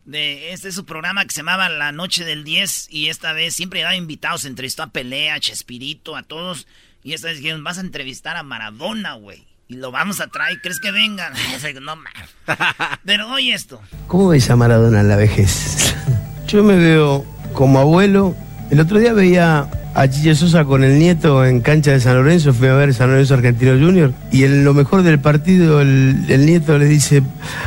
De 0.05 0.51
este 0.51 0.67
es 0.67 0.75
su 0.75 0.83
programa 0.83 1.23
que 1.23 1.31
se 1.31 1.37
llamaba 1.37 1.69
La 1.69 1.93
Noche 1.93 2.25
del 2.25 2.43
10 2.43 2.87
y 2.89 3.07
esta 3.07 3.31
vez 3.31 3.55
siempre 3.55 3.81
daba 3.81 3.95
invitados, 3.95 4.43
entrevistó 4.43 4.83
a 4.83 4.87
Pelea, 4.87 5.35
a 5.35 5.39
Chespirito, 5.39 6.17
a 6.17 6.23
todos. 6.23 6.67
Y 7.03 7.13
esta 7.13 7.27
vez 7.27 7.37
dijeron, 7.37 7.63
vas 7.63 7.77
a 7.77 7.81
entrevistar 7.81 8.35
a 8.35 8.43
Maradona, 8.43 9.13
güey. 9.13 9.45
Y 9.69 9.75
lo 9.75 9.91
vamos 9.91 10.19
a 10.19 10.27
traer, 10.27 10.59
¿crees 10.61 10.79
que 10.79 10.91
vengan? 10.91 11.33
no 11.81 11.95
mames. 11.95 12.29
Pero 13.05 13.31
oye 13.31 13.53
esto. 13.53 13.81
¿Cómo 14.07 14.29
ves 14.29 14.49
a 14.49 14.55
Maradona 14.57 15.01
en 15.01 15.07
la 15.07 15.15
vejez? 15.15 15.95
Yo 16.47 16.63
me 16.63 16.75
veo 16.75 17.25
como 17.53 17.79
abuelo. 17.79 18.35
El 18.71 18.81
otro 18.81 18.99
día 18.99 19.13
veía 19.13 19.69
a 19.95 20.09
Chiche 20.09 20.35
Sosa 20.35 20.65
con 20.65 20.83
el 20.83 20.97
nieto 20.97 21.45
en 21.45 21.61
cancha 21.61 21.91
de 21.91 21.99
San 21.99 22.15
Lorenzo. 22.15 22.53
Fui 22.53 22.67
a 22.67 22.73
ver 22.73 22.93
San 22.93 23.09
Lorenzo 23.09 23.35
Argentino 23.35 23.73
Junior. 23.73 24.13
Y 24.31 24.43
en 24.43 24.63
lo 24.65 24.73
mejor 24.73 25.03
del 25.03 25.19
partido, 25.19 25.81
el, 25.81 26.25
el 26.27 26.45
nieto 26.45 26.77
le 26.77 26.85
dice: 26.85 27.23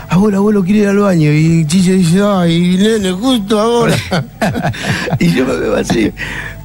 Abuelo, 0.09 0.39
abuelo, 0.39 0.65
quiero 0.65 0.81
ir 0.81 0.89
al 0.89 0.99
baño. 0.99 1.33
Y 1.33 1.67
Chiche 1.67 1.93
dice: 1.93 2.21
Ay, 2.23 2.77
nene, 2.77 3.13
justo 3.13 3.61
ahora. 3.61 3.97
y 5.19 5.35
yo 5.35 5.47
me 5.47 5.57
veo 5.57 5.77
así. 5.77 6.13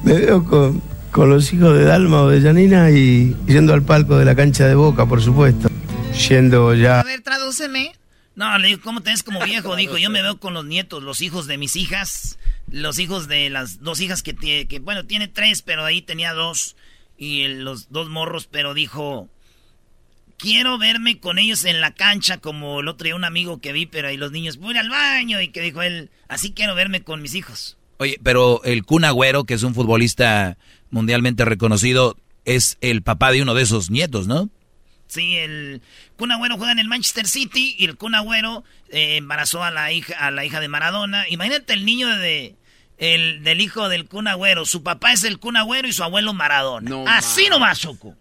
Me 0.02 0.14
veo 0.14 0.44
con, 0.44 0.82
con 1.10 1.30
los 1.30 1.52
hijos 1.52 1.76
de 1.76 1.84
Dalma 1.84 2.22
o 2.22 2.28
de 2.28 2.40
Janina 2.40 2.90
y 2.90 3.36
yendo 3.46 3.74
al 3.74 3.82
palco 3.82 4.16
de 4.18 4.24
la 4.24 4.34
cancha 4.34 4.66
de 4.66 4.74
Boca, 4.74 5.06
por 5.06 5.22
supuesto. 5.22 5.70
Yendo 6.28 6.74
ya. 6.74 7.00
A 7.00 7.04
ver, 7.04 7.20
tradúceme. 7.20 7.92
No, 8.34 8.56
le 8.58 8.68
digo, 8.68 8.80
¿cómo 8.82 9.02
te 9.02 9.10
ves 9.10 9.22
como 9.22 9.44
viejo? 9.44 9.76
Dijo, 9.76 9.98
yo 9.98 10.08
me 10.08 10.22
veo 10.22 10.38
con 10.38 10.54
los 10.54 10.64
nietos, 10.64 11.02
los 11.02 11.20
hijos 11.20 11.46
de 11.46 11.58
mis 11.58 11.76
hijas, 11.76 12.38
los 12.72 12.98
hijos 12.98 13.28
de 13.28 13.50
las 13.50 13.80
dos 13.80 14.00
hijas 14.00 14.22
que 14.22 14.32
tiene, 14.32 14.66
que 14.66 14.80
bueno, 14.80 15.04
tiene 15.04 15.28
tres, 15.28 15.62
pero 15.62 15.84
ahí 15.84 16.02
tenía 16.02 16.32
dos, 16.32 16.74
y 17.16 17.46
los 17.46 17.90
dos 17.90 18.08
morros, 18.08 18.48
pero 18.50 18.74
dijo, 18.74 19.28
quiero 20.38 20.78
verme 20.78 21.20
con 21.20 21.38
ellos 21.38 21.64
en 21.64 21.80
la 21.80 21.94
cancha, 21.94 22.38
como 22.38 22.80
el 22.80 22.88
otro 22.88 23.04
día 23.04 23.14
un 23.14 23.24
amigo 23.24 23.60
que 23.60 23.72
vi, 23.72 23.86
pero 23.86 24.08
ahí 24.08 24.16
los 24.16 24.32
niños, 24.32 24.56
voy 24.56 24.76
al 24.76 24.88
baño, 24.88 25.40
y 25.40 25.48
que 25.48 25.60
dijo 25.60 25.82
él, 25.82 26.10
así 26.28 26.52
quiero 26.52 26.74
verme 26.74 27.02
con 27.02 27.20
mis 27.20 27.34
hijos. 27.34 27.76
Oye, 27.98 28.18
pero 28.22 28.64
el 28.64 28.84
Kun 28.84 29.04
Agüero, 29.04 29.44
que 29.44 29.54
es 29.54 29.62
un 29.62 29.74
futbolista 29.74 30.56
mundialmente 30.90 31.44
reconocido, 31.44 32.16
es 32.46 32.78
el 32.80 33.02
papá 33.02 33.30
de 33.30 33.42
uno 33.42 33.54
de 33.54 33.62
esos 33.62 33.90
nietos, 33.90 34.26
¿no? 34.26 34.50
Sí, 35.06 35.36
el 35.36 35.82
Kun 36.16 36.32
Agüero 36.32 36.56
juega 36.56 36.72
en 36.72 36.78
el 36.78 36.88
Manchester 36.88 37.28
City 37.28 37.76
y 37.78 37.84
el 37.84 37.98
Kun 37.98 38.14
Agüero 38.14 38.64
eh, 38.88 39.16
embarazó 39.18 39.62
a 39.62 39.70
la 39.70 39.92
hija 39.92 40.14
a 40.18 40.30
la 40.30 40.46
hija 40.46 40.58
de 40.58 40.68
Maradona. 40.68 41.28
Imagínate 41.28 41.74
el 41.74 41.84
niño 41.84 42.08
de 42.16 42.56
el 43.02 43.42
del 43.42 43.60
hijo 43.60 43.88
del 43.88 44.06
Kun 44.06 44.28
Agüero, 44.28 44.64
su 44.64 44.84
papá 44.84 45.12
es 45.12 45.24
el 45.24 45.40
Kun 45.40 45.56
Agüero 45.56 45.88
y 45.88 45.92
su 45.92 46.04
abuelo 46.04 46.32
Maradona. 46.32 47.16
Así 47.16 47.48
nomás, 47.50 47.80
Choco. 47.80 48.14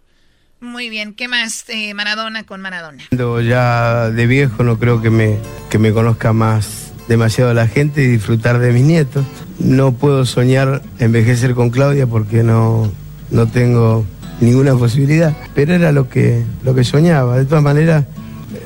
Muy 0.59 0.89
bien, 0.89 1.13
¿qué 1.13 1.27
más? 1.27 1.65
eh, 1.69 1.93
Maradona 1.93 2.43
con 2.45 2.61
Maradona. 2.61 3.03
Ya 3.11 4.09
de 4.09 4.25
viejo 4.27 4.63
no 4.63 4.79
creo 4.79 4.99
que 5.01 5.11
me, 5.11 5.37
que 5.69 5.77
me 5.77 5.91
conozca 5.93 6.33
más 6.33 6.91
demasiado 7.07 7.53
la 7.53 7.67
gente 7.67 8.01
y 8.03 8.07
disfrutar 8.07 8.57
de 8.57 8.71
mis 8.73 8.83
nietos. 8.83 9.23
No 9.59 9.91
puedo 9.91 10.25
soñar 10.25 10.81
envejecer 10.97 11.53
con 11.53 11.69
Claudia 11.69 12.07
porque 12.07 12.41
no, 12.41 12.91
no 13.29 13.47
tengo 13.47 14.03
ninguna 14.39 14.73
posibilidad, 14.75 15.37
pero 15.53 15.75
era 15.75 15.91
lo 15.91 16.09
que, 16.09 16.43
lo 16.63 16.73
que 16.73 16.83
soñaba. 16.83 17.37
De 17.37 17.45
todas 17.45 17.63
maneras, 17.63 18.05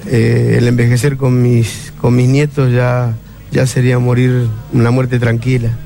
eh, 0.07 0.55
el 0.59 0.67
envejecer 0.69 1.17
con 1.17 1.41
mis, 1.41 1.91
con 1.99 2.15
mis 2.15 2.29
nietos 2.29 2.71
ya, 2.71 3.13
ya 3.51 3.67
sería 3.67 3.99
morir 3.99 4.47
una 4.71 4.91
muerte 4.91 5.19
tranquila. 5.19 5.77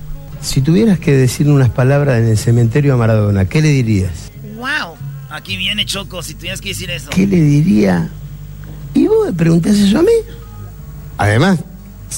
Si 0.42 0.62
tuvieras 0.62 1.00
que 1.00 1.12
decir 1.16 1.50
unas 1.50 1.70
palabras 1.70 2.20
en 2.20 2.28
el 2.28 2.38
cementerio 2.38 2.94
a 2.94 2.98
Maradona, 2.98 3.46
¿qué 3.46 3.62
le 3.62 3.70
dirías? 3.70 4.32
Wow. 4.56 4.96
Aquí 5.30 5.58
viene 5.58 5.86
Choco, 5.86 6.24
si 6.24 6.34
tuvieras 6.34 6.62
que 6.62 6.70
decir 6.70 6.90
eso. 6.90 7.10
¿Qué 7.12 7.28
le 7.28 7.42
diría? 7.42 8.10
¿Y 8.94 9.08
vos 9.08 9.28
me 9.28 9.34
preguntás 9.34 9.78
eso 9.78 10.00
a 10.00 10.02
mí? 10.02 10.12
Además, 11.18 11.60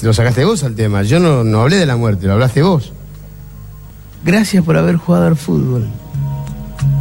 lo 0.02 0.14
sacaste 0.14 0.45
vos 0.45 0.64
al 0.64 0.76
tema. 0.76 1.03
Yo 1.03 1.19
no, 1.19 1.43
no 1.43 1.61
hablé 1.61 1.77
de 1.77 1.85
la 1.85 1.98
muerte, 1.98 2.27
lo 2.27 2.34
hablaste 2.34 2.61
vos. 2.61 2.93
Gracias 4.23 4.64
por 4.64 4.77
haber 4.77 4.95
jugado 4.95 5.27
al 5.27 5.35
fútbol. 5.35 5.88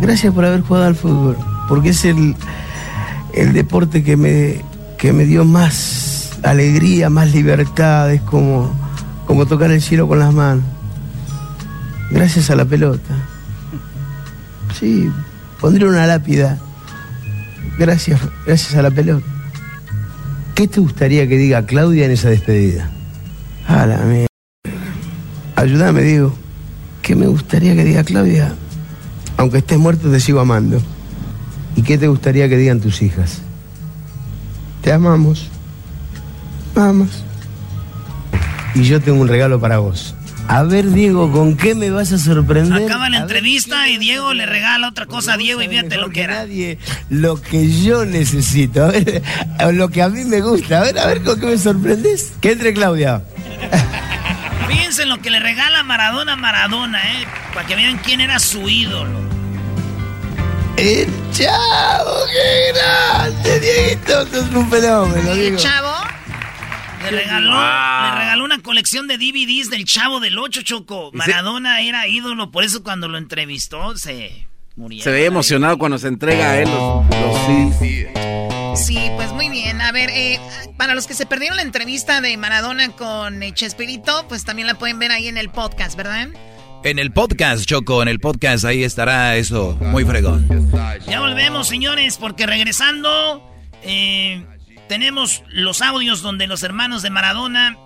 Gracias 0.01 0.33
por 0.35 0.45
haber 0.45 0.63
jugado 0.63 0.87
al 0.87 0.97
fútbol. 0.97 1.37
Porque 1.69 1.91
es 1.91 2.05
el, 2.05 2.35
el 3.35 3.53
deporte 3.53 4.03
que 4.03 4.17
me, 4.17 4.65
que 4.99 5.13
me 5.13 5.27
dio 5.27 5.45
más 5.45 6.31
alegría, 6.43 7.11
más 7.11 7.33
libertad. 7.33 8.13
Es 8.13 8.23
como, 8.23 8.73
como 9.27 9.47
tocar 9.47 9.71
el 9.71 9.81
cielo 9.81 10.09
con 10.09 10.19
las 10.19 10.33
manos. 10.33 10.65
Gracias 12.11 12.51
a 12.51 12.57
la 12.57 12.65
pelota. 12.65 13.15
Sí, 14.78 15.11
pondré 15.61 15.87
una 15.87 16.07
lápida. 16.07 16.59
Gracias, 17.78 18.20
gracias 18.47 18.74
a 18.74 18.82
la 18.82 18.91
pelota. 18.91 19.27
¿Qué 20.55 20.69
te 20.69 20.81
gustaría 20.81 21.27
que 21.28 21.39
diga 21.39 21.65
Claudia 21.65 22.05
en 22.05 22.11
esa 22.11 22.28
despedida? 22.28 22.91
A 23.66 23.87
la 23.87 23.99
mierda. 23.99 24.27
Ayúdame, 25.57 26.03
Diego. 26.03 26.35
¿Qué 27.03 27.15
me 27.15 27.27
gustaría 27.27 27.74
que 27.74 27.85
diga 27.85 28.05
Claudia? 28.05 28.55
Aunque 29.37 29.59
estés 29.59 29.78
muerto, 29.78 30.11
te 30.11 30.20
sigo 30.20 30.41
amando. 30.41 30.81
¿Y 31.77 31.82
qué 31.82 31.97
te 31.97 32.09
gustaría 32.09 32.49
que 32.49 32.57
digan 32.57 32.81
tus 32.81 33.01
hijas? 33.01 33.41
Te 34.82 34.93
amamos. 34.93 35.49
Vamos. 36.74 37.24
Y 38.74 38.82
yo 38.82 39.01
tengo 39.01 39.20
un 39.20 39.28
regalo 39.28 39.61
para 39.61 39.78
vos. 39.78 40.15
A 40.53 40.65
ver, 40.65 40.91
Diego, 40.91 41.31
¿con 41.31 41.57
qué 41.57 41.77
me 41.77 41.91
vas 41.91 42.11
a 42.11 42.19
sorprender? 42.19 42.83
Acaba 42.87 43.09
la 43.09 43.19
A 43.19 43.21
ver, 43.21 43.37
entrevista 43.37 43.89
y 43.89 43.99
Diego 43.99 44.35
le 44.35 44.47
regala 44.47 44.89
otra 44.89 45.07
cosa 45.07 45.35
a 45.35 45.37
Diego 45.37 45.63
y 45.63 45.69
fíjate 45.69 45.97
lo 45.97 46.11
que 46.11 46.23
era. 46.23 46.35
nadie 46.41 46.77
lo 47.09 47.41
que 47.41 47.71
yo 47.71 48.05
necesito. 48.05 48.85
A 48.85 48.89
ver, 48.89 49.23
lo 49.75 49.91
que 49.91 50.03
a 50.03 50.09
mí 50.09 50.25
me 50.25 50.41
gusta. 50.41 50.81
A 50.81 50.83
ver, 50.83 50.99
a 50.99 51.07
ver, 51.07 51.23
¿con 51.23 51.39
qué 51.39 51.47
me 51.47 51.57
sorprendes? 51.57 52.33
Que 52.41 52.51
entre 52.51 52.75
Claudia. 52.75 53.23
Fíjense 54.69 55.05
en 55.05 55.11
lo 55.11 55.21
que 55.21 55.31
le 55.31 55.39
regala 55.39 55.85
Maradona 55.85 56.33
a 56.33 56.37
Maradona, 56.37 56.99
eh, 57.13 57.27
para 57.55 57.69
que 57.69 57.77
vean 57.77 57.99
quién 57.99 58.21
era 58.21 58.41
su 58.41 58.69
ídolo. 58.69 59.21
El 60.77 61.07
chavo, 61.33 62.11
qué 62.33 62.73
grande, 62.73 63.61
Dieguito, 63.61 64.27
sos 64.27 64.53
un 64.53 64.69
fenómeno, 64.69 65.31
¿El 65.33 65.57
chavo? 65.57 65.93
Le 67.03 67.11
regaló, 67.11 67.51
le 67.53 68.19
regaló 68.19 68.45
una 68.45 68.63
colección 68.63 69.07
de 69.07 69.17
DVDs 69.17 69.71
del 69.71 69.85
Chavo 69.85 70.21
del 70.21 70.39
8, 70.39 70.63
Choco. 70.63 71.11
Maradona 71.13 71.81
era 71.81 72.07
ídolo, 72.07 72.51
por 72.51 72.65
eso 72.65 72.83
cuando 72.83 73.09
lo 73.09 73.19
entrevistó 73.19 73.97
se 73.97 74.47
murió. 74.77 75.03
Se 75.03 75.11
veía 75.11 75.27
emocionado 75.27 75.79
cuando 75.79 75.99
se 75.99 76.09
entrega 76.09 76.51
a 76.51 76.59
él 76.61 76.69
los. 76.71 77.07
Sí, 78.79 78.99
pues 79.17 79.33
muy 79.33 79.49
bien. 79.49 79.81
A 79.81 79.93
ver, 79.93 80.11
eh, 80.11 80.39
para 80.77 80.95
los 80.95 81.07
que 81.07 81.15
se 81.15 81.27
perdieron 81.27 81.57
la 81.57 81.63
entrevista 81.63 82.21
de 82.21 82.37
Maradona 82.37 82.91
con 82.91 83.43
eh, 83.43 83.53
Chespirito, 83.53 84.27
pues 84.29 84.45
también 84.45 84.67
la 84.67 84.75
pueden 84.75 84.99
ver 84.99 85.11
ahí 85.11 85.29
en 85.29 85.37
el 85.37 85.51
podcast, 85.51 85.97
¿verdad? 85.97 86.29
En 86.83 86.99
el 86.99 87.13
podcast, 87.13 87.67
Choco, 87.67 88.01
en 88.01 88.09
el 88.09 88.21
podcast 88.21 88.65
ahí 88.65 88.85
estará 88.85 89.37
eso 89.37 89.77
muy 89.81 90.05
fregón. 90.05 90.71
Ya 91.07 91.21
volvemos, 91.21 91.69
señores, 91.69 92.17
porque 92.17 92.47
regresando 92.47 93.47
eh, 93.83 94.47
tenemos 94.91 95.45
los 95.51 95.83
audios 95.83 96.21
donde 96.21 96.49
los 96.49 96.65
hermanos 96.65 97.03
de 97.03 97.11
Maradona 97.11 97.79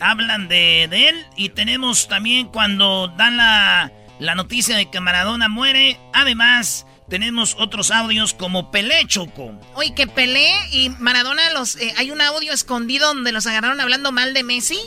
hablan 0.00 0.48
de, 0.48 0.88
de 0.88 1.10
él 1.10 1.26
y 1.36 1.50
tenemos 1.50 2.08
también 2.08 2.46
cuando 2.46 3.08
dan 3.18 3.36
la, 3.36 3.92
la 4.18 4.34
noticia 4.34 4.74
de 4.74 4.88
que 4.88 4.98
Maradona 4.98 5.50
muere. 5.50 6.00
Además, 6.14 6.86
tenemos 7.08 7.56
otros 7.58 7.90
audios 7.90 8.34
como 8.34 8.70
Pelé, 8.70 9.06
Choco. 9.06 9.52
Oye, 9.74 9.94
que 9.94 10.06
Pelé 10.06 10.50
y 10.72 10.90
Maradona, 10.90 11.42
los 11.54 11.76
eh, 11.76 11.94
hay 11.96 12.10
un 12.10 12.20
audio 12.20 12.52
escondido 12.52 13.08
donde 13.08 13.32
los 13.32 13.46
agarraron 13.46 13.80
hablando 13.80 14.12
mal 14.12 14.34
de 14.34 14.42
Messi. 14.42 14.78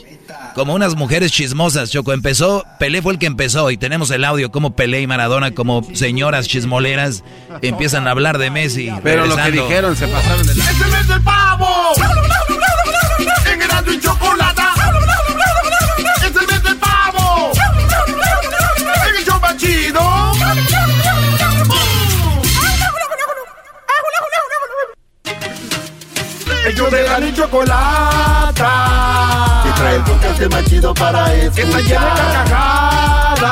Como 0.54 0.74
unas 0.74 0.94
mujeres 0.94 1.32
chismosas, 1.32 1.90
Choco. 1.90 2.12
Empezó, 2.12 2.64
Pelé 2.78 3.02
fue 3.02 3.12
el 3.14 3.18
que 3.18 3.26
empezó 3.26 3.70
y 3.70 3.76
tenemos 3.76 4.10
el 4.10 4.24
audio 4.24 4.50
como 4.50 4.76
Pelé 4.76 5.00
y 5.00 5.06
Maradona, 5.06 5.52
como 5.52 5.82
señoras 5.94 6.48
chismoleras, 6.48 7.24
empiezan 7.60 8.06
a 8.06 8.12
hablar 8.12 8.38
de 8.38 8.50
Messi. 8.50 8.90
Pero 9.02 9.26
lo 9.26 9.36
que 9.36 9.50
dijeron 9.50 9.96
se 9.96 10.06
pasaron 10.08 10.46
de 10.46 10.54
la... 10.54 10.70
¡Ese 10.70 10.86
mes 10.86 11.08
del 11.08 11.22
pavo! 11.22 11.92
¡En 13.46 13.94
y 13.94 14.00
Chocolata! 14.00 14.71
Ellos 26.64 26.90
de 26.90 27.02
la 27.02 27.20
y 27.20 27.32
chocolata. 27.34 28.70
Que 29.64 29.70
trae 29.72 29.96
el 29.96 30.02
podcast 30.02 30.38
de 30.38 30.48
más 30.48 30.64
chido 30.64 30.94
para 30.94 31.34
escuchar. 31.34 31.54
Que 31.54 31.62
está 31.62 31.80
llena 31.80 32.14
de. 32.14 33.46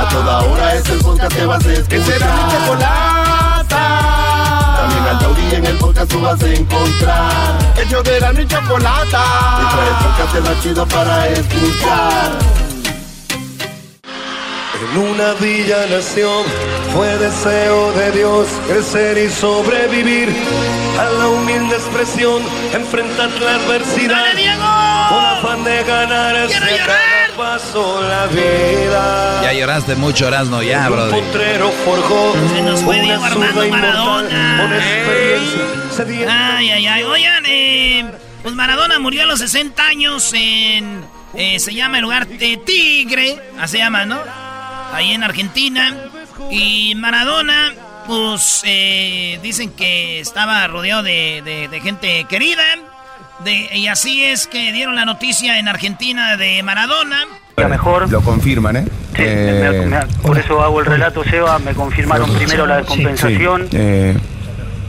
A 0.00 0.08
toda 0.10 0.40
hora 0.40 0.74
es 0.74 0.88
el 0.88 0.98
podcast 0.98 1.36
que 1.36 1.46
vas 1.46 1.64
a 1.64 1.72
escuchar. 1.72 1.88
Que 1.88 2.02
será 2.02 2.26
mi 2.34 2.52
chocolata. 2.52 3.82
También 4.78 5.04
al 5.04 5.18
taurí 5.18 5.54
en 5.54 5.66
el 5.66 5.76
podcast 5.76 6.10
tú 6.10 6.20
vas 6.22 6.42
a 6.42 6.46
encontrar. 6.46 7.58
Ellos 7.76 8.04
de 8.04 8.20
la 8.20 8.32
y 8.32 8.46
chocolata. 8.46 9.24
Que 9.58 9.66
trae 9.74 9.88
el 9.88 9.96
podcast 9.96 10.34
de 10.34 10.40
más 10.40 10.62
chido 10.62 10.86
para 10.86 11.28
escuchar. 11.28 12.65
En 14.78 14.98
una 14.98 15.32
villa 15.34 15.86
nación 15.86 16.44
fue 16.94 17.16
deseo 17.18 17.92
de 17.92 18.12
Dios 18.12 18.48
crecer 18.68 19.18
y 19.18 19.30
sobrevivir 19.30 20.28
a 20.98 21.04
la 21.18 21.28
humilde 21.28 21.74
expresión, 21.76 22.42
enfrentar 22.72 23.30
la 23.40 23.54
adversidad. 23.56 24.24
Con 25.08 25.24
afán 25.24 25.64
de 25.64 25.82
cada 25.86 26.46
paso 27.36 28.00
la 28.02 28.26
vida. 28.28 29.42
Ya 29.42 29.52
lloraste 29.52 29.94
mucho, 29.96 30.26
Erasno, 30.28 30.62
ya, 30.62 30.86
Un 30.88 30.92
brother. 30.96 31.20
potrero 31.24 31.70
forjó 31.84 32.34
Se 32.54 32.62
nos 32.62 32.80
fue 32.80 33.00
Diego 33.00 33.22
Armando 33.24 33.66
Maradona. 33.68 34.56
con 34.62 34.72
experiencia. 34.72 35.60
Se 35.94 36.04
dio- 36.06 36.26
Ay, 36.30 36.70
ay, 36.70 36.86
ay. 36.86 37.02
Oigan, 37.02 37.44
eh, 37.46 38.10
pues 38.42 38.54
Maradona 38.54 38.98
murió 38.98 39.22
a 39.22 39.26
los 39.26 39.38
60 39.40 39.86
años 39.86 40.32
en. 40.34 41.04
eh, 41.34 41.58
se 41.60 41.74
llama 41.74 41.98
el 41.98 42.02
lugar 42.04 42.26
de 42.26 42.56
Tigre. 42.56 43.38
Así 43.60 43.72
se 43.72 43.78
llama, 43.78 44.06
¿no? 44.06 44.18
Ahí 44.92 45.12
en 45.12 45.22
Argentina. 45.22 45.94
Y 46.50 46.94
Maradona, 46.96 47.72
pues 48.06 48.62
eh, 48.64 49.38
dicen 49.42 49.70
que 49.70 50.20
estaba 50.20 50.66
rodeado 50.66 51.02
de, 51.02 51.42
de- 51.44 51.68
de 51.68 51.80
gente 51.80 52.24
querida. 52.28 52.62
De, 53.44 53.68
y 53.76 53.88
así 53.88 54.24
es 54.24 54.46
que 54.46 54.72
dieron 54.72 54.94
la 54.96 55.04
noticia 55.04 55.58
en 55.58 55.68
Argentina 55.68 56.36
de 56.36 56.62
Maradona. 56.62 57.18
mejor. 57.68 58.10
Lo 58.10 58.22
confirman, 58.22 58.76
¿eh? 58.76 58.84
Eh, 59.16 59.86
Me- 59.88 59.96
me- 59.98 60.06
por 60.22 60.38
eso 60.38 60.62
hago 60.62 60.80
el 60.80 60.86
relato, 60.86 61.22
Seba. 61.24 61.58
Me 61.58 61.74
confirmaron 61.74 62.32
primero 62.34 62.66
la 62.66 62.78
descompensación, 62.78 63.62
sí, 63.70 63.76
eh, 63.78 64.16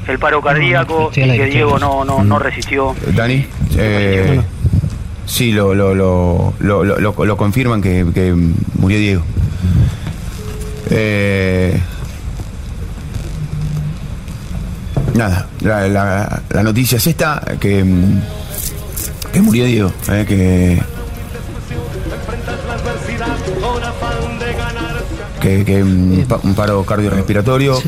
el 0.07 0.19
paro 0.19 0.41
cardíaco 0.41 1.11
Sí, 1.13 1.21
y 1.21 1.25
la 1.25 1.33
que. 1.35 1.45
Diego 1.45 1.77
no, 1.79 2.05
no, 2.05 2.23
no 2.23 2.39
resistió. 2.39 2.95
Dani, 3.07 3.45
eh, 3.77 4.41
sí, 5.27 5.51
lo, 5.51 5.75
lo, 5.75 5.93
lo, 5.93 6.53
lo, 6.59 6.83
lo- 6.83 6.97
lo- 6.99 7.25
lo 7.25 7.37
confirman 7.37 7.81
que, 7.81 8.05
que 8.13 8.33
murió 8.79 8.97
Diego. 8.97 9.23
Eh, 10.89 11.79
nada, 15.13 15.47
la, 15.61 15.87
la- 15.87 16.41
la 16.49 16.63
noticia 16.63 16.97
es 16.97 17.07
esta, 17.07 17.41
que, 17.59 17.83
que 19.33 19.41
murió 19.41 19.65
Diego, 19.65 19.91
eh, 20.09 20.25
que, 20.27 20.81
que, 25.41 25.65
que 25.65 26.25
pa- 26.27 26.39
un 26.43 26.53
paro 26.55 26.83
cardiorrespiratorio. 26.85 27.79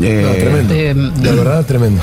Eh, 0.00 0.36
tremendo. 0.40 1.20
De 1.22 1.32
verdad, 1.32 1.64
tremendo. 1.66 2.02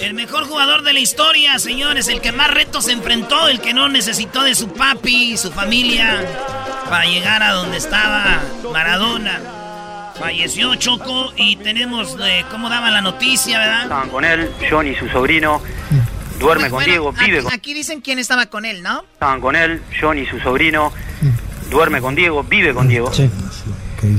El 0.00 0.14
mejor 0.14 0.44
jugador 0.46 0.82
de 0.82 0.92
la 0.92 1.00
historia, 1.00 1.58
señores, 1.58 2.08
el 2.08 2.20
que 2.20 2.32
más 2.32 2.50
retos 2.50 2.88
enfrentó, 2.88 3.48
el 3.48 3.60
que 3.60 3.72
no 3.72 3.88
necesitó 3.88 4.42
de 4.42 4.54
su 4.54 4.72
papi 4.72 5.32
y 5.32 5.36
su 5.36 5.52
familia 5.52 6.24
para 6.88 7.04
llegar 7.04 7.42
a 7.42 7.52
donde 7.52 7.76
estaba 7.76 8.40
Maradona. 8.72 9.40
Falleció 10.18 10.74
Choco 10.74 11.32
y 11.36 11.56
tenemos 11.56 12.16
eh, 12.20 12.44
cómo 12.50 12.68
daba 12.68 12.90
la 12.90 13.00
noticia, 13.00 13.58
¿verdad? 13.58 13.82
Estaban 13.84 14.10
con 14.10 14.24
él, 14.24 14.50
Johnny, 14.68 14.94
su 14.96 15.08
sobrino. 15.08 15.62
Duerme 16.38 16.70
con 16.70 16.84
Diego, 16.84 17.12
vive 17.12 17.38
Aquí, 17.38 17.44
con 17.44 17.52
aquí 17.52 17.74
dicen 17.74 18.00
quién 18.00 18.18
estaba 18.18 18.46
con 18.46 18.64
él, 18.64 18.82
¿no? 18.82 19.04
Estaban 19.12 19.40
con 19.40 19.56
él, 19.56 19.82
Johnny, 20.00 20.26
su 20.26 20.40
sobrino. 20.40 20.92
Duerme 21.70 22.00
con 22.00 22.14
Diego, 22.14 22.42
vive 22.42 22.74
con 22.74 22.88
Diego. 22.88 23.12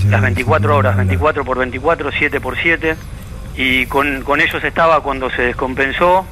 Las 0.09 0.21
24 0.21 0.75
horas, 0.77 0.95
24 0.95 1.43
por 1.43 1.57
24, 1.57 2.11
7 2.17 2.39
por 2.39 2.57
7. 2.61 2.95
Y 3.55 3.85
con, 3.87 4.23
con 4.23 4.39
ellos 4.41 4.63
estaba 4.63 5.01
cuando 5.01 5.29
se 5.29 5.43
descompensó. 5.43 6.25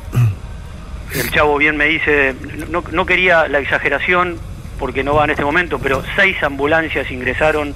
El 1.14 1.32
chavo 1.32 1.58
bien 1.58 1.76
me 1.76 1.86
dice, 1.86 2.36
no, 2.70 2.84
no 2.92 3.06
quería 3.06 3.48
la 3.48 3.60
exageración 3.60 4.38
porque 4.78 5.04
no 5.04 5.16
va 5.16 5.26
en 5.26 5.32
este 5.32 5.44
momento, 5.44 5.80
pero 5.80 6.04
seis 6.16 6.42
ambulancias 6.44 7.12
ingresaron 7.12 7.76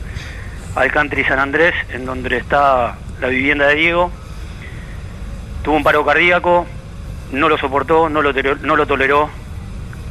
al 0.75 0.91
country 0.91 1.23
San 1.25 1.39
Andrés, 1.39 1.73
en 1.91 2.05
donde 2.05 2.37
está 2.37 2.95
la 3.19 3.27
vivienda 3.27 3.67
de 3.67 3.75
Diego. 3.75 4.11
Tuvo 5.63 5.75
un 5.75 5.83
paro 5.83 6.05
cardíaco, 6.05 6.65
no 7.31 7.49
lo 7.49 7.57
soportó, 7.57 8.09
no 8.09 8.21
lo, 8.21 8.33
no 8.33 8.75
lo 8.75 8.87
toleró. 8.87 9.29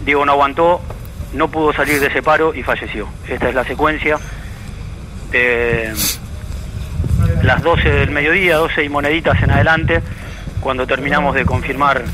Diego 0.04 0.24
no 0.26 0.32
aguantó, 0.32 0.82
no 1.32 1.48
pudo 1.48 1.72
salir 1.72 2.00
de 2.00 2.08
ese 2.08 2.22
paro 2.22 2.54
y 2.54 2.62
falleció. 2.62 3.08
Esta 3.28 3.48
es 3.48 3.54
la 3.54 3.64
secuencia. 3.64 4.18
Eh, 5.32 5.92
las 7.42 7.62
12 7.62 7.90
del 7.90 8.10
mediodía, 8.10 8.56
12 8.56 8.84
y 8.84 8.88
moneditas 8.88 9.42
en 9.42 9.50
adelante, 9.50 10.02
cuando 10.60 10.86
terminamos 10.86 11.34
de 11.34 11.44
confirmar 11.44 12.04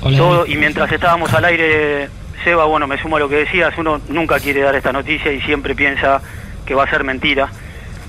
todo. 0.00 0.46
Y 0.46 0.56
mientras 0.56 0.90
estábamos 0.92 1.32
al 1.32 1.44
aire, 1.44 2.08
Seba, 2.44 2.64
bueno, 2.64 2.86
me 2.86 3.00
sumo 3.00 3.16
a 3.16 3.20
lo 3.20 3.28
que 3.28 3.36
decías, 3.36 3.74
uno 3.76 4.00
nunca 4.08 4.38
quiere 4.38 4.60
dar 4.60 4.76
esta 4.76 4.92
noticia 4.92 5.32
y 5.32 5.40
siempre 5.42 5.74
piensa 5.74 6.20
que 6.64 6.74
va 6.74 6.84
a 6.84 6.90
ser 6.90 7.04
mentira. 7.04 7.50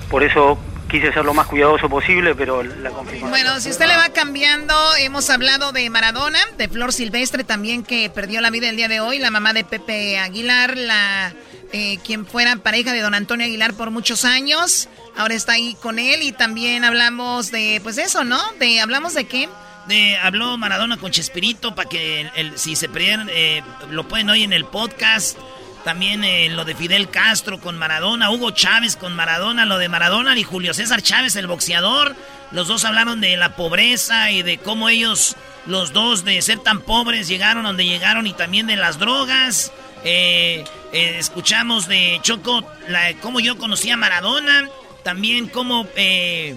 Por 0.10 0.24
eso 0.24 0.60
quise 0.88 1.12
ser 1.12 1.26
lo 1.26 1.34
más 1.34 1.48
cuidadoso 1.48 1.90
posible, 1.90 2.34
pero 2.36 2.64
la 2.64 2.90
confirmación... 2.92 3.30
Bueno, 3.30 3.60
si 3.60 3.70
usted 3.70 3.88
le 3.88 3.98
va 3.98 4.10
cambiando, 4.10 4.74
hemos 5.00 5.30
hablado 5.30 5.72
de 5.72 5.90
Maradona, 5.90 6.40
de 6.58 6.68
Flor 6.70 6.94
Silvestre 6.94 7.44
también 7.44 7.84
que 7.84 8.10
perdió 8.10 8.42
la 8.42 8.50
vida 8.50 8.70
el 8.70 8.78
día 8.78 8.88
de 8.88 9.00
hoy, 9.00 9.20
la 9.20 9.32
mamá 9.32 9.54
de 9.54 9.64
Pepe 9.64 10.18
Aguilar, 10.18 10.78
la 10.78 11.34
eh, 11.74 12.00
quien 12.06 12.26
fuera 12.26 12.56
pareja 12.58 12.94
de 12.94 13.02
don 13.02 13.14
Antonio 13.14 13.46
Aguilar 13.46 13.74
por 13.74 13.92
muchos 13.92 14.24
años, 14.24 14.88
ahora 15.18 15.34
está 15.34 15.54
ahí 15.54 15.76
con 15.82 16.00
él 16.00 16.22
y 16.24 16.32
también 16.32 16.84
hablamos 16.84 17.52
de, 17.52 17.80
pues 17.84 17.98
eso, 17.98 18.24
¿no? 18.24 18.40
De, 18.60 18.80
hablamos 18.82 19.14
de 19.14 19.26
qué? 19.26 19.50
De, 19.88 20.18
habló 20.18 20.58
Maradona 20.58 20.98
con 20.98 21.12
Chespirito 21.12 21.74
para 21.76 21.88
que 21.90 22.30
el- 22.36 22.58
si 22.58 22.76
se 22.76 22.90
perdieron, 22.90 23.30
eh, 23.32 23.64
lo 23.90 24.08
pueden 24.08 24.30
oír 24.30 24.44
en 24.44 24.54
el 24.54 24.66
podcast. 24.66 25.38
También 25.86 26.26
eh, 26.26 26.50
lo 26.50 26.66
de 26.66 26.76
Fidel 26.76 27.10
Castro 27.10 27.62
con 27.62 27.78
Maradona, 27.78 28.30
Hugo 28.30 28.52
Chávez 28.52 28.98
con 28.98 29.16
Maradona, 29.16 29.66
lo 29.66 29.78
de 29.78 29.88
Maradona 29.88 30.38
y 30.38 30.44
Julio 30.44 30.74
César 30.74 31.02
Chávez, 31.02 31.38
el 31.38 31.48
boxeador. 31.48 32.14
Los 32.52 32.68
dos 32.68 32.84
hablaron 32.84 33.22
de 33.22 33.38
la 33.38 33.56
pobreza 33.56 34.32
y 34.32 34.42
de 34.42 34.58
cómo 34.58 34.90
ellos, 34.90 35.38
los 35.66 35.94
dos, 35.94 36.26
de 36.26 36.42
ser 36.42 36.60
tan 36.60 36.82
pobres, 36.82 37.30
llegaron 37.30 37.64
donde 37.64 37.86
llegaron 37.86 38.28
y 38.28 38.34
también 38.34 38.68
de 38.68 38.76
las 38.76 39.00
drogas. 39.00 39.72
Eh, 40.04 40.66
eh, 40.92 41.16
escuchamos 41.20 41.88
de 41.88 42.20
Choco 42.22 42.70
la, 42.90 43.14
cómo 43.22 43.40
yo 43.40 43.58
conocí 43.58 43.90
a 43.90 43.96
Maradona. 43.96 44.68
También 45.08 45.48
cómo 45.48 45.88
eh, 45.96 46.54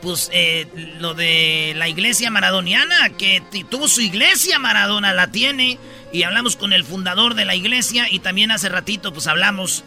pues 0.00 0.30
eh, 0.32 0.66
lo 0.98 1.12
de 1.12 1.74
la 1.76 1.90
iglesia 1.90 2.30
maradoniana, 2.30 3.10
que 3.18 3.42
tuvo 3.68 3.86
su 3.86 4.00
iglesia 4.00 4.58
Maradona, 4.58 5.12
la 5.12 5.30
tiene, 5.30 5.78
y 6.10 6.22
hablamos 6.22 6.56
con 6.56 6.72
el 6.72 6.84
fundador 6.84 7.34
de 7.34 7.44
la 7.44 7.54
iglesia, 7.54 8.06
y 8.10 8.20
también 8.20 8.50
hace 8.50 8.70
ratito 8.70 9.12
pues 9.12 9.26
hablamos 9.26 9.84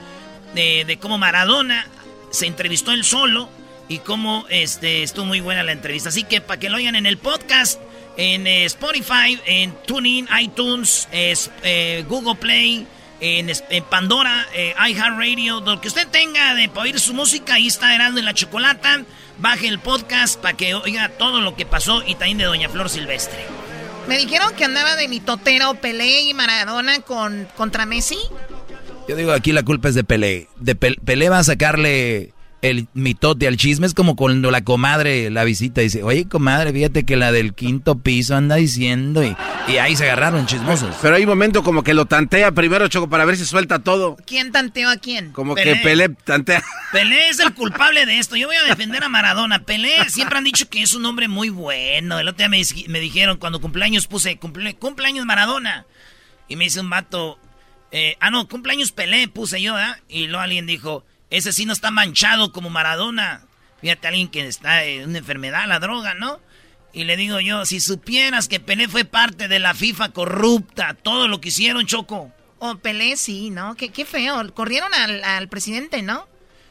de, 0.53 0.99
cómo 1.01 1.17
Maradona 1.17 1.87
se 2.29 2.45
entrevistó 2.45 2.91
él 2.91 3.03
solo, 3.03 3.49
y 3.89 3.97
cómo 3.97 4.45
este, 4.49 5.01
estuvo 5.01 5.25
muy 5.25 5.39
buena 5.39 5.63
la 5.63 5.71
entrevista. 5.71 6.09
Así 6.09 6.25
que 6.25 6.41
para 6.41 6.59
que 6.59 6.69
lo 6.69 6.77
oigan 6.77 6.95
en 6.95 7.07
el 7.07 7.17
podcast, 7.17 7.81
en 8.17 8.45
eh, 8.45 8.65
Spotify, 8.65 9.41
en 9.47 9.73
TuneIn, 9.87 10.29
iTunes, 10.39 11.07
es, 11.11 11.49
eh, 11.63 12.05
Google 12.07 12.35
Play, 12.35 12.85
en, 13.19 13.51
Pandora, 13.89 14.45
eh, 14.53 14.73
iHeartRadio, 14.89 15.61
lo 15.61 15.81
que 15.81 15.87
usted 15.87 16.07
tenga 16.07 16.53
de 16.55 16.69
para 16.69 16.81
oír 16.81 16.99
su 16.99 17.13
música, 17.13 17.55
ahí 17.55 17.67
está 17.67 17.93
Herando 17.95 18.19
en 18.19 18.25
la 18.25 18.33
Chocolata. 18.33 19.03
Baje 19.39 19.67
el 19.67 19.79
podcast 19.79 20.39
para 20.39 20.57
que 20.57 20.73
oiga 20.73 21.09
todo 21.09 21.41
lo 21.41 21.55
que 21.55 21.65
pasó 21.65 22.03
y 22.05 22.15
también 22.15 22.37
de 22.39 22.45
Doña 22.45 22.69
Flor 22.69 22.89
Silvestre. 22.89 23.45
Me 24.07 24.17
dijeron 24.17 24.53
que 24.55 24.63
andaba 24.65 24.95
de 24.95 25.07
mitotero 25.07 25.75
Pelé 25.75 26.21
y 26.21 26.33
Maradona 26.33 27.01
con, 27.01 27.47
contra 27.55 27.85
Messi. 27.85 28.17
Yo 29.07 29.15
digo, 29.15 29.31
aquí 29.31 29.51
la 29.51 29.63
culpa 29.63 29.89
es 29.89 29.95
de 29.95 30.03
Pelé. 30.03 30.47
De 30.57 30.75
Pel- 30.79 30.99
Pelé 31.03 31.29
va 31.29 31.39
a 31.39 31.43
sacarle 31.43 32.33
el 32.61 32.87
mitote 32.93 33.47
al 33.47 33.57
chisme. 33.57 33.87
Es 33.87 33.93
como 33.93 34.15
cuando 34.15 34.51
la 34.51 34.63
comadre 34.63 35.29
la 35.29 35.43
visita 35.43 35.81
y 35.81 35.85
dice, 35.85 36.03
oye, 36.03 36.27
comadre, 36.27 36.73
fíjate 36.73 37.03
que 37.03 37.15
la 37.15 37.31
del 37.31 37.53
quinto 37.53 37.99
piso 37.99 38.35
anda 38.35 38.55
diciendo. 38.55 39.23
Y, 39.23 39.35
y 39.67 39.77
ahí 39.77 39.95
se 39.95 40.05
agarraron 40.05 40.45
chismosos. 40.45 40.95
Pero 41.01 41.15
hay 41.15 41.23
un 41.23 41.29
momento 41.29 41.63
como 41.63 41.83
que 41.83 41.93
lo 41.93 42.05
tantea 42.05 42.51
primero, 42.51 42.87
Choco, 42.87 43.09
para 43.09 43.25
ver 43.25 43.37
si 43.37 43.45
suelta 43.45 43.79
todo. 43.79 44.17
¿Quién 44.25 44.51
tanteó 44.51 44.89
a 44.89 44.97
quién? 44.97 45.31
Como 45.31 45.55
que 45.55 45.75
Pelé 45.77 46.09
tantea. 46.09 46.63
Pelé 46.91 47.29
es 47.29 47.39
el 47.39 47.53
culpable 47.53 48.05
de 48.05 48.19
esto. 48.19 48.35
Yo 48.35 48.47
voy 48.47 48.55
a 48.55 48.63
defender 48.63 49.03
a 49.03 49.09
Maradona. 49.09 49.59
Pelé 49.59 49.91
siempre 50.09 50.37
han 50.37 50.43
dicho 50.43 50.69
que 50.69 50.81
es 50.81 50.93
un 50.93 51.05
hombre 51.05 51.27
muy 51.27 51.49
bueno. 51.49 52.19
El 52.19 52.27
otro 52.27 52.37
día 52.37 52.49
me, 52.49 52.61
me 52.87 52.99
dijeron, 52.99 53.37
cuando 53.37 53.61
cumpleaños 53.61 54.07
puse, 54.07 54.37
cumple, 54.37 54.75
cumpleaños 54.75 55.25
Maradona. 55.25 55.85
Y 56.47 56.55
me 56.55 56.63
dice 56.63 56.79
un 56.79 56.89
vato, 56.89 57.39
eh, 57.91 58.15
ah, 58.19 58.31
no, 58.31 58.47
cumpleaños 58.47 58.91
Pelé 58.91 59.27
puse 59.27 59.61
yo, 59.61 59.77
¿eh? 59.77 59.85
Y 60.09 60.27
luego 60.27 60.41
alguien 60.41 60.65
dijo, 60.65 61.05
ese 61.29 61.53
sí 61.53 61.65
no 61.65 61.73
está 61.73 61.91
manchado 61.91 62.51
como 62.51 62.69
Maradona. 62.69 63.43
Fíjate, 63.81 64.07
alguien 64.07 64.29
que 64.29 64.47
está 64.47 64.83
en 64.85 65.09
una 65.09 65.19
enfermedad, 65.19 65.67
la 65.67 65.79
droga, 65.79 66.13
¿no? 66.13 66.39
Y 66.93 67.03
le 67.03 67.15
digo 67.15 67.39
yo, 67.39 67.65
si 67.65 67.79
supieras 67.79 68.47
que 68.47 68.59
Pelé 68.59 68.87
fue 68.87 69.05
parte 69.05 69.47
de 69.47 69.59
la 69.59 69.73
FIFA 69.73 70.09
corrupta, 70.09 70.95
todo 70.95 71.27
lo 71.27 71.39
que 71.39 71.49
hicieron, 71.49 71.85
Choco. 71.85 72.31
Oh, 72.59 72.77
Pelé 72.77 73.17
sí, 73.17 73.51
¿no? 73.51 73.75
Qué, 73.75 73.89
qué 73.89 74.05
feo. 74.05 74.51
Corrieron 74.53 74.93
al, 74.93 75.23
al 75.23 75.47
presidente, 75.47 76.01
¿no? 76.01 76.27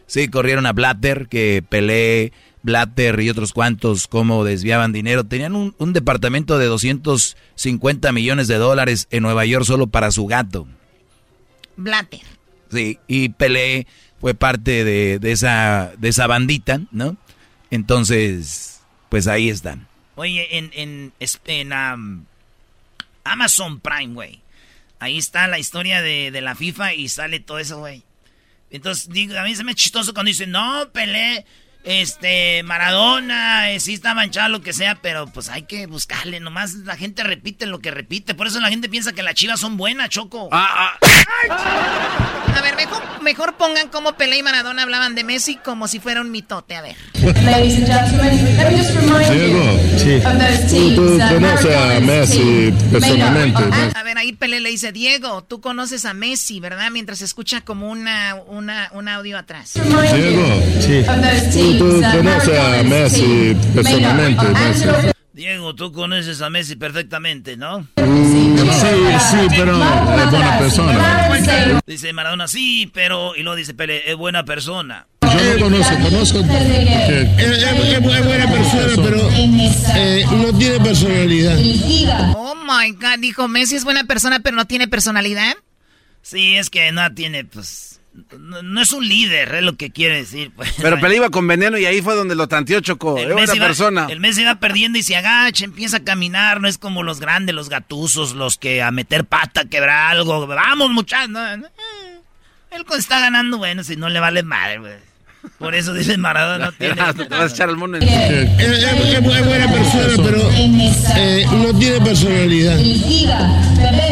Sí, 0.07 0.28
corrieron 0.28 0.66
a 0.66 0.73
Blatter, 0.73 1.28
que 1.28 1.62
Pelé, 1.69 2.33
Blatter 2.62 3.20
y 3.20 3.31
otros 3.31 3.53
cuantos, 3.53 4.09
cómo 4.09 4.45
desviaban 4.45 4.93
dinero. 4.93 5.24
Tenían 5.24 5.55
un, 5.55 5.74
un, 5.78 5.93
departamento 5.93 6.59
de 6.59 6.66
250 6.66 8.11
millones 8.12 8.49
de 8.49 8.57
dólares 8.57 9.07
en 9.11 9.23
Nueva 9.23 9.45
York 9.45 9.65
solo 9.65 9.87
para 9.87 10.11
su 10.11 10.27
gato. 10.27 10.66
Blatter. 11.77 12.23
Sí, 12.73 12.99
y 13.07 13.28
Pelé 13.28 13.87
fue 14.27 14.35
parte 14.35 14.82
de, 14.82 15.20
de, 15.20 15.31
esa, 15.31 15.93
de 15.98 16.09
esa 16.09 16.27
bandita, 16.27 16.81
¿no? 16.90 17.16
Entonces, 17.70 18.81
pues 19.09 19.28
ahí 19.28 19.48
están. 19.48 19.86
Oye, 20.16 20.59
en, 20.59 20.73
en, 20.74 21.12
en 21.44 21.73
um, 21.73 22.24
Amazon 23.23 23.78
Prime, 23.78 24.15
güey. 24.15 24.40
Ahí 24.98 25.16
está 25.16 25.47
la 25.47 25.61
historia 25.61 26.03
de, 26.03 26.32
de, 26.32 26.40
la 26.40 26.57
FIFA 26.57 26.94
y 26.94 27.09
sale 27.09 27.39
todo 27.39 27.61
eso, 27.61 27.78
güey. 27.78 28.03
Entonces, 28.73 29.11
digo, 29.11 29.39
a 29.39 29.44
mí 29.44 29.55
se 29.55 29.62
me 29.62 29.70
es 29.70 29.77
chistoso 29.77 30.12
cuando 30.12 30.31
dicen, 30.31 30.51
no, 30.51 30.90
Pelé, 30.93 31.44
este, 31.86 32.64
Maradona, 32.64 33.70
eh, 33.70 33.78
sí 33.78 33.94
está 33.94 34.12
manchado, 34.12 34.48
lo 34.48 34.60
que 34.60 34.72
sea, 34.72 34.96
pero 34.96 35.26
pues 35.28 35.48
hay 35.48 35.62
que 35.62 35.86
buscarle. 35.86 36.40
Nomás 36.40 36.74
la 36.74 36.96
gente 36.96 37.22
repite 37.22 37.64
lo 37.64 37.78
que 37.78 37.92
repite. 37.92 38.34
Por 38.34 38.48
eso 38.48 38.60
la 38.60 38.68
gente 38.68 38.88
piensa 38.88 39.12
que 39.12 39.22
las 39.22 39.34
chivas 39.34 39.60
son 39.60 39.76
buenas, 39.76 40.08
Choco. 40.08 40.48
Ah, 40.50 40.98
ah. 41.00 42.52
A 42.56 42.60
ver, 42.60 42.74
mejor, 42.74 43.02
mejor 43.22 43.56
pongan 43.56 43.88
cómo 43.88 44.14
Pelé 44.14 44.38
y 44.38 44.42
Maradona 44.42 44.82
hablaban 44.82 45.14
de 45.14 45.22
Messi 45.22 45.56
como 45.56 45.86
si 45.86 46.00
fuera 46.00 46.20
un 46.20 46.30
mitote. 46.32 46.74
A 46.74 46.82
ver. 46.82 46.96
Diego, 49.30 49.80
sí. 49.96 50.92
tú, 50.96 51.18
tú 51.18 51.18
conoces 51.18 51.76
a 51.76 52.00
Messi 52.00 52.74
personalmente. 52.90 53.62
A 53.94 54.02
ver, 54.02 54.18
ahí 54.18 54.32
Pelé 54.32 54.60
le 54.60 54.70
dice, 54.70 54.90
Diego, 54.90 55.44
tú 55.44 55.60
conoces 55.60 56.04
a 56.04 56.14
Messi, 56.14 56.58
¿verdad? 56.58 56.90
Mientras 56.90 57.22
escucha 57.22 57.60
como 57.60 57.90
una, 57.90 58.34
una, 58.46 58.90
un 58.92 59.08
audio 59.08 59.38
atrás. 59.38 59.74
Diego, 59.74 60.62
sí. 60.80 61.04
Tú, 61.78 62.01
conoces 62.01 62.59
a 62.59 62.82
Messi 62.82 63.57
personalmente. 63.74 64.44
Messi. 64.47 64.86
Diego, 65.32 65.74
tú 65.74 65.93
conoces 65.93 66.40
a 66.40 66.48
Messi 66.48 66.77
perfectamente, 66.77 67.59
¿no? 67.59 67.86
Sí, 67.97 68.55
sí, 68.57 69.47
pero 69.51 69.77
es 69.77 70.31
buena 70.31 70.59
persona. 70.59 71.82
Dice 71.86 72.12
Maradona, 72.15 72.48
sí, 72.48 72.90
pero... 72.94 73.36
Y 73.36 73.43
luego 73.43 73.57
dice 73.57 73.74
Pele, 73.74 74.11
es 74.11 74.16
buena 74.16 74.47
persona. 74.47 75.07
Yo 75.20 75.55
lo 75.59 75.65
conozco, 75.65 75.94
conozco 76.03 76.43
que 76.43 76.57
es, 76.57 77.39
es, 77.39 77.62
es, 77.62 78.03
buena 78.03 78.51
persona, 78.51 78.93
pero 78.97 79.31
eh, 79.94 80.24
no 80.31 80.59
tiene 80.59 80.81
personalidad. 80.81 81.59
Oh 82.35 82.55
my 82.55 82.93
God, 82.93 83.19
dijo 83.19 83.47
Messi 83.47 83.77
es 83.77 83.85
buena 83.85 84.05
persona, 84.05 84.40
pero 84.40 84.57
no 84.57 84.66
tiene 84.66 84.89
personalidad. 84.89 85.55
Sí, 86.23 86.57
es 86.57 86.70
que 86.70 86.93
no 86.93 87.12
tiene, 87.12 87.44
pues... 87.44 88.01
No, 88.38 88.62
no, 88.62 88.80
es 88.80 88.93
un 88.93 89.06
líder, 89.06 89.55
es 89.55 89.62
lo 89.62 89.76
que 89.76 89.90
quiere 89.90 90.16
decir. 90.16 90.51
Pues. 90.55 90.74
Pero 90.80 90.98
Pelé 91.01 91.16
iba 91.16 91.30
con 91.30 91.47
veneno 91.47 91.78
y 91.78 91.84
ahí 91.84 92.01
fue 92.01 92.14
donde 92.14 92.34
lo 92.34 92.48
tanteó 92.48 92.80
Choco. 92.80 93.18
Es 93.18 93.32
buena 93.32 93.55
persona. 93.55 94.06
El 94.09 94.20
Messi 94.20 94.44
va 94.44 94.56
perdiendo 94.56 94.98
y 94.98 95.02
se 95.02 95.16
agacha, 95.16 95.64
empieza 95.64 95.98
a 95.98 96.05
caminar. 96.05 96.60
No 96.60 96.68
es 96.68 96.78
como 96.78 97.02
los 97.02 97.20
grandes, 97.20 97.55
los 97.55 97.68
gatusos, 97.68 98.34
los 98.34 98.56
que 98.59 98.82
a 98.82 98.90
meter 98.90 99.24
pata, 99.24 99.64
quebrar 99.66 100.12
algo. 100.12 100.47
Vamos, 100.47 100.90
muchachos. 100.90 101.30
No, 101.30 101.56
no. 101.56 101.68
Él 102.70 102.84
está 102.98 103.20
ganando, 103.20 103.59
bueno, 103.59 103.84
si 103.84 103.97
no 103.97 104.09
le 104.09 104.20
vale 104.20 104.43
madre, 104.43 104.78
güey. 104.78 105.15
Por 105.59 105.74
eso 105.74 105.94
dice 105.94 106.16
Maradona 106.16 106.66
no 106.66 106.73
tiene. 106.73 106.94
te 107.14 107.24
vas 107.28 107.52
a 107.52 107.55
echar 107.55 107.68
al 107.68 107.77
mundo 107.77 107.98
en... 107.98 108.02
es, 108.02 108.10
es, 108.59 108.85
es, 108.85 109.23
buena 109.23 109.70
persona, 109.70 110.23
pero 110.23 110.51
eh, 111.16 111.47
no 111.52 111.78
tiene 111.78 112.01
personalidad. 112.01 112.77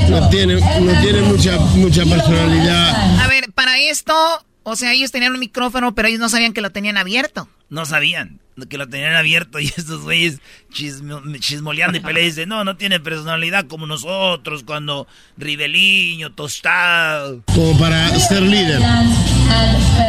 No 0.09 0.29
tiene, 0.29 0.55
no 0.55 1.01
tiene 1.01 1.21
mucha, 1.23 1.59
mucha 1.59 2.05
personalidad. 2.05 3.21
A 3.21 3.29
ver, 3.29 3.53
para 3.53 3.79
esto, 3.79 4.15
o 4.63 4.77
sea, 4.77 4.93
ellos 4.93 5.11
tenían 5.11 5.33
un 5.33 5.41
micrófono, 5.41 5.95
pero 5.95 6.09
ellos 6.09 6.21
no 6.21 6.29
sabían 6.29 6.53
que 6.53 6.61
lo 6.61 6.71
tenían 6.71 6.97
abierto. 6.97 7.49
No 7.71 7.87
sabían 7.87 8.41
que 8.69 8.79
lo 8.79 8.89
tenían 8.89 9.15
abierto 9.17 9.59
y 9.59 9.67
estos 9.77 10.03
güeyes 10.03 10.39
chismo, 10.73 11.21
chismoleando 11.39 11.99
y 11.99 12.01
Pelé 12.01 12.23
dice, 12.23 12.47
no, 12.47 12.65
no 12.65 12.77
tiene 12.77 13.01
personalidad 13.01 13.67
como 13.67 13.87
nosotros 13.87 14.63
cuando 14.65 15.07
Ribeliño, 15.37 16.33
Tostado. 16.33 17.43
Como 17.47 17.79
para 17.79 18.09
ser 18.19 18.43
líder. 18.43 18.81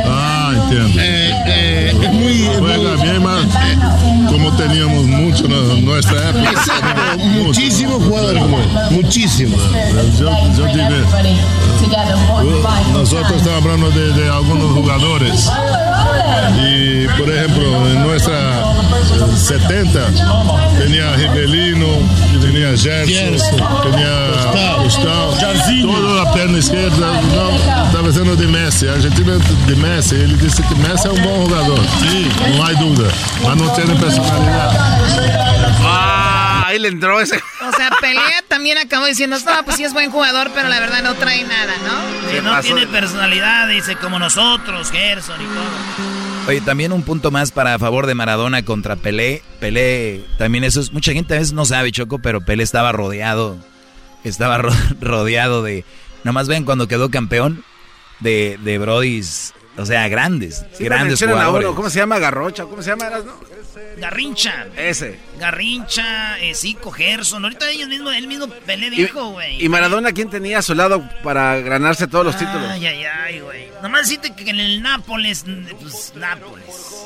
Ah, 0.06 0.52
entiendo. 0.56 1.02
Eh, 1.02 1.44
eh, 1.48 1.94
es 2.04 2.14
muy... 2.14 2.46
Juega 2.60 2.96
bien 3.02 3.24
más, 3.24 3.46
eh, 3.46 3.78
como 4.28 4.56
teníamos 4.56 5.06
mucho 5.06 5.46
en 5.46 5.86
nuestra 5.86 6.30
época. 6.30 6.52
Exacto, 6.52 7.18
muchísimos 7.18 8.04
jugadores 8.04 8.42
como 8.42 8.60
él, 8.60 8.70
muchísimos. 8.92 9.62
Yo, 10.20 10.30
yo 10.56 10.66
digo, 10.68 10.90
nosotros 12.94 13.34
estamos 13.38 13.64
hablando 13.64 13.92
de, 13.92 14.14
de 14.14 14.30
algunos 14.30 14.72
jugadores 14.72 15.50
y, 16.64 17.08
por 17.20 17.30
ejemplo, 17.30 17.45
en 17.46 18.04
nuestra 18.04 18.64
70 19.36 20.08
tenía 20.78 21.16
Ribelino, 21.16 21.88
tenía 22.42 22.76
Gerson, 22.76 23.58
tenía 23.84 24.76
Gustavo, 24.84 25.36
toda 25.84 26.24
la 26.24 26.32
perna 26.34 26.58
izquierda, 26.58 27.08
não, 27.34 27.86
estava 27.88 28.12
sendo 28.12 28.36
de 28.36 28.48
Messi, 28.48 28.88
a 28.88 28.94
Argentina 28.94 29.38
de 29.38 29.76
Messi, 29.76 30.16
ele 30.16 30.36
disse 30.36 30.62
que 30.64 30.76
Messi 30.76 31.08
é 31.08 31.12
um 31.12 31.22
bom 31.22 31.48
jogador, 31.48 31.80
sim, 32.00 32.30
não 32.56 32.64
há 32.64 32.74
dúvida, 32.74 33.12
mas 33.44 33.58
não 33.58 33.70
tem 33.70 33.86
personalidade. 33.98 34.78
Ah, 35.88 36.64
ahí 36.68 36.80
le 36.80 36.90
entró 36.90 37.22
ese. 37.22 37.36
O 37.36 37.72
sea, 37.76 37.90
Pelea 38.02 38.44
también 38.48 38.78
acabó 38.78 39.06
diciendo, 39.06 39.38
no, 39.40 39.66
pues 39.66 39.78
sí 39.78 39.84
es 39.84 39.94
buen 39.94 40.12
jugador, 40.12 40.52
pero 40.54 40.68
la 40.70 40.80
verdad 40.80 41.04
no 41.04 41.16
trae 41.16 41.44
nada, 41.44 41.74
¿no? 41.84 42.32
Que 42.32 42.42
no 42.42 42.60
tiene 42.62 42.88
personalidad, 42.88 43.68
dice, 43.68 43.96
como 43.96 44.20
nosotros, 44.20 44.92
Gerson 44.92 45.42
y 45.42 45.46
todo. 45.46 46.15
Oye, 46.48 46.62
también 46.62 46.94
un 46.94 47.02
punto 47.02 47.32
más 47.32 47.52
para 47.52 47.74
a 47.74 47.80
favor 47.80 48.06
de 48.06 48.14
Maradona 48.14 48.64
contra 48.64 48.96
Pelé. 48.96 49.42
Pelé, 49.60 50.24
también 50.38 50.64
eso 50.64 50.80
es, 50.80 50.94
mucha 50.94 51.12
gente 51.12 51.34
a 51.34 51.40
veces 51.40 51.54
no 51.54 51.66
sabe, 51.66 51.92
Choco, 51.92 52.20
pero 52.20 52.42
Pelé 52.42 52.62
estaba 52.62 52.92
rodeado, 52.92 53.58
estaba 54.24 54.60
ro 54.60 54.72
rodeado 55.02 55.64
de, 55.64 55.86
nomás 56.24 56.48
ven 56.48 56.64
cuando 56.64 56.88
quedó 56.88 57.10
campeón, 57.10 57.64
de, 58.20 58.60
de 58.64 58.78
Brodis, 58.78 59.56
o 59.76 59.88
sea, 59.88 60.08
grandes, 60.08 60.64
sí, 60.74 60.84
grandes 60.84 61.20
jugadores. 61.20 61.68
Uno, 61.68 61.76
¿Cómo 61.76 61.90
se 61.90 61.98
llama? 61.98 62.20
Garrocha, 62.20 62.66
¿cómo 62.66 62.84
se 62.84 62.92
llama? 62.92 63.10
No? 63.10 63.34
Garrincha. 63.98 64.68
Ese. 64.76 65.20
Garrincha, 65.40 66.40
eh, 66.40 66.54
Zico, 66.56 66.92
Gerson. 66.92 67.44
Ahorita 67.44 67.70
ellos 67.70 67.88
mismos, 67.88 68.16
él 68.16 68.28
mismo 68.28 68.48
Pelé 68.48 68.90
dijo, 68.90 69.30
güey. 69.32 69.62
¿Y, 69.62 69.66
¿Y 69.66 69.70
Maradona 69.70 70.12
quién 70.12 70.30
tenía 70.30 70.60
a 70.60 70.62
su 70.62 70.76
lado 70.76 71.08
para 71.24 71.60
ganarse 71.62 72.08
todos 72.08 72.26
los 72.26 72.36
ay, 72.36 72.46
títulos? 72.46 72.70
Ay, 72.70 72.86
ay, 72.88 73.04
ay, 73.06 73.40
güey. 73.40 73.68
Nomás 73.82 74.08
decirte 74.08 74.36
que 74.36 74.50
en 74.50 74.60
el 74.60 74.82
Nápoles, 74.82 75.46
pues 75.80 76.14
Nápoles. 76.16 77.06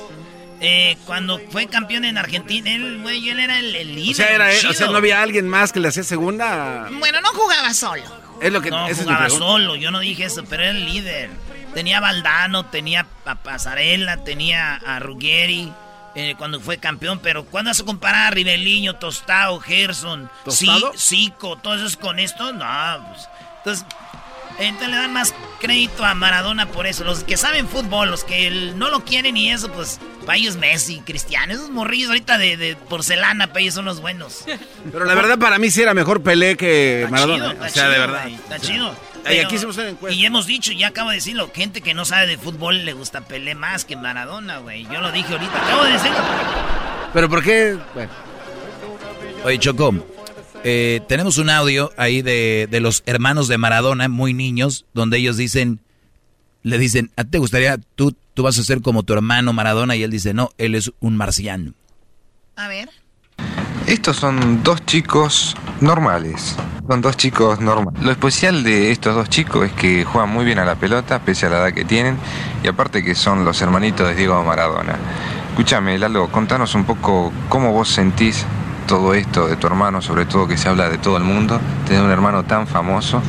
Eh, 0.61 0.97
cuando 1.05 1.39
fue 1.51 1.67
campeón 1.67 2.03
en 2.03 2.17
Argentina, 2.17 2.69
él, 2.69 2.99
güey, 3.01 3.29
él 3.29 3.39
era 3.39 3.59
el, 3.59 3.75
el 3.75 3.95
líder. 3.95 4.11
O 4.11 4.15
sea, 4.15 4.29
era, 4.35 4.69
o 4.69 4.73
sea, 4.73 4.87
no 4.87 4.97
había 4.97 5.21
alguien 5.21 5.47
más 5.47 5.71
que 5.71 5.79
le 5.79 5.87
hacía 5.87 6.03
segunda. 6.03 6.89
Bueno, 6.91 7.21
no 7.21 7.29
jugaba 7.29 7.73
solo. 7.73 8.03
Es 8.41 8.51
lo 8.51 8.61
que 8.61 8.69
no 8.69 8.87
esa 8.87 9.03
jugaba 9.03 9.27
es 9.27 9.33
solo, 9.33 9.75
yo 9.75 9.91
no 9.91 9.99
dije 9.99 10.25
eso, 10.25 10.43
pero 10.49 10.63
era 10.63 10.71
el 10.71 10.85
líder. 10.85 11.29
Tenía 11.73 11.97
a 11.97 12.01
Valdano, 12.01 12.65
tenía 12.65 13.05
a 13.25 13.35
Pasarela, 13.35 14.23
tenía 14.23 14.75
a 14.75 14.99
Ruggeri. 14.99 15.71
Eh, 16.15 16.35
cuando 16.37 16.59
fue 16.59 16.77
campeón, 16.77 17.19
pero 17.21 17.45
¿cuándo 17.45 17.69
vas 17.69 17.79
a 17.79 17.85
comparar 17.85 18.27
a 18.27 18.31
Ribeliño, 18.31 18.95
Tostado, 18.95 19.59
Gerson, 19.59 20.29
¿Tostado? 20.43 20.91
Zico, 20.97 21.57
todos 21.57 21.79
esos 21.79 21.97
con 21.97 22.19
esto? 22.19 22.51
No, 22.51 22.65
pues. 23.07 23.29
Entonces, 23.59 23.85
entonces 24.59 24.89
le 24.89 24.95
dan 24.97 25.13
más 25.13 25.33
crédito 25.59 26.03
a 26.03 26.13
Maradona 26.15 26.65
por 26.67 26.87
eso. 26.87 27.03
Los 27.03 27.23
que 27.23 27.37
saben 27.37 27.67
fútbol, 27.67 28.09
los 28.09 28.23
que 28.23 28.49
no 28.75 28.89
lo 28.89 29.05
quieren 29.05 29.37
y 29.37 29.51
eso, 29.51 29.71
pues 29.71 29.99
para 30.25 30.37
ellos 30.37 30.57
Messi, 30.57 30.99
Cristiano, 31.01 31.53
esos 31.53 31.69
morrillos 31.69 32.09
ahorita 32.09 32.37
de, 32.37 32.57
de, 32.57 32.75
porcelana, 32.75 33.47
para 33.47 33.61
ellos 33.61 33.75
son 33.75 33.85
los 33.85 34.01
buenos. 34.01 34.45
Pero 34.91 35.05
la 35.05 35.15
verdad 35.15 35.37
para 35.39 35.59
mí 35.59 35.71
sí 35.71 35.81
era 35.81 35.93
mejor 35.93 36.21
Pelé 36.23 36.57
que 36.57 37.03
está 37.03 37.11
Maradona. 37.11 37.51
Chido, 37.51 37.65
o 37.65 37.69
sea, 37.69 37.71
chido, 37.71 37.89
de 37.91 37.99
verdad. 37.99 38.25
Wey, 38.25 38.35
está 38.35 38.59
chido. 38.59 38.95
Aquí 39.25 39.55
hicimos 39.55 39.77
una 39.77 39.89
encuesta. 39.89 40.17
Y 40.17 40.25
hemos 40.25 40.45
dicho, 40.45 40.71
ya 40.71 40.87
acabo 40.87 41.09
de 41.09 41.15
decirlo, 41.15 41.51
gente 41.53 41.81
que 41.81 41.93
no 41.93 42.05
sabe 42.05 42.27
de 42.27 42.37
fútbol 42.37 42.85
le 42.85 42.93
gusta 42.93 43.21
Pelé 43.21 43.55
más 43.55 43.85
que 43.85 43.95
Maradona, 43.95 44.59
güey. 44.59 44.83
Yo 44.85 45.01
lo 45.01 45.11
dije 45.11 45.33
ahorita, 45.33 45.65
acabo 45.65 45.83
de 45.83 45.91
decirlo. 45.91 46.17
Pero 47.13 47.29
¿por 47.29 47.43
qué? 47.43 47.77
Bueno. 47.93 48.11
Oye, 49.43 49.57
Choco, 49.57 49.93
eh, 50.63 51.01
tenemos 51.07 51.37
un 51.37 51.49
audio 51.49 51.91
ahí 51.97 52.21
de, 52.21 52.67
de 52.69 52.79
los 52.79 53.03
hermanos 53.05 53.47
de 53.47 53.57
Maradona, 53.57 54.09
muy 54.09 54.33
niños, 54.33 54.85
donde 54.93 55.17
ellos 55.17 55.37
dicen, 55.37 55.79
le 56.63 56.77
dicen, 56.77 57.11
¿a 57.15 57.23
ti 57.23 57.31
te 57.31 57.37
gustaría, 57.37 57.77
tú, 57.95 58.15
tú 58.33 58.43
vas 58.43 58.57
a 58.59 58.63
ser 58.63 58.81
como 58.81 59.03
tu 59.03 59.13
hermano 59.13 59.53
Maradona? 59.53 59.95
Y 59.95 60.03
él 60.03 60.11
dice, 60.11 60.33
no, 60.33 60.51
él 60.57 60.75
es 60.75 60.91
un 60.99 61.15
marciano. 61.15 61.73
A 62.55 62.67
ver. 62.67 62.89
Estos 63.87 64.17
son 64.17 64.63
dos 64.63 64.85
chicos 64.85 65.55
normales. 65.81 66.55
Son 66.87 67.01
dos 67.01 67.17
chicos 67.17 67.59
normales. 67.59 68.01
Lo 68.03 68.11
especial 68.11 68.63
de 68.63 68.91
estos 68.91 69.15
dos 69.15 69.29
chicos 69.29 69.65
es 69.65 69.71
que 69.73 70.03
juegan 70.05 70.29
muy 70.29 70.45
bien 70.45 70.59
a 70.59 70.65
la 70.65 70.75
pelota, 70.75 71.19
pese 71.19 71.47
a 71.47 71.49
la 71.49 71.57
edad 71.59 71.73
que 71.73 71.85
tienen, 71.85 72.17
y 72.63 72.67
aparte 72.67 73.03
que 73.03 73.15
son 73.15 73.45
los 73.45 73.61
hermanitos 73.61 74.07
de 74.07 74.15
Diego 74.15 74.43
Maradona. 74.43 74.95
Escúchame, 75.49 75.97
Lalo, 75.97 76.27
contanos 76.29 76.75
un 76.75 76.85
poco 76.85 77.31
cómo 77.49 77.73
vos 77.73 77.89
sentís 77.89 78.45
todo 78.87 79.13
esto 79.13 79.47
de 79.47 79.55
tu 79.55 79.67
hermano, 79.67 80.01
sobre 80.01 80.25
todo 80.25 80.47
que 80.47 80.57
se 80.57 80.69
habla 80.69 80.89
de 80.89 80.97
todo 80.97 81.17
el 81.17 81.23
mundo, 81.23 81.59
tener 81.87 82.01
un 82.01 82.11
hermano 82.11 82.43
tan 82.43 82.65
famoso 82.67 83.21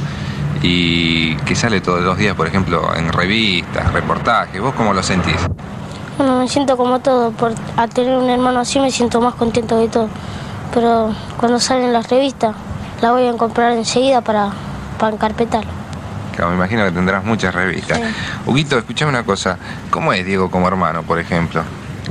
y 0.63 1.35
que 1.37 1.55
sale 1.55 1.81
todos 1.81 2.03
los 2.03 2.17
días, 2.19 2.35
por 2.35 2.47
ejemplo, 2.47 2.95
en 2.95 3.13
revistas, 3.13 3.93
reportajes. 3.93 4.61
¿Vos 4.61 4.75
cómo 4.75 4.93
lo 4.93 5.03
sentís? 5.03 5.37
Bueno, 6.19 6.39
me 6.39 6.49
siento 6.49 6.77
como 6.77 7.01
todo. 7.01 7.31
Por, 7.33 7.53
al 7.77 7.89
tener 7.91 8.17
un 8.17 8.29
hermano 8.29 8.61
así 8.61 8.79
me 8.81 8.91
siento 8.91 9.21
más 9.21 9.35
contento 9.35 9.79
de 9.79 9.89
todo. 9.89 10.09
Pero 10.75 11.15
cuando 11.39 11.59
salen 11.59 11.93
las 11.93 12.09
revistas, 12.11 12.55
la 13.01 13.13
voy 13.13 13.27
a 13.27 13.33
comprar 13.33 13.73
enseguida 13.73 14.21
para, 14.21 14.51
para 14.99 15.15
encarpetarlo. 15.15 15.71
Claro, 16.35 16.51
me 16.51 16.57
imagino 16.57 16.85
que 16.85 16.93
tendrás 16.93 17.25
muchas 17.25 17.55
revistas. 17.55 18.01
Huguito, 18.47 18.79
escuchame 18.79 19.11
una 19.11 19.25
cosa. 19.25 19.57
¿Cómo 19.91 20.13
es 20.13 20.25
Diego 20.25 20.51
como 20.51 20.69
hermano, 20.69 21.03
por 21.03 21.19
ejemplo? 21.19 21.63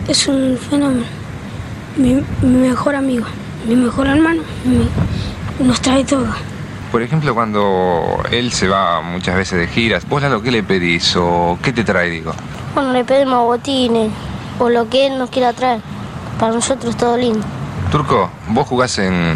Es 0.08 0.28
un 0.28 0.58
fenómeno. 0.70 1.06
Mi, 1.96 2.16
mi 2.42 2.68
mejor 2.70 2.96
amigo, 2.96 3.26
mi 3.68 3.76
mejor 3.76 4.08
hermano, 4.08 4.42
mi- 4.66 4.88
nos 5.66 5.82
trae 5.82 6.04
todo. 6.06 6.28
Por 6.92 7.02
ejemplo, 7.02 7.34
cuando 7.36 8.24
él 8.32 8.52
se 8.52 8.68
va 8.68 9.02
muchas 9.02 9.36
veces 9.36 9.60
de 9.60 9.68
giras, 9.68 10.08
¿vos 10.08 10.22
Lalo 10.22 10.42
qué 10.42 10.52
le 10.52 10.64
pedís 10.64 11.16
o 11.18 11.58
qué 11.62 11.72
te 11.74 11.84
trae, 11.84 12.10
digo? 12.10 12.32
Bueno, 12.80 12.94
le 12.94 13.04
pedimos 13.04 13.44
botines 13.44 14.10
o 14.58 14.70
lo 14.70 14.88
que 14.90 15.08
él 15.08 15.18
nos 15.20 15.30
quiera 15.30 15.52
traer. 15.52 15.82
Para 16.40 16.54
nosotros 16.54 16.96
todo 16.96 17.18
lindo. 17.18 17.46
Turco, 17.92 18.32
vos 18.48 18.66
jugás 18.70 18.98
en 19.00 19.34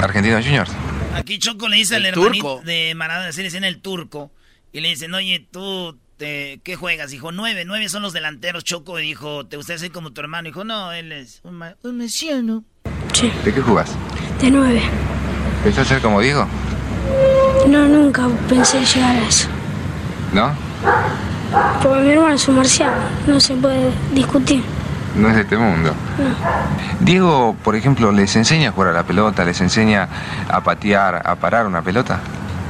Argentinos 0.00 0.44
Juniors. 0.44 0.70
Aquí 1.16 1.40
Choco 1.40 1.66
le 1.66 1.78
dice 1.78 1.96
al 1.96 2.02
El 2.06 2.12
hermanito 2.12 2.54
turco. 2.54 2.64
de 2.64 2.94
Maradona, 2.94 3.30
así 3.30 3.38
le 3.38 3.48
dicen 3.48 3.64
el 3.64 3.80
turco. 3.80 4.30
Y 4.72 4.80
le 4.80 4.90
dicen, 4.90 5.12
oye, 5.12 5.44
tú, 5.50 5.98
te- 6.18 6.60
¿qué 6.62 6.76
juegas? 6.76 7.10
Dijo, 7.10 7.32
nueve, 7.32 7.64
nueve 7.66 7.88
son 7.88 8.02
los 8.02 8.12
delanteros. 8.12 8.62
Choco 8.62 9.00
y 9.00 9.02
dijo, 9.02 9.44
¿te 9.44 9.56
gustaría 9.56 9.80
ser 9.80 9.90
como 9.90 10.12
tu 10.12 10.20
hermano? 10.20 10.46
Dijo, 10.46 10.62
no, 10.62 10.92
él 10.92 11.10
es 11.10 11.40
un, 11.42 11.54
ma- 11.54 11.74
un 11.82 11.96
mesiano. 11.98 12.62
¿De 13.44 13.52
qué 13.52 13.60
jugás? 13.60 13.90
De 14.40 14.52
nueve. 14.52 14.80
¿Pensás 15.64 15.88
ser 15.88 16.00
como 16.00 16.20
Diego? 16.20 16.46
No, 17.66 17.86
nunca 17.88 18.28
pensé 18.48 18.84
llegar 18.84 19.16
a 19.16 19.26
eso. 19.26 19.48
¿No? 20.32 20.54
Porque 21.82 22.00
mi 22.00 22.10
hermano 22.10 22.34
es 22.34 22.48
un 22.48 22.56
marciano, 22.56 22.96
no 23.26 23.40
se 23.40 23.54
puede 23.54 23.92
discutir. 24.12 24.64
No 25.14 25.28
es 25.28 25.36
de 25.36 25.42
este 25.42 25.56
mundo. 25.56 25.92
Diego, 27.00 27.54
por 27.62 27.76
ejemplo, 27.76 28.10
¿les 28.10 28.34
enseña 28.34 28.70
a 28.70 28.72
jugar 28.72 28.90
a 28.90 28.92
la 28.92 29.04
pelota? 29.04 29.44
¿Les 29.44 29.60
enseña 29.60 30.08
a 30.48 30.60
patear, 30.62 31.22
a 31.24 31.36
parar 31.36 31.66
una 31.66 31.82
pelota? 31.82 32.20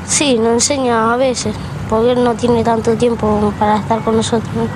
Sí, 0.07 0.37
nos 0.37 0.53
enseña 0.55 1.13
a 1.13 1.17
veces, 1.17 1.55
porque 1.89 2.13
él 2.13 2.23
no 2.23 2.35
tiene 2.35 2.63
tanto 2.63 2.95
tiempo 2.97 3.53
para 3.59 3.79
estar 3.79 4.03
con 4.03 4.17
nosotros. 4.17 4.55
¿no? 4.55 4.69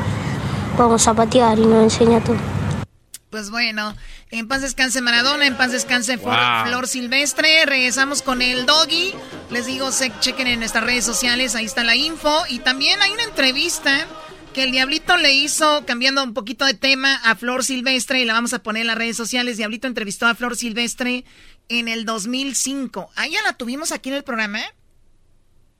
Vamos 0.79 1.07
a 1.07 1.13
patear 1.13 1.59
y 1.59 1.67
nos 1.67 1.83
enseña 1.83 2.21
todo. 2.21 2.37
Pues 3.31 3.51
bueno, 3.51 3.93
en 4.31 4.47
paz 4.49 4.63
descanse 4.63 5.01
Maradona, 5.01 5.47
en 5.47 5.57
paz 5.57 5.73
descanse 5.73 6.19
Flor, 6.19 6.37
Wow. 6.37 6.67
Flor 6.67 6.89
Silvestre. 6.89 7.65
Regresamos 7.67 8.23
con 8.23 8.43
el 8.43 8.67
doggy. 8.67 9.15
Les 9.51 9.67
digo, 9.67 9.91
se 9.93 10.13
chequen 10.21 10.47
en 10.47 10.61
nuestras 10.61 10.85
redes 10.85 11.05
sociales, 11.05 11.55
ahí 11.55 11.65
está 11.65 11.85
la 11.85 11.97
info. 11.97 12.43
Y 12.49 12.59
también 12.59 13.01
hay 13.01 13.11
una 13.11 13.25
entrevista 13.25 14.07
que 14.53 14.65
el 14.65 14.73
Diablito 14.73 15.17
le 15.17 15.33
hizo, 15.35 15.85
cambiando 15.87 16.23
un 16.23 16.35
poquito 16.35 16.65
de 16.65 16.75
tema, 16.75 17.15
a 17.25 17.37
Flor 17.37 17.65
Silvestre 17.65 18.21
y 18.21 18.25
la 18.25 18.33
vamos 18.33 18.53
a 18.53 18.63
poner 18.63 18.83
en 18.83 18.87
las 18.89 18.99
redes 18.99 19.17
sociales. 19.17 19.57
Diablito 19.57 19.87
entrevistó 19.87 20.27
a 20.27 20.35
Flor 20.35 20.57
Silvestre 20.57 21.25
en 21.69 21.89
el 21.89 22.05
2005. 22.05 23.11
¿Ah, 23.17 23.27
ya 23.29 23.41
la 23.43 23.53
tuvimos 23.55 23.93
aquí 23.93 24.09
en 24.09 24.17
el 24.17 24.25
programa? 24.25 24.61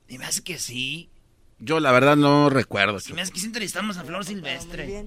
Y 0.07 0.17
me 0.17 0.25
hace 0.25 0.41
que 0.41 0.57
sí. 0.57 1.09
Yo 1.59 1.79
la 1.79 1.91
verdad 1.91 2.15
no 2.15 2.49
recuerdo. 2.49 2.97
Y 3.07 3.13
me 3.13 3.21
hace 3.21 3.31
que 3.31 3.39
sí 3.39 3.47
entrevistamos 3.47 3.97
a 3.97 4.03
Flor 4.03 4.23
Silvestre. 4.25 5.05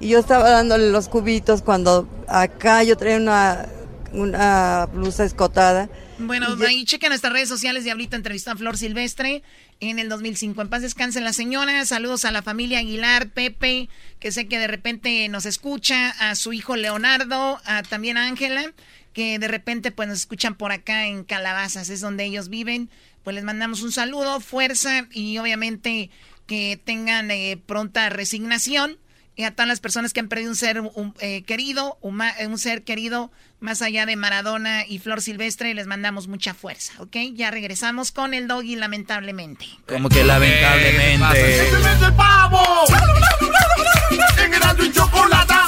Y 0.00 0.08
yo 0.08 0.18
estaba 0.20 0.50
dándole 0.50 0.90
los 0.90 1.08
cubitos 1.08 1.62
cuando 1.62 2.08
acá 2.28 2.82
yo 2.84 2.96
traía 2.96 3.16
una, 3.16 3.68
una 4.12 4.86
blusa 4.86 5.24
escotada. 5.24 5.88
Bueno, 6.18 6.56
ahí 6.66 6.84
chequen 6.84 7.10
nuestras 7.10 7.32
redes 7.32 7.48
sociales. 7.48 7.84
Diablito 7.84 8.16
entrevistó 8.16 8.50
a 8.50 8.56
Flor 8.56 8.76
Silvestre 8.76 9.42
en 9.80 9.98
el 9.98 10.08
2005. 10.08 10.62
En 10.62 10.68
paz 10.68 10.82
descansen 10.82 11.24
la 11.24 11.32
señora. 11.32 11.84
Saludos 11.86 12.24
a 12.24 12.32
la 12.32 12.42
familia 12.42 12.80
Aguilar, 12.80 13.30
Pepe, 13.30 13.88
que 14.18 14.32
sé 14.32 14.48
que 14.48 14.58
de 14.58 14.66
repente 14.66 15.28
nos 15.28 15.46
escucha, 15.46 16.10
a 16.18 16.34
su 16.34 16.52
hijo 16.52 16.76
Leonardo, 16.76 17.60
a 17.64 17.82
también 17.82 18.16
a 18.16 18.26
Ángela, 18.26 18.72
que 19.12 19.38
de 19.38 19.48
repente 19.48 19.92
pues 19.92 20.08
nos 20.08 20.18
escuchan 20.18 20.56
por 20.56 20.72
acá 20.72 21.06
en 21.06 21.24
Calabazas, 21.24 21.88
es 21.88 22.00
donde 22.00 22.24
ellos 22.24 22.48
viven. 22.48 22.90
Pues 23.22 23.34
les 23.34 23.44
mandamos 23.44 23.82
un 23.82 23.92
saludo, 23.92 24.40
fuerza 24.40 25.06
y 25.12 25.38
obviamente 25.38 26.10
que 26.46 26.80
tengan 26.82 27.30
eh, 27.30 27.60
pronta 27.64 28.08
resignación. 28.08 28.98
Y 29.38 29.44
a 29.44 29.52
todas 29.52 29.68
las 29.68 29.78
personas 29.78 30.12
que 30.12 30.18
han 30.18 30.26
perdido 30.26 30.50
un 30.50 30.56
ser 30.56 30.80
un, 30.80 31.14
eh, 31.20 31.44
querido, 31.44 31.96
un, 32.00 32.20
eh, 32.20 32.48
un 32.48 32.58
ser 32.58 32.82
querido 32.82 33.30
más 33.60 33.82
allá 33.82 34.04
de 34.04 34.16
Maradona 34.16 34.84
y 34.84 34.98
Flor 34.98 35.22
Silvestre, 35.22 35.72
les 35.74 35.86
mandamos 35.86 36.26
mucha 36.26 36.54
fuerza, 36.54 36.94
¿ok? 36.98 37.16
Ya 37.34 37.52
regresamos 37.52 38.10
con 38.10 38.34
el 38.34 38.48
doggy, 38.48 38.74
lamentablemente. 38.74 39.64
Como 39.86 40.08
que 40.08 40.24
lamentablemente. 40.24 41.68
¡Es 41.68 41.72
el 41.72 41.82
mes 41.84 42.00
del 42.00 42.14
pavo! 42.14 42.60
En 44.10 44.86
y 44.86 44.92
Chocolata. 44.92 45.67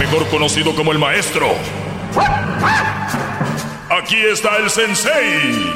Mejor 0.00 0.26
conocido 0.28 0.74
como 0.74 0.90
el 0.92 0.98
maestro. 0.98 1.46
Aquí 3.90 4.16
está 4.16 4.56
el 4.56 4.68
sensei. 4.70 5.72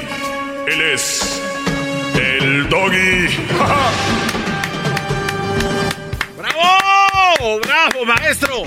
Él 0.67 0.81
es 0.95 1.43
el 2.19 2.69
doggy. 2.69 3.29
¡Bravo! 6.39 7.61
¡Bravo, 7.63 8.05
maestro! 8.07 8.63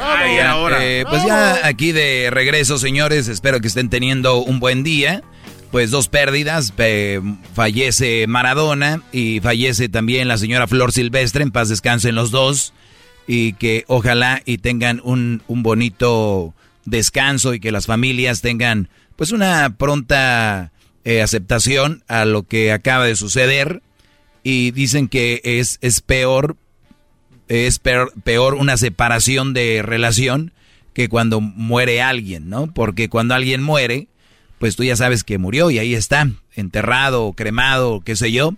Ay, 0.00 0.38
ahora. 0.38 0.84
eh, 0.84 1.04
pues 1.08 1.24
ya 1.26 1.66
aquí 1.66 1.92
de 1.92 2.30
regreso, 2.30 2.78
señores. 2.78 3.28
Espero 3.28 3.60
que 3.60 3.68
estén 3.68 3.90
teniendo 3.90 4.38
un 4.38 4.60
buen 4.60 4.82
día. 4.84 5.22
Pues 5.70 5.90
dos 5.90 6.08
pérdidas. 6.08 6.72
eh, 6.78 7.20
fallece 7.54 8.26
Maradona 8.28 9.02
y 9.10 9.40
fallece 9.40 9.88
también 9.88 10.28
la 10.28 10.38
señora 10.38 10.66
Flor 10.68 10.92
Silvestre. 10.92 11.42
En 11.42 11.50
paz 11.50 11.68
descansen 11.68 12.14
los 12.14 12.30
dos. 12.30 12.72
Y 13.26 13.54
que 13.54 13.84
ojalá 13.86 14.42
y 14.44 14.58
tengan 14.58 15.00
un, 15.04 15.42
un 15.46 15.62
bonito 15.62 16.54
descanso 16.84 17.54
y 17.54 17.60
que 17.60 17.72
las 17.72 17.86
familias 17.86 18.40
tengan 18.40 18.88
pues 19.16 19.32
una 19.32 19.76
pronta 19.76 20.72
eh, 21.04 21.22
aceptación 21.22 22.02
a 22.08 22.24
lo 22.24 22.42
que 22.44 22.72
acaba 22.72 23.04
de 23.04 23.16
suceder 23.16 23.82
y 24.42 24.72
dicen 24.72 25.08
que 25.08 25.40
es, 25.44 25.78
es 25.80 26.00
peor 26.00 26.56
es 27.48 27.78
peor, 27.78 28.12
peor 28.24 28.54
una 28.54 28.76
separación 28.76 29.52
de 29.52 29.82
relación 29.82 30.52
que 30.94 31.08
cuando 31.08 31.40
muere 31.40 32.02
alguien, 32.02 32.48
¿no? 32.48 32.72
Porque 32.72 33.08
cuando 33.08 33.34
alguien 33.34 33.62
muere, 33.62 34.08
pues 34.58 34.76
tú 34.76 34.84
ya 34.84 34.96
sabes 34.96 35.24
que 35.24 35.38
murió 35.38 35.70
y 35.70 35.78
ahí 35.78 35.94
está, 35.94 36.30
enterrado, 36.54 37.32
cremado, 37.32 38.00
qué 38.04 38.16
sé 38.16 38.32
yo. 38.32 38.54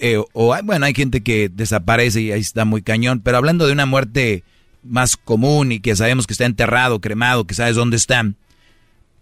Eh, 0.00 0.22
o 0.32 0.56
bueno, 0.62 0.86
hay 0.86 0.94
gente 0.94 1.22
que 1.22 1.48
desaparece 1.48 2.20
y 2.20 2.32
ahí 2.32 2.40
está 2.40 2.64
muy 2.64 2.82
cañón, 2.82 3.20
pero 3.20 3.36
hablando 3.36 3.66
de 3.66 3.72
una 3.72 3.86
muerte 3.86 4.44
más 4.82 5.16
común 5.16 5.72
y 5.72 5.80
que 5.80 5.96
sabemos 5.96 6.26
que 6.26 6.34
está 6.34 6.44
enterrado, 6.44 7.00
cremado, 7.00 7.46
que 7.46 7.54
sabes 7.54 7.76
dónde 7.76 7.96
está. 7.96 8.24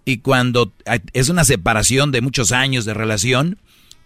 Y 0.04 0.18
cuando 0.18 0.72
es 1.12 1.28
una 1.28 1.44
separación 1.44 2.10
de 2.12 2.20
muchos 2.20 2.52
años 2.52 2.84
de 2.84 2.94
relación, 2.94 3.58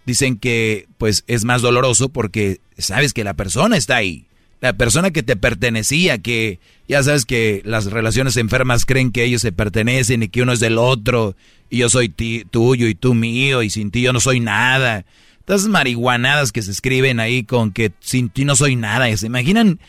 dicen 0.05 0.37
que 0.37 0.87
pues 0.97 1.23
es 1.27 1.45
más 1.45 1.61
doloroso 1.61 2.09
porque 2.09 2.59
sabes 2.77 3.13
que 3.13 3.23
la 3.23 3.33
persona 3.33 3.77
está 3.77 3.95
ahí 3.95 4.27
la 4.65 4.73
persona 4.73 5.11
que 5.11 5.21
te 5.21 5.35
pertenecía, 5.35 6.17
que 6.17 6.59
ya 6.87 7.03
sabes 7.03 7.25
que 7.25 7.61
las 7.65 7.85
relaciones 7.85 8.35
enfermas 8.37 8.85
creen 8.85 9.11
que 9.11 9.23
ellos 9.23 9.41
se 9.41 9.51
pertenecen 9.51 10.23
y 10.23 10.29
que 10.29 10.41
uno 10.41 10.53
es 10.53 10.59
del 10.59 10.77
otro, 10.77 11.35
y 11.69 11.77
yo 11.77 11.89
soy 11.89 12.09
tuyo 12.09 12.87
y 12.87 12.95
tú 12.95 13.13
mío, 13.13 13.61
y 13.61 13.69
sin 13.69 13.91
ti 13.91 14.01
yo 14.01 14.11
no 14.11 14.19
soy 14.19 14.39
nada. 14.39 15.05
Estas 15.45 15.67
marihuanadas 15.67 16.51
que 16.51 16.63
se 16.63 16.71
escriben 16.71 17.19
ahí 17.19 17.43
con 17.43 17.71
que 17.71 17.91
sin 17.99 18.29
ti 18.29 18.45
no 18.45 18.55
soy 18.55 18.75
nada. 18.75 19.15
¿Se 19.15 19.27
imaginan, 19.27 19.79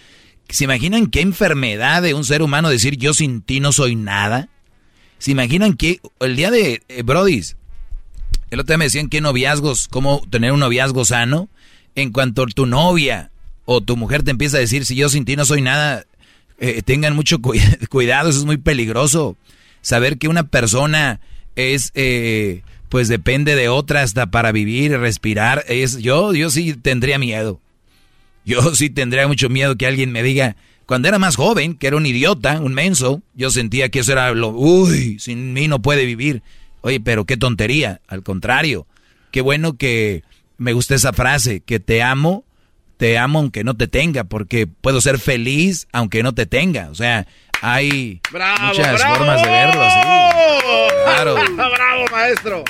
¿Se 0.51 0.65
imaginan 0.65 1.07
qué 1.07 1.23
enfermedad 1.23 2.03
de 2.03 2.13
un 2.13 2.25
ser 2.25 2.43
humano 2.43 2.69
decir 2.69 2.99
yo 2.99 3.15
sin 3.15 3.41
ti 3.41 3.61
no 3.61 3.73
soy 3.73 3.97
nada? 3.97 4.51
¿Se 5.19 5.31
imaginan 5.31 5.73
que 5.73 6.01
el 6.21 6.37
día 6.37 6.51
de 6.51 6.83
eh, 6.89 7.05
el 8.51 8.61
otro 8.61 8.73
día 8.73 8.79
me 8.79 8.85
decían 8.85 9.09
que 9.09 9.23
noviazgos, 9.23 9.89
cómo 9.89 10.23
tener 10.29 10.53
un 10.53 10.61
noviazgo 10.61 11.07
sano, 11.07 11.49
en 11.95 12.13
cuanto 12.13 12.45
tu 12.47 12.67
novia 12.67 13.31
o 13.65 13.81
tu 13.81 13.97
mujer 13.97 14.23
te 14.25 14.31
empieza 14.31 14.59
a 14.59 14.61
decir, 14.61 14.85
si 14.85 14.95
yo 14.95 15.09
sin 15.09 15.25
ti 15.25 15.37
no 15.37 15.47
soy 15.47 15.63
nada, 15.63 16.05
eh, 16.59 16.83
tengan 16.83 17.17
mucho 17.17 17.39
cuidado, 17.91 18.29
eso 18.29 18.39
es 18.39 18.45
muy 18.45 18.59
peligroso. 18.59 19.39
Saber 19.81 20.19
que 20.19 20.29
una 20.29 20.49
persona 20.49 21.21
es, 21.57 21.93
eh, 21.95 22.63
pues 22.89 23.09
depende 23.09 23.55
de 23.55 23.69
otra 23.69 24.03
hasta 24.03 24.27
para 24.27 24.53
vivir 24.53 24.93
y 24.93 24.97
respirar, 24.97 25.65
es, 25.69 25.99
yo, 25.99 26.35
yo 26.35 26.51
sí 26.51 26.75
tendría 26.75 27.19
miedo. 27.19 27.61
Yo 28.45 28.75
sí 28.75 28.91
tendría 28.91 29.27
mucho 29.27 29.49
miedo 29.49 29.77
que 29.77 29.87
alguien 29.87 30.13
me 30.13 30.23
diga, 30.23 30.57
cuando 30.87 31.09
era 31.09 31.19
más 31.19 31.37
joven, 31.37 31.75
que 31.75 31.89
era 31.89 31.97
un 31.97 32.07
idiota, 32.07 32.61
un 32.61 32.75
menso, 32.75 33.23
yo 33.35 33.51
sentía 33.51 33.89
que 33.89 34.01
eso 34.01 34.13
era 34.13 34.33
lo, 34.33 34.51
uy, 34.51 35.19
sin 35.19 35.53
mí 35.53 35.69
no 35.69 35.83
puede 35.83 36.07
vivir. 36.07 36.43
Oye, 36.81 37.01
pero 37.01 37.25
qué 37.25 37.37
tontería, 37.37 38.01
al 38.07 38.23
contrario, 38.23 38.87
qué 39.33 39.41
bueno 39.41 39.77
que 39.77 40.23
me 40.59 40.73
gusta 40.73 40.95
esa 40.95 41.13
frase, 41.13 41.61
que 41.61 41.81
te 41.81 42.03
amo 42.03 42.47
te 42.97 43.19
amo 43.19 43.41
aunque 43.41 43.65
no 43.65 43.77
te 43.77 43.89
tenga, 43.89 44.25
porque 44.25 44.67
puedo 44.67 45.01
ser 45.01 45.19
feliz 45.19 45.87
aunque 45.93 46.23
no 46.23 46.35
te 46.35 46.47
tenga. 46.47 46.91
O 46.91 46.95
sea, 46.95 47.27
hay 47.61 48.21
muchas 48.33 49.03
formas 49.05 49.43
de 49.43 49.49
verlo 49.49 49.83
así. 49.83 50.01
Claro. 51.05 51.35
¡Bravo, 51.55 52.05
maestro! 52.11 52.65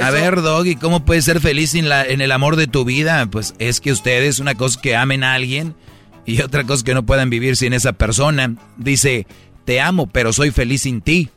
A 0.00 0.10
ver, 0.10 0.42
Doggy, 0.42 0.76
¿cómo 0.76 1.04
puedes 1.04 1.24
ser 1.24 1.40
feliz 1.40 1.74
en, 1.74 1.88
la, 1.88 2.04
en 2.04 2.20
el 2.20 2.30
amor 2.30 2.56
de 2.56 2.66
tu 2.66 2.84
vida? 2.84 3.26
Pues 3.26 3.54
es 3.58 3.80
que 3.80 3.92
ustedes, 3.92 4.40
una 4.40 4.54
cosa 4.54 4.80
que 4.80 4.94
amen 4.94 5.24
a 5.24 5.34
alguien 5.34 5.74
y 6.26 6.40
otra 6.42 6.64
cosa 6.64 6.84
que 6.84 6.94
no 6.94 7.06
puedan 7.06 7.30
vivir 7.30 7.56
sin 7.56 7.72
esa 7.72 7.94
persona. 7.94 8.54
Dice, 8.76 9.26
te 9.64 9.80
amo, 9.80 10.06
pero 10.06 10.32
soy 10.32 10.50
feliz 10.50 10.82
sin 10.82 11.00
ti. 11.00 11.30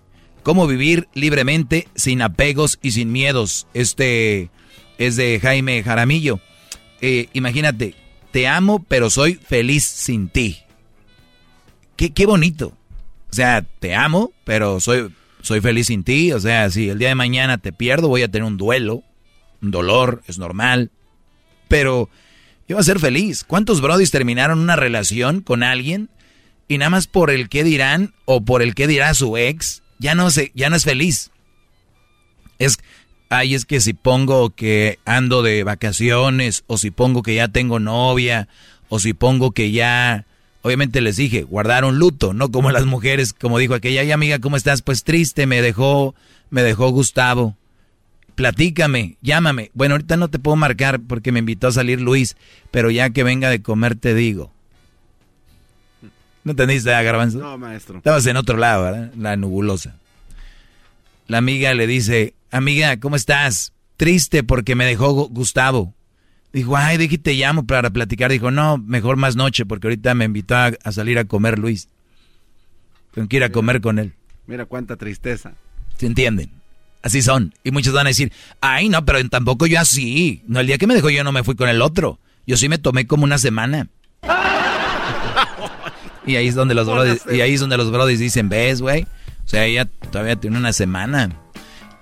¿Cómo 0.44 0.68
vivir 0.68 1.08
libremente, 1.14 1.88
sin 1.96 2.22
apegos 2.22 2.80
y 2.82 2.92
sin 2.92 3.12
miedos? 3.12 3.68
Este 3.74 4.50
es 4.98 5.16
de 5.16 5.40
Jaime 5.42 5.84
Jaramillo. 5.84 6.40
Eh, 7.02 7.28
imagínate, 7.34 7.96
te 8.32 8.48
amo, 8.48 8.84
pero 8.88 9.10
soy 9.10 9.36
feliz 9.36 9.84
sin 9.84 10.30
ti. 10.30 10.60
Qué, 12.00 12.12
qué 12.12 12.26
bonito. 12.26 12.68
O 13.30 13.34
sea, 13.34 13.62
te 13.62 13.94
amo, 13.94 14.32
pero 14.46 14.80
soy, 14.80 15.14
soy 15.42 15.60
feliz 15.60 15.88
sin 15.88 16.06
ti. 16.06 16.32
O 16.32 16.40
sea, 16.40 16.70
si 16.70 16.88
el 16.88 16.98
día 16.98 17.10
de 17.10 17.16
mañana 17.16 17.58
te 17.58 17.74
pierdo, 17.74 18.08
voy 18.08 18.24
a 18.24 18.32
tener 18.32 18.46
un 18.46 18.56
duelo, 18.56 19.04
un 19.62 19.72
dolor, 19.72 20.24
es 20.26 20.38
normal. 20.38 20.92
Pero 21.68 22.10
yo 22.70 22.78
voy 22.78 22.80
a 22.80 22.86
ser 22.86 23.00
feliz. 23.00 23.44
¿Cuántos 23.44 23.82
brodis 23.82 24.12
terminaron 24.12 24.60
una 24.60 24.78
relación 24.78 25.42
con 25.42 25.62
alguien 25.62 26.10
y 26.70 26.78
nada 26.78 26.90
más 26.90 27.08
por 27.08 27.32
el 27.32 27.50
que 27.50 27.66
dirán 27.66 28.14
o 28.24 28.46
por 28.46 28.62
el 28.62 28.76
que 28.76 28.88
dirá 28.88 29.14
su 29.14 29.36
ex, 29.36 29.84
ya 29.98 30.16
no, 30.16 30.32
se, 30.32 30.54
ya 30.56 30.70
no 30.70 30.78
es 30.78 30.86
feliz? 30.86 31.32
Es, 32.60 32.78
ay, 33.28 33.56
es 33.56 33.66
que 33.66 33.82
si 33.82 33.92
pongo 33.92 34.52
que 34.52 35.00
ando 35.04 35.44
de 35.44 35.66
vacaciones, 35.66 36.64
o 36.68 36.78
si 36.78 36.92
pongo 36.92 37.24
que 37.24 37.36
ya 37.36 37.50
tengo 37.50 37.78
novia, 37.78 38.48
o 38.88 39.00
si 39.00 39.12
pongo 39.12 39.52
que 39.52 39.72
ya, 39.72 40.28
obviamente 40.62 41.02
les 41.02 41.18
dije, 41.18 41.44
guardaron 41.44 42.00
luto, 42.00 42.34
no 42.34 42.52
como 42.52 42.72
las 42.72 42.86
mujeres, 42.86 43.34
como 43.34 43.58
dijo 43.58 43.74
aquella, 43.74 44.02
ay 44.02 44.12
amiga, 44.12 44.40
¿cómo 44.40 44.58
estás? 44.58 44.82
Pues 44.82 45.04
triste, 45.04 45.46
me 45.46 45.62
dejó, 45.62 46.16
me 46.50 46.64
dejó 46.64 46.90
Gustavo. 46.90 47.56
Platícame, 48.36 49.18
llámame. 49.22 49.70
Bueno, 49.74 49.96
ahorita 49.96 50.16
no 50.16 50.30
te 50.30 50.40
puedo 50.40 50.56
marcar 50.56 51.02
porque 51.02 51.32
me 51.32 51.40
invitó 51.40 51.68
a 51.68 51.72
salir 51.74 52.00
Luis, 52.00 52.38
pero 52.72 52.90
ya 52.90 53.10
que 53.10 53.24
venga 53.24 53.50
de 53.50 53.62
comer 53.62 53.96
te 53.96 54.14
digo. 54.14 54.52
¿No 56.44 56.52
entendiste, 56.52 56.90
Garbanzo? 56.90 57.40
No, 57.40 57.58
maestro. 57.58 57.98
Estabas 57.98 58.26
en 58.26 58.38
otro 58.38 58.58
lado, 58.58 58.84
¿verdad? 58.84 59.12
La 59.18 59.36
nubulosa. 59.36 59.98
La 61.28 61.38
amiga 61.38 61.74
le 61.74 61.86
dice, 61.86 62.34
amiga, 62.50 62.98
¿cómo 63.00 63.16
estás? 63.16 63.74
Triste 63.98 64.44
porque 64.44 64.76
me 64.76 64.86
dejó 64.86 65.28
Gustavo. 65.28 65.94
Dijo, 66.52 66.76
ay, 66.76 66.98
de 66.98 67.18
te 67.18 67.34
llamo 67.34 67.66
para 67.66 67.92
platicar. 67.92 68.32
Dijo, 68.32 68.52
no, 68.52 68.78
mejor 68.78 69.18
más 69.18 69.36
noche 69.36 69.66
porque 69.66 69.88
ahorita 69.88 70.16
me 70.16 70.26
invitó 70.26 70.56
a, 70.56 70.92
salir 70.92 71.20
a 71.20 71.26
comer 71.26 71.60
Luis. 71.60 71.88
Tengo 73.14 73.28
que 73.28 73.38
ir 73.38 73.44
a 73.44 73.52
comer 73.52 73.82
con 73.82 74.00
él. 74.00 74.14
Mira 74.48 74.66
cuánta 74.66 74.96
tristeza. 74.96 75.54
¿Se 75.98 76.06
entienden? 76.06 76.52
Así 77.02 77.22
son. 77.22 77.54
Y 77.64 77.72
muchos 77.72 77.94
van 77.94 78.08
a 78.08 78.10
decir, 78.10 78.32
ay, 78.62 78.90
no, 78.90 79.06
pero 79.06 79.28
tampoco 79.30 79.68
yo 79.68 79.80
así. 79.80 80.42
No, 80.48 80.60
el 80.60 80.68
día 80.68 80.78
que 80.78 80.88
me 80.88 80.96
dejó 80.96 81.10
yo 81.10 81.24
no 81.24 81.32
me 81.32 81.44
fui 81.44 81.56
con 81.56 81.70
el 81.70 81.82
otro. 81.82 82.20
Yo 82.48 82.58
sí 82.58 82.68
me 82.68 82.78
tomé 82.78 83.06
como 83.06 83.24
una 83.24 83.38
semana. 83.38 83.88
y 86.26 86.36
ahí 86.36 86.48
es 86.48 86.56
donde 86.56 86.74
los 86.74 86.88
brodis, 86.88 87.22
y 87.32 87.42
ahí 87.42 87.54
es 87.54 87.62
donde 87.62 87.78
los 87.78 87.92
brodis 87.92 88.20
dicen, 88.20 88.50
ves, 88.50 88.82
güey. 88.82 89.04
O 89.46 89.48
sea, 89.48 89.66
ella 89.66 89.86
todavía 89.86 90.36
tiene 90.36 90.58
una 90.58 90.74
semana. 90.74 91.30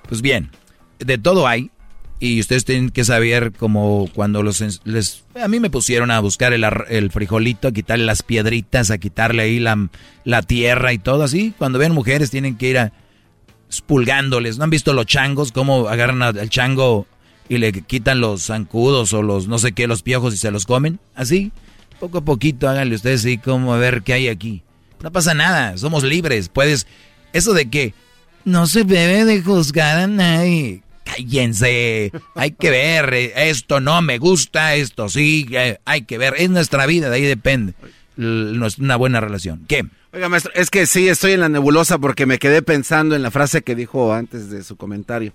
Pues 0.07 0.21
bien, 0.21 0.49
de 0.99 1.17
todo 1.17 1.47
hay. 1.47 1.69
Y 2.19 2.39
ustedes 2.39 2.65
tienen 2.65 2.89
que 2.89 3.05
saber 3.05 3.51
como 3.51 4.09
cuando 4.15 4.41
los 4.41 4.63
les 4.85 5.23
a 5.39 5.47
mí 5.47 5.59
me 5.59 5.69
pusieron 5.69 6.09
a 6.09 6.19
buscar 6.19 6.51
el, 6.51 6.65
el 6.89 7.11
frijolito, 7.11 7.67
a 7.67 7.71
quitarle 7.71 8.05
las 8.05 8.23
piedritas, 8.23 8.89
a 8.89 8.97
quitarle 8.97 9.43
ahí 9.43 9.59
la, 9.59 9.89
la 10.23 10.41
tierra 10.41 10.93
y 10.93 10.97
todo 10.97 11.23
así. 11.23 11.53
Cuando 11.57 11.77
ven 11.77 11.91
mujeres 11.91 12.31
tienen 12.31 12.57
que 12.57 12.69
ir 12.69 12.79
a 12.79 12.93
expulgándoles. 13.67 14.57
¿No 14.57 14.63
han 14.63 14.69
visto 14.69 14.93
los 14.93 15.05
changos 15.05 15.51
cómo 15.51 15.87
agarran 15.89 16.23
al 16.23 16.49
chango 16.49 17.05
y 17.49 17.57
le 17.59 17.71
quitan 17.71 18.19
los 18.19 18.47
zancudos 18.47 19.13
o 19.13 19.21
los 19.21 19.47
no 19.47 19.59
sé 19.59 19.73
qué, 19.73 19.87
los 19.87 20.01
piojos 20.01 20.33
y 20.33 20.37
se 20.37 20.51
los 20.51 20.65
comen? 20.65 20.99
Así, 21.13 21.51
poco 21.99 22.19
a 22.19 22.25
poquito 22.25 22.67
háganle 22.67 22.95
ustedes 22.95 23.21
así 23.21 23.37
como 23.37 23.73
a 23.73 23.77
ver 23.77 24.03
qué 24.03 24.13
hay 24.13 24.27
aquí. 24.27 24.63
No 25.03 25.11
pasa 25.11 25.33
nada, 25.33 25.77
somos 25.77 26.03
libres. 26.03 26.49
Puedes, 26.49 26.87
eso 27.33 27.53
de 27.53 27.69
que 27.69 27.93
no 28.45 28.65
se 28.65 28.83
debe 28.83 29.25
de 29.25 29.43
juzgar 29.43 29.99
a 29.99 30.07
nadie. 30.07 30.81
Cállense, 31.07 32.11
hay 32.35 32.51
que 32.51 32.69
ver, 32.69 33.13
esto 33.13 33.79
no 33.79 34.01
me 34.01 34.17
gusta, 34.17 34.75
esto 34.75 35.09
sí, 35.09 35.47
eh, 35.51 35.79
hay 35.85 36.01
que 36.01 36.17
ver, 36.17 36.33
es 36.37 36.49
nuestra 36.49 36.85
vida, 36.85 37.09
de 37.09 37.15
ahí 37.15 37.23
depende 37.23 37.73
una 38.17 38.95
buena 38.95 39.21
relación. 39.21 39.65
¿Qué? 39.67 39.85
Oiga, 40.11 40.29
maestro, 40.29 40.51
es 40.55 40.69
que 40.69 40.85
sí, 40.85 41.07
estoy 41.07 41.33
en 41.33 41.41
la 41.41 41.49
nebulosa 41.49 41.97
porque 41.99 42.25
me 42.25 42.39
quedé 42.39 42.61
pensando 42.61 43.15
en 43.15 43.21
la 43.21 43.31
frase 43.31 43.61
que 43.61 43.75
dijo 43.75 44.13
antes 44.13 44.49
de 44.49 44.63
su 44.63 44.75
comentario. 44.75 45.33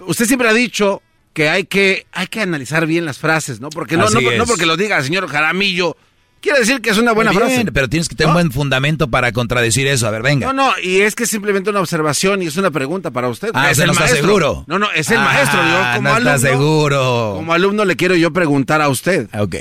Usted 0.00 0.26
siempre 0.26 0.48
ha 0.48 0.52
dicho 0.52 1.02
que 1.32 1.48
hay 1.48 1.64
que, 1.64 2.06
hay 2.12 2.26
que 2.28 2.40
analizar 2.40 2.86
bien 2.86 3.04
las 3.04 3.18
frases, 3.18 3.60
¿no? 3.60 3.70
Porque 3.70 3.96
no, 3.96 4.08
no, 4.08 4.20
no, 4.20 4.46
porque 4.46 4.66
lo 4.66 4.76
diga 4.76 4.96
el 4.96 5.04
señor 5.04 5.28
Jaramillo, 5.28 5.96
Quiere 6.44 6.58
decir 6.58 6.82
que 6.82 6.90
es 6.90 6.98
una 6.98 7.12
buena 7.12 7.32
frase. 7.32 7.64
Pero 7.72 7.88
tienes 7.88 8.06
que 8.06 8.16
tener 8.16 8.28
un 8.28 8.34
buen 8.34 8.52
fundamento 8.52 9.08
para 9.08 9.32
contradecir 9.32 9.86
eso. 9.86 10.06
A 10.06 10.10
ver, 10.10 10.20
venga. 10.20 10.46
No, 10.48 10.52
no, 10.52 10.78
y 10.78 11.00
es 11.00 11.14
que 11.14 11.24
es 11.24 11.30
simplemente 11.30 11.70
una 11.70 11.80
observación 11.80 12.42
y 12.42 12.46
es 12.48 12.58
una 12.58 12.70
pregunta 12.70 13.10
para 13.10 13.30
usted. 13.30 13.48
Ah, 13.54 13.70
es 13.70 13.78
el 13.78 13.86
no 13.86 13.94
maestro. 13.94 14.20
seguro. 14.20 14.64
No, 14.66 14.78
no, 14.78 14.90
es 14.90 15.10
el 15.10 15.20
maestro. 15.20 15.58
Yo 15.62 15.78
ah, 15.78 15.92
como 15.96 16.10
no 16.10 16.14
alumno, 16.16 16.34
está 16.34 16.50
seguro. 16.50 17.32
Como 17.36 17.54
alumno 17.54 17.86
le 17.86 17.96
quiero 17.96 18.14
yo 18.14 18.30
preguntar 18.30 18.82
a 18.82 18.90
usted. 18.90 19.26
Ok. 19.34 19.56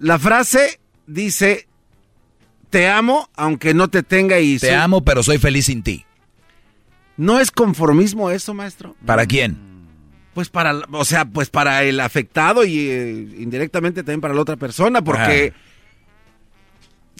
La 0.00 0.18
frase 0.18 0.80
dice, 1.06 1.68
te 2.68 2.88
amo 2.88 3.30
aunque 3.36 3.72
no 3.72 3.86
te 3.86 4.02
tenga 4.02 4.40
y... 4.40 4.58
Te 4.58 4.74
amo, 4.74 5.04
pero 5.04 5.22
soy 5.22 5.38
feliz 5.38 5.66
sin 5.66 5.84
ti. 5.84 6.04
¿No 7.16 7.38
es 7.38 7.52
conformismo 7.52 8.32
eso, 8.32 8.54
maestro? 8.54 8.96
¿Para 9.06 9.24
quién? 9.26 9.56
Pues 10.34 10.48
para, 10.48 10.80
o 10.90 11.04
sea, 11.04 11.26
pues 11.26 11.48
para 11.48 11.84
el 11.84 12.00
afectado 12.00 12.64
y 12.64 12.90
eh, 12.90 13.28
indirectamente 13.38 14.02
también 14.02 14.20
para 14.20 14.34
la 14.34 14.40
otra 14.40 14.56
persona, 14.56 15.00
porque... 15.00 15.52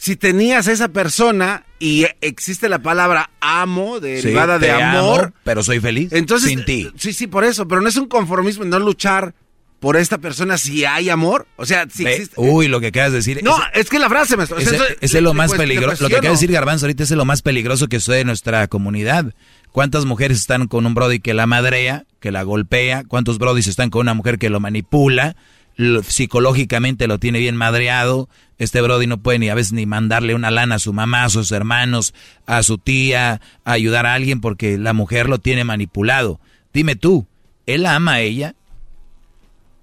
si 0.00 0.16
tenías 0.16 0.66
esa 0.68 0.88
persona 0.88 1.64
y 1.78 2.06
existe 2.20 2.68
la 2.68 2.80
palabra 2.80 3.30
amo, 3.40 4.00
derivada 4.00 4.58
Sí, 4.58 4.64
de 4.66 4.70
amor. 4.72 5.20
amo, 5.24 5.32
pero 5.44 5.62
soy 5.62 5.80
feliz 5.80 6.12
Entonces, 6.12 6.48
sin 6.48 6.64
ti. 6.64 6.90
Sí, 6.96 7.12
sí, 7.12 7.26
por 7.26 7.44
eso, 7.44 7.68
pero 7.68 7.80
no 7.80 7.88
es 7.88 7.96
un 7.96 8.06
conformismo 8.08 8.64
no 8.64 8.78
luchar 8.78 9.34
por 9.80 9.96
esta 9.96 10.18
persona 10.18 10.58
si 10.58 10.84
hay 10.84 11.08
amor. 11.08 11.46
O 11.56 11.64
sea, 11.64 11.86
si 11.92 12.04
Ve, 12.04 12.14
existe. 12.14 12.34
Uy, 12.36 12.68
lo 12.68 12.80
que 12.80 12.90
de 12.90 13.10
decir. 13.10 13.40
No, 13.42 13.56
es 13.74 13.88
que 13.88 13.98
la 13.98 14.08
frase 14.08 14.36
me 14.36 14.44
o 14.44 14.46
sea, 14.46 14.58
ese 15.00 15.18
es 15.18 15.22
lo 15.22 15.34
más 15.34 15.52
peligroso. 15.52 16.02
Lo 16.02 16.08
que 16.08 16.16
acaba 16.16 16.28
de 16.30 16.34
decir 16.34 16.50
Garbanzo 16.50 16.86
ahorita 16.86 17.04
es 17.04 17.10
lo 17.12 17.24
más 17.24 17.42
peligroso 17.42 17.88
que 17.88 18.00
sucede 18.00 18.20
en 18.20 18.26
nuestra 18.26 18.66
comunidad. 18.66 19.34
¿Cuántas 19.70 20.04
mujeres 20.04 20.38
están 20.38 20.66
con 20.66 20.86
un 20.86 20.94
brody 20.94 21.20
que 21.20 21.34
la 21.34 21.46
madrea, 21.46 22.04
que 22.20 22.32
la 22.32 22.42
golpea? 22.42 23.04
¿Cuántos 23.06 23.38
brodis 23.38 23.66
están 23.68 23.90
con 23.90 24.00
una 24.00 24.14
mujer 24.14 24.38
que 24.38 24.50
lo 24.50 24.60
manipula? 24.60 25.36
Lo- 25.78 26.02
psicológicamente 26.02 27.06
lo 27.06 27.18
tiene 27.18 27.38
bien 27.38 27.56
madreado. 27.56 28.28
Este 28.58 28.80
brody 28.82 29.06
no 29.06 29.18
puede 29.22 29.38
ni 29.38 29.48
a 29.48 29.54
veces 29.54 29.72
ni 29.72 29.86
mandarle 29.86 30.34
una 30.34 30.50
lana 30.50 30.74
a 30.74 30.78
su 30.80 30.92
mamá, 30.92 31.24
a 31.24 31.28
sus 31.30 31.50
hermanos, 31.52 32.12
a 32.46 32.62
su 32.64 32.76
tía, 32.78 33.40
a 33.64 33.72
ayudar 33.72 34.04
a 34.04 34.14
alguien 34.14 34.40
porque 34.40 34.76
la 34.76 34.92
mujer 34.92 35.28
lo 35.28 35.38
tiene 35.38 35.62
manipulado. 35.64 36.40
Dime 36.74 36.96
tú, 36.96 37.26
¿él 37.66 37.86
ama 37.86 38.14
a 38.14 38.20
ella? 38.20 38.54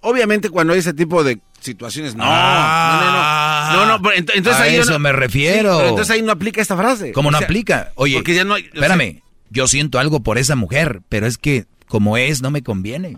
Obviamente 0.02 0.50
cuando 0.50 0.74
hay 0.74 0.80
ese 0.80 0.94
tipo 0.94 1.24
de 1.24 1.40
situaciones, 1.62 2.14
no, 2.16 2.24
Ah. 2.28 3.72
no, 3.74 3.80
no, 3.80 3.86
no, 3.86 3.92
no, 3.98 4.02
pero 4.04 4.16
ent- 4.18 4.32
entonces 4.36 4.62
A 4.62 4.66
ahí 4.66 4.76
eso 4.76 4.92
no- 4.92 5.00
me 5.00 5.12
refiero. 5.12 5.72
Sí, 5.72 5.78
pero 5.78 5.90
entonces 5.90 6.14
ahí 6.16 6.22
no 6.22 6.32
aplica 6.32 6.62
esta 6.62 6.78
frase. 6.78 7.12
¿Cómo 7.12 7.30
O 7.30 7.32
no 7.32 7.40
sea, 7.40 7.46
aplica? 7.46 7.92
Oye, 7.96 8.16
porque 8.16 8.36
ya 8.36 8.44
no 8.44 8.54
hay- 8.56 8.64
o 8.68 8.72
sea- 8.72 8.82
espérame, 8.88 9.22
yo 9.50 9.68
siento 9.68 9.98
algo 9.98 10.20
por 10.20 10.38
esa 10.38 10.56
mujer, 10.56 11.02
pero 11.10 11.26
es 11.26 11.38
que 11.40 11.66
como 11.88 12.18
es, 12.18 12.42
no 12.42 12.52
me 12.52 12.62
conviene. 12.62 13.18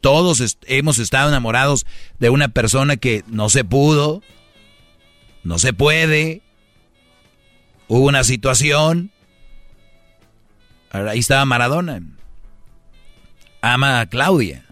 Todos 0.00 0.58
hemos 0.66 0.98
estado 0.98 1.28
enamorados 1.28 1.86
de 2.18 2.30
una 2.30 2.48
persona 2.48 2.96
que 2.96 3.24
no 3.26 3.48
se 3.48 3.64
pudo, 3.64 4.22
no 5.42 5.58
se 5.58 5.72
puede, 5.72 6.42
hubo 7.88 8.06
una 8.06 8.24
situación. 8.24 9.10
Ahí 10.90 11.18
estaba 11.18 11.44
Maradona. 11.44 12.00
Ama 13.60 14.00
a 14.00 14.06
Claudia. 14.06 14.64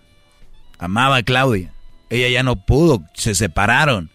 Amaba 0.79 1.17
a 1.17 1.23
Claudia. 1.23 1.73
Ella 2.11 2.29
ya 2.29 2.43
no 2.43 2.57
pudo, 2.57 3.03
se 3.15 3.35
separaron. 3.35 4.11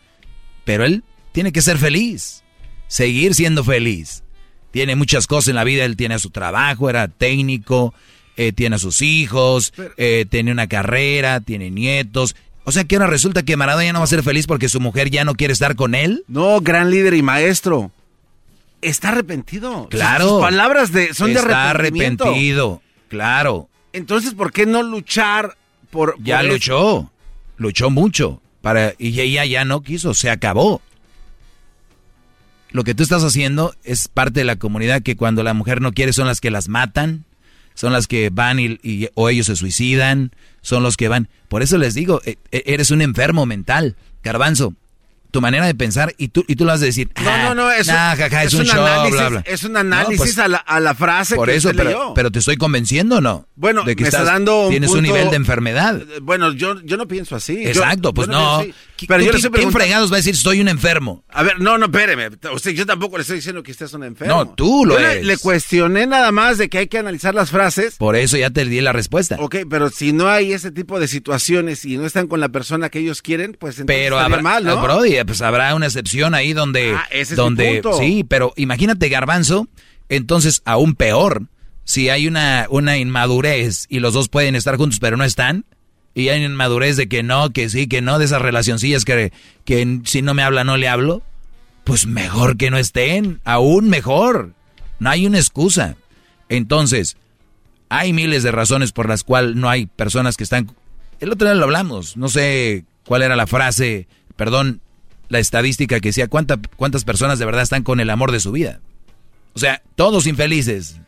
Pero 0.64 0.86
él 0.86 1.04
tiene 1.32 1.52
que 1.52 1.62
ser 1.62 1.78
feliz, 1.78 2.44
seguir 2.88 3.36
siendo 3.36 3.64
feliz. 3.64 4.24
Tiene 4.72 4.96
muchas 4.96 5.28
cosas 5.28 5.50
en 5.50 5.56
la 5.56 5.64
vida, 5.64 5.84
él 5.84 5.98
tiene 5.98 6.18
su 6.20 6.30
trabajo, 6.30 6.90
era 6.90 7.10
técnico, 7.10 7.94
eh, 8.48 8.54
tiene 8.54 8.78
a 8.78 8.80
sus 8.80 9.02
hijos, 9.02 9.74
eh, 9.98 10.26
tiene 10.30 10.52
una 10.52 10.68
carrera, 10.68 11.42
tiene 11.42 11.70
nietos. 11.70 12.36
O 12.64 12.72
sea 12.72 12.84
que 12.84 12.96
ahora 12.96 13.08
resulta 13.08 13.44
que 13.44 13.58
Maradona 13.58 13.86
ya 13.86 13.94
no 13.94 14.00
va 14.00 14.06
a 14.06 14.08
ser 14.08 14.24
feliz 14.24 14.48
porque 14.48 14.70
su 14.70 14.80
mujer 14.80 15.10
ya 15.10 15.24
no 15.24 15.36
quiere 15.36 15.54
estar 15.54 15.76
con 15.76 15.96
él. 15.96 16.24
No, 16.28 16.60
gran 16.62 16.90
líder 16.90 17.14
y 17.14 17.22
maestro. 17.22 17.92
Está 18.82 19.10
arrepentido. 19.10 19.88
Claro. 19.90 20.28
Sus 20.30 20.42
palabras 20.42 20.92
de, 20.92 21.14
son 21.14 21.34
de 21.34 21.40
Está 21.40 21.70
arrepentimiento. 21.70 22.24
arrepentido, 22.26 22.82
claro. 23.10 23.70
Entonces, 23.94 24.34
¿por 24.34 24.52
qué 24.52 24.66
no 24.66 24.82
luchar 24.84 25.58
por... 25.90 26.16
Ya 26.24 26.42
luchó, 26.44 27.12
luchó 27.58 27.90
mucho. 27.90 28.42
Para, 28.62 28.94
y 28.98 29.20
ella 29.20 29.46
ya 29.46 29.66
no 29.66 29.82
quiso, 29.82 30.14
se 30.14 30.30
acabó. 30.30 30.82
Lo 32.72 32.84
que 32.84 32.96
tú 32.96 33.04
estás 33.04 33.24
haciendo 33.24 33.76
es 33.84 34.08
parte 34.08 34.40
de 34.40 34.46
la 34.46 34.56
comunidad 34.56 35.02
que 35.02 35.16
cuando 35.18 35.44
la 35.44 35.54
mujer 35.54 35.82
no 35.82 35.92
quiere 35.92 36.14
son 36.14 36.28
las 36.28 36.40
que 36.40 36.52
las 36.52 36.70
matan, 36.70 37.26
son 37.74 37.94
las 37.94 38.08
que 38.08 38.30
van 38.32 38.60
y, 38.60 38.80
y- 38.84 39.10
o 39.16 39.30
ellos 39.30 39.48
se 39.48 39.56
suicidan, 39.56 40.32
son 40.62 40.84
los 40.84 40.98
que 40.98 41.08
van. 41.08 41.30
Por 41.50 41.62
eso 41.64 41.78
les 41.78 41.94
digo, 41.94 42.22
e- 42.26 42.38
e- 42.52 42.64
eres 42.68 42.92
un 42.92 43.02
enfermo 43.02 43.46
mental, 43.46 43.96
Garbanzo. 44.24 44.74
Tu 45.32 45.40
manera 45.40 45.66
de 45.66 45.74
pensar 45.74 46.14
y 46.18 46.28
tú, 46.28 46.44
y 46.46 46.58
tú 46.58 46.66
lo 46.66 46.72
vas 46.74 46.82
a 46.82 46.86
decir. 46.86 47.10
No, 47.24 47.38
no, 47.38 47.56
no, 47.56 47.72
es, 47.72 47.88
un- 47.88 47.94
nah, 47.94 48.18
jaja, 48.18 48.44
es, 48.44 48.54
es 48.54 48.60
un, 48.60 48.66
show, 48.66 48.86
análisis, 48.86 49.12
bla, 49.18 49.30
bla. 49.30 49.44
es 49.46 49.64
un 49.64 49.72
No, 49.72 49.80
análisis 49.80 50.18
pues, 50.18 50.38
a, 50.40 50.50
la, 50.50 50.58
a 50.58 50.82
la 50.82 50.94
frase 50.94 51.36
por 51.38 51.48
que 51.48 51.56
eso, 51.56 51.70
usted 51.70 51.78
pero, 51.78 51.90
leyó. 51.90 52.14
pero 52.14 52.32
te 52.32 52.40
estoy 52.40 52.58
convenciendo, 52.58 53.16
o 53.16 53.22
¿no? 53.22 53.48
Bueno, 53.56 53.84
de 53.86 53.96
que 53.96 54.04
me 54.04 54.10
está 54.10 54.24
estás- 54.24 54.34
dando 54.34 54.64
un 54.66 54.72
tienes 54.72 54.92
un 54.92 55.04
nivel 55.04 55.30
de 55.30 55.38
enfermedad. 55.38 56.02
Bueno, 56.22 56.52
yo, 56.52 56.82
yo 56.82 56.98
no 56.98 57.08
pienso 57.08 57.38
así. 57.38 57.66
Exacto, 57.66 58.10
yo 58.10 58.14
pues 58.14 58.28
no. 58.28 58.34
pienso 58.60 58.60
así. 58.60 58.70
¿Qui- 58.72 58.76
Pero 59.08 59.24
yo 59.24 59.32
le 59.32 59.38
qui- 59.38 59.46
estoy 59.46 59.52
¿Quién 59.60 59.72
fregados 59.72 60.12
va 60.12 60.16
a 60.16 60.20
decir 60.20 60.36
soy 60.36 60.62
un 60.62 60.68
enfermo? 60.68 61.24
A 61.30 61.44
ver, 61.44 61.60
no, 61.60 61.78
no, 61.78 61.86
espéreme. 61.86 62.30
Usted, 62.54 62.72
yo 62.72 62.86
tampoco 62.86 63.18
le 63.18 63.22
estoy 63.22 63.38
diciendo 63.38 63.64
que 63.64 63.72
usted 63.72 63.86
es 63.88 63.94
un 63.94 64.04
enfermo. 64.04 64.34
No, 64.36 64.50
tú 64.54 64.86
lo 64.86 64.96
Yo 64.96 65.00
le- 65.02 65.12
eres. 65.14 65.26
Le, 65.26 65.38
cuestioné 65.38 66.08
nada 66.08 66.32
más 66.32 66.58
de 66.58 66.70
que 66.70 66.78
hay 66.80 66.88
que 66.88 66.98
analizar 66.98 67.34
las 67.36 67.50
frases. 67.52 67.96
Por 67.98 68.16
eso 68.16 68.38
ya 68.38 68.50
te 68.50 68.66
di 68.66 68.82
la 68.82 68.94
respuesta. 68.94 69.38
Ok, 69.40 69.58
pero 69.70 69.90
si 69.90 70.14
no 70.14 70.28
hay 70.30 70.54
ese 70.54 70.72
tipo 70.72 71.00
de 71.00 71.08
situaciones 71.08 71.86
y 71.86 71.98
no 71.98 72.06
están 72.06 72.28
con 72.28 72.40
la 72.40 72.50
persona 72.50 72.90
que 72.90 73.00
ellos 73.00 73.22
quieren, 73.22 73.56
pues 73.60 73.80
entonces 73.80 74.04
Pero 74.04 74.20
habrá, 74.20 74.42
mal, 74.42 74.64
¿no? 74.64 74.82
Brody, 74.82 75.16
pues 75.26 75.42
habrá 75.42 75.74
una 75.76 75.86
excepción 75.88 76.34
ahí 76.36 76.54
donde, 76.54 76.94
Ah, 76.96 77.06
ese 77.12 77.22
es 77.22 77.30
mi 77.32 77.36
donde, 77.38 77.82
punto. 77.82 77.98
sí, 78.00 78.24
pero 78.28 78.54
imagínate 78.56 79.10
Garbanzo, 79.10 79.68
entonces 80.10 80.62
aún 80.66 80.96
peor, 80.96 81.44
si 81.84 82.10
hay 82.10 82.28
una, 82.28 82.68
una 82.70 82.98
inmadurez 82.98 83.86
y 83.90 84.00
los 84.00 84.14
dos 84.14 84.30
pueden 84.30 84.56
estar 84.56 84.78
juntos 84.78 85.00
pero 85.00 85.18
no 85.18 85.24
están, 85.24 85.66
y 86.14 86.30
hay 86.30 86.44
inmadurez 86.44 86.98
de 86.98 87.08
que 87.08 87.24
no, 87.24 87.52
que 87.52 87.70
sí, 87.70 87.88
que 87.88 88.02
no, 88.02 88.20
de 88.20 88.26
esas 88.26 88.42
relacioncillas 88.42 89.06
que, 89.06 89.32
que 89.66 90.00
si 90.06 90.22
no 90.22 90.34
me 90.34 90.44
habla 90.44 90.64
no 90.64 90.78
le 90.78 90.88
hablo, 90.88 91.22
pues 91.84 92.06
mejor 92.06 92.58
que 92.58 92.70
no 92.72 92.78
estén, 92.78 93.40
aún 93.44 93.90
mejor, 93.90 94.54
no 95.00 95.10
hay 95.10 95.26
una 95.26 95.40
excusa. 95.40 95.96
Entonces, 96.50 97.18
hay 97.90 98.14
miles 98.14 98.44
de 98.44 98.52
razones 98.52 98.92
por 98.92 99.08
las 99.10 99.24
cuales 99.24 99.56
no 99.56 99.70
hay 99.70 99.86
personas 99.86 100.38
que 100.38 100.44
están... 100.44 100.72
El 101.20 101.32
otro 101.32 101.48
día 101.48 101.56
lo 101.56 101.66
hablamos, 101.66 102.18
no 102.18 102.30
sé 102.30 102.86
cuál 103.06 103.22
era 103.22 103.36
la 103.36 103.48
frase, 103.48 104.08
perdón, 104.36 104.82
la 105.30 105.40
estadística 105.40 106.00
que 106.00 106.10
decía 106.10 106.28
cuánta- 106.28 106.60
cuántas 106.78 107.04
personas 107.04 107.40
de 107.40 107.46
verdad 107.46 107.64
están 107.64 107.84
con 107.84 108.00
el 108.00 108.10
amor 108.10 108.32
de 108.32 108.40
su 108.40 108.52
vida. 108.52 108.80
O 109.54 109.60
sea, 109.60 109.82
todos 109.96 110.28
infelices. 110.28 111.01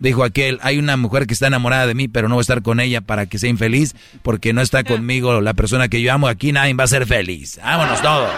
Dijo 0.00 0.24
aquel, 0.24 0.58
hay 0.62 0.78
una 0.78 0.96
mujer 0.96 1.26
que 1.26 1.34
está 1.34 1.46
enamorada 1.46 1.86
de 1.86 1.94
mí, 1.94 2.08
pero 2.08 2.28
no 2.28 2.34
voy 2.34 2.40
a 2.40 2.42
estar 2.42 2.62
con 2.62 2.80
ella 2.80 3.02
para 3.02 3.26
que 3.26 3.38
sea 3.38 3.50
infeliz, 3.50 3.94
porque 4.22 4.52
no 4.52 4.62
está 4.62 4.82
conmigo 4.82 5.40
la 5.40 5.54
persona 5.54 5.88
que 5.88 6.02
yo 6.02 6.12
amo. 6.12 6.26
Aquí 6.26 6.52
nadie 6.52 6.74
va 6.74 6.84
a 6.84 6.88
ser 6.88 7.06
feliz. 7.06 7.60
Vámonos 7.62 8.00
todos. 8.00 8.30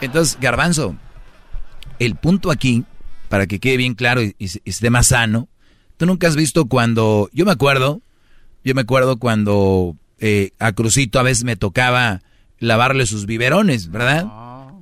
Entonces, 0.00 0.36
Garbanzo, 0.40 0.96
el 1.98 2.16
punto 2.16 2.50
aquí, 2.50 2.84
para 3.28 3.46
que 3.46 3.60
quede 3.60 3.76
bien 3.76 3.94
claro 3.94 4.20
y, 4.20 4.34
y 4.38 4.50
esté 4.64 4.90
más 4.90 5.06
sano, 5.06 5.48
tú 5.96 6.06
nunca 6.06 6.26
has 6.26 6.36
visto 6.36 6.66
cuando, 6.66 7.30
yo 7.32 7.44
me 7.44 7.52
acuerdo, 7.52 8.02
yo 8.64 8.74
me 8.74 8.80
acuerdo 8.80 9.18
cuando 9.18 9.96
eh, 10.18 10.52
a 10.58 10.72
Crucito 10.72 11.18
a 11.18 11.22
veces 11.22 11.44
me 11.44 11.56
tocaba 11.56 12.22
lavarle 12.58 13.06
sus 13.06 13.26
biberones, 13.26 13.90
¿verdad? 13.90 14.26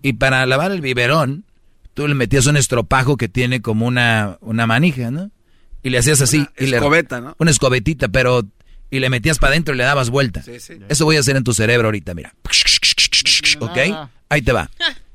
Y 0.02 0.14
para 0.14 0.46
lavar 0.46 0.72
el 0.72 0.80
biberón, 0.80 1.44
tú 1.94 2.06
le 2.06 2.14
metías 2.14 2.46
un 2.46 2.56
estropajo 2.56 3.16
que 3.16 3.28
tiene 3.28 3.60
como 3.60 3.86
una, 3.86 4.38
una 4.40 4.66
manija, 4.66 5.10
¿no? 5.10 5.30
Y 5.82 5.90
le 5.90 5.98
hacías 5.98 6.20
así. 6.20 6.46
y 6.58 6.66
le- 6.66 6.76
escobeta, 6.76 7.20
¿no? 7.20 7.34
Una 7.38 7.50
escobetita, 7.50 8.08
pero... 8.08 8.42
Y 8.90 9.00
le 9.00 9.08
metías 9.08 9.38
para 9.38 9.52
adentro 9.52 9.74
y 9.74 9.78
le 9.78 9.84
dabas 9.84 10.10
vuelta. 10.10 10.44
Eso 10.88 11.04
voy 11.06 11.16
a 11.16 11.20
hacer 11.20 11.34
en 11.36 11.44
tu 11.44 11.54
cerebro 11.54 11.88
ahorita, 11.88 12.12
mira. 12.14 12.34
¿Ok? 13.60 13.78
Ahí 14.28 14.42
te 14.42 14.52
va. 14.52 14.70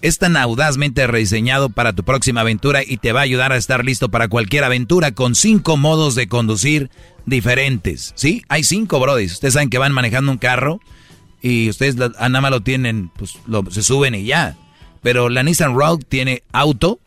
Es 0.02 0.18
tan 0.18 0.38
audazmente 0.38 1.08
rediseñado 1.08 1.70
para 1.70 1.94
tu 1.94 2.04
próxima 2.04 2.42
aventura 2.42 2.82
y 2.86 2.98
te 2.98 3.12
va 3.12 3.20
a 3.20 3.24
ayudar 3.24 3.52
a 3.52 3.58
estar 3.58 3.84
listo 3.84 4.10
para 4.10 4.30
cualquier 4.30 4.64
aventura 4.64 5.12
con 5.12 5.36
cinco 5.36 5.76
modos 5.76 6.16
de 6.16 6.28
conducir 6.30 6.90
diferentes. 7.26 8.14
¿Sí? 8.16 8.44
Hay 8.48 8.64
cinco, 8.64 9.00
brodis. 9.00 9.34
Ustedes 9.34 9.56
saben 9.56 9.70
que 9.70 9.78
van 9.78 9.92
manejando 9.92 10.32
un 10.32 10.38
carro 10.38 10.80
y 11.42 11.70
ustedes 11.70 11.96
nada 11.96 12.42
más 12.42 12.52
lo 12.52 12.62
tienen, 12.62 13.10
pues 13.10 13.38
se 13.72 13.84
suben 13.84 14.16
y 14.16 14.24
ya. 14.24 14.58
Pero 15.02 15.30
la 15.30 15.44
Nissan 15.44 15.76
Rogue 15.76 16.04
tiene 16.08 16.44
auto, 16.52 17.00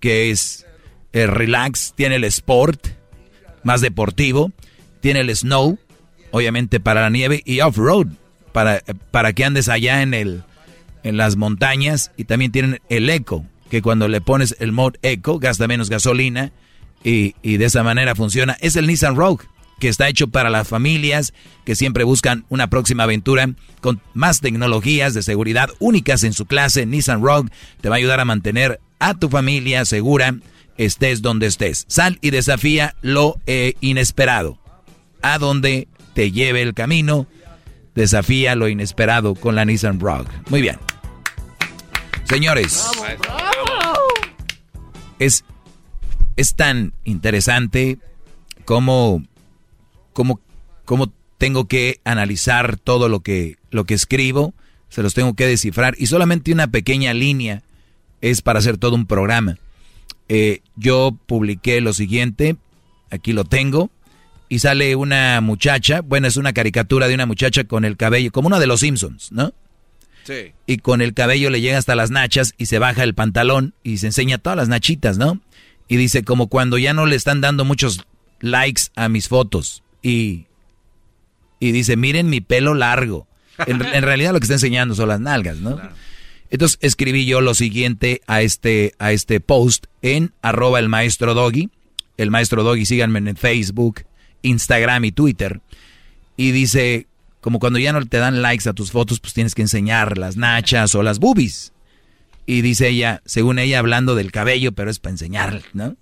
que 0.00 0.30
es 0.30 0.66
el 1.12 1.28
relax, 1.28 1.94
tiene 1.96 2.16
el 2.16 2.24
sport, 2.24 2.88
más 3.62 3.80
deportivo, 3.80 4.52
tiene 5.00 5.20
el 5.20 5.34
snow, 5.34 5.78
obviamente 6.30 6.80
para 6.80 7.02
la 7.02 7.10
nieve, 7.10 7.42
y 7.44 7.60
off-road, 7.60 8.08
para, 8.52 8.82
para 9.10 9.32
que 9.32 9.44
andes 9.44 9.68
allá 9.68 10.02
en, 10.02 10.14
el, 10.14 10.42
en 11.02 11.16
las 11.16 11.36
montañas, 11.36 12.12
y 12.16 12.24
también 12.24 12.52
tienen 12.52 12.80
el 12.88 13.08
eco, 13.10 13.44
que 13.70 13.82
cuando 13.82 14.08
le 14.08 14.20
pones 14.20 14.56
el 14.60 14.72
mod 14.72 14.94
eco, 15.02 15.38
gasta 15.38 15.68
menos 15.68 15.90
gasolina, 15.90 16.52
y, 17.04 17.34
y 17.42 17.58
de 17.58 17.66
esa 17.66 17.82
manera 17.82 18.14
funciona. 18.14 18.56
Es 18.60 18.76
el 18.76 18.86
Nissan 18.86 19.16
Rogue 19.16 19.44
que 19.78 19.88
está 19.88 20.08
hecho 20.08 20.28
para 20.28 20.50
las 20.50 20.68
familias 20.68 21.32
que 21.64 21.76
siempre 21.76 22.04
buscan 22.04 22.44
una 22.48 22.68
próxima 22.68 23.04
aventura 23.04 23.50
con 23.80 24.00
más 24.12 24.40
tecnologías 24.40 25.14
de 25.14 25.22
seguridad 25.22 25.70
únicas 25.78 26.24
en 26.24 26.32
su 26.32 26.46
clase. 26.46 26.86
Nissan 26.86 27.22
Rogue 27.22 27.50
te 27.80 27.88
va 27.88 27.96
a 27.96 27.98
ayudar 27.98 28.20
a 28.20 28.24
mantener 28.24 28.80
a 28.98 29.14
tu 29.14 29.28
familia 29.28 29.84
segura, 29.84 30.34
estés 30.76 31.22
donde 31.22 31.46
estés. 31.46 31.84
Sal 31.88 32.18
y 32.20 32.30
desafía 32.30 32.96
lo 33.02 33.40
eh, 33.46 33.74
inesperado. 33.80 34.58
A 35.22 35.38
donde 35.38 35.88
te 36.14 36.32
lleve 36.32 36.62
el 36.62 36.74
camino, 36.74 37.26
desafía 37.98 38.54
lo 38.54 38.68
inesperado 38.68 39.34
con 39.34 39.56
la 39.56 39.64
Nissan 39.64 39.98
Rogue. 39.98 40.30
Muy 40.50 40.62
bien. 40.62 40.78
Señores, 42.24 42.86
es, 45.18 45.44
es 46.36 46.54
tan 46.54 46.92
interesante 47.04 47.98
como 48.64 49.24
cómo, 50.12 50.40
cómo 50.84 51.12
tengo 51.38 51.66
que 51.66 52.00
analizar 52.04 52.76
todo 52.76 53.08
lo 53.08 53.20
que, 53.20 53.56
lo 53.70 53.84
que 53.84 53.94
escribo, 53.94 54.54
se 54.88 55.02
los 55.02 55.14
tengo 55.14 55.34
que 55.34 55.46
descifrar 55.46 55.94
y 55.98 56.06
solamente 56.06 56.52
una 56.52 56.68
pequeña 56.68 57.12
línea 57.14 57.62
es 58.20 58.42
para 58.42 58.60
hacer 58.60 58.78
todo 58.78 58.94
un 58.94 59.06
programa. 59.06 59.58
Eh, 60.28 60.60
yo 60.76 61.16
publiqué 61.26 61.80
lo 61.80 61.92
siguiente, 61.92 62.56
aquí 63.10 63.32
lo 63.32 63.44
tengo, 63.44 63.90
y 64.48 64.60
sale 64.60 64.96
una 64.96 65.40
muchacha, 65.40 66.00
bueno, 66.00 66.26
es 66.26 66.36
una 66.36 66.52
caricatura 66.52 67.08
de 67.08 67.14
una 67.14 67.26
muchacha 67.26 67.64
con 67.64 67.84
el 67.84 67.96
cabello, 67.96 68.32
como 68.32 68.48
una 68.48 68.58
de 68.58 68.66
los 68.66 68.80
Simpsons, 68.80 69.30
¿no? 69.32 69.52
Sí. 70.24 70.52
Y 70.66 70.78
con 70.78 71.00
el 71.00 71.14
cabello 71.14 71.50
le 71.50 71.60
llega 71.60 71.78
hasta 71.78 71.94
las 71.94 72.10
nachas 72.10 72.54
y 72.58 72.66
se 72.66 72.78
baja 72.78 73.02
el 73.02 73.14
pantalón 73.14 73.74
y 73.82 73.98
se 73.98 74.06
enseña 74.06 74.38
todas 74.38 74.56
las 74.56 74.68
nachitas, 74.68 75.18
¿no? 75.18 75.40
Y 75.88 75.96
dice 75.96 76.22
como 76.22 76.48
cuando 76.48 76.76
ya 76.78 76.92
no 76.92 77.06
le 77.06 77.16
están 77.16 77.40
dando 77.40 77.64
muchos 77.64 78.04
likes 78.40 78.82
a 78.94 79.08
mis 79.08 79.28
fotos 79.28 79.82
y, 80.02 80.46
y 81.60 81.72
dice, 81.72 81.96
miren 81.96 82.28
mi 82.28 82.40
pelo 82.40 82.74
largo. 82.74 83.26
En, 83.66 83.80
realidad 83.80 84.32
lo 84.32 84.38
que 84.38 84.44
está 84.44 84.54
enseñando 84.54 84.94
son 84.94 85.08
las 85.08 85.20
nalgas, 85.20 85.56
¿no? 85.56 85.80
Entonces 86.50 86.78
escribí 86.80 87.26
yo 87.26 87.40
lo 87.40 87.54
siguiente 87.54 88.22
a 88.26 88.42
este, 88.42 88.94
a 88.98 89.12
este 89.12 89.40
post 89.40 89.86
en 90.00 90.32
arroba 90.42 90.78
el 90.78 90.88
maestro 90.88 91.34
doggy. 91.34 91.70
El 92.16 92.30
maestro 92.30 92.62
doggy, 92.62 92.86
síganme 92.86 93.18
en 93.18 93.36
Facebook, 93.36 94.02
Instagram 94.42 95.04
y 95.04 95.12
Twitter. 95.12 95.60
Y 96.36 96.52
dice, 96.52 97.06
como 97.40 97.58
cuando 97.58 97.78
ya 97.78 97.92
no 97.92 98.04
te 98.04 98.18
dan 98.18 98.42
likes 98.42 98.68
a 98.68 98.72
tus 98.72 98.90
fotos, 98.90 99.20
pues 99.20 99.34
tienes 99.34 99.54
que 99.54 99.62
enseñar 99.62 100.18
las 100.18 100.36
nachas 100.36 100.94
o 100.94 101.02
las 101.02 101.18
boobies. 101.18 101.72
Y 102.46 102.62
dice 102.62 102.88
ella, 102.88 103.20
según 103.26 103.58
ella, 103.58 103.78
hablando 103.78 104.14
del 104.14 104.32
cabello, 104.32 104.72
pero 104.72 104.90
es 104.90 104.98
para 104.98 105.12
enseñar, 105.12 105.62
¿no? 105.74 105.96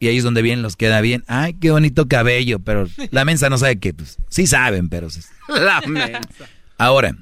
Y 0.00 0.08
ahí 0.08 0.16
es 0.16 0.24
donde 0.24 0.42
bien 0.42 0.62
los 0.62 0.76
queda 0.76 1.00
bien. 1.02 1.24
Ay, 1.26 1.54
qué 1.54 1.70
bonito 1.70 2.08
cabello, 2.08 2.58
pero 2.58 2.88
la 3.10 3.24
mensa 3.24 3.50
no 3.50 3.58
sabe 3.58 3.78
qué. 3.78 3.92
Pues, 3.92 4.18
sí 4.28 4.46
saben, 4.46 4.88
pero... 4.88 5.08
La 5.48 5.82
mensa. 5.82 6.48
Ahora, 6.78 7.14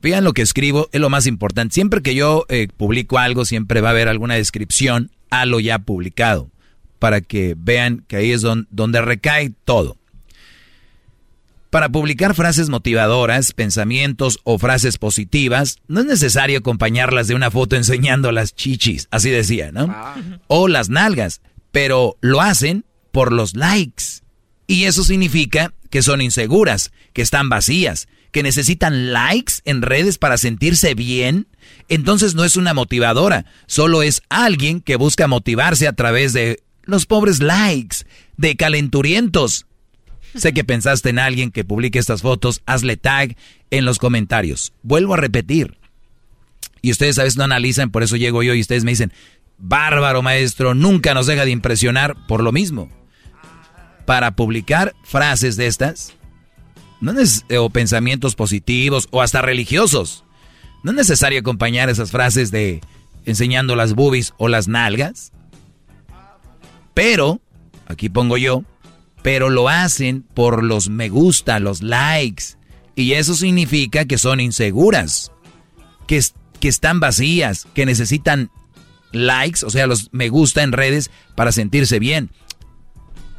vean 0.00 0.22
lo 0.22 0.32
que 0.32 0.42
escribo, 0.42 0.88
es 0.92 1.00
lo 1.00 1.10
más 1.10 1.26
importante. 1.26 1.74
Siempre 1.74 2.02
que 2.02 2.14
yo 2.14 2.46
eh, 2.48 2.68
publico 2.76 3.18
algo, 3.18 3.44
siempre 3.44 3.80
va 3.80 3.88
a 3.88 3.90
haber 3.90 4.08
alguna 4.08 4.34
descripción 4.36 5.10
a 5.30 5.44
lo 5.46 5.58
ya 5.58 5.80
publicado, 5.80 6.50
para 7.02 7.20
que 7.20 7.56
vean 7.58 8.04
que 8.06 8.14
ahí 8.14 8.30
es 8.30 8.42
donde 8.42 9.02
recae 9.02 9.52
todo. 9.64 9.96
Para 11.68 11.88
publicar 11.88 12.36
frases 12.36 12.68
motivadoras, 12.68 13.50
pensamientos 13.50 14.38
o 14.44 14.56
frases 14.56 14.98
positivas, 14.98 15.78
no 15.88 15.98
es 15.98 16.06
necesario 16.06 16.60
acompañarlas 16.60 17.26
de 17.26 17.34
una 17.34 17.50
foto 17.50 17.74
enseñando 17.74 18.30
las 18.30 18.54
chichis, 18.54 19.08
así 19.10 19.30
decía, 19.30 19.72
¿no? 19.72 19.88
Ah. 19.90 20.14
O 20.46 20.68
las 20.68 20.90
nalgas 20.90 21.40
pero 21.72 22.18
lo 22.20 22.40
hacen 22.40 22.84
por 23.10 23.32
los 23.32 23.56
likes. 23.56 24.04
Y 24.68 24.84
eso 24.84 25.02
significa 25.02 25.74
que 25.90 26.02
son 26.02 26.20
inseguras, 26.20 26.92
que 27.12 27.22
están 27.22 27.48
vacías, 27.48 28.06
que 28.30 28.44
necesitan 28.44 29.12
likes 29.12 29.54
en 29.64 29.82
redes 29.82 30.18
para 30.18 30.38
sentirse 30.38 30.94
bien. 30.94 31.48
Entonces 31.88 32.36
no 32.36 32.44
es 32.44 32.56
una 32.56 32.74
motivadora, 32.74 33.44
solo 33.66 34.04
es 34.04 34.22
alguien 34.28 34.80
que 34.80 34.94
busca 34.94 35.26
motivarse 35.26 35.88
a 35.88 35.94
través 35.94 36.32
de 36.32 36.62
los 36.84 37.06
pobres 37.06 37.40
likes, 37.40 37.98
de 38.36 38.56
calenturientos. 38.56 39.66
Sé 40.34 40.52
que 40.52 40.64
pensaste 40.64 41.10
en 41.10 41.18
alguien 41.18 41.50
que 41.50 41.64
publique 41.64 41.98
estas 41.98 42.22
fotos, 42.22 42.62
hazle 42.66 42.96
tag 42.96 43.36
en 43.70 43.84
los 43.84 43.98
comentarios. 43.98 44.72
Vuelvo 44.82 45.14
a 45.14 45.18
repetir. 45.18 45.76
Y 46.80 46.90
ustedes 46.90 47.18
a 47.18 47.24
veces 47.24 47.36
no 47.36 47.44
analizan, 47.44 47.90
por 47.90 48.02
eso 48.02 48.16
llego 48.16 48.42
yo 48.42 48.54
y 48.54 48.60
ustedes 48.60 48.84
me 48.84 48.92
dicen, 48.92 49.12
Bárbaro 49.58 50.22
maestro, 50.22 50.74
nunca 50.74 51.14
nos 51.14 51.28
deja 51.28 51.44
de 51.44 51.52
impresionar 51.52 52.16
por 52.26 52.42
lo 52.42 52.50
mismo. 52.50 52.90
Para 54.06 54.34
publicar 54.34 54.94
frases 55.04 55.56
de 55.56 55.68
estas, 55.68 56.14
no 57.00 57.12
o 57.58 57.70
pensamientos 57.70 58.34
positivos 58.34 59.08
o 59.12 59.22
hasta 59.22 59.40
religiosos, 59.40 60.24
no 60.82 60.90
es 60.90 60.96
necesario 60.96 61.38
acompañar 61.38 61.88
esas 61.90 62.10
frases 62.10 62.50
de 62.50 62.80
enseñando 63.24 63.76
las 63.76 63.94
boobies 63.94 64.34
o 64.36 64.48
las 64.48 64.66
nalgas. 64.66 65.32
Pero, 66.94 67.40
aquí 67.86 68.08
pongo 68.08 68.36
yo, 68.36 68.64
pero 69.22 69.50
lo 69.50 69.68
hacen 69.68 70.22
por 70.22 70.62
los 70.62 70.88
me 70.88 71.08
gusta, 71.08 71.60
los 71.60 71.82
likes. 71.82 72.56
Y 72.94 73.12
eso 73.12 73.34
significa 73.34 74.04
que 74.04 74.18
son 74.18 74.40
inseguras, 74.40 75.32
que, 76.06 76.20
que 76.60 76.68
están 76.68 77.00
vacías, 77.00 77.66
que 77.74 77.86
necesitan 77.86 78.50
likes, 79.12 79.64
o 79.64 79.70
sea, 79.70 79.86
los 79.86 80.08
me 80.12 80.28
gusta 80.28 80.62
en 80.62 80.72
redes 80.72 81.10
para 81.34 81.52
sentirse 81.52 81.98
bien. 81.98 82.30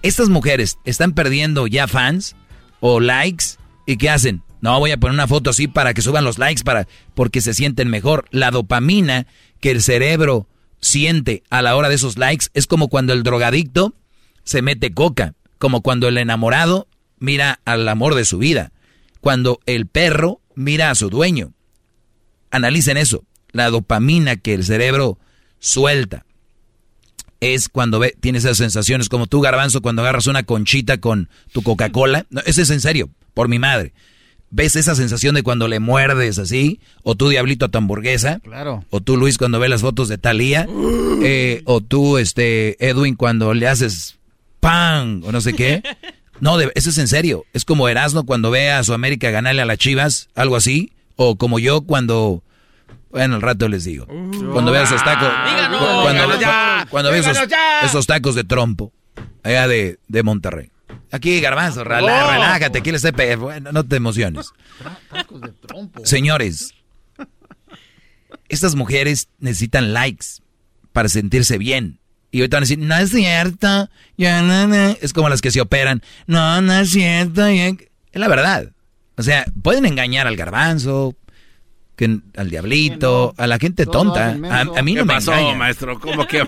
Estas 0.01 0.29
mujeres 0.29 0.77
están 0.85 1.13
perdiendo 1.13 1.67
ya 1.67 1.87
fans 1.87 2.35
o 2.79 2.99
likes 2.99 3.45
y 3.85 3.97
¿qué 3.97 4.09
hacen? 4.09 4.43
No, 4.61 4.79
voy 4.79 4.91
a 4.91 4.97
poner 4.97 5.13
una 5.13 5.27
foto 5.27 5.49
así 5.49 5.67
para 5.67 5.93
que 5.93 6.01
suban 6.01 6.23
los 6.23 6.37
likes 6.37 6.63
para 6.63 6.87
porque 7.15 7.41
se 7.41 7.53
sienten 7.53 7.89
mejor. 7.89 8.25
La 8.31 8.49
dopamina 8.49 9.27
que 9.59 9.71
el 9.71 9.81
cerebro 9.81 10.47
siente 10.83 11.43
a 11.49 11.61
la 11.61 11.75
hora 11.75 11.89
de 11.89 11.95
esos 11.95 12.17
likes 12.17 12.47
es 12.53 12.67
como 12.67 12.89
cuando 12.89 13.13
el 13.13 13.23
drogadicto 13.23 13.95
se 14.43 14.61
mete 14.61 14.93
coca, 14.93 15.33
como 15.57 15.81
cuando 15.81 16.07
el 16.07 16.17
enamorado 16.17 16.87
mira 17.19 17.61
al 17.65 17.87
amor 17.87 18.15
de 18.15 18.25
su 18.25 18.37
vida, 18.37 18.71
cuando 19.21 19.59
el 19.65 19.87
perro 19.87 20.41
mira 20.55 20.89
a 20.89 20.95
su 20.95 21.09
dueño. 21.09 21.53
Analicen 22.51 22.97
eso, 22.97 23.23
la 23.51 23.69
dopamina 23.69 24.35
que 24.35 24.53
el 24.53 24.65
cerebro 24.65 25.17
suelta. 25.59 26.25
Es 27.39 27.69
cuando 27.69 27.99
ve, 27.99 28.15
tienes 28.19 28.43
esas 28.43 28.57
sensaciones 28.57 29.09
como 29.09 29.27
tú, 29.27 29.41
garbanzo, 29.41 29.81
cuando 29.81 30.01
agarras 30.01 30.27
una 30.27 30.43
conchita 30.43 30.99
con 30.99 31.29
tu 31.51 31.61
Coca-Cola. 31.61 32.25
No, 32.29 32.41
ese 32.45 32.61
es 32.61 32.69
en 32.69 32.81
serio, 32.81 33.09
por 33.33 33.47
mi 33.47 33.59
madre. 33.59 33.93
¿Ves 34.55 34.75
esa 34.75 34.93
sensación 34.93 35.33
de 35.33 35.41
cuando 35.41 35.67
le 35.67 35.79
muerdes 35.79 36.37
así? 36.37 36.79
O 37.01 37.15
tú, 37.15 37.29
Diablito, 37.29 37.65
a 37.65 37.69
tu 37.69 37.79
hamburguesa. 37.79 38.39
Claro. 38.43 38.85
O 38.91 39.01
tú, 39.01 39.17
Luis, 39.17 39.39
cuando 39.39 39.59
ves 39.59 39.67
las 39.67 39.81
fotos 39.81 40.07
de 40.07 40.17
Talía. 40.17 40.67
Eh, 41.25 41.61
o 41.63 41.79
tú, 41.79 42.17
este, 42.17 42.75
Edwin, 42.85 43.15
cuando 43.15 43.53
le 43.53 43.65
haces 43.69 44.17
pan 44.59 45.21
o 45.23 45.31
no 45.31 45.41
sé 45.41 45.53
qué. 45.53 45.81
No, 46.41 46.59
eso 46.59 46.89
es 46.89 46.97
en 46.97 47.07
serio. 47.07 47.45
Es 47.53 47.63
como 47.63 47.87
Erasmo 47.87 48.25
cuando 48.25 48.51
ve 48.51 48.69
a 48.69 48.83
su 48.83 48.93
América 48.93 49.31
ganarle 49.31 49.61
a 49.61 49.65
las 49.65 49.77
Chivas, 49.77 50.27
algo 50.35 50.57
así. 50.57 50.91
O 51.15 51.37
como 51.37 51.59
yo 51.59 51.81
cuando 51.81 52.43
bueno, 53.11 53.35
al 53.35 53.41
rato 53.41 53.69
les 53.69 53.85
digo. 53.85 54.07
Cuando 54.51 54.71
veas 54.71 54.91
esos 54.91 55.03
tacos. 55.03 55.29
cuando, 56.89 57.11
veas 57.11 57.27
esos, 57.83 58.07
tacos 58.07 58.35
de 58.35 58.43
trompo. 58.43 58.91
Allá 59.43 59.67
de, 59.69 59.99
de 60.09 60.23
Monterrey. 60.23 60.71
Aquí, 61.13 61.39
garbanzo, 61.41 61.83
relájate, 61.83 62.79
aquí 62.79 62.91
les 62.91 63.05
Bueno, 63.37 63.71
no 63.71 63.85
te 63.85 63.97
emociones. 63.97 64.51
Tacos 65.11 65.41
de 65.41 65.49
trompo. 65.49 66.03
Señores, 66.03 66.73
estas 68.49 68.73
mujeres 68.73 69.29
necesitan 69.37 69.93
likes 69.93 70.25
para 70.91 71.09
sentirse 71.09 71.59
bien. 71.59 71.99
Y 72.31 72.39
ahorita 72.39 72.57
van 72.57 72.63
a 72.63 72.65
decir, 72.65 72.79
no 72.79 72.97
es 72.97 73.11
cierto. 73.11 73.89
Ya, 74.17 74.41
no, 74.41 74.73
Es 75.01 75.13
como 75.13 75.29
las 75.29 75.41
que 75.41 75.51
se 75.51 75.61
operan. 75.61 76.01
No, 76.25 76.63
no 76.63 76.79
es 76.79 76.89
cierto. 76.89 77.45
Es 77.45 77.77
la 78.13 78.27
verdad. 78.27 78.71
O 79.15 79.21
sea, 79.21 79.45
pueden 79.61 79.85
engañar 79.85 80.25
al 80.25 80.35
garbanzo, 80.35 81.15
que, 81.95 82.21
al 82.35 82.49
diablito, 82.49 83.35
a 83.37 83.45
la 83.45 83.59
gente 83.59 83.85
tonta. 83.85 84.31
A, 84.31 84.81
mí 84.81 84.95
no 84.95 85.05
me 85.05 85.13
pasó, 85.13 85.31
maestro? 85.53 85.99
¿Cómo 85.99 86.25
que 86.25 86.41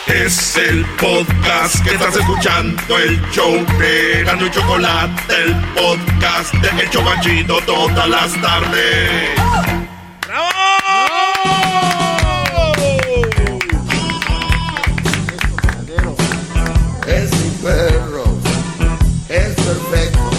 Es 0.07 0.57
el 0.57 0.85
podcast 1.01 1.83
que 1.83 1.91
estás 1.95 2.15
escuchando, 2.15 2.97
el 2.97 3.21
show 3.33 3.53
de 3.77 4.23
Gano 4.25 4.47
y 4.47 4.51
Chocolate, 4.51 5.35
el 5.35 5.55
podcast 5.75 6.55
de 6.55 6.83
El 6.83 6.91
Chocachito 6.91 7.59
todas 7.67 8.09
las 8.09 8.41
tardes. 8.41 9.31
¡Bravo! 10.29 10.57
Es 17.09 17.31
mi 17.33 17.51
perro, 17.65 18.25
es 19.29 19.55
perfecto. 19.57 20.31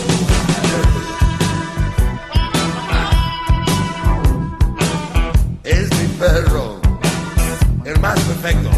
Es 5.65 5.91
mi 5.91 6.07
perro, 6.17 6.79
el 7.83 7.99
más 7.99 8.17
perfecto. 8.21 8.76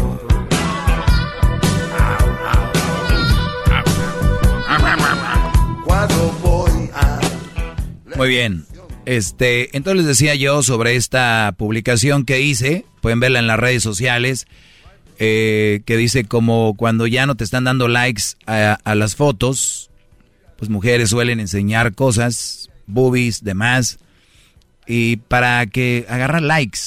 Muy 8.20 8.28
bien. 8.28 8.66
Este, 9.06 9.74
entonces 9.74 10.04
les 10.04 10.06
decía 10.06 10.34
yo 10.34 10.62
sobre 10.62 10.94
esta 10.94 11.54
publicación 11.56 12.26
que 12.26 12.42
hice, 12.42 12.84
pueden 13.00 13.18
verla 13.18 13.38
en 13.38 13.46
las 13.46 13.58
redes 13.58 13.82
sociales, 13.82 14.46
eh, 15.18 15.80
que 15.86 15.96
dice 15.96 16.24
como 16.24 16.76
cuando 16.76 17.06
ya 17.06 17.24
no 17.24 17.34
te 17.34 17.44
están 17.44 17.64
dando 17.64 17.88
likes 17.88 18.24
a, 18.44 18.94
las 18.94 19.16
fotos, 19.16 19.90
pues 20.58 20.68
mujeres 20.68 21.08
suelen 21.08 21.40
enseñar 21.40 21.94
cosas, 21.94 22.68
boobies, 22.86 23.42
demás, 23.42 24.00
y 24.86 25.16
para 25.16 25.64
que 25.64 26.04
agarrar 26.06 26.42
likes, 26.42 26.78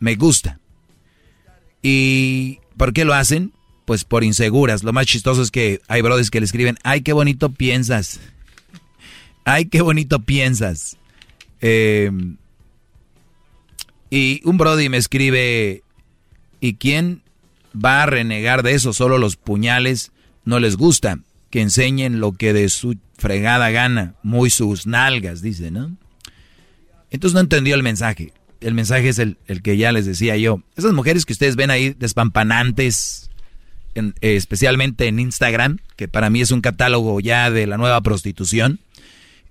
me 0.00 0.16
gusta. 0.16 0.60
¿Y 1.80 2.58
por 2.76 2.92
qué 2.92 3.06
lo 3.06 3.14
hacen? 3.14 3.54
Pues 3.86 4.04
por 4.04 4.22
inseguras. 4.22 4.82
Lo 4.82 4.92
más 4.92 5.06
chistoso 5.06 5.40
es 5.40 5.50
que 5.50 5.80
hay 5.88 6.02
brothers 6.02 6.30
que 6.30 6.40
le 6.40 6.44
escriben, 6.44 6.76
ay, 6.82 7.00
qué 7.00 7.14
bonito 7.14 7.48
piensas. 7.54 8.20
Ay, 9.48 9.64
qué 9.66 9.80
bonito 9.80 10.20
piensas. 10.20 10.96
Eh, 11.60 12.10
y 14.10 14.40
un 14.44 14.58
brody 14.58 14.88
me 14.88 14.96
escribe, 14.96 15.82
¿y 16.60 16.74
quién 16.74 17.22
va 17.74 18.02
a 18.02 18.06
renegar 18.06 18.62
de 18.62 18.74
eso? 18.74 18.92
Solo 18.92 19.18
los 19.18 19.36
puñales 19.36 20.12
no 20.44 20.60
les 20.60 20.76
gusta. 20.76 21.18
Que 21.50 21.62
enseñen 21.62 22.20
lo 22.20 22.32
que 22.32 22.52
de 22.52 22.68
su 22.68 22.98
fregada 23.16 23.70
gana, 23.70 24.14
muy 24.22 24.50
sus 24.50 24.86
nalgas, 24.86 25.40
dice, 25.40 25.70
¿no? 25.70 25.96
Entonces 27.10 27.32
no 27.34 27.40
entendió 27.40 27.74
el 27.74 27.82
mensaje. 27.82 28.34
El 28.60 28.74
mensaje 28.74 29.08
es 29.08 29.18
el, 29.18 29.38
el 29.46 29.62
que 29.62 29.78
ya 29.78 29.90
les 29.92 30.04
decía 30.04 30.36
yo. 30.36 30.62
Esas 30.76 30.92
mujeres 30.92 31.24
que 31.24 31.32
ustedes 31.32 31.56
ven 31.56 31.70
ahí 31.70 31.94
despampanantes, 31.98 33.30
en- 33.94 34.14
eh, 34.20 34.36
especialmente 34.36 35.06
en 35.06 35.20
Instagram, 35.20 35.78
que 35.96 36.06
para 36.06 36.28
mí 36.28 36.42
es 36.42 36.50
un 36.50 36.60
catálogo 36.60 37.18
ya 37.20 37.50
de 37.50 37.66
la 37.66 37.78
nueva 37.78 38.02
prostitución. 38.02 38.78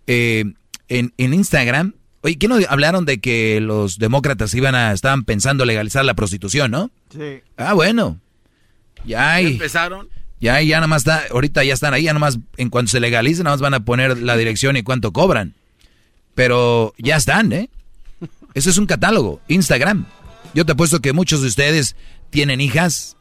Eh, 0.07 0.45
en, 0.87 1.13
en 1.17 1.33
Instagram, 1.33 1.93
oye, 2.21 2.37
¿qué 2.37 2.47
no 2.47 2.57
hablaron 2.69 3.05
de 3.05 3.19
que 3.19 3.59
los 3.61 3.99
demócratas 3.99 4.53
iban 4.53 4.73
a, 4.73 4.93
estaban 4.93 5.23
pensando 5.25 5.65
legalizar 5.65 6.03
la 6.05 6.13
prostitución, 6.13 6.71
no? 6.71 6.91
Sí. 7.11 7.41
Ah, 7.57 7.73
bueno. 7.73 8.19
Ya 9.05 9.33
hay. 9.33 9.53
empezaron? 9.53 10.09
Ya, 10.39 10.61
ya 10.61 10.77
nada 10.77 10.87
más 10.87 11.01
está, 11.01 11.23
ahorita 11.31 11.63
ya 11.63 11.73
están 11.73 11.93
ahí, 11.93 12.03
ya 12.03 12.13
nomás, 12.13 12.37
en 12.57 12.69
cuanto 12.69 12.91
se 12.91 12.99
legalice, 12.99 13.43
nada 13.43 13.55
más 13.55 13.61
van 13.61 13.73
a 13.73 13.79
poner 13.85 14.17
la 14.19 14.37
dirección 14.37 14.77
y 14.77 14.83
cuánto 14.83 15.11
cobran. 15.11 15.55
Pero 16.35 16.93
ya 16.97 17.15
están, 17.15 17.51
¿eh? 17.53 17.69
Eso 18.53 18.69
es 18.69 18.77
un 18.77 18.85
catálogo, 18.85 19.41
Instagram. 19.47 20.05
Yo 20.53 20.65
te 20.65 20.73
apuesto 20.73 20.99
que 20.99 21.13
muchos 21.13 21.41
de 21.41 21.47
ustedes 21.47 21.95
tienen 22.29 22.61
hijas 22.61 23.17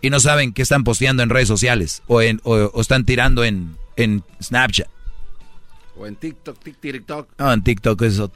y 0.00 0.10
no 0.10 0.18
saben 0.18 0.52
qué 0.52 0.62
están 0.62 0.82
posteando 0.84 1.22
en 1.22 1.30
redes 1.30 1.48
sociales 1.48 2.02
o, 2.08 2.20
en, 2.22 2.40
o, 2.42 2.54
o 2.56 2.80
están 2.80 3.04
tirando 3.04 3.44
en, 3.44 3.76
en 3.96 4.24
Snapchat. 4.42 4.88
O 5.96 6.06
en 6.06 6.16
TikTok, 6.16 6.58
TikTok. 6.80 7.28
No, 7.38 7.52
en 7.52 7.62
TikTok 7.62 8.02
eso. 8.02 8.32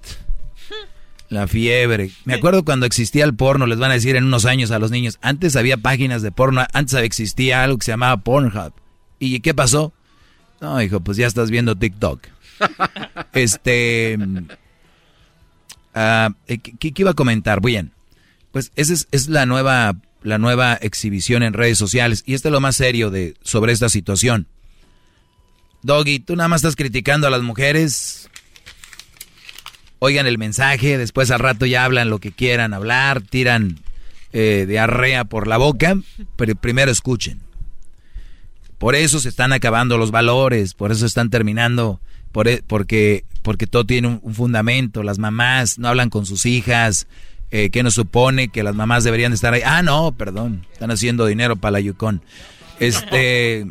La 1.28 1.48
fiebre. 1.48 2.10
Me 2.24 2.34
acuerdo 2.34 2.64
cuando 2.64 2.86
existía 2.86 3.24
el 3.24 3.34
porno, 3.34 3.66
les 3.66 3.78
van 3.78 3.90
a 3.90 3.94
decir 3.94 4.14
en 4.16 4.24
unos 4.24 4.44
años 4.44 4.70
a 4.70 4.78
los 4.78 4.90
niños. 4.90 5.18
Antes 5.22 5.56
había 5.56 5.76
páginas 5.76 6.22
de 6.22 6.30
porno, 6.30 6.64
antes 6.72 6.94
existía 6.94 7.64
algo 7.64 7.78
que 7.78 7.84
se 7.86 7.92
llamaba 7.92 8.16
Pornhub. 8.18 8.72
¿Y 9.18 9.40
qué 9.40 9.52
pasó? 9.54 9.92
No, 10.60 10.80
hijo, 10.80 11.00
pues 11.00 11.16
ya 11.16 11.26
estás 11.26 11.50
viendo 11.50 11.74
TikTok. 11.76 12.20
Este. 13.32 14.18
ah, 15.94 16.30
¿qué, 16.46 16.58
qué- 16.58 16.92
qué 16.92 17.02
iba 17.02 17.10
a 17.10 17.14
comentar? 17.14 17.60
Bien. 17.60 17.92
Pues 18.52 18.72
esa 18.76 18.92
es, 18.92 19.08
es 19.10 19.28
la 19.28 19.46
nueva 19.46 19.96
la 20.22 20.38
nueva 20.38 20.74
exhibición 20.74 21.42
en 21.44 21.52
redes 21.52 21.78
sociales. 21.78 22.22
Y 22.26 22.34
esto 22.34 22.48
es 22.48 22.52
lo 22.52 22.60
más 22.60 22.74
serio 22.76 23.10
de, 23.10 23.34
sobre 23.42 23.72
esta 23.72 23.88
situación. 23.88 24.48
Doggy, 25.86 26.18
tú 26.18 26.36
nada 26.36 26.48
más 26.48 26.58
estás 26.58 26.76
criticando 26.76 27.26
a 27.26 27.30
las 27.30 27.42
mujeres. 27.42 28.28
Oigan 29.98 30.26
el 30.26 30.36
mensaje, 30.36 30.98
después 30.98 31.30
al 31.30 31.38
rato 31.38 31.64
ya 31.64 31.84
hablan 31.84 32.10
lo 32.10 32.18
que 32.18 32.32
quieran 32.32 32.74
hablar, 32.74 33.22
tiran 33.22 33.80
eh, 34.32 34.66
diarrea 34.68 35.24
por 35.24 35.46
la 35.46 35.56
boca, 35.56 35.96
pero 36.36 36.54
primero 36.54 36.90
escuchen. 36.90 37.40
Por 38.78 38.94
eso 38.94 39.20
se 39.20 39.30
están 39.30 39.52
acabando 39.54 39.96
los 39.96 40.10
valores, 40.10 40.74
por 40.74 40.92
eso 40.92 41.06
están 41.06 41.30
terminando, 41.30 41.98
por, 42.32 42.46
e- 42.46 42.62
porque, 42.66 43.24
porque 43.42 43.66
todo 43.66 43.86
tiene 43.86 44.08
un, 44.08 44.20
un 44.22 44.34
fundamento. 44.34 45.02
Las 45.02 45.18
mamás 45.18 45.78
no 45.78 45.88
hablan 45.88 46.10
con 46.10 46.26
sus 46.26 46.44
hijas, 46.44 47.06
eh, 47.50 47.70
que 47.70 47.82
nos 47.82 47.94
supone 47.94 48.48
que 48.48 48.62
las 48.62 48.74
mamás 48.74 49.02
deberían 49.04 49.30
de 49.30 49.36
estar 49.36 49.54
ahí. 49.54 49.62
Ah, 49.64 49.82
no, 49.82 50.12
perdón, 50.12 50.66
están 50.72 50.90
haciendo 50.90 51.24
dinero 51.24 51.56
para 51.56 51.72
la 51.72 51.80
Yukon. 51.80 52.20
Este, 52.80 53.66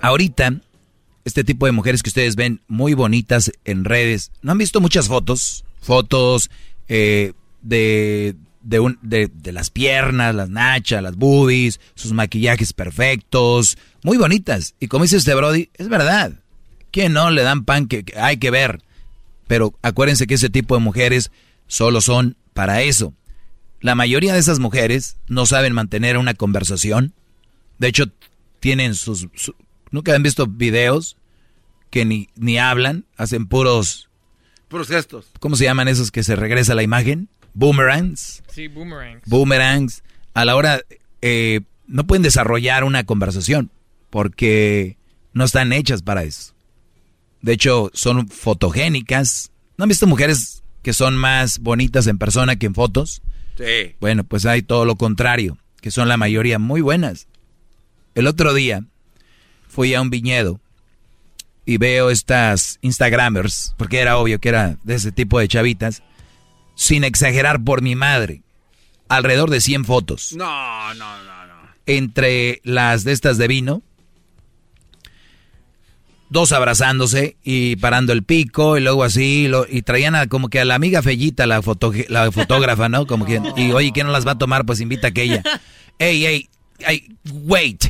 ahorita, 0.00 0.60
este 1.24 1.44
tipo 1.44 1.66
de 1.66 1.72
mujeres 1.72 2.02
que 2.02 2.10
ustedes 2.10 2.36
ven 2.36 2.60
muy 2.68 2.94
bonitas 2.94 3.50
en 3.64 3.84
redes, 3.84 4.30
¿no 4.42 4.52
han 4.52 4.58
visto 4.58 4.80
muchas 4.80 5.08
fotos? 5.08 5.64
Fotos 5.80 6.50
eh, 6.88 7.32
de, 7.62 8.36
de, 8.62 9.52
las 9.52 9.70
piernas, 9.70 10.34
las 10.34 10.48
nachas, 10.48 11.02
las 11.02 11.16
boobies, 11.16 11.80
sus 11.94 12.12
maquillajes 12.12 12.72
perfectos, 12.72 13.76
muy 14.02 14.16
bonitas. 14.16 14.74
Y 14.80 14.88
como 14.88 15.04
dice 15.04 15.16
este 15.16 15.34
Brody, 15.34 15.70
es 15.74 15.88
verdad. 15.88 16.32
Que 16.90 17.08
no 17.08 17.30
le 17.30 17.42
dan 17.42 17.64
pan 17.64 17.86
que, 17.86 18.04
que 18.04 18.18
hay 18.18 18.38
que 18.38 18.50
ver. 18.50 18.80
Pero 19.46 19.74
acuérdense 19.82 20.26
que 20.26 20.34
ese 20.34 20.50
tipo 20.50 20.74
de 20.74 20.80
mujeres 20.80 21.30
solo 21.66 22.00
son 22.00 22.36
para 22.54 22.82
eso. 22.82 23.12
La 23.80 23.94
mayoría 23.94 24.32
de 24.32 24.40
esas 24.40 24.58
mujeres 24.58 25.16
no 25.28 25.46
saben 25.46 25.72
mantener 25.72 26.18
una 26.18 26.34
conversación. 26.34 27.12
De 27.78 27.88
hecho, 27.88 28.06
tienen 28.60 28.94
sus... 28.94 29.28
su- 29.34 29.54
¿Nunca 29.90 30.14
han 30.14 30.22
visto 30.22 30.46
videos 30.46 31.16
que 31.90 32.04
ni, 32.04 32.28
ni 32.36 32.58
hablan? 32.58 33.04
Hacen 33.16 33.46
puros... 33.46 34.08
Puros 34.68 34.88
gestos. 34.88 35.28
¿Cómo 35.38 35.54
se 35.56 35.64
llaman 35.64 35.88
esos 35.88 36.10
que 36.10 36.24
se 36.24 36.34
regresa 36.36 36.74
la 36.74 36.82
imagen? 36.82 37.28
Boomerangs. 37.54 38.42
Sí, 38.52 38.68
boomerang. 38.68 39.20
Boomerangs. 39.26 40.02
A 40.34 40.44
la 40.44 40.56
hora... 40.56 40.80
eh, 41.22 41.60
no 41.86 42.04
pueden 42.06 42.22
desarrollar 42.24 42.82
una 42.82 43.04
conversación 43.04 43.70
porque 44.10 44.96
no 45.32 45.44
están 45.44 45.72
hechas 45.72 46.02
para 46.02 46.24
eso. 46.24 46.52
De 47.42 47.52
hecho, 47.52 47.90
son 47.94 48.28
fotogénicas. 48.28 49.52
¿No 49.78 49.84
han 49.84 49.88
visto 49.88 50.06
mujeres 50.08 50.64
que 50.82 50.92
son 50.92 51.16
más 51.16 51.60
bonitas 51.60 52.08
en 52.08 52.18
persona 52.18 52.56
que 52.56 52.66
en 52.66 52.74
fotos? 52.74 53.22
Sí. 53.56 53.94
Bueno, 54.00 54.24
pues 54.24 54.46
hay 54.46 54.62
todo 54.62 54.84
lo 54.84 54.96
contrario, 54.96 55.58
que 55.80 55.90
son 55.92 56.08
la 56.08 56.16
mayoría 56.16 56.58
muy 56.58 56.80
buenas. 56.80 57.28
El 58.16 58.26
otro 58.26 58.54
día 58.54 58.82
fui 59.68 59.92
a 59.92 60.00
un 60.00 60.08
viñedo 60.08 60.58
y 61.66 61.76
veo 61.76 62.08
estas 62.10 62.78
Instagramers, 62.80 63.74
porque 63.76 63.98
era 63.98 64.16
obvio 64.16 64.40
que 64.40 64.48
era 64.48 64.78
de 64.84 64.94
ese 64.94 65.12
tipo 65.12 65.38
de 65.38 65.48
chavitas, 65.48 66.02
sin 66.74 67.04
exagerar 67.04 67.62
por 67.62 67.82
mi 67.82 67.94
madre, 67.94 68.42
alrededor 69.10 69.50
de 69.50 69.60
100 69.60 69.84
fotos. 69.84 70.32
No, 70.32 70.94
no, 70.94 71.24
no, 71.24 71.46
no. 71.46 71.54
Entre 71.84 72.62
las 72.64 73.04
de 73.04 73.12
estas 73.12 73.36
de 73.36 73.48
vino, 73.48 73.82
dos 76.30 76.52
abrazándose 76.52 77.36
y 77.44 77.76
parando 77.76 78.14
el 78.14 78.22
pico 78.22 78.78
y 78.78 78.80
luego 78.80 79.04
así, 79.04 79.50
y 79.68 79.82
traían 79.82 80.14
a, 80.14 80.26
como 80.26 80.48
que 80.48 80.60
a 80.60 80.64
la 80.64 80.74
amiga 80.76 81.02
Fellita, 81.02 81.46
la, 81.46 81.60
la 82.08 82.32
fotógrafa, 82.32 82.88
¿no? 82.88 83.06
Como 83.06 83.26
que, 83.26 83.42
y 83.58 83.72
oye, 83.72 83.92
¿quién 83.92 84.06
no 84.06 84.12
las 84.14 84.26
va 84.26 84.32
a 84.32 84.38
tomar? 84.38 84.64
Pues 84.64 84.80
invita 84.80 85.08
a 85.08 85.10
aquella. 85.10 85.42
Ey, 85.98 86.26
ey, 86.26 86.48
ey, 86.80 87.08
wait, 87.44 87.86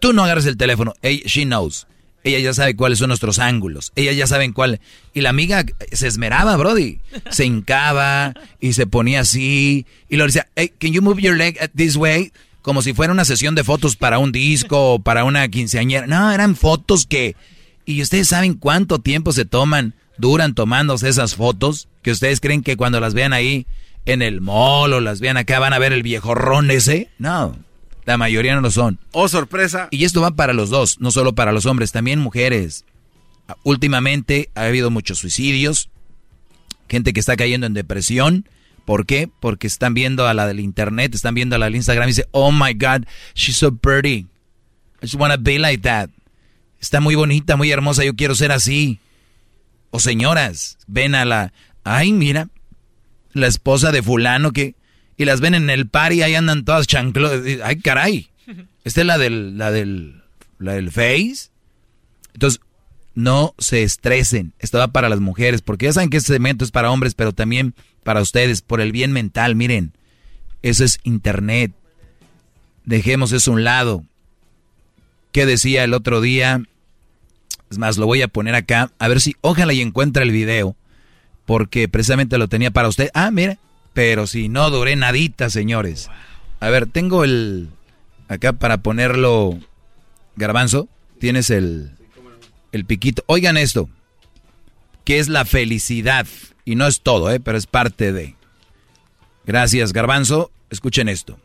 tú 0.00 0.12
no 0.12 0.24
agarres 0.24 0.46
el 0.46 0.56
teléfono. 0.56 0.94
Ey, 1.02 1.22
she 1.26 1.44
knows. 1.44 1.86
Ella 2.22 2.38
ya 2.38 2.54
sabe 2.54 2.74
cuáles 2.74 2.98
son 2.98 3.08
nuestros 3.08 3.38
ángulos. 3.38 3.92
Ella 3.96 4.12
ya 4.12 4.26
sabe 4.26 4.50
cuál. 4.52 4.80
Y 5.12 5.20
la 5.20 5.30
amiga 5.30 5.64
se 5.92 6.06
esmeraba, 6.06 6.56
Brody. 6.56 7.00
Se 7.30 7.44
hincaba 7.44 8.32
y 8.60 8.72
se 8.72 8.86
ponía 8.86 9.20
así. 9.20 9.84
Y 10.08 10.16
lo 10.16 10.24
decía, 10.24 10.48
hey, 10.56 10.72
can 10.78 10.92
you 10.92 11.02
move 11.02 11.20
your 11.20 11.36
leg 11.36 11.58
this 11.74 11.96
way? 11.96 12.32
como 12.64 12.80
si 12.80 12.94
fuera 12.94 13.12
una 13.12 13.26
sesión 13.26 13.54
de 13.54 13.62
fotos 13.62 13.94
para 13.94 14.18
un 14.18 14.32
disco 14.32 14.94
o 14.94 14.98
para 14.98 15.24
una 15.24 15.46
quinceañera. 15.48 16.06
No, 16.06 16.32
eran 16.32 16.56
fotos 16.56 17.04
que... 17.04 17.36
Y 17.84 18.00
ustedes 18.00 18.28
saben 18.28 18.54
cuánto 18.54 19.00
tiempo 19.00 19.34
se 19.34 19.44
toman, 19.44 19.92
duran 20.16 20.54
tomándose 20.54 21.10
esas 21.10 21.34
fotos, 21.34 21.88
que 22.00 22.10
ustedes 22.10 22.40
creen 22.40 22.62
que 22.62 22.78
cuando 22.78 23.00
las 23.00 23.12
vean 23.12 23.34
ahí 23.34 23.66
en 24.06 24.22
el 24.22 24.40
mall 24.40 24.94
o 24.94 25.00
las 25.02 25.20
vean 25.20 25.36
acá 25.36 25.58
van 25.58 25.74
a 25.74 25.78
ver 25.78 25.92
el 25.92 26.02
viejorrón 26.02 26.70
ese. 26.70 27.10
No, 27.18 27.54
la 28.04 28.16
mayoría 28.18 28.54
no 28.54 28.60
lo 28.60 28.70
son. 28.70 28.98
Oh, 29.12 29.28
sorpresa. 29.28 29.88
Y 29.90 30.04
esto 30.04 30.20
va 30.20 30.32
para 30.32 30.52
los 30.52 30.70
dos, 30.70 31.00
no 31.00 31.10
solo 31.10 31.34
para 31.34 31.52
los 31.52 31.66
hombres, 31.66 31.92
también 31.92 32.18
mujeres. 32.18 32.84
Últimamente 33.62 34.50
ha 34.54 34.64
habido 34.64 34.90
muchos 34.90 35.18
suicidios, 35.18 35.90
gente 36.88 37.12
que 37.12 37.20
está 37.20 37.36
cayendo 37.36 37.66
en 37.66 37.74
depresión 37.74 38.46
¿Por 38.84 39.06
qué? 39.06 39.30
Porque 39.40 39.66
están 39.66 39.94
viendo 39.94 40.26
a 40.26 40.34
la 40.34 40.46
del 40.46 40.60
internet, 40.60 41.14
están 41.14 41.34
viendo 41.34 41.56
a 41.56 41.58
la 41.58 41.66
del 41.66 41.76
Instagram 41.76 42.06
y 42.06 42.10
dicen, 42.10 42.26
oh 42.32 42.52
my 42.52 42.74
God, 42.74 43.06
she's 43.34 43.56
so 43.56 43.74
pretty. 43.74 44.26
I 45.00 45.06
just 45.06 45.14
wanna 45.14 45.36
be 45.36 45.58
like 45.58 45.82
that. 45.82 46.10
Está 46.80 47.00
muy 47.00 47.14
bonita, 47.14 47.56
muy 47.56 47.70
hermosa, 47.70 48.04
yo 48.04 48.14
quiero 48.14 48.34
ser 48.34 48.52
así. 48.52 49.00
O 49.90 50.00
señoras, 50.00 50.76
ven 50.86 51.14
a 51.14 51.24
la, 51.24 51.52
ay, 51.82 52.12
mira, 52.12 52.48
la 53.32 53.46
esposa 53.46 53.90
de 53.90 54.02
fulano 54.02 54.52
que, 54.52 54.74
y 55.16 55.24
las 55.24 55.40
ven 55.40 55.54
en 55.54 55.70
el 55.70 55.88
par 55.88 56.12
y 56.12 56.22
ahí 56.22 56.34
andan 56.34 56.64
todas 56.64 56.86
chanclos. 56.86 57.32
Ay, 57.62 57.78
caray. 57.80 58.28
Esta 58.84 59.00
es 59.00 59.06
la 59.06 59.18
del, 59.18 59.58
la 59.58 59.70
del, 59.70 60.22
la 60.58 60.72
del 60.74 60.90
Face. 60.90 61.50
Entonces, 62.32 62.60
no 63.14 63.54
se 63.58 63.82
estresen. 63.82 64.52
Esto 64.58 64.78
va 64.78 64.88
para 64.88 65.08
las 65.08 65.20
mujeres, 65.20 65.62
porque 65.62 65.86
ya 65.86 65.92
saben 65.92 66.10
que 66.10 66.16
este 66.16 66.32
segmento 66.32 66.64
es 66.64 66.70
para 66.70 66.90
hombres, 66.90 67.14
pero 67.14 67.32
también 67.32 67.74
para 68.02 68.20
ustedes, 68.20 68.60
por 68.60 68.80
el 68.80 68.92
bien 68.92 69.12
mental. 69.12 69.54
Miren, 69.54 69.92
eso 70.62 70.84
es 70.84 70.98
internet. 71.04 71.72
Dejemos 72.84 73.32
eso 73.32 73.50
a 73.50 73.54
un 73.54 73.64
lado. 73.64 74.04
¿Qué 75.32 75.46
decía 75.46 75.84
el 75.84 75.94
otro 75.94 76.20
día? 76.20 76.62
Es 77.70 77.78
más, 77.78 77.96
lo 77.96 78.06
voy 78.06 78.22
a 78.22 78.28
poner 78.28 78.54
acá. 78.54 78.90
A 78.98 79.08
ver 79.08 79.20
si, 79.20 79.36
ojalá 79.40 79.72
y 79.72 79.80
encuentra 79.80 80.22
el 80.22 80.30
video. 80.30 80.76
Porque 81.46 81.88
precisamente 81.88 82.38
lo 82.38 82.48
tenía 82.48 82.70
para 82.70 82.88
usted. 82.88 83.10
Ah, 83.14 83.30
mira. 83.30 83.58
Pero 83.94 84.26
si 84.26 84.48
no 84.50 84.68
duré 84.70 84.96
nadita, 84.96 85.48
señores. 85.48 86.10
A 86.60 86.68
ver, 86.68 86.86
tengo 86.86 87.24
el... 87.24 87.70
Acá 88.28 88.52
para 88.52 88.78
ponerlo... 88.78 89.58
Garbanzo, 90.36 90.88
tienes 91.20 91.48
el 91.48 91.92
el 92.74 92.84
piquito. 92.84 93.22
Oigan 93.26 93.56
esto, 93.56 93.88
que 95.04 95.20
es 95.20 95.28
la 95.28 95.44
felicidad. 95.44 96.26
Y 96.64 96.74
no 96.74 96.86
es 96.86 97.00
todo, 97.02 97.30
¿eh? 97.30 97.38
pero 97.40 97.56
es 97.56 97.66
parte 97.66 98.12
de. 98.12 98.34
Gracias, 99.46 99.92
Garbanzo. 99.92 100.50
Escuchen 100.70 101.08
esto. 101.08 101.38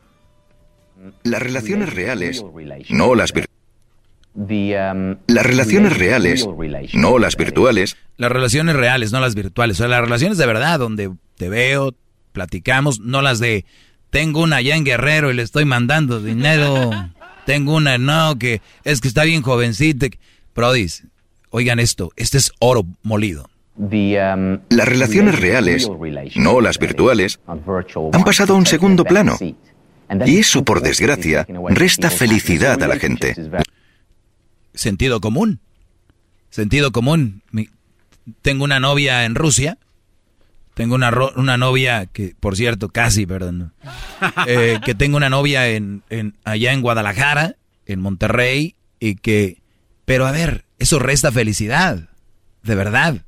Las 1.24 1.42
relaciones 1.42 1.94
reales, 1.94 2.44
no 2.90 3.16
las 3.16 3.32
virtuales. 3.32 5.18
Las 5.28 5.45
relaciones 5.45 5.95
reales, 5.98 6.48
no 6.94 7.19
las 7.19 7.36
virtuales. 7.36 7.95
Las 8.18 8.32
relaciones 8.32 8.76
reales, 8.76 9.11
no 9.11 9.19
las 9.19 9.36
virtuales. 9.36 9.78
O 9.78 9.80
sea, 9.80 9.88
las 9.88 10.02
relaciones 10.02 10.38
de 10.38 10.45
verdad, 10.48 10.80
donde 10.80 11.11
te 11.38 11.50
veo, 11.50 11.94
platicamos, 12.40 13.01
no 13.01 13.22
las 13.22 13.40
de 13.40 13.66
tengo 14.11 14.42
una 14.42 14.56
allá 14.56 14.77
en 14.77 14.85
Guerrero 14.85 15.30
y 15.30 15.34
le 15.34 15.42
estoy 15.42 15.66
mandando 15.66 16.22
dinero. 16.22 16.90
tengo 17.45 17.76
una, 17.76 17.98
no, 17.98 18.40
que 18.40 18.61
es 18.85 19.01
que 19.01 19.09
está 19.09 19.26
bien 19.26 19.42
jovencita. 19.42 20.08
Prodis, 20.53 21.03
Oigan 21.50 21.80
esto, 21.80 22.11
este 22.16 22.38
es 22.38 22.53
oro 22.59 22.85
molido. 23.03 23.50
Um, 23.76 24.59
las 24.69 24.88
relaciones 24.88 25.38
reales, 25.38 25.90
no 26.35 26.61
las 26.61 26.80
virtuales, 26.80 27.42
han 27.45 28.24
pasado 28.24 28.53
a 28.53 28.58
un 28.58 28.66
segundo 28.66 29.03
plano. 29.03 29.38
Y 30.26 30.38
eso, 30.38 30.64
por 30.64 30.82
desgracia, 30.82 31.45
resta 31.69 32.09
felicidad 32.09 32.82
a 32.82 32.88
la 32.88 32.98
gente. 32.98 33.35
Sentido 34.74 35.19
común. 35.19 35.59
Sentido 36.50 36.93
común. 36.93 37.42
tengo 38.42 38.64
una 38.64 38.80
novia 38.80 39.26
en 39.26 39.35
Rusia. 39.35 39.77
Tengo 40.80 40.95
una, 40.95 41.11
una 41.35 41.58
novia 41.58 42.06
que, 42.06 42.33
por 42.40 42.56
cierto, 42.56 42.88
casi, 42.88 43.25
perdón. 43.25 43.74
Eh, 44.48 44.80
que 44.85 44.95
tengo 44.95 45.17
una 45.17 45.30
novia 45.30 45.67
en, 45.67 46.03
en, 46.09 46.38
allá 46.45 46.72
en 46.72 46.80
Guadalajara, 46.80 47.58
en 47.85 47.99
Monterrey, 47.99 48.75
y 48.98 49.16
que... 49.16 49.61
Pero 50.06 50.25
a 50.25 50.32
ver, 50.32 50.64
eso 50.77 50.98
resta 50.98 51.33
felicidad, 51.33 52.08
de 52.64 52.75
verdad. 52.75 53.25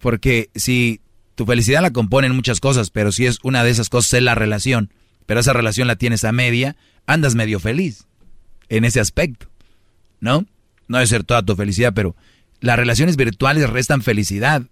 Porque 0.00 0.50
si 0.56 1.00
tu 1.36 1.46
felicidad 1.46 1.82
la 1.82 1.92
componen 1.92 2.34
muchas 2.34 2.58
cosas, 2.58 2.90
pero 2.90 3.12
si 3.12 3.26
es 3.26 3.38
una 3.44 3.62
de 3.62 3.70
esas 3.70 3.90
cosas 3.90 4.14
es 4.14 4.22
la 4.24 4.34
relación, 4.34 4.92
pero 5.24 5.38
esa 5.38 5.52
relación 5.52 5.86
la 5.86 5.94
tienes 5.94 6.24
a 6.24 6.32
media, 6.32 6.74
andas 7.06 7.36
medio 7.36 7.60
feliz 7.60 8.06
en 8.68 8.84
ese 8.84 8.98
aspecto, 8.98 9.46
¿no? 10.18 10.46
No 10.88 10.98
debe 10.98 11.06
ser 11.06 11.22
toda 11.22 11.44
tu 11.44 11.54
felicidad, 11.54 11.92
pero 11.94 12.16
las 12.58 12.76
relaciones 12.76 13.16
virtuales 13.16 13.70
restan 13.70 14.02
felicidad. 14.02 14.64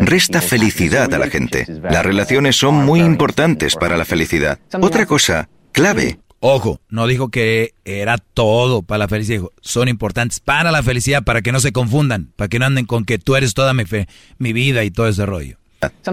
Resta 0.00 0.40
felicidad 0.40 1.12
a 1.12 1.18
la 1.18 1.28
gente. 1.28 1.66
Las 1.82 2.04
relaciones 2.04 2.56
son 2.56 2.84
muy 2.84 3.00
importantes 3.00 3.76
para 3.76 3.96
la 3.96 4.04
felicidad. 4.04 4.58
Otra 4.80 5.06
cosa 5.06 5.48
clave 5.72 6.18
Ojo, 6.40 6.80
no 6.90 7.06
dijo 7.06 7.30
que 7.30 7.74
era 7.84 8.18
todo 8.18 8.82
para 8.82 8.98
la 8.98 9.08
felicidad, 9.08 9.38
dijo, 9.38 9.52
son 9.62 9.88
importantes 9.88 10.38
para 10.38 10.70
la 10.70 10.82
felicidad, 10.82 11.24
para 11.24 11.40
que 11.40 11.50
no 11.50 11.60
se 11.60 11.72
confundan, 11.72 12.32
para 12.36 12.48
que 12.48 12.58
no 12.58 12.66
anden 12.66 12.84
con 12.84 13.04
que 13.04 13.18
tú 13.18 13.36
eres 13.36 13.54
toda 13.54 13.72
mi, 13.72 13.84
fe, 13.84 14.06
mi 14.38 14.52
vida 14.52 14.84
y 14.84 14.90
todo 14.90 15.08
ese 15.08 15.24
rollo. 15.24 15.56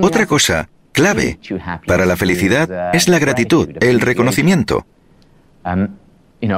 Otra 0.02 0.26
cosa 0.26 0.70
clave 0.94 1.40
para 1.86 2.06
la 2.06 2.16
felicidad 2.16 2.96
es 2.96 3.08
la 3.10 3.20
gratitud, 3.20 3.70
el 3.82 4.00
reconocimiento. 4.00 4.86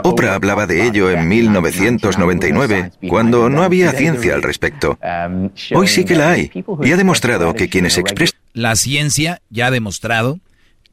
Oprah 0.03 0.35
hablaba 0.35 0.67
de 0.67 0.85
ello 0.85 1.11
en 1.11 1.27
1999, 1.27 2.91
cuando 3.07 3.49
no 3.49 3.63
había 3.63 3.91
ciencia 3.91 4.33
al 4.33 4.43
respecto. 4.43 4.97
Hoy 5.73 5.87
sí 5.87 6.05
que 6.05 6.15
la 6.15 6.31
hay, 6.31 6.51
y 6.83 6.91
ha 6.91 6.97
demostrado 6.97 7.53
que 7.53 7.69
quienes 7.69 7.97
expresan... 7.97 8.39
La 8.53 8.75
ciencia 8.75 9.41
ya 9.49 9.67
ha 9.67 9.71
demostrado 9.71 10.39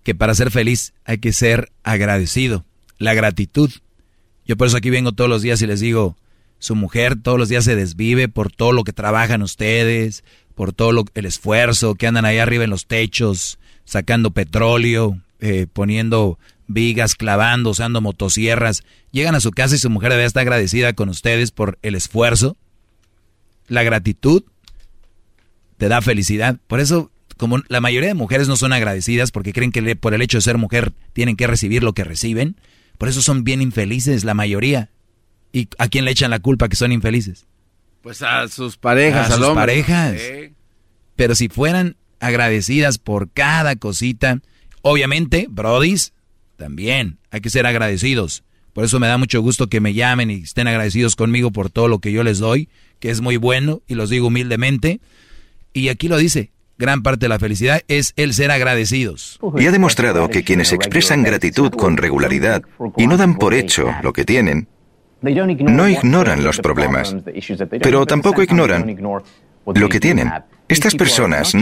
que 0.03 0.15
para 0.15 0.35
ser 0.35 0.51
feliz 0.51 0.93
hay 1.05 1.19
que 1.19 1.33
ser 1.33 1.71
agradecido. 1.85 2.65
La 2.99 3.15
gratitud. 3.15 3.71
Yo 4.47 4.57
por 4.57 4.67
eso 4.67 4.77
aquí 4.77 4.91
vengo 4.91 5.12
todos 5.12 5.31
los 5.31 5.43
días 5.43 5.62
y 5.62 5.67
les 5.67 5.81
digo, 5.81 6.17
su 6.59 6.75
mujer 6.75 7.17
todos 7.21 7.39
los 7.39 7.49
días 7.49 7.65
se 7.65 7.77
desvive 7.77 8.29
por 8.29 8.51
todo 8.53 8.73
lo 8.73 8.85
que 8.85 8.93
trabajan 8.93 9.43
ustedes, 9.43 10.25
por 10.55 10.73
todo 10.73 11.05
el 11.15 11.27
esfuerzo 11.27 11.95
que 11.95 12.07
andan 12.07 12.25
ahí 12.25 12.39
arriba 12.39 12.65
en 12.65 12.71
los 12.71 12.87
techos, 12.87 13.59
sacando 13.85 14.31
petróleo, 14.31 15.19
eh, 15.41 15.67
poniendo 15.73 16.39
vigas, 16.73 17.15
clavando, 17.15 17.70
usando 17.70 18.01
motosierras. 18.01 18.83
Llegan 19.10 19.34
a 19.34 19.41
su 19.41 19.51
casa 19.51 19.75
y 19.75 19.78
su 19.78 19.91
mujer 19.91 20.10
debe 20.12 20.25
estar 20.25 20.42
agradecida 20.42 20.92
con 20.92 21.09
ustedes 21.09 21.51
por 21.51 21.78
el 21.83 21.94
esfuerzo. 21.94 22.57
La 23.68 23.83
gratitud 23.83 24.44
te 25.76 25.89
da 25.89 26.02
felicidad. 26.02 26.59
Por 26.67 26.81
eso 26.81 27.10
como 27.36 27.60
la 27.68 27.81
mayoría 27.81 28.09
de 28.09 28.15
mujeres 28.15 28.47
no 28.47 28.57
son 28.57 28.73
agradecidas 28.73 29.33
porque 29.33 29.52
creen 29.52 29.73
que 29.73 29.97
por 29.97 30.15
el 30.15 30.23
hecho 30.23 30.39
de 30.39 30.42
ser 30.42 30.59
mujer 30.59 30.92
tienen 31.12 31.36
que 31.36 31.47
recibir 31.47 31.83
lo 31.83 31.92
que 31.92 32.05
reciben, 32.05 32.57
por 32.99 33.09
eso 33.09 33.20
son 33.20 33.42
bien 33.42 33.62
infelices 33.62 34.23
la 34.23 34.34
mayoría. 34.34 34.91
¿Y 35.52 35.68
a 35.78 35.89
quién 35.89 36.05
le 36.05 36.12
echan 36.12 36.31
la 36.31 36.39
culpa 36.39 36.68
que 36.68 36.76
son 36.76 36.92
infelices? 36.92 37.47
Pues 38.01 38.23
a 38.23 38.47
sus 38.49 38.76
parejas, 38.76 39.31
a 39.31 39.36
sus 39.36 39.49
parejas. 39.49 40.20
Pero 41.17 41.34
si 41.34 41.49
fueran 41.49 41.97
agradecidas 42.20 42.99
por 42.99 43.31
cada 43.31 43.76
cosita, 43.76 44.41
obviamente, 44.83 45.47
brodis, 45.51 46.12
también 46.62 47.18
hay 47.32 47.41
que 47.41 47.50
ser 47.50 47.66
agradecidos. 47.66 48.44
Por 48.73 48.84
eso 48.84 49.00
me 49.00 49.08
da 49.08 49.18
mucho 49.18 49.42
gusto 49.42 49.66
que 49.66 49.81
me 49.81 49.94
llamen 49.94 50.31
y 50.31 50.42
estén 50.42 50.68
agradecidos 50.68 51.16
conmigo 51.16 51.50
por 51.50 51.70
todo 51.70 51.89
lo 51.89 51.99
que 51.99 52.12
yo 52.12 52.23
les 52.23 52.39
doy, 52.39 52.68
que 53.00 53.10
es 53.10 53.20
muy 53.20 53.36
bueno 53.36 53.82
y 53.89 53.97
los 53.97 54.10
digo 54.10 54.28
humildemente. 54.28 55.00
Y 55.73 55.89
aquí 55.89 56.07
lo 56.07 56.18
dice, 56.18 56.52
gran 56.78 57.02
parte 57.02 57.24
de 57.24 57.31
la 57.31 57.41
felicidad 57.41 57.82
es 57.89 58.12
el 58.15 58.32
ser 58.32 58.52
agradecidos. 58.52 59.41
Y 59.58 59.66
ha 59.66 59.73
demostrado 59.73 60.28
que 60.28 60.44
quienes 60.44 60.73
expresan 60.73 61.24
gratitud 61.24 61.73
con 61.73 61.97
regularidad 61.97 62.62
y 62.97 63.08
no 63.08 63.16
dan 63.16 63.39
por 63.39 63.55
hecho 63.55 63.92
lo 64.05 64.12
que 64.12 64.24
tienen, 64.24 64.68
No 65.20 65.89
ignoran 65.89 66.44
los 66.44 66.60
problemas, 66.60 67.16
pero 67.82 68.07
tampoco 68.07 68.41
ignoran 68.41 68.97
lo 69.66 69.89
que 69.89 69.99
tienen. 69.99 70.31
Estas 70.68 70.94
personas... 70.94 71.55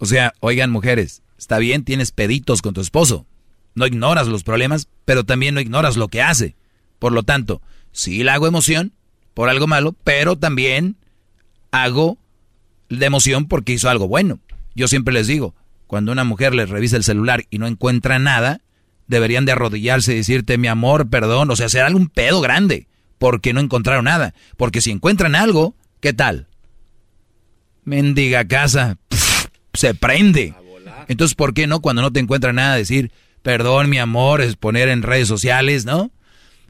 O 0.00 0.06
sea, 0.06 0.32
oigan 0.40 0.70
mujeres, 0.72 1.22
está 1.38 1.58
bien, 1.58 1.84
tienes 1.84 2.10
peditos 2.10 2.60
con 2.60 2.74
tu 2.74 2.80
esposo. 2.80 3.24
No 3.78 3.86
ignoras 3.86 4.26
los 4.26 4.42
problemas, 4.42 4.88
pero 5.04 5.22
también 5.22 5.54
no 5.54 5.60
ignoras 5.60 5.96
lo 5.96 6.08
que 6.08 6.20
hace. 6.20 6.56
Por 6.98 7.12
lo 7.12 7.22
tanto, 7.22 7.62
sí 7.92 8.24
le 8.24 8.32
hago 8.32 8.48
emoción 8.48 8.92
por 9.34 9.48
algo 9.48 9.68
malo, 9.68 9.94
pero 10.02 10.36
también 10.36 10.96
hago 11.70 12.18
de 12.88 13.06
emoción 13.06 13.46
porque 13.46 13.72
hizo 13.72 13.88
algo 13.88 14.08
bueno. 14.08 14.40
Yo 14.74 14.88
siempre 14.88 15.14
les 15.14 15.28
digo, 15.28 15.54
cuando 15.86 16.10
una 16.10 16.24
mujer 16.24 16.56
les 16.56 16.68
revisa 16.68 16.96
el 16.96 17.04
celular 17.04 17.44
y 17.50 17.58
no 17.58 17.68
encuentra 17.68 18.18
nada, 18.18 18.62
deberían 19.06 19.44
de 19.44 19.52
arrodillarse 19.52 20.12
y 20.12 20.16
decirte, 20.16 20.58
mi 20.58 20.66
amor, 20.66 21.08
perdón, 21.08 21.48
o 21.52 21.54
sea, 21.54 21.66
hacer 21.66 21.82
algún 21.82 22.08
pedo 22.08 22.40
grande, 22.40 22.88
porque 23.18 23.52
no 23.52 23.60
encontraron 23.60 24.06
nada. 24.06 24.34
Porque 24.56 24.80
si 24.80 24.90
encuentran 24.90 25.36
algo, 25.36 25.76
¿qué 26.00 26.12
tal? 26.12 26.48
Mendiga 27.84 28.44
casa, 28.48 28.98
se 29.72 29.94
prende. 29.94 30.52
Entonces, 31.06 31.36
¿por 31.36 31.54
qué 31.54 31.68
no 31.68 31.78
cuando 31.78 32.02
no 32.02 32.12
te 32.12 32.18
encuentran 32.18 32.56
nada 32.56 32.74
decir, 32.74 33.12
perdón, 33.48 33.88
mi 33.88 33.96
amor, 33.96 34.42
es 34.42 34.56
poner 34.56 34.90
en 34.90 35.02
redes 35.02 35.26
sociales, 35.26 35.86
¿no? 35.86 36.10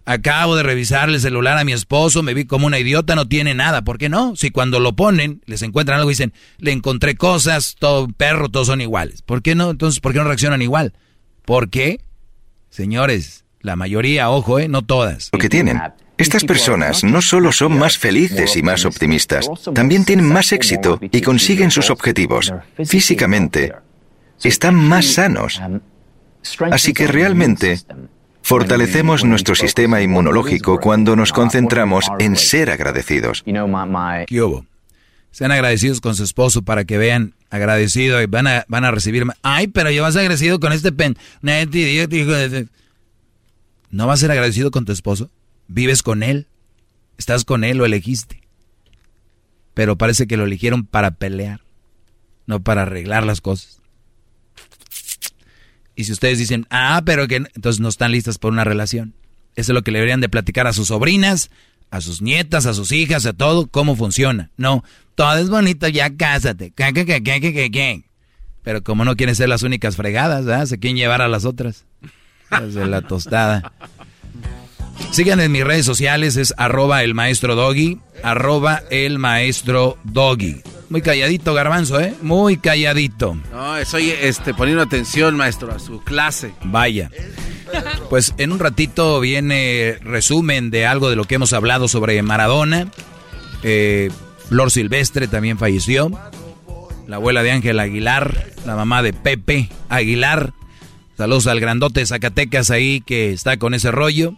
Acabo 0.05 0.55
de 0.55 0.63
revisar 0.63 1.09
el 1.09 1.21
celular 1.21 1.59
a 1.59 1.65
mi 1.65 1.73
esposo, 1.73 2.23
me 2.23 2.35
vi 2.35 2.45
como 2.45 2.69
una 2.69 2.79
idiota, 2.79 3.17
no 3.17 3.27
tiene 3.27 3.53
nada. 3.53 3.83
¿Por 3.83 3.99
qué 3.99 4.09
no? 4.09 4.37
Si 4.37 4.53
cuando 4.53 4.79
lo 4.79 4.95
ponen, 4.95 5.43
les 5.47 5.63
encuentran 5.63 5.99
algo 5.99 6.09
y 6.09 6.13
dicen, 6.13 6.33
le 6.59 6.71
encontré 6.71 7.17
cosas, 7.17 7.75
todo 7.81 8.07
perro, 8.07 8.49
todos 8.49 8.69
son 8.69 8.81
iguales. 8.81 9.23
¿Por 9.23 9.43
qué 9.43 9.57
no? 9.57 9.71
Entonces, 9.71 9.99
¿por 9.99 10.13
qué 10.13 10.21
no 10.21 10.25
reaccionan 10.27 10.63
igual? 10.63 10.93
¿Por 11.45 11.69
qué? 11.69 12.01
Señores, 12.71 13.45
la 13.61 13.75
mayoría, 13.75 14.31
ojo, 14.31 14.61
¿eh? 14.61 14.69
No 14.69 14.83
todas. 14.83 15.31
Lo 15.33 15.41
que 15.41 15.49
tienen. 15.49 15.81
Estas 16.17 16.45
personas 16.45 17.03
no 17.03 17.23
solo 17.23 17.51
son 17.51 17.77
más 17.77 17.99
felices 17.99 18.55
y 18.55 18.63
más 18.63 18.85
optimistas, 18.85 19.51
también 19.75 20.05
tienen 20.05 20.29
más 20.29 20.53
éxito 20.53 21.01
y 21.03 21.23
consiguen 21.23 21.73
sus 21.73 21.91
objetivos. 21.91 22.53
Físicamente, 22.85 23.73
están 24.45 24.77
más 24.77 25.07
sanos. 25.07 25.61
Así 26.71 26.93
que 26.93 27.07
realmente 27.07 27.81
fortalecemos 28.43 29.25
nuestro 29.25 29.55
sistema 29.55 30.01
inmunológico 30.01 30.79
cuando 30.81 31.17
nos 31.17 31.33
concentramos 31.33 32.07
en 32.19 32.37
ser 32.37 32.71
agradecidos. 32.71 33.45
¿Qué 34.27 34.43
hubo? 34.43 34.65
Sean 35.31 35.53
agradecidos 35.53 36.01
con 36.01 36.15
su 36.15 36.25
esposo 36.25 36.63
para 36.63 36.85
que 36.85 36.99
vean 36.99 37.35
agradecido 37.51 38.21
y 38.23 38.27
van 38.27 38.47
a, 38.47 38.65
van 38.69 38.85
a 38.85 38.91
recibir 38.91 39.25
Ay, 39.43 39.69
pero 39.69 39.91
yo 39.91 40.03
vas 40.03 40.17
agradecido 40.17 40.59
con 40.61 40.73
este 40.73 40.93
pen. 40.93 41.17
¿No 43.91 44.07
vas 44.07 44.19
a 44.19 44.21
ser 44.21 44.31
agradecido 44.31 44.71
con 44.71 44.85
tu 44.85 44.93
esposo? 44.93 45.31
¿Vives 45.67 46.03
con 46.03 46.23
él? 46.23 46.47
¿Estás 47.19 47.45
con 47.45 47.65
él? 47.65 47.79
¿Lo 47.79 47.85
elegiste? 47.85 48.41
Pero 49.75 49.97
parece 49.97 50.27
que 50.27 50.37
lo 50.37 50.45
eligieron 50.45 50.85
para 50.85 51.13
pelear, 51.13 51.61
no 52.47 52.61
para 52.61 52.83
arreglar 52.83 53.25
las 53.25 53.41
cosas. 53.41 53.78
Y 55.99 56.05
si 56.05 56.13
ustedes 56.13 56.39
dicen, 56.39 56.65
ah, 56.71 57.03
pero 57.05 57.27
que 57.27 57.35
entonces 57.35 57.81
no 57.81 57.89
están 57.89 58.13
listas 58.13 58.39
por 58.39 58.53
una 58.53 58.63
relación. 58.63 59.15
Eso 59.57 59.73
es 59.73 59.75
lo 59.75 59.83
que 59.83 59.91
le 59.91 59.99
deberían 59.99 60.21
de 60.21 60.29
platicar 60.29 60.69
a 60.69 60.73
sus 60.73 60.87
sobrinas, 60.87 61.51
a 61.91 62.01
sus 62.01 62.23
nietas, 62.23 62.67
a 62.67 62.75
sus 62.75 62.93
hijas, 62.93 63.27
a 63.27 63.33
todo, 63.33 63.67
cómo 63.67 63.97
funciona. 63.97 64.53
No, 64.57 64.85
todo 65.17 65.37
es 65.39 65.51
bonito, 65.51 65.89
ya 65.89 66.17
cásate. 66.17 66.73
Pero 68.63 68.85
como 68.85 69.05
no 69.05 69.17
quieren 69.17 69.35
ser 69.35 69.49
las 69.49 69.65
únicas 69.65 69.97
fregadas, 69.97 70.45
¿verdad? 70.45 70.67
Se 70.67 70.79
quieren 70.79 70.99
llevar 70.99 71.21
a 71.21 71.27
las 71.27 71.45
otras. 71.45 71.85
Desde 72.49 72.87
la 72.87 73.03
tostada. 73.03 73.73
Sigan 75.11 75.41
en 75.41 75.51
mis 75.51 75.65
redes 75.65 75.85
sociales, 75.85 76.37
es 76.37 76.55
arroba 76.59 77.03
el 77.03 77.15
maestro 77.15 77.57
doggy, 77.57 77.99
arroba 78.23 78.85
el 78.93 79.19
maestro 79.19 79.99
doggy. 80.05 80.63
Muy 80.91 81.03
calladito, 81.03 81.53
garbanzo, 81.53 82.01
¿eh? 82.01 82.15
Muy 82.23 82.57
calladito. 82.57 83.37
No, 83.53 83.77
estoy 83.77 84.11
este, 84.11 84.55
poniendo 84.55 84.83
atención, 84.83 85.37
maestro, 85.37 85.71
a 85.73 85.79
su 85.79 86.03
clase. 86.03 86.53
Vaya. 86.65 87.11
Pues 88.09 88.35
en 88.39 88.53
un 88.53 88.59
ratito 88.59 89.21
viene 89.21 89.99
resumen 90.01 90.71
de 90.71 90.87
algo 90.87 91.11
de 91.11 91.17
lo 91.17 91.25
que 91.25 91.35
hemos 91.35 91.53
hablado 91.53 91.89
sobre 91.89 92.21
Maradona. 92.23 92.89
Eh, 93.63 94.11
Flor 94.49 94.71
Silvestre 94.71 95.29
también 95.29 95.59
falleció. 95.59 96.11
La 97.07 97.17
abuela 97.17 97.43
de 97.43 97.51
Ángel 97.51 97.81
Aguilar, 97.81 98.47
la 98.65 98.77
mamá 98.77 99.03
de 99.03 99.13
Pepe 99.13 99.69
Aguilar. 99.89 100.53
Saludos 101.19 101.47
al 101.49 101.61
grandote 101.61 102.01
de 102.01 102.07
Zacatecas 102.07 102.71
ahí 102.71 103.03
que 103.03 103.33
está 103.33 103.59
con 103.59 103.75
ese 103.75 103.91
rollo. 103.91 104.35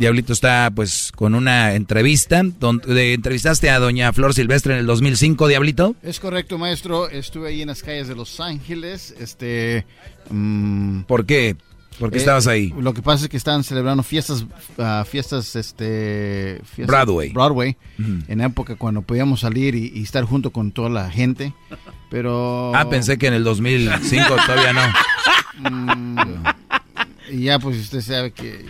Diablito 0.00 0.32
está 0.32 0.72
pues 0.74 1.12
con 1.14 1.34
una 1.34 1.74
entrevista. 1.74 2.42
Donde 2.58 3.12
entrevistaste 3.14 3.68
a 3.68 3.78
doña 3.78 4.12
Flor 4.14 4.32
Silvestre 4.34 4.72
en 4.72 4.80
el 4.80 4.86
2005, 4.86 5.46
Diablito. 5.46 5.94
Es 6.02 6.18
correcto, 6.18 6.56
maestro. 6.56 7.08
Estuve 7.10 7.48
ahí 7.50 7.60
en 7.62 7.68
las 7.68 7.82
calles 7.82 8.08
de 8.08 8.14
Los 8.16 8.40
Ángeles. 8.40 9.14
Este, 9.20 9.84
mm, 10.30 11.02
¿Por 11.02 11.26
qué? 11.26 11.54
¿Por 11.98 12.10
qué 12.10 12.16
eh, 12.16 12.20
estabas 12.20 12.46
ahí? 12.46 12.72
Lo 12.80 12.94
que 12.94 13.02
pasa 13.02 13.24
es 13.24 13.28
que 13.28 13.36
estaban 13.36 13.62
celebrando 13.62 14.02
fiestas, 14.02 14.46
ah, 14.78 15.04
fiestas, 15.06 15.54
este, 15.54 16.62
fiestas- 16.64 16.86
Broadway. 16.86 17.28
Broadway, 17.30 17.76
en 18.26 18.40
época 18.40 18.76
cuando 18.76 19.02
podíamos 19.02 19.40
salir 19.40 19.74
y, 19.74 19.92
y 19.94 20.02
estar 20.02 20.24
junto 20.24 20.50
con 20.50 20.72
toda 20.72 20.88
la 20.88 21.10
gente. 21.10 21.52
Pero. 22.10 22.74
Ah, 22.74 22.88
pensé 22.88 23.18
que 23.18 23.26
en 23.26 23.34
el 23.34 23.44
2005 23.44 24.34
todavía 24.46 24.72
no. 24.72 24.80
Mm, 25.62 26.16
y 27.32 27.42
ya, 27.42 27.58
pues 27.58 27.76
usted 27.76 28.00
sabe 28.00 28.30
que 28.30 28.64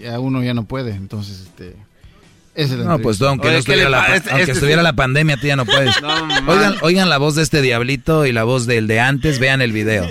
ya 0.00 0.18
uno 0.20 0.42
ya 0.42 0.54
no 0.54 0.64
puede, 0.64 0.92
entonces, 0.92 1.40
este. 1.40 1.76
es 2.54 2.70
la 2.70 2.84
No, 2.84 2.98
pues 2.98 3.20
aunque, 3.22 3.48
no 3.50 3.54
estuviera, 3.56 3.88
la, 3.88 4.14
Este- 4.16 4.30
aunque 4.30 4.42
este 4.42 4.52
estuviera 4.52 4.82
sí. 4.82 4.84
la 4.84 4.92
pandemia, 4.94 5.36
tú 5.36 5.46
ya 5.46 5.56
no 5.56 5.64
puedes. 5.66 5.94
No, 6.02 6.52
oigan, 6.52 6.74
oigan 6.82 7.08
la 7.08 7.18
voz 7.18 7.34
de 7.34 7.42
este 7.42 7.62
diablito 7.62 8.26
y 8.26 8.32
la 8.32 8.44
voz 8.44 8.66
del 8.66 8.86
de 8.86 9.00
antes, 9.00 9.38
vean 9.38 9.62
el 9.62 9.72
video. 9.72 10.08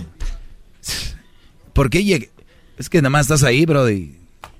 ¿Por 1.74 1.90
qué 1.90 2.04
llegué? 2.04 2.30
Es 2.78 2.90
que 2.90 3.00
nada 3.02 3.10
más 3.10 3.22
estás 3.26 3.44
ahí, 3.44 3.66
Brody. 3.66 4.16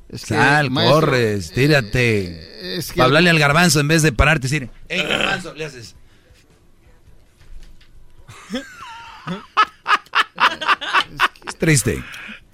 Es 0.10 0.22
que, 0.26 0.34
Sal, 0.34 0.72
maestro, 0.72 0.98
eh, 0.98 1.02
corres, 1.02 1.52
tírate. 1.52 2.78
es 2.78 2.88
que- 2.92 2.96
Para 2.98 3.06
hablarle 3.06 3.30
al 3.30 3.40
garbanzo 3.40 3.80
en 3.80 3.88
vez 3.88 4.02
de 4.02 4.12
pararte 4.12 4.48
y 4.48 4.50
decir, 4.50 4.70
¡Ey, 4.90 5.04
garbanzo! 5.08 5.54
Le 5.54 5.66
haces. 5.66 5.96
Es 11.48 11.56
triste. 11.58 12.04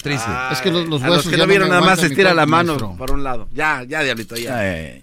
Triste. 0.06 0.30
Es 0.51 0.61
que 0.61 0.69
los, 0.69 0.88
los 0.88 1.01
a 1.01 1.08
los 1.08 1.17
huesos 1.17 1.32
que 1.32 1.38
ya 1.38 1.43
no 1.45 1.50
vieron 1.50 1.69
nada 1.69 1.82
más 1.82 2.00
mi 2.00 2.06
estira 2.06 2.32
la 2.35 2.45
mano 2.45 2.74
maestro. 2.74 2.95
por 2.95 3.11
un 3.11 3.24
lado. 3.24 3.48
Ya, 3.56 3.84
ya, 3.84 4.03
diablito, 4.03 4.35
ya. 4.35 4.59
Ay, 4.59 5.01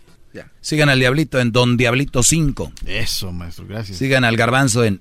Sigan 0.60 0.88
al 0.88 1.00
Diablito 1.00 1.40
en 1.40 1.50
Don 1.50 1.76
Diablito 1.76 2.22
5. 2.22 2.72
Eso, 2.86 3.32
maestro, 3.32 3.66
gracias. 3.66 3.98
Sigan 3.98 4.22
al 4.22 4.36
Garbanzo 4.36 4.84
en 4.84 5.00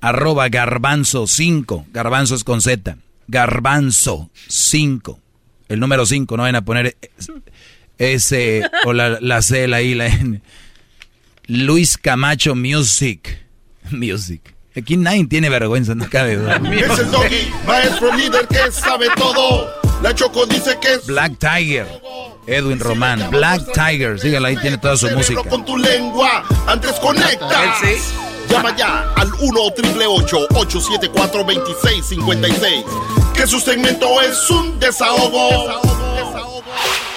arroba 0.00 0.48
Garbanzo 0.48 1.28
5. 1.28 1.86
Garbanzo 1.92 2.34
es 2.34 2.42
con 2.42 2.60
Z. 2.60 2.96
Garbanzo 3.28 4.30
5. 4.48 5.20
El 5.68 5.78
número 5.78 6.06
5, 6.06 6.36
no 6.36 6.42
vayan 6.42 6.56
a 6.56 6.64
poner 6.64 6.96
S 7.98 8.62
o 8.84 8.92
la, 8.92 9.18
la 9.20 9.42
C, 9.42 9.68
la 9.68 9.80
I, 9.80 9.94
la 9.94 10.08
N. 10.08 10.42
Luis 11.46 11.96
Camacho 11.98 12.56
Music. 12.56 13.46
Music. 13.92 14.55
Aquí 14.76 14.96
nadie 14.96 15.26
tiene 15.26 15.48
vergüenza, 15.48 15.94
no 15.94 16.08
cabe 16.08 16.36
duda. 16.36 16.60
Es 16.72 16.98
el 16.98 17.10
doggy, 17.10 17.50
maestro 17.66 18.14
líder 18.14 18.46
que 18.46 18.70
sabe 18.70 19.06
todo. 19.16 19.72
La 20.02 20.14
Choco 20.14 20.44
dice 20.46 20.78
que 20.80 20.94
es 20.94 21.06
Black 21.06 21.38
Tiger. 21.38 21.86
Edwin 22.46 22.78
Román. 22.78 23.30
Black 23.30 23.62
Tiger. 23.72 24.20
Síganlo 24.20 24.48
ahí, 24.48 24.56
tiene 24.58 24.78
toda 24.78 24.96
su 24.96 25.08
música. 25.10 25.42
con 25.44 25.64
tu 25.64 25.76
lengua. 25.78 26.44
Antes 26.66 26.92
conectas. 27.00 27.80
Llama 28.48 28.76
ya 28.76 29.12
al 29.16 29.32
1 29.40 29.60
874 29.60 31.44
2656 31.44 32.84
Que 33.34 33.46
su 33.46 33.60
segmento 33.60 34.20
es 34.22 34.50
un 34.50 34.78
desahogo. 34.78 35.80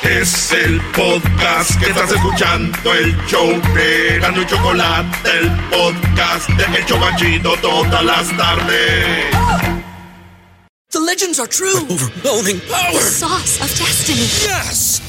Es 0.03 0.51
el 0.53 0.81
podcast 0.95 1.77
que 1.79 1.89
estás 1.89 2.11
escuchando, 2.11 2.93
el 2.93 3.15
show 3.27 3.47
de 3.75 4.19
Gano 4.19 4.41
y 4.41 4.45
Chocolate, 4.47 5.29
el 5.29 5.51
podcast 5.69 6.49
de 6.49 6.77
El 6.77 6.85
Chocachito 6.85 7.55
todas 7.61 8.03
las 8.03 8.35
tardes. 8.37 9.25
The 10.91 10.99
legends 10.99 11.39
are 11.39 11.47
true. 11.47 11.85
overwhelming 11.89 12.59
power! 12.61 12.93
The 12.93 12.99
sauce 12.99 13.61
of 13.61 13.69
destiny. 13.77 14.25
Yes! 14.41 15.08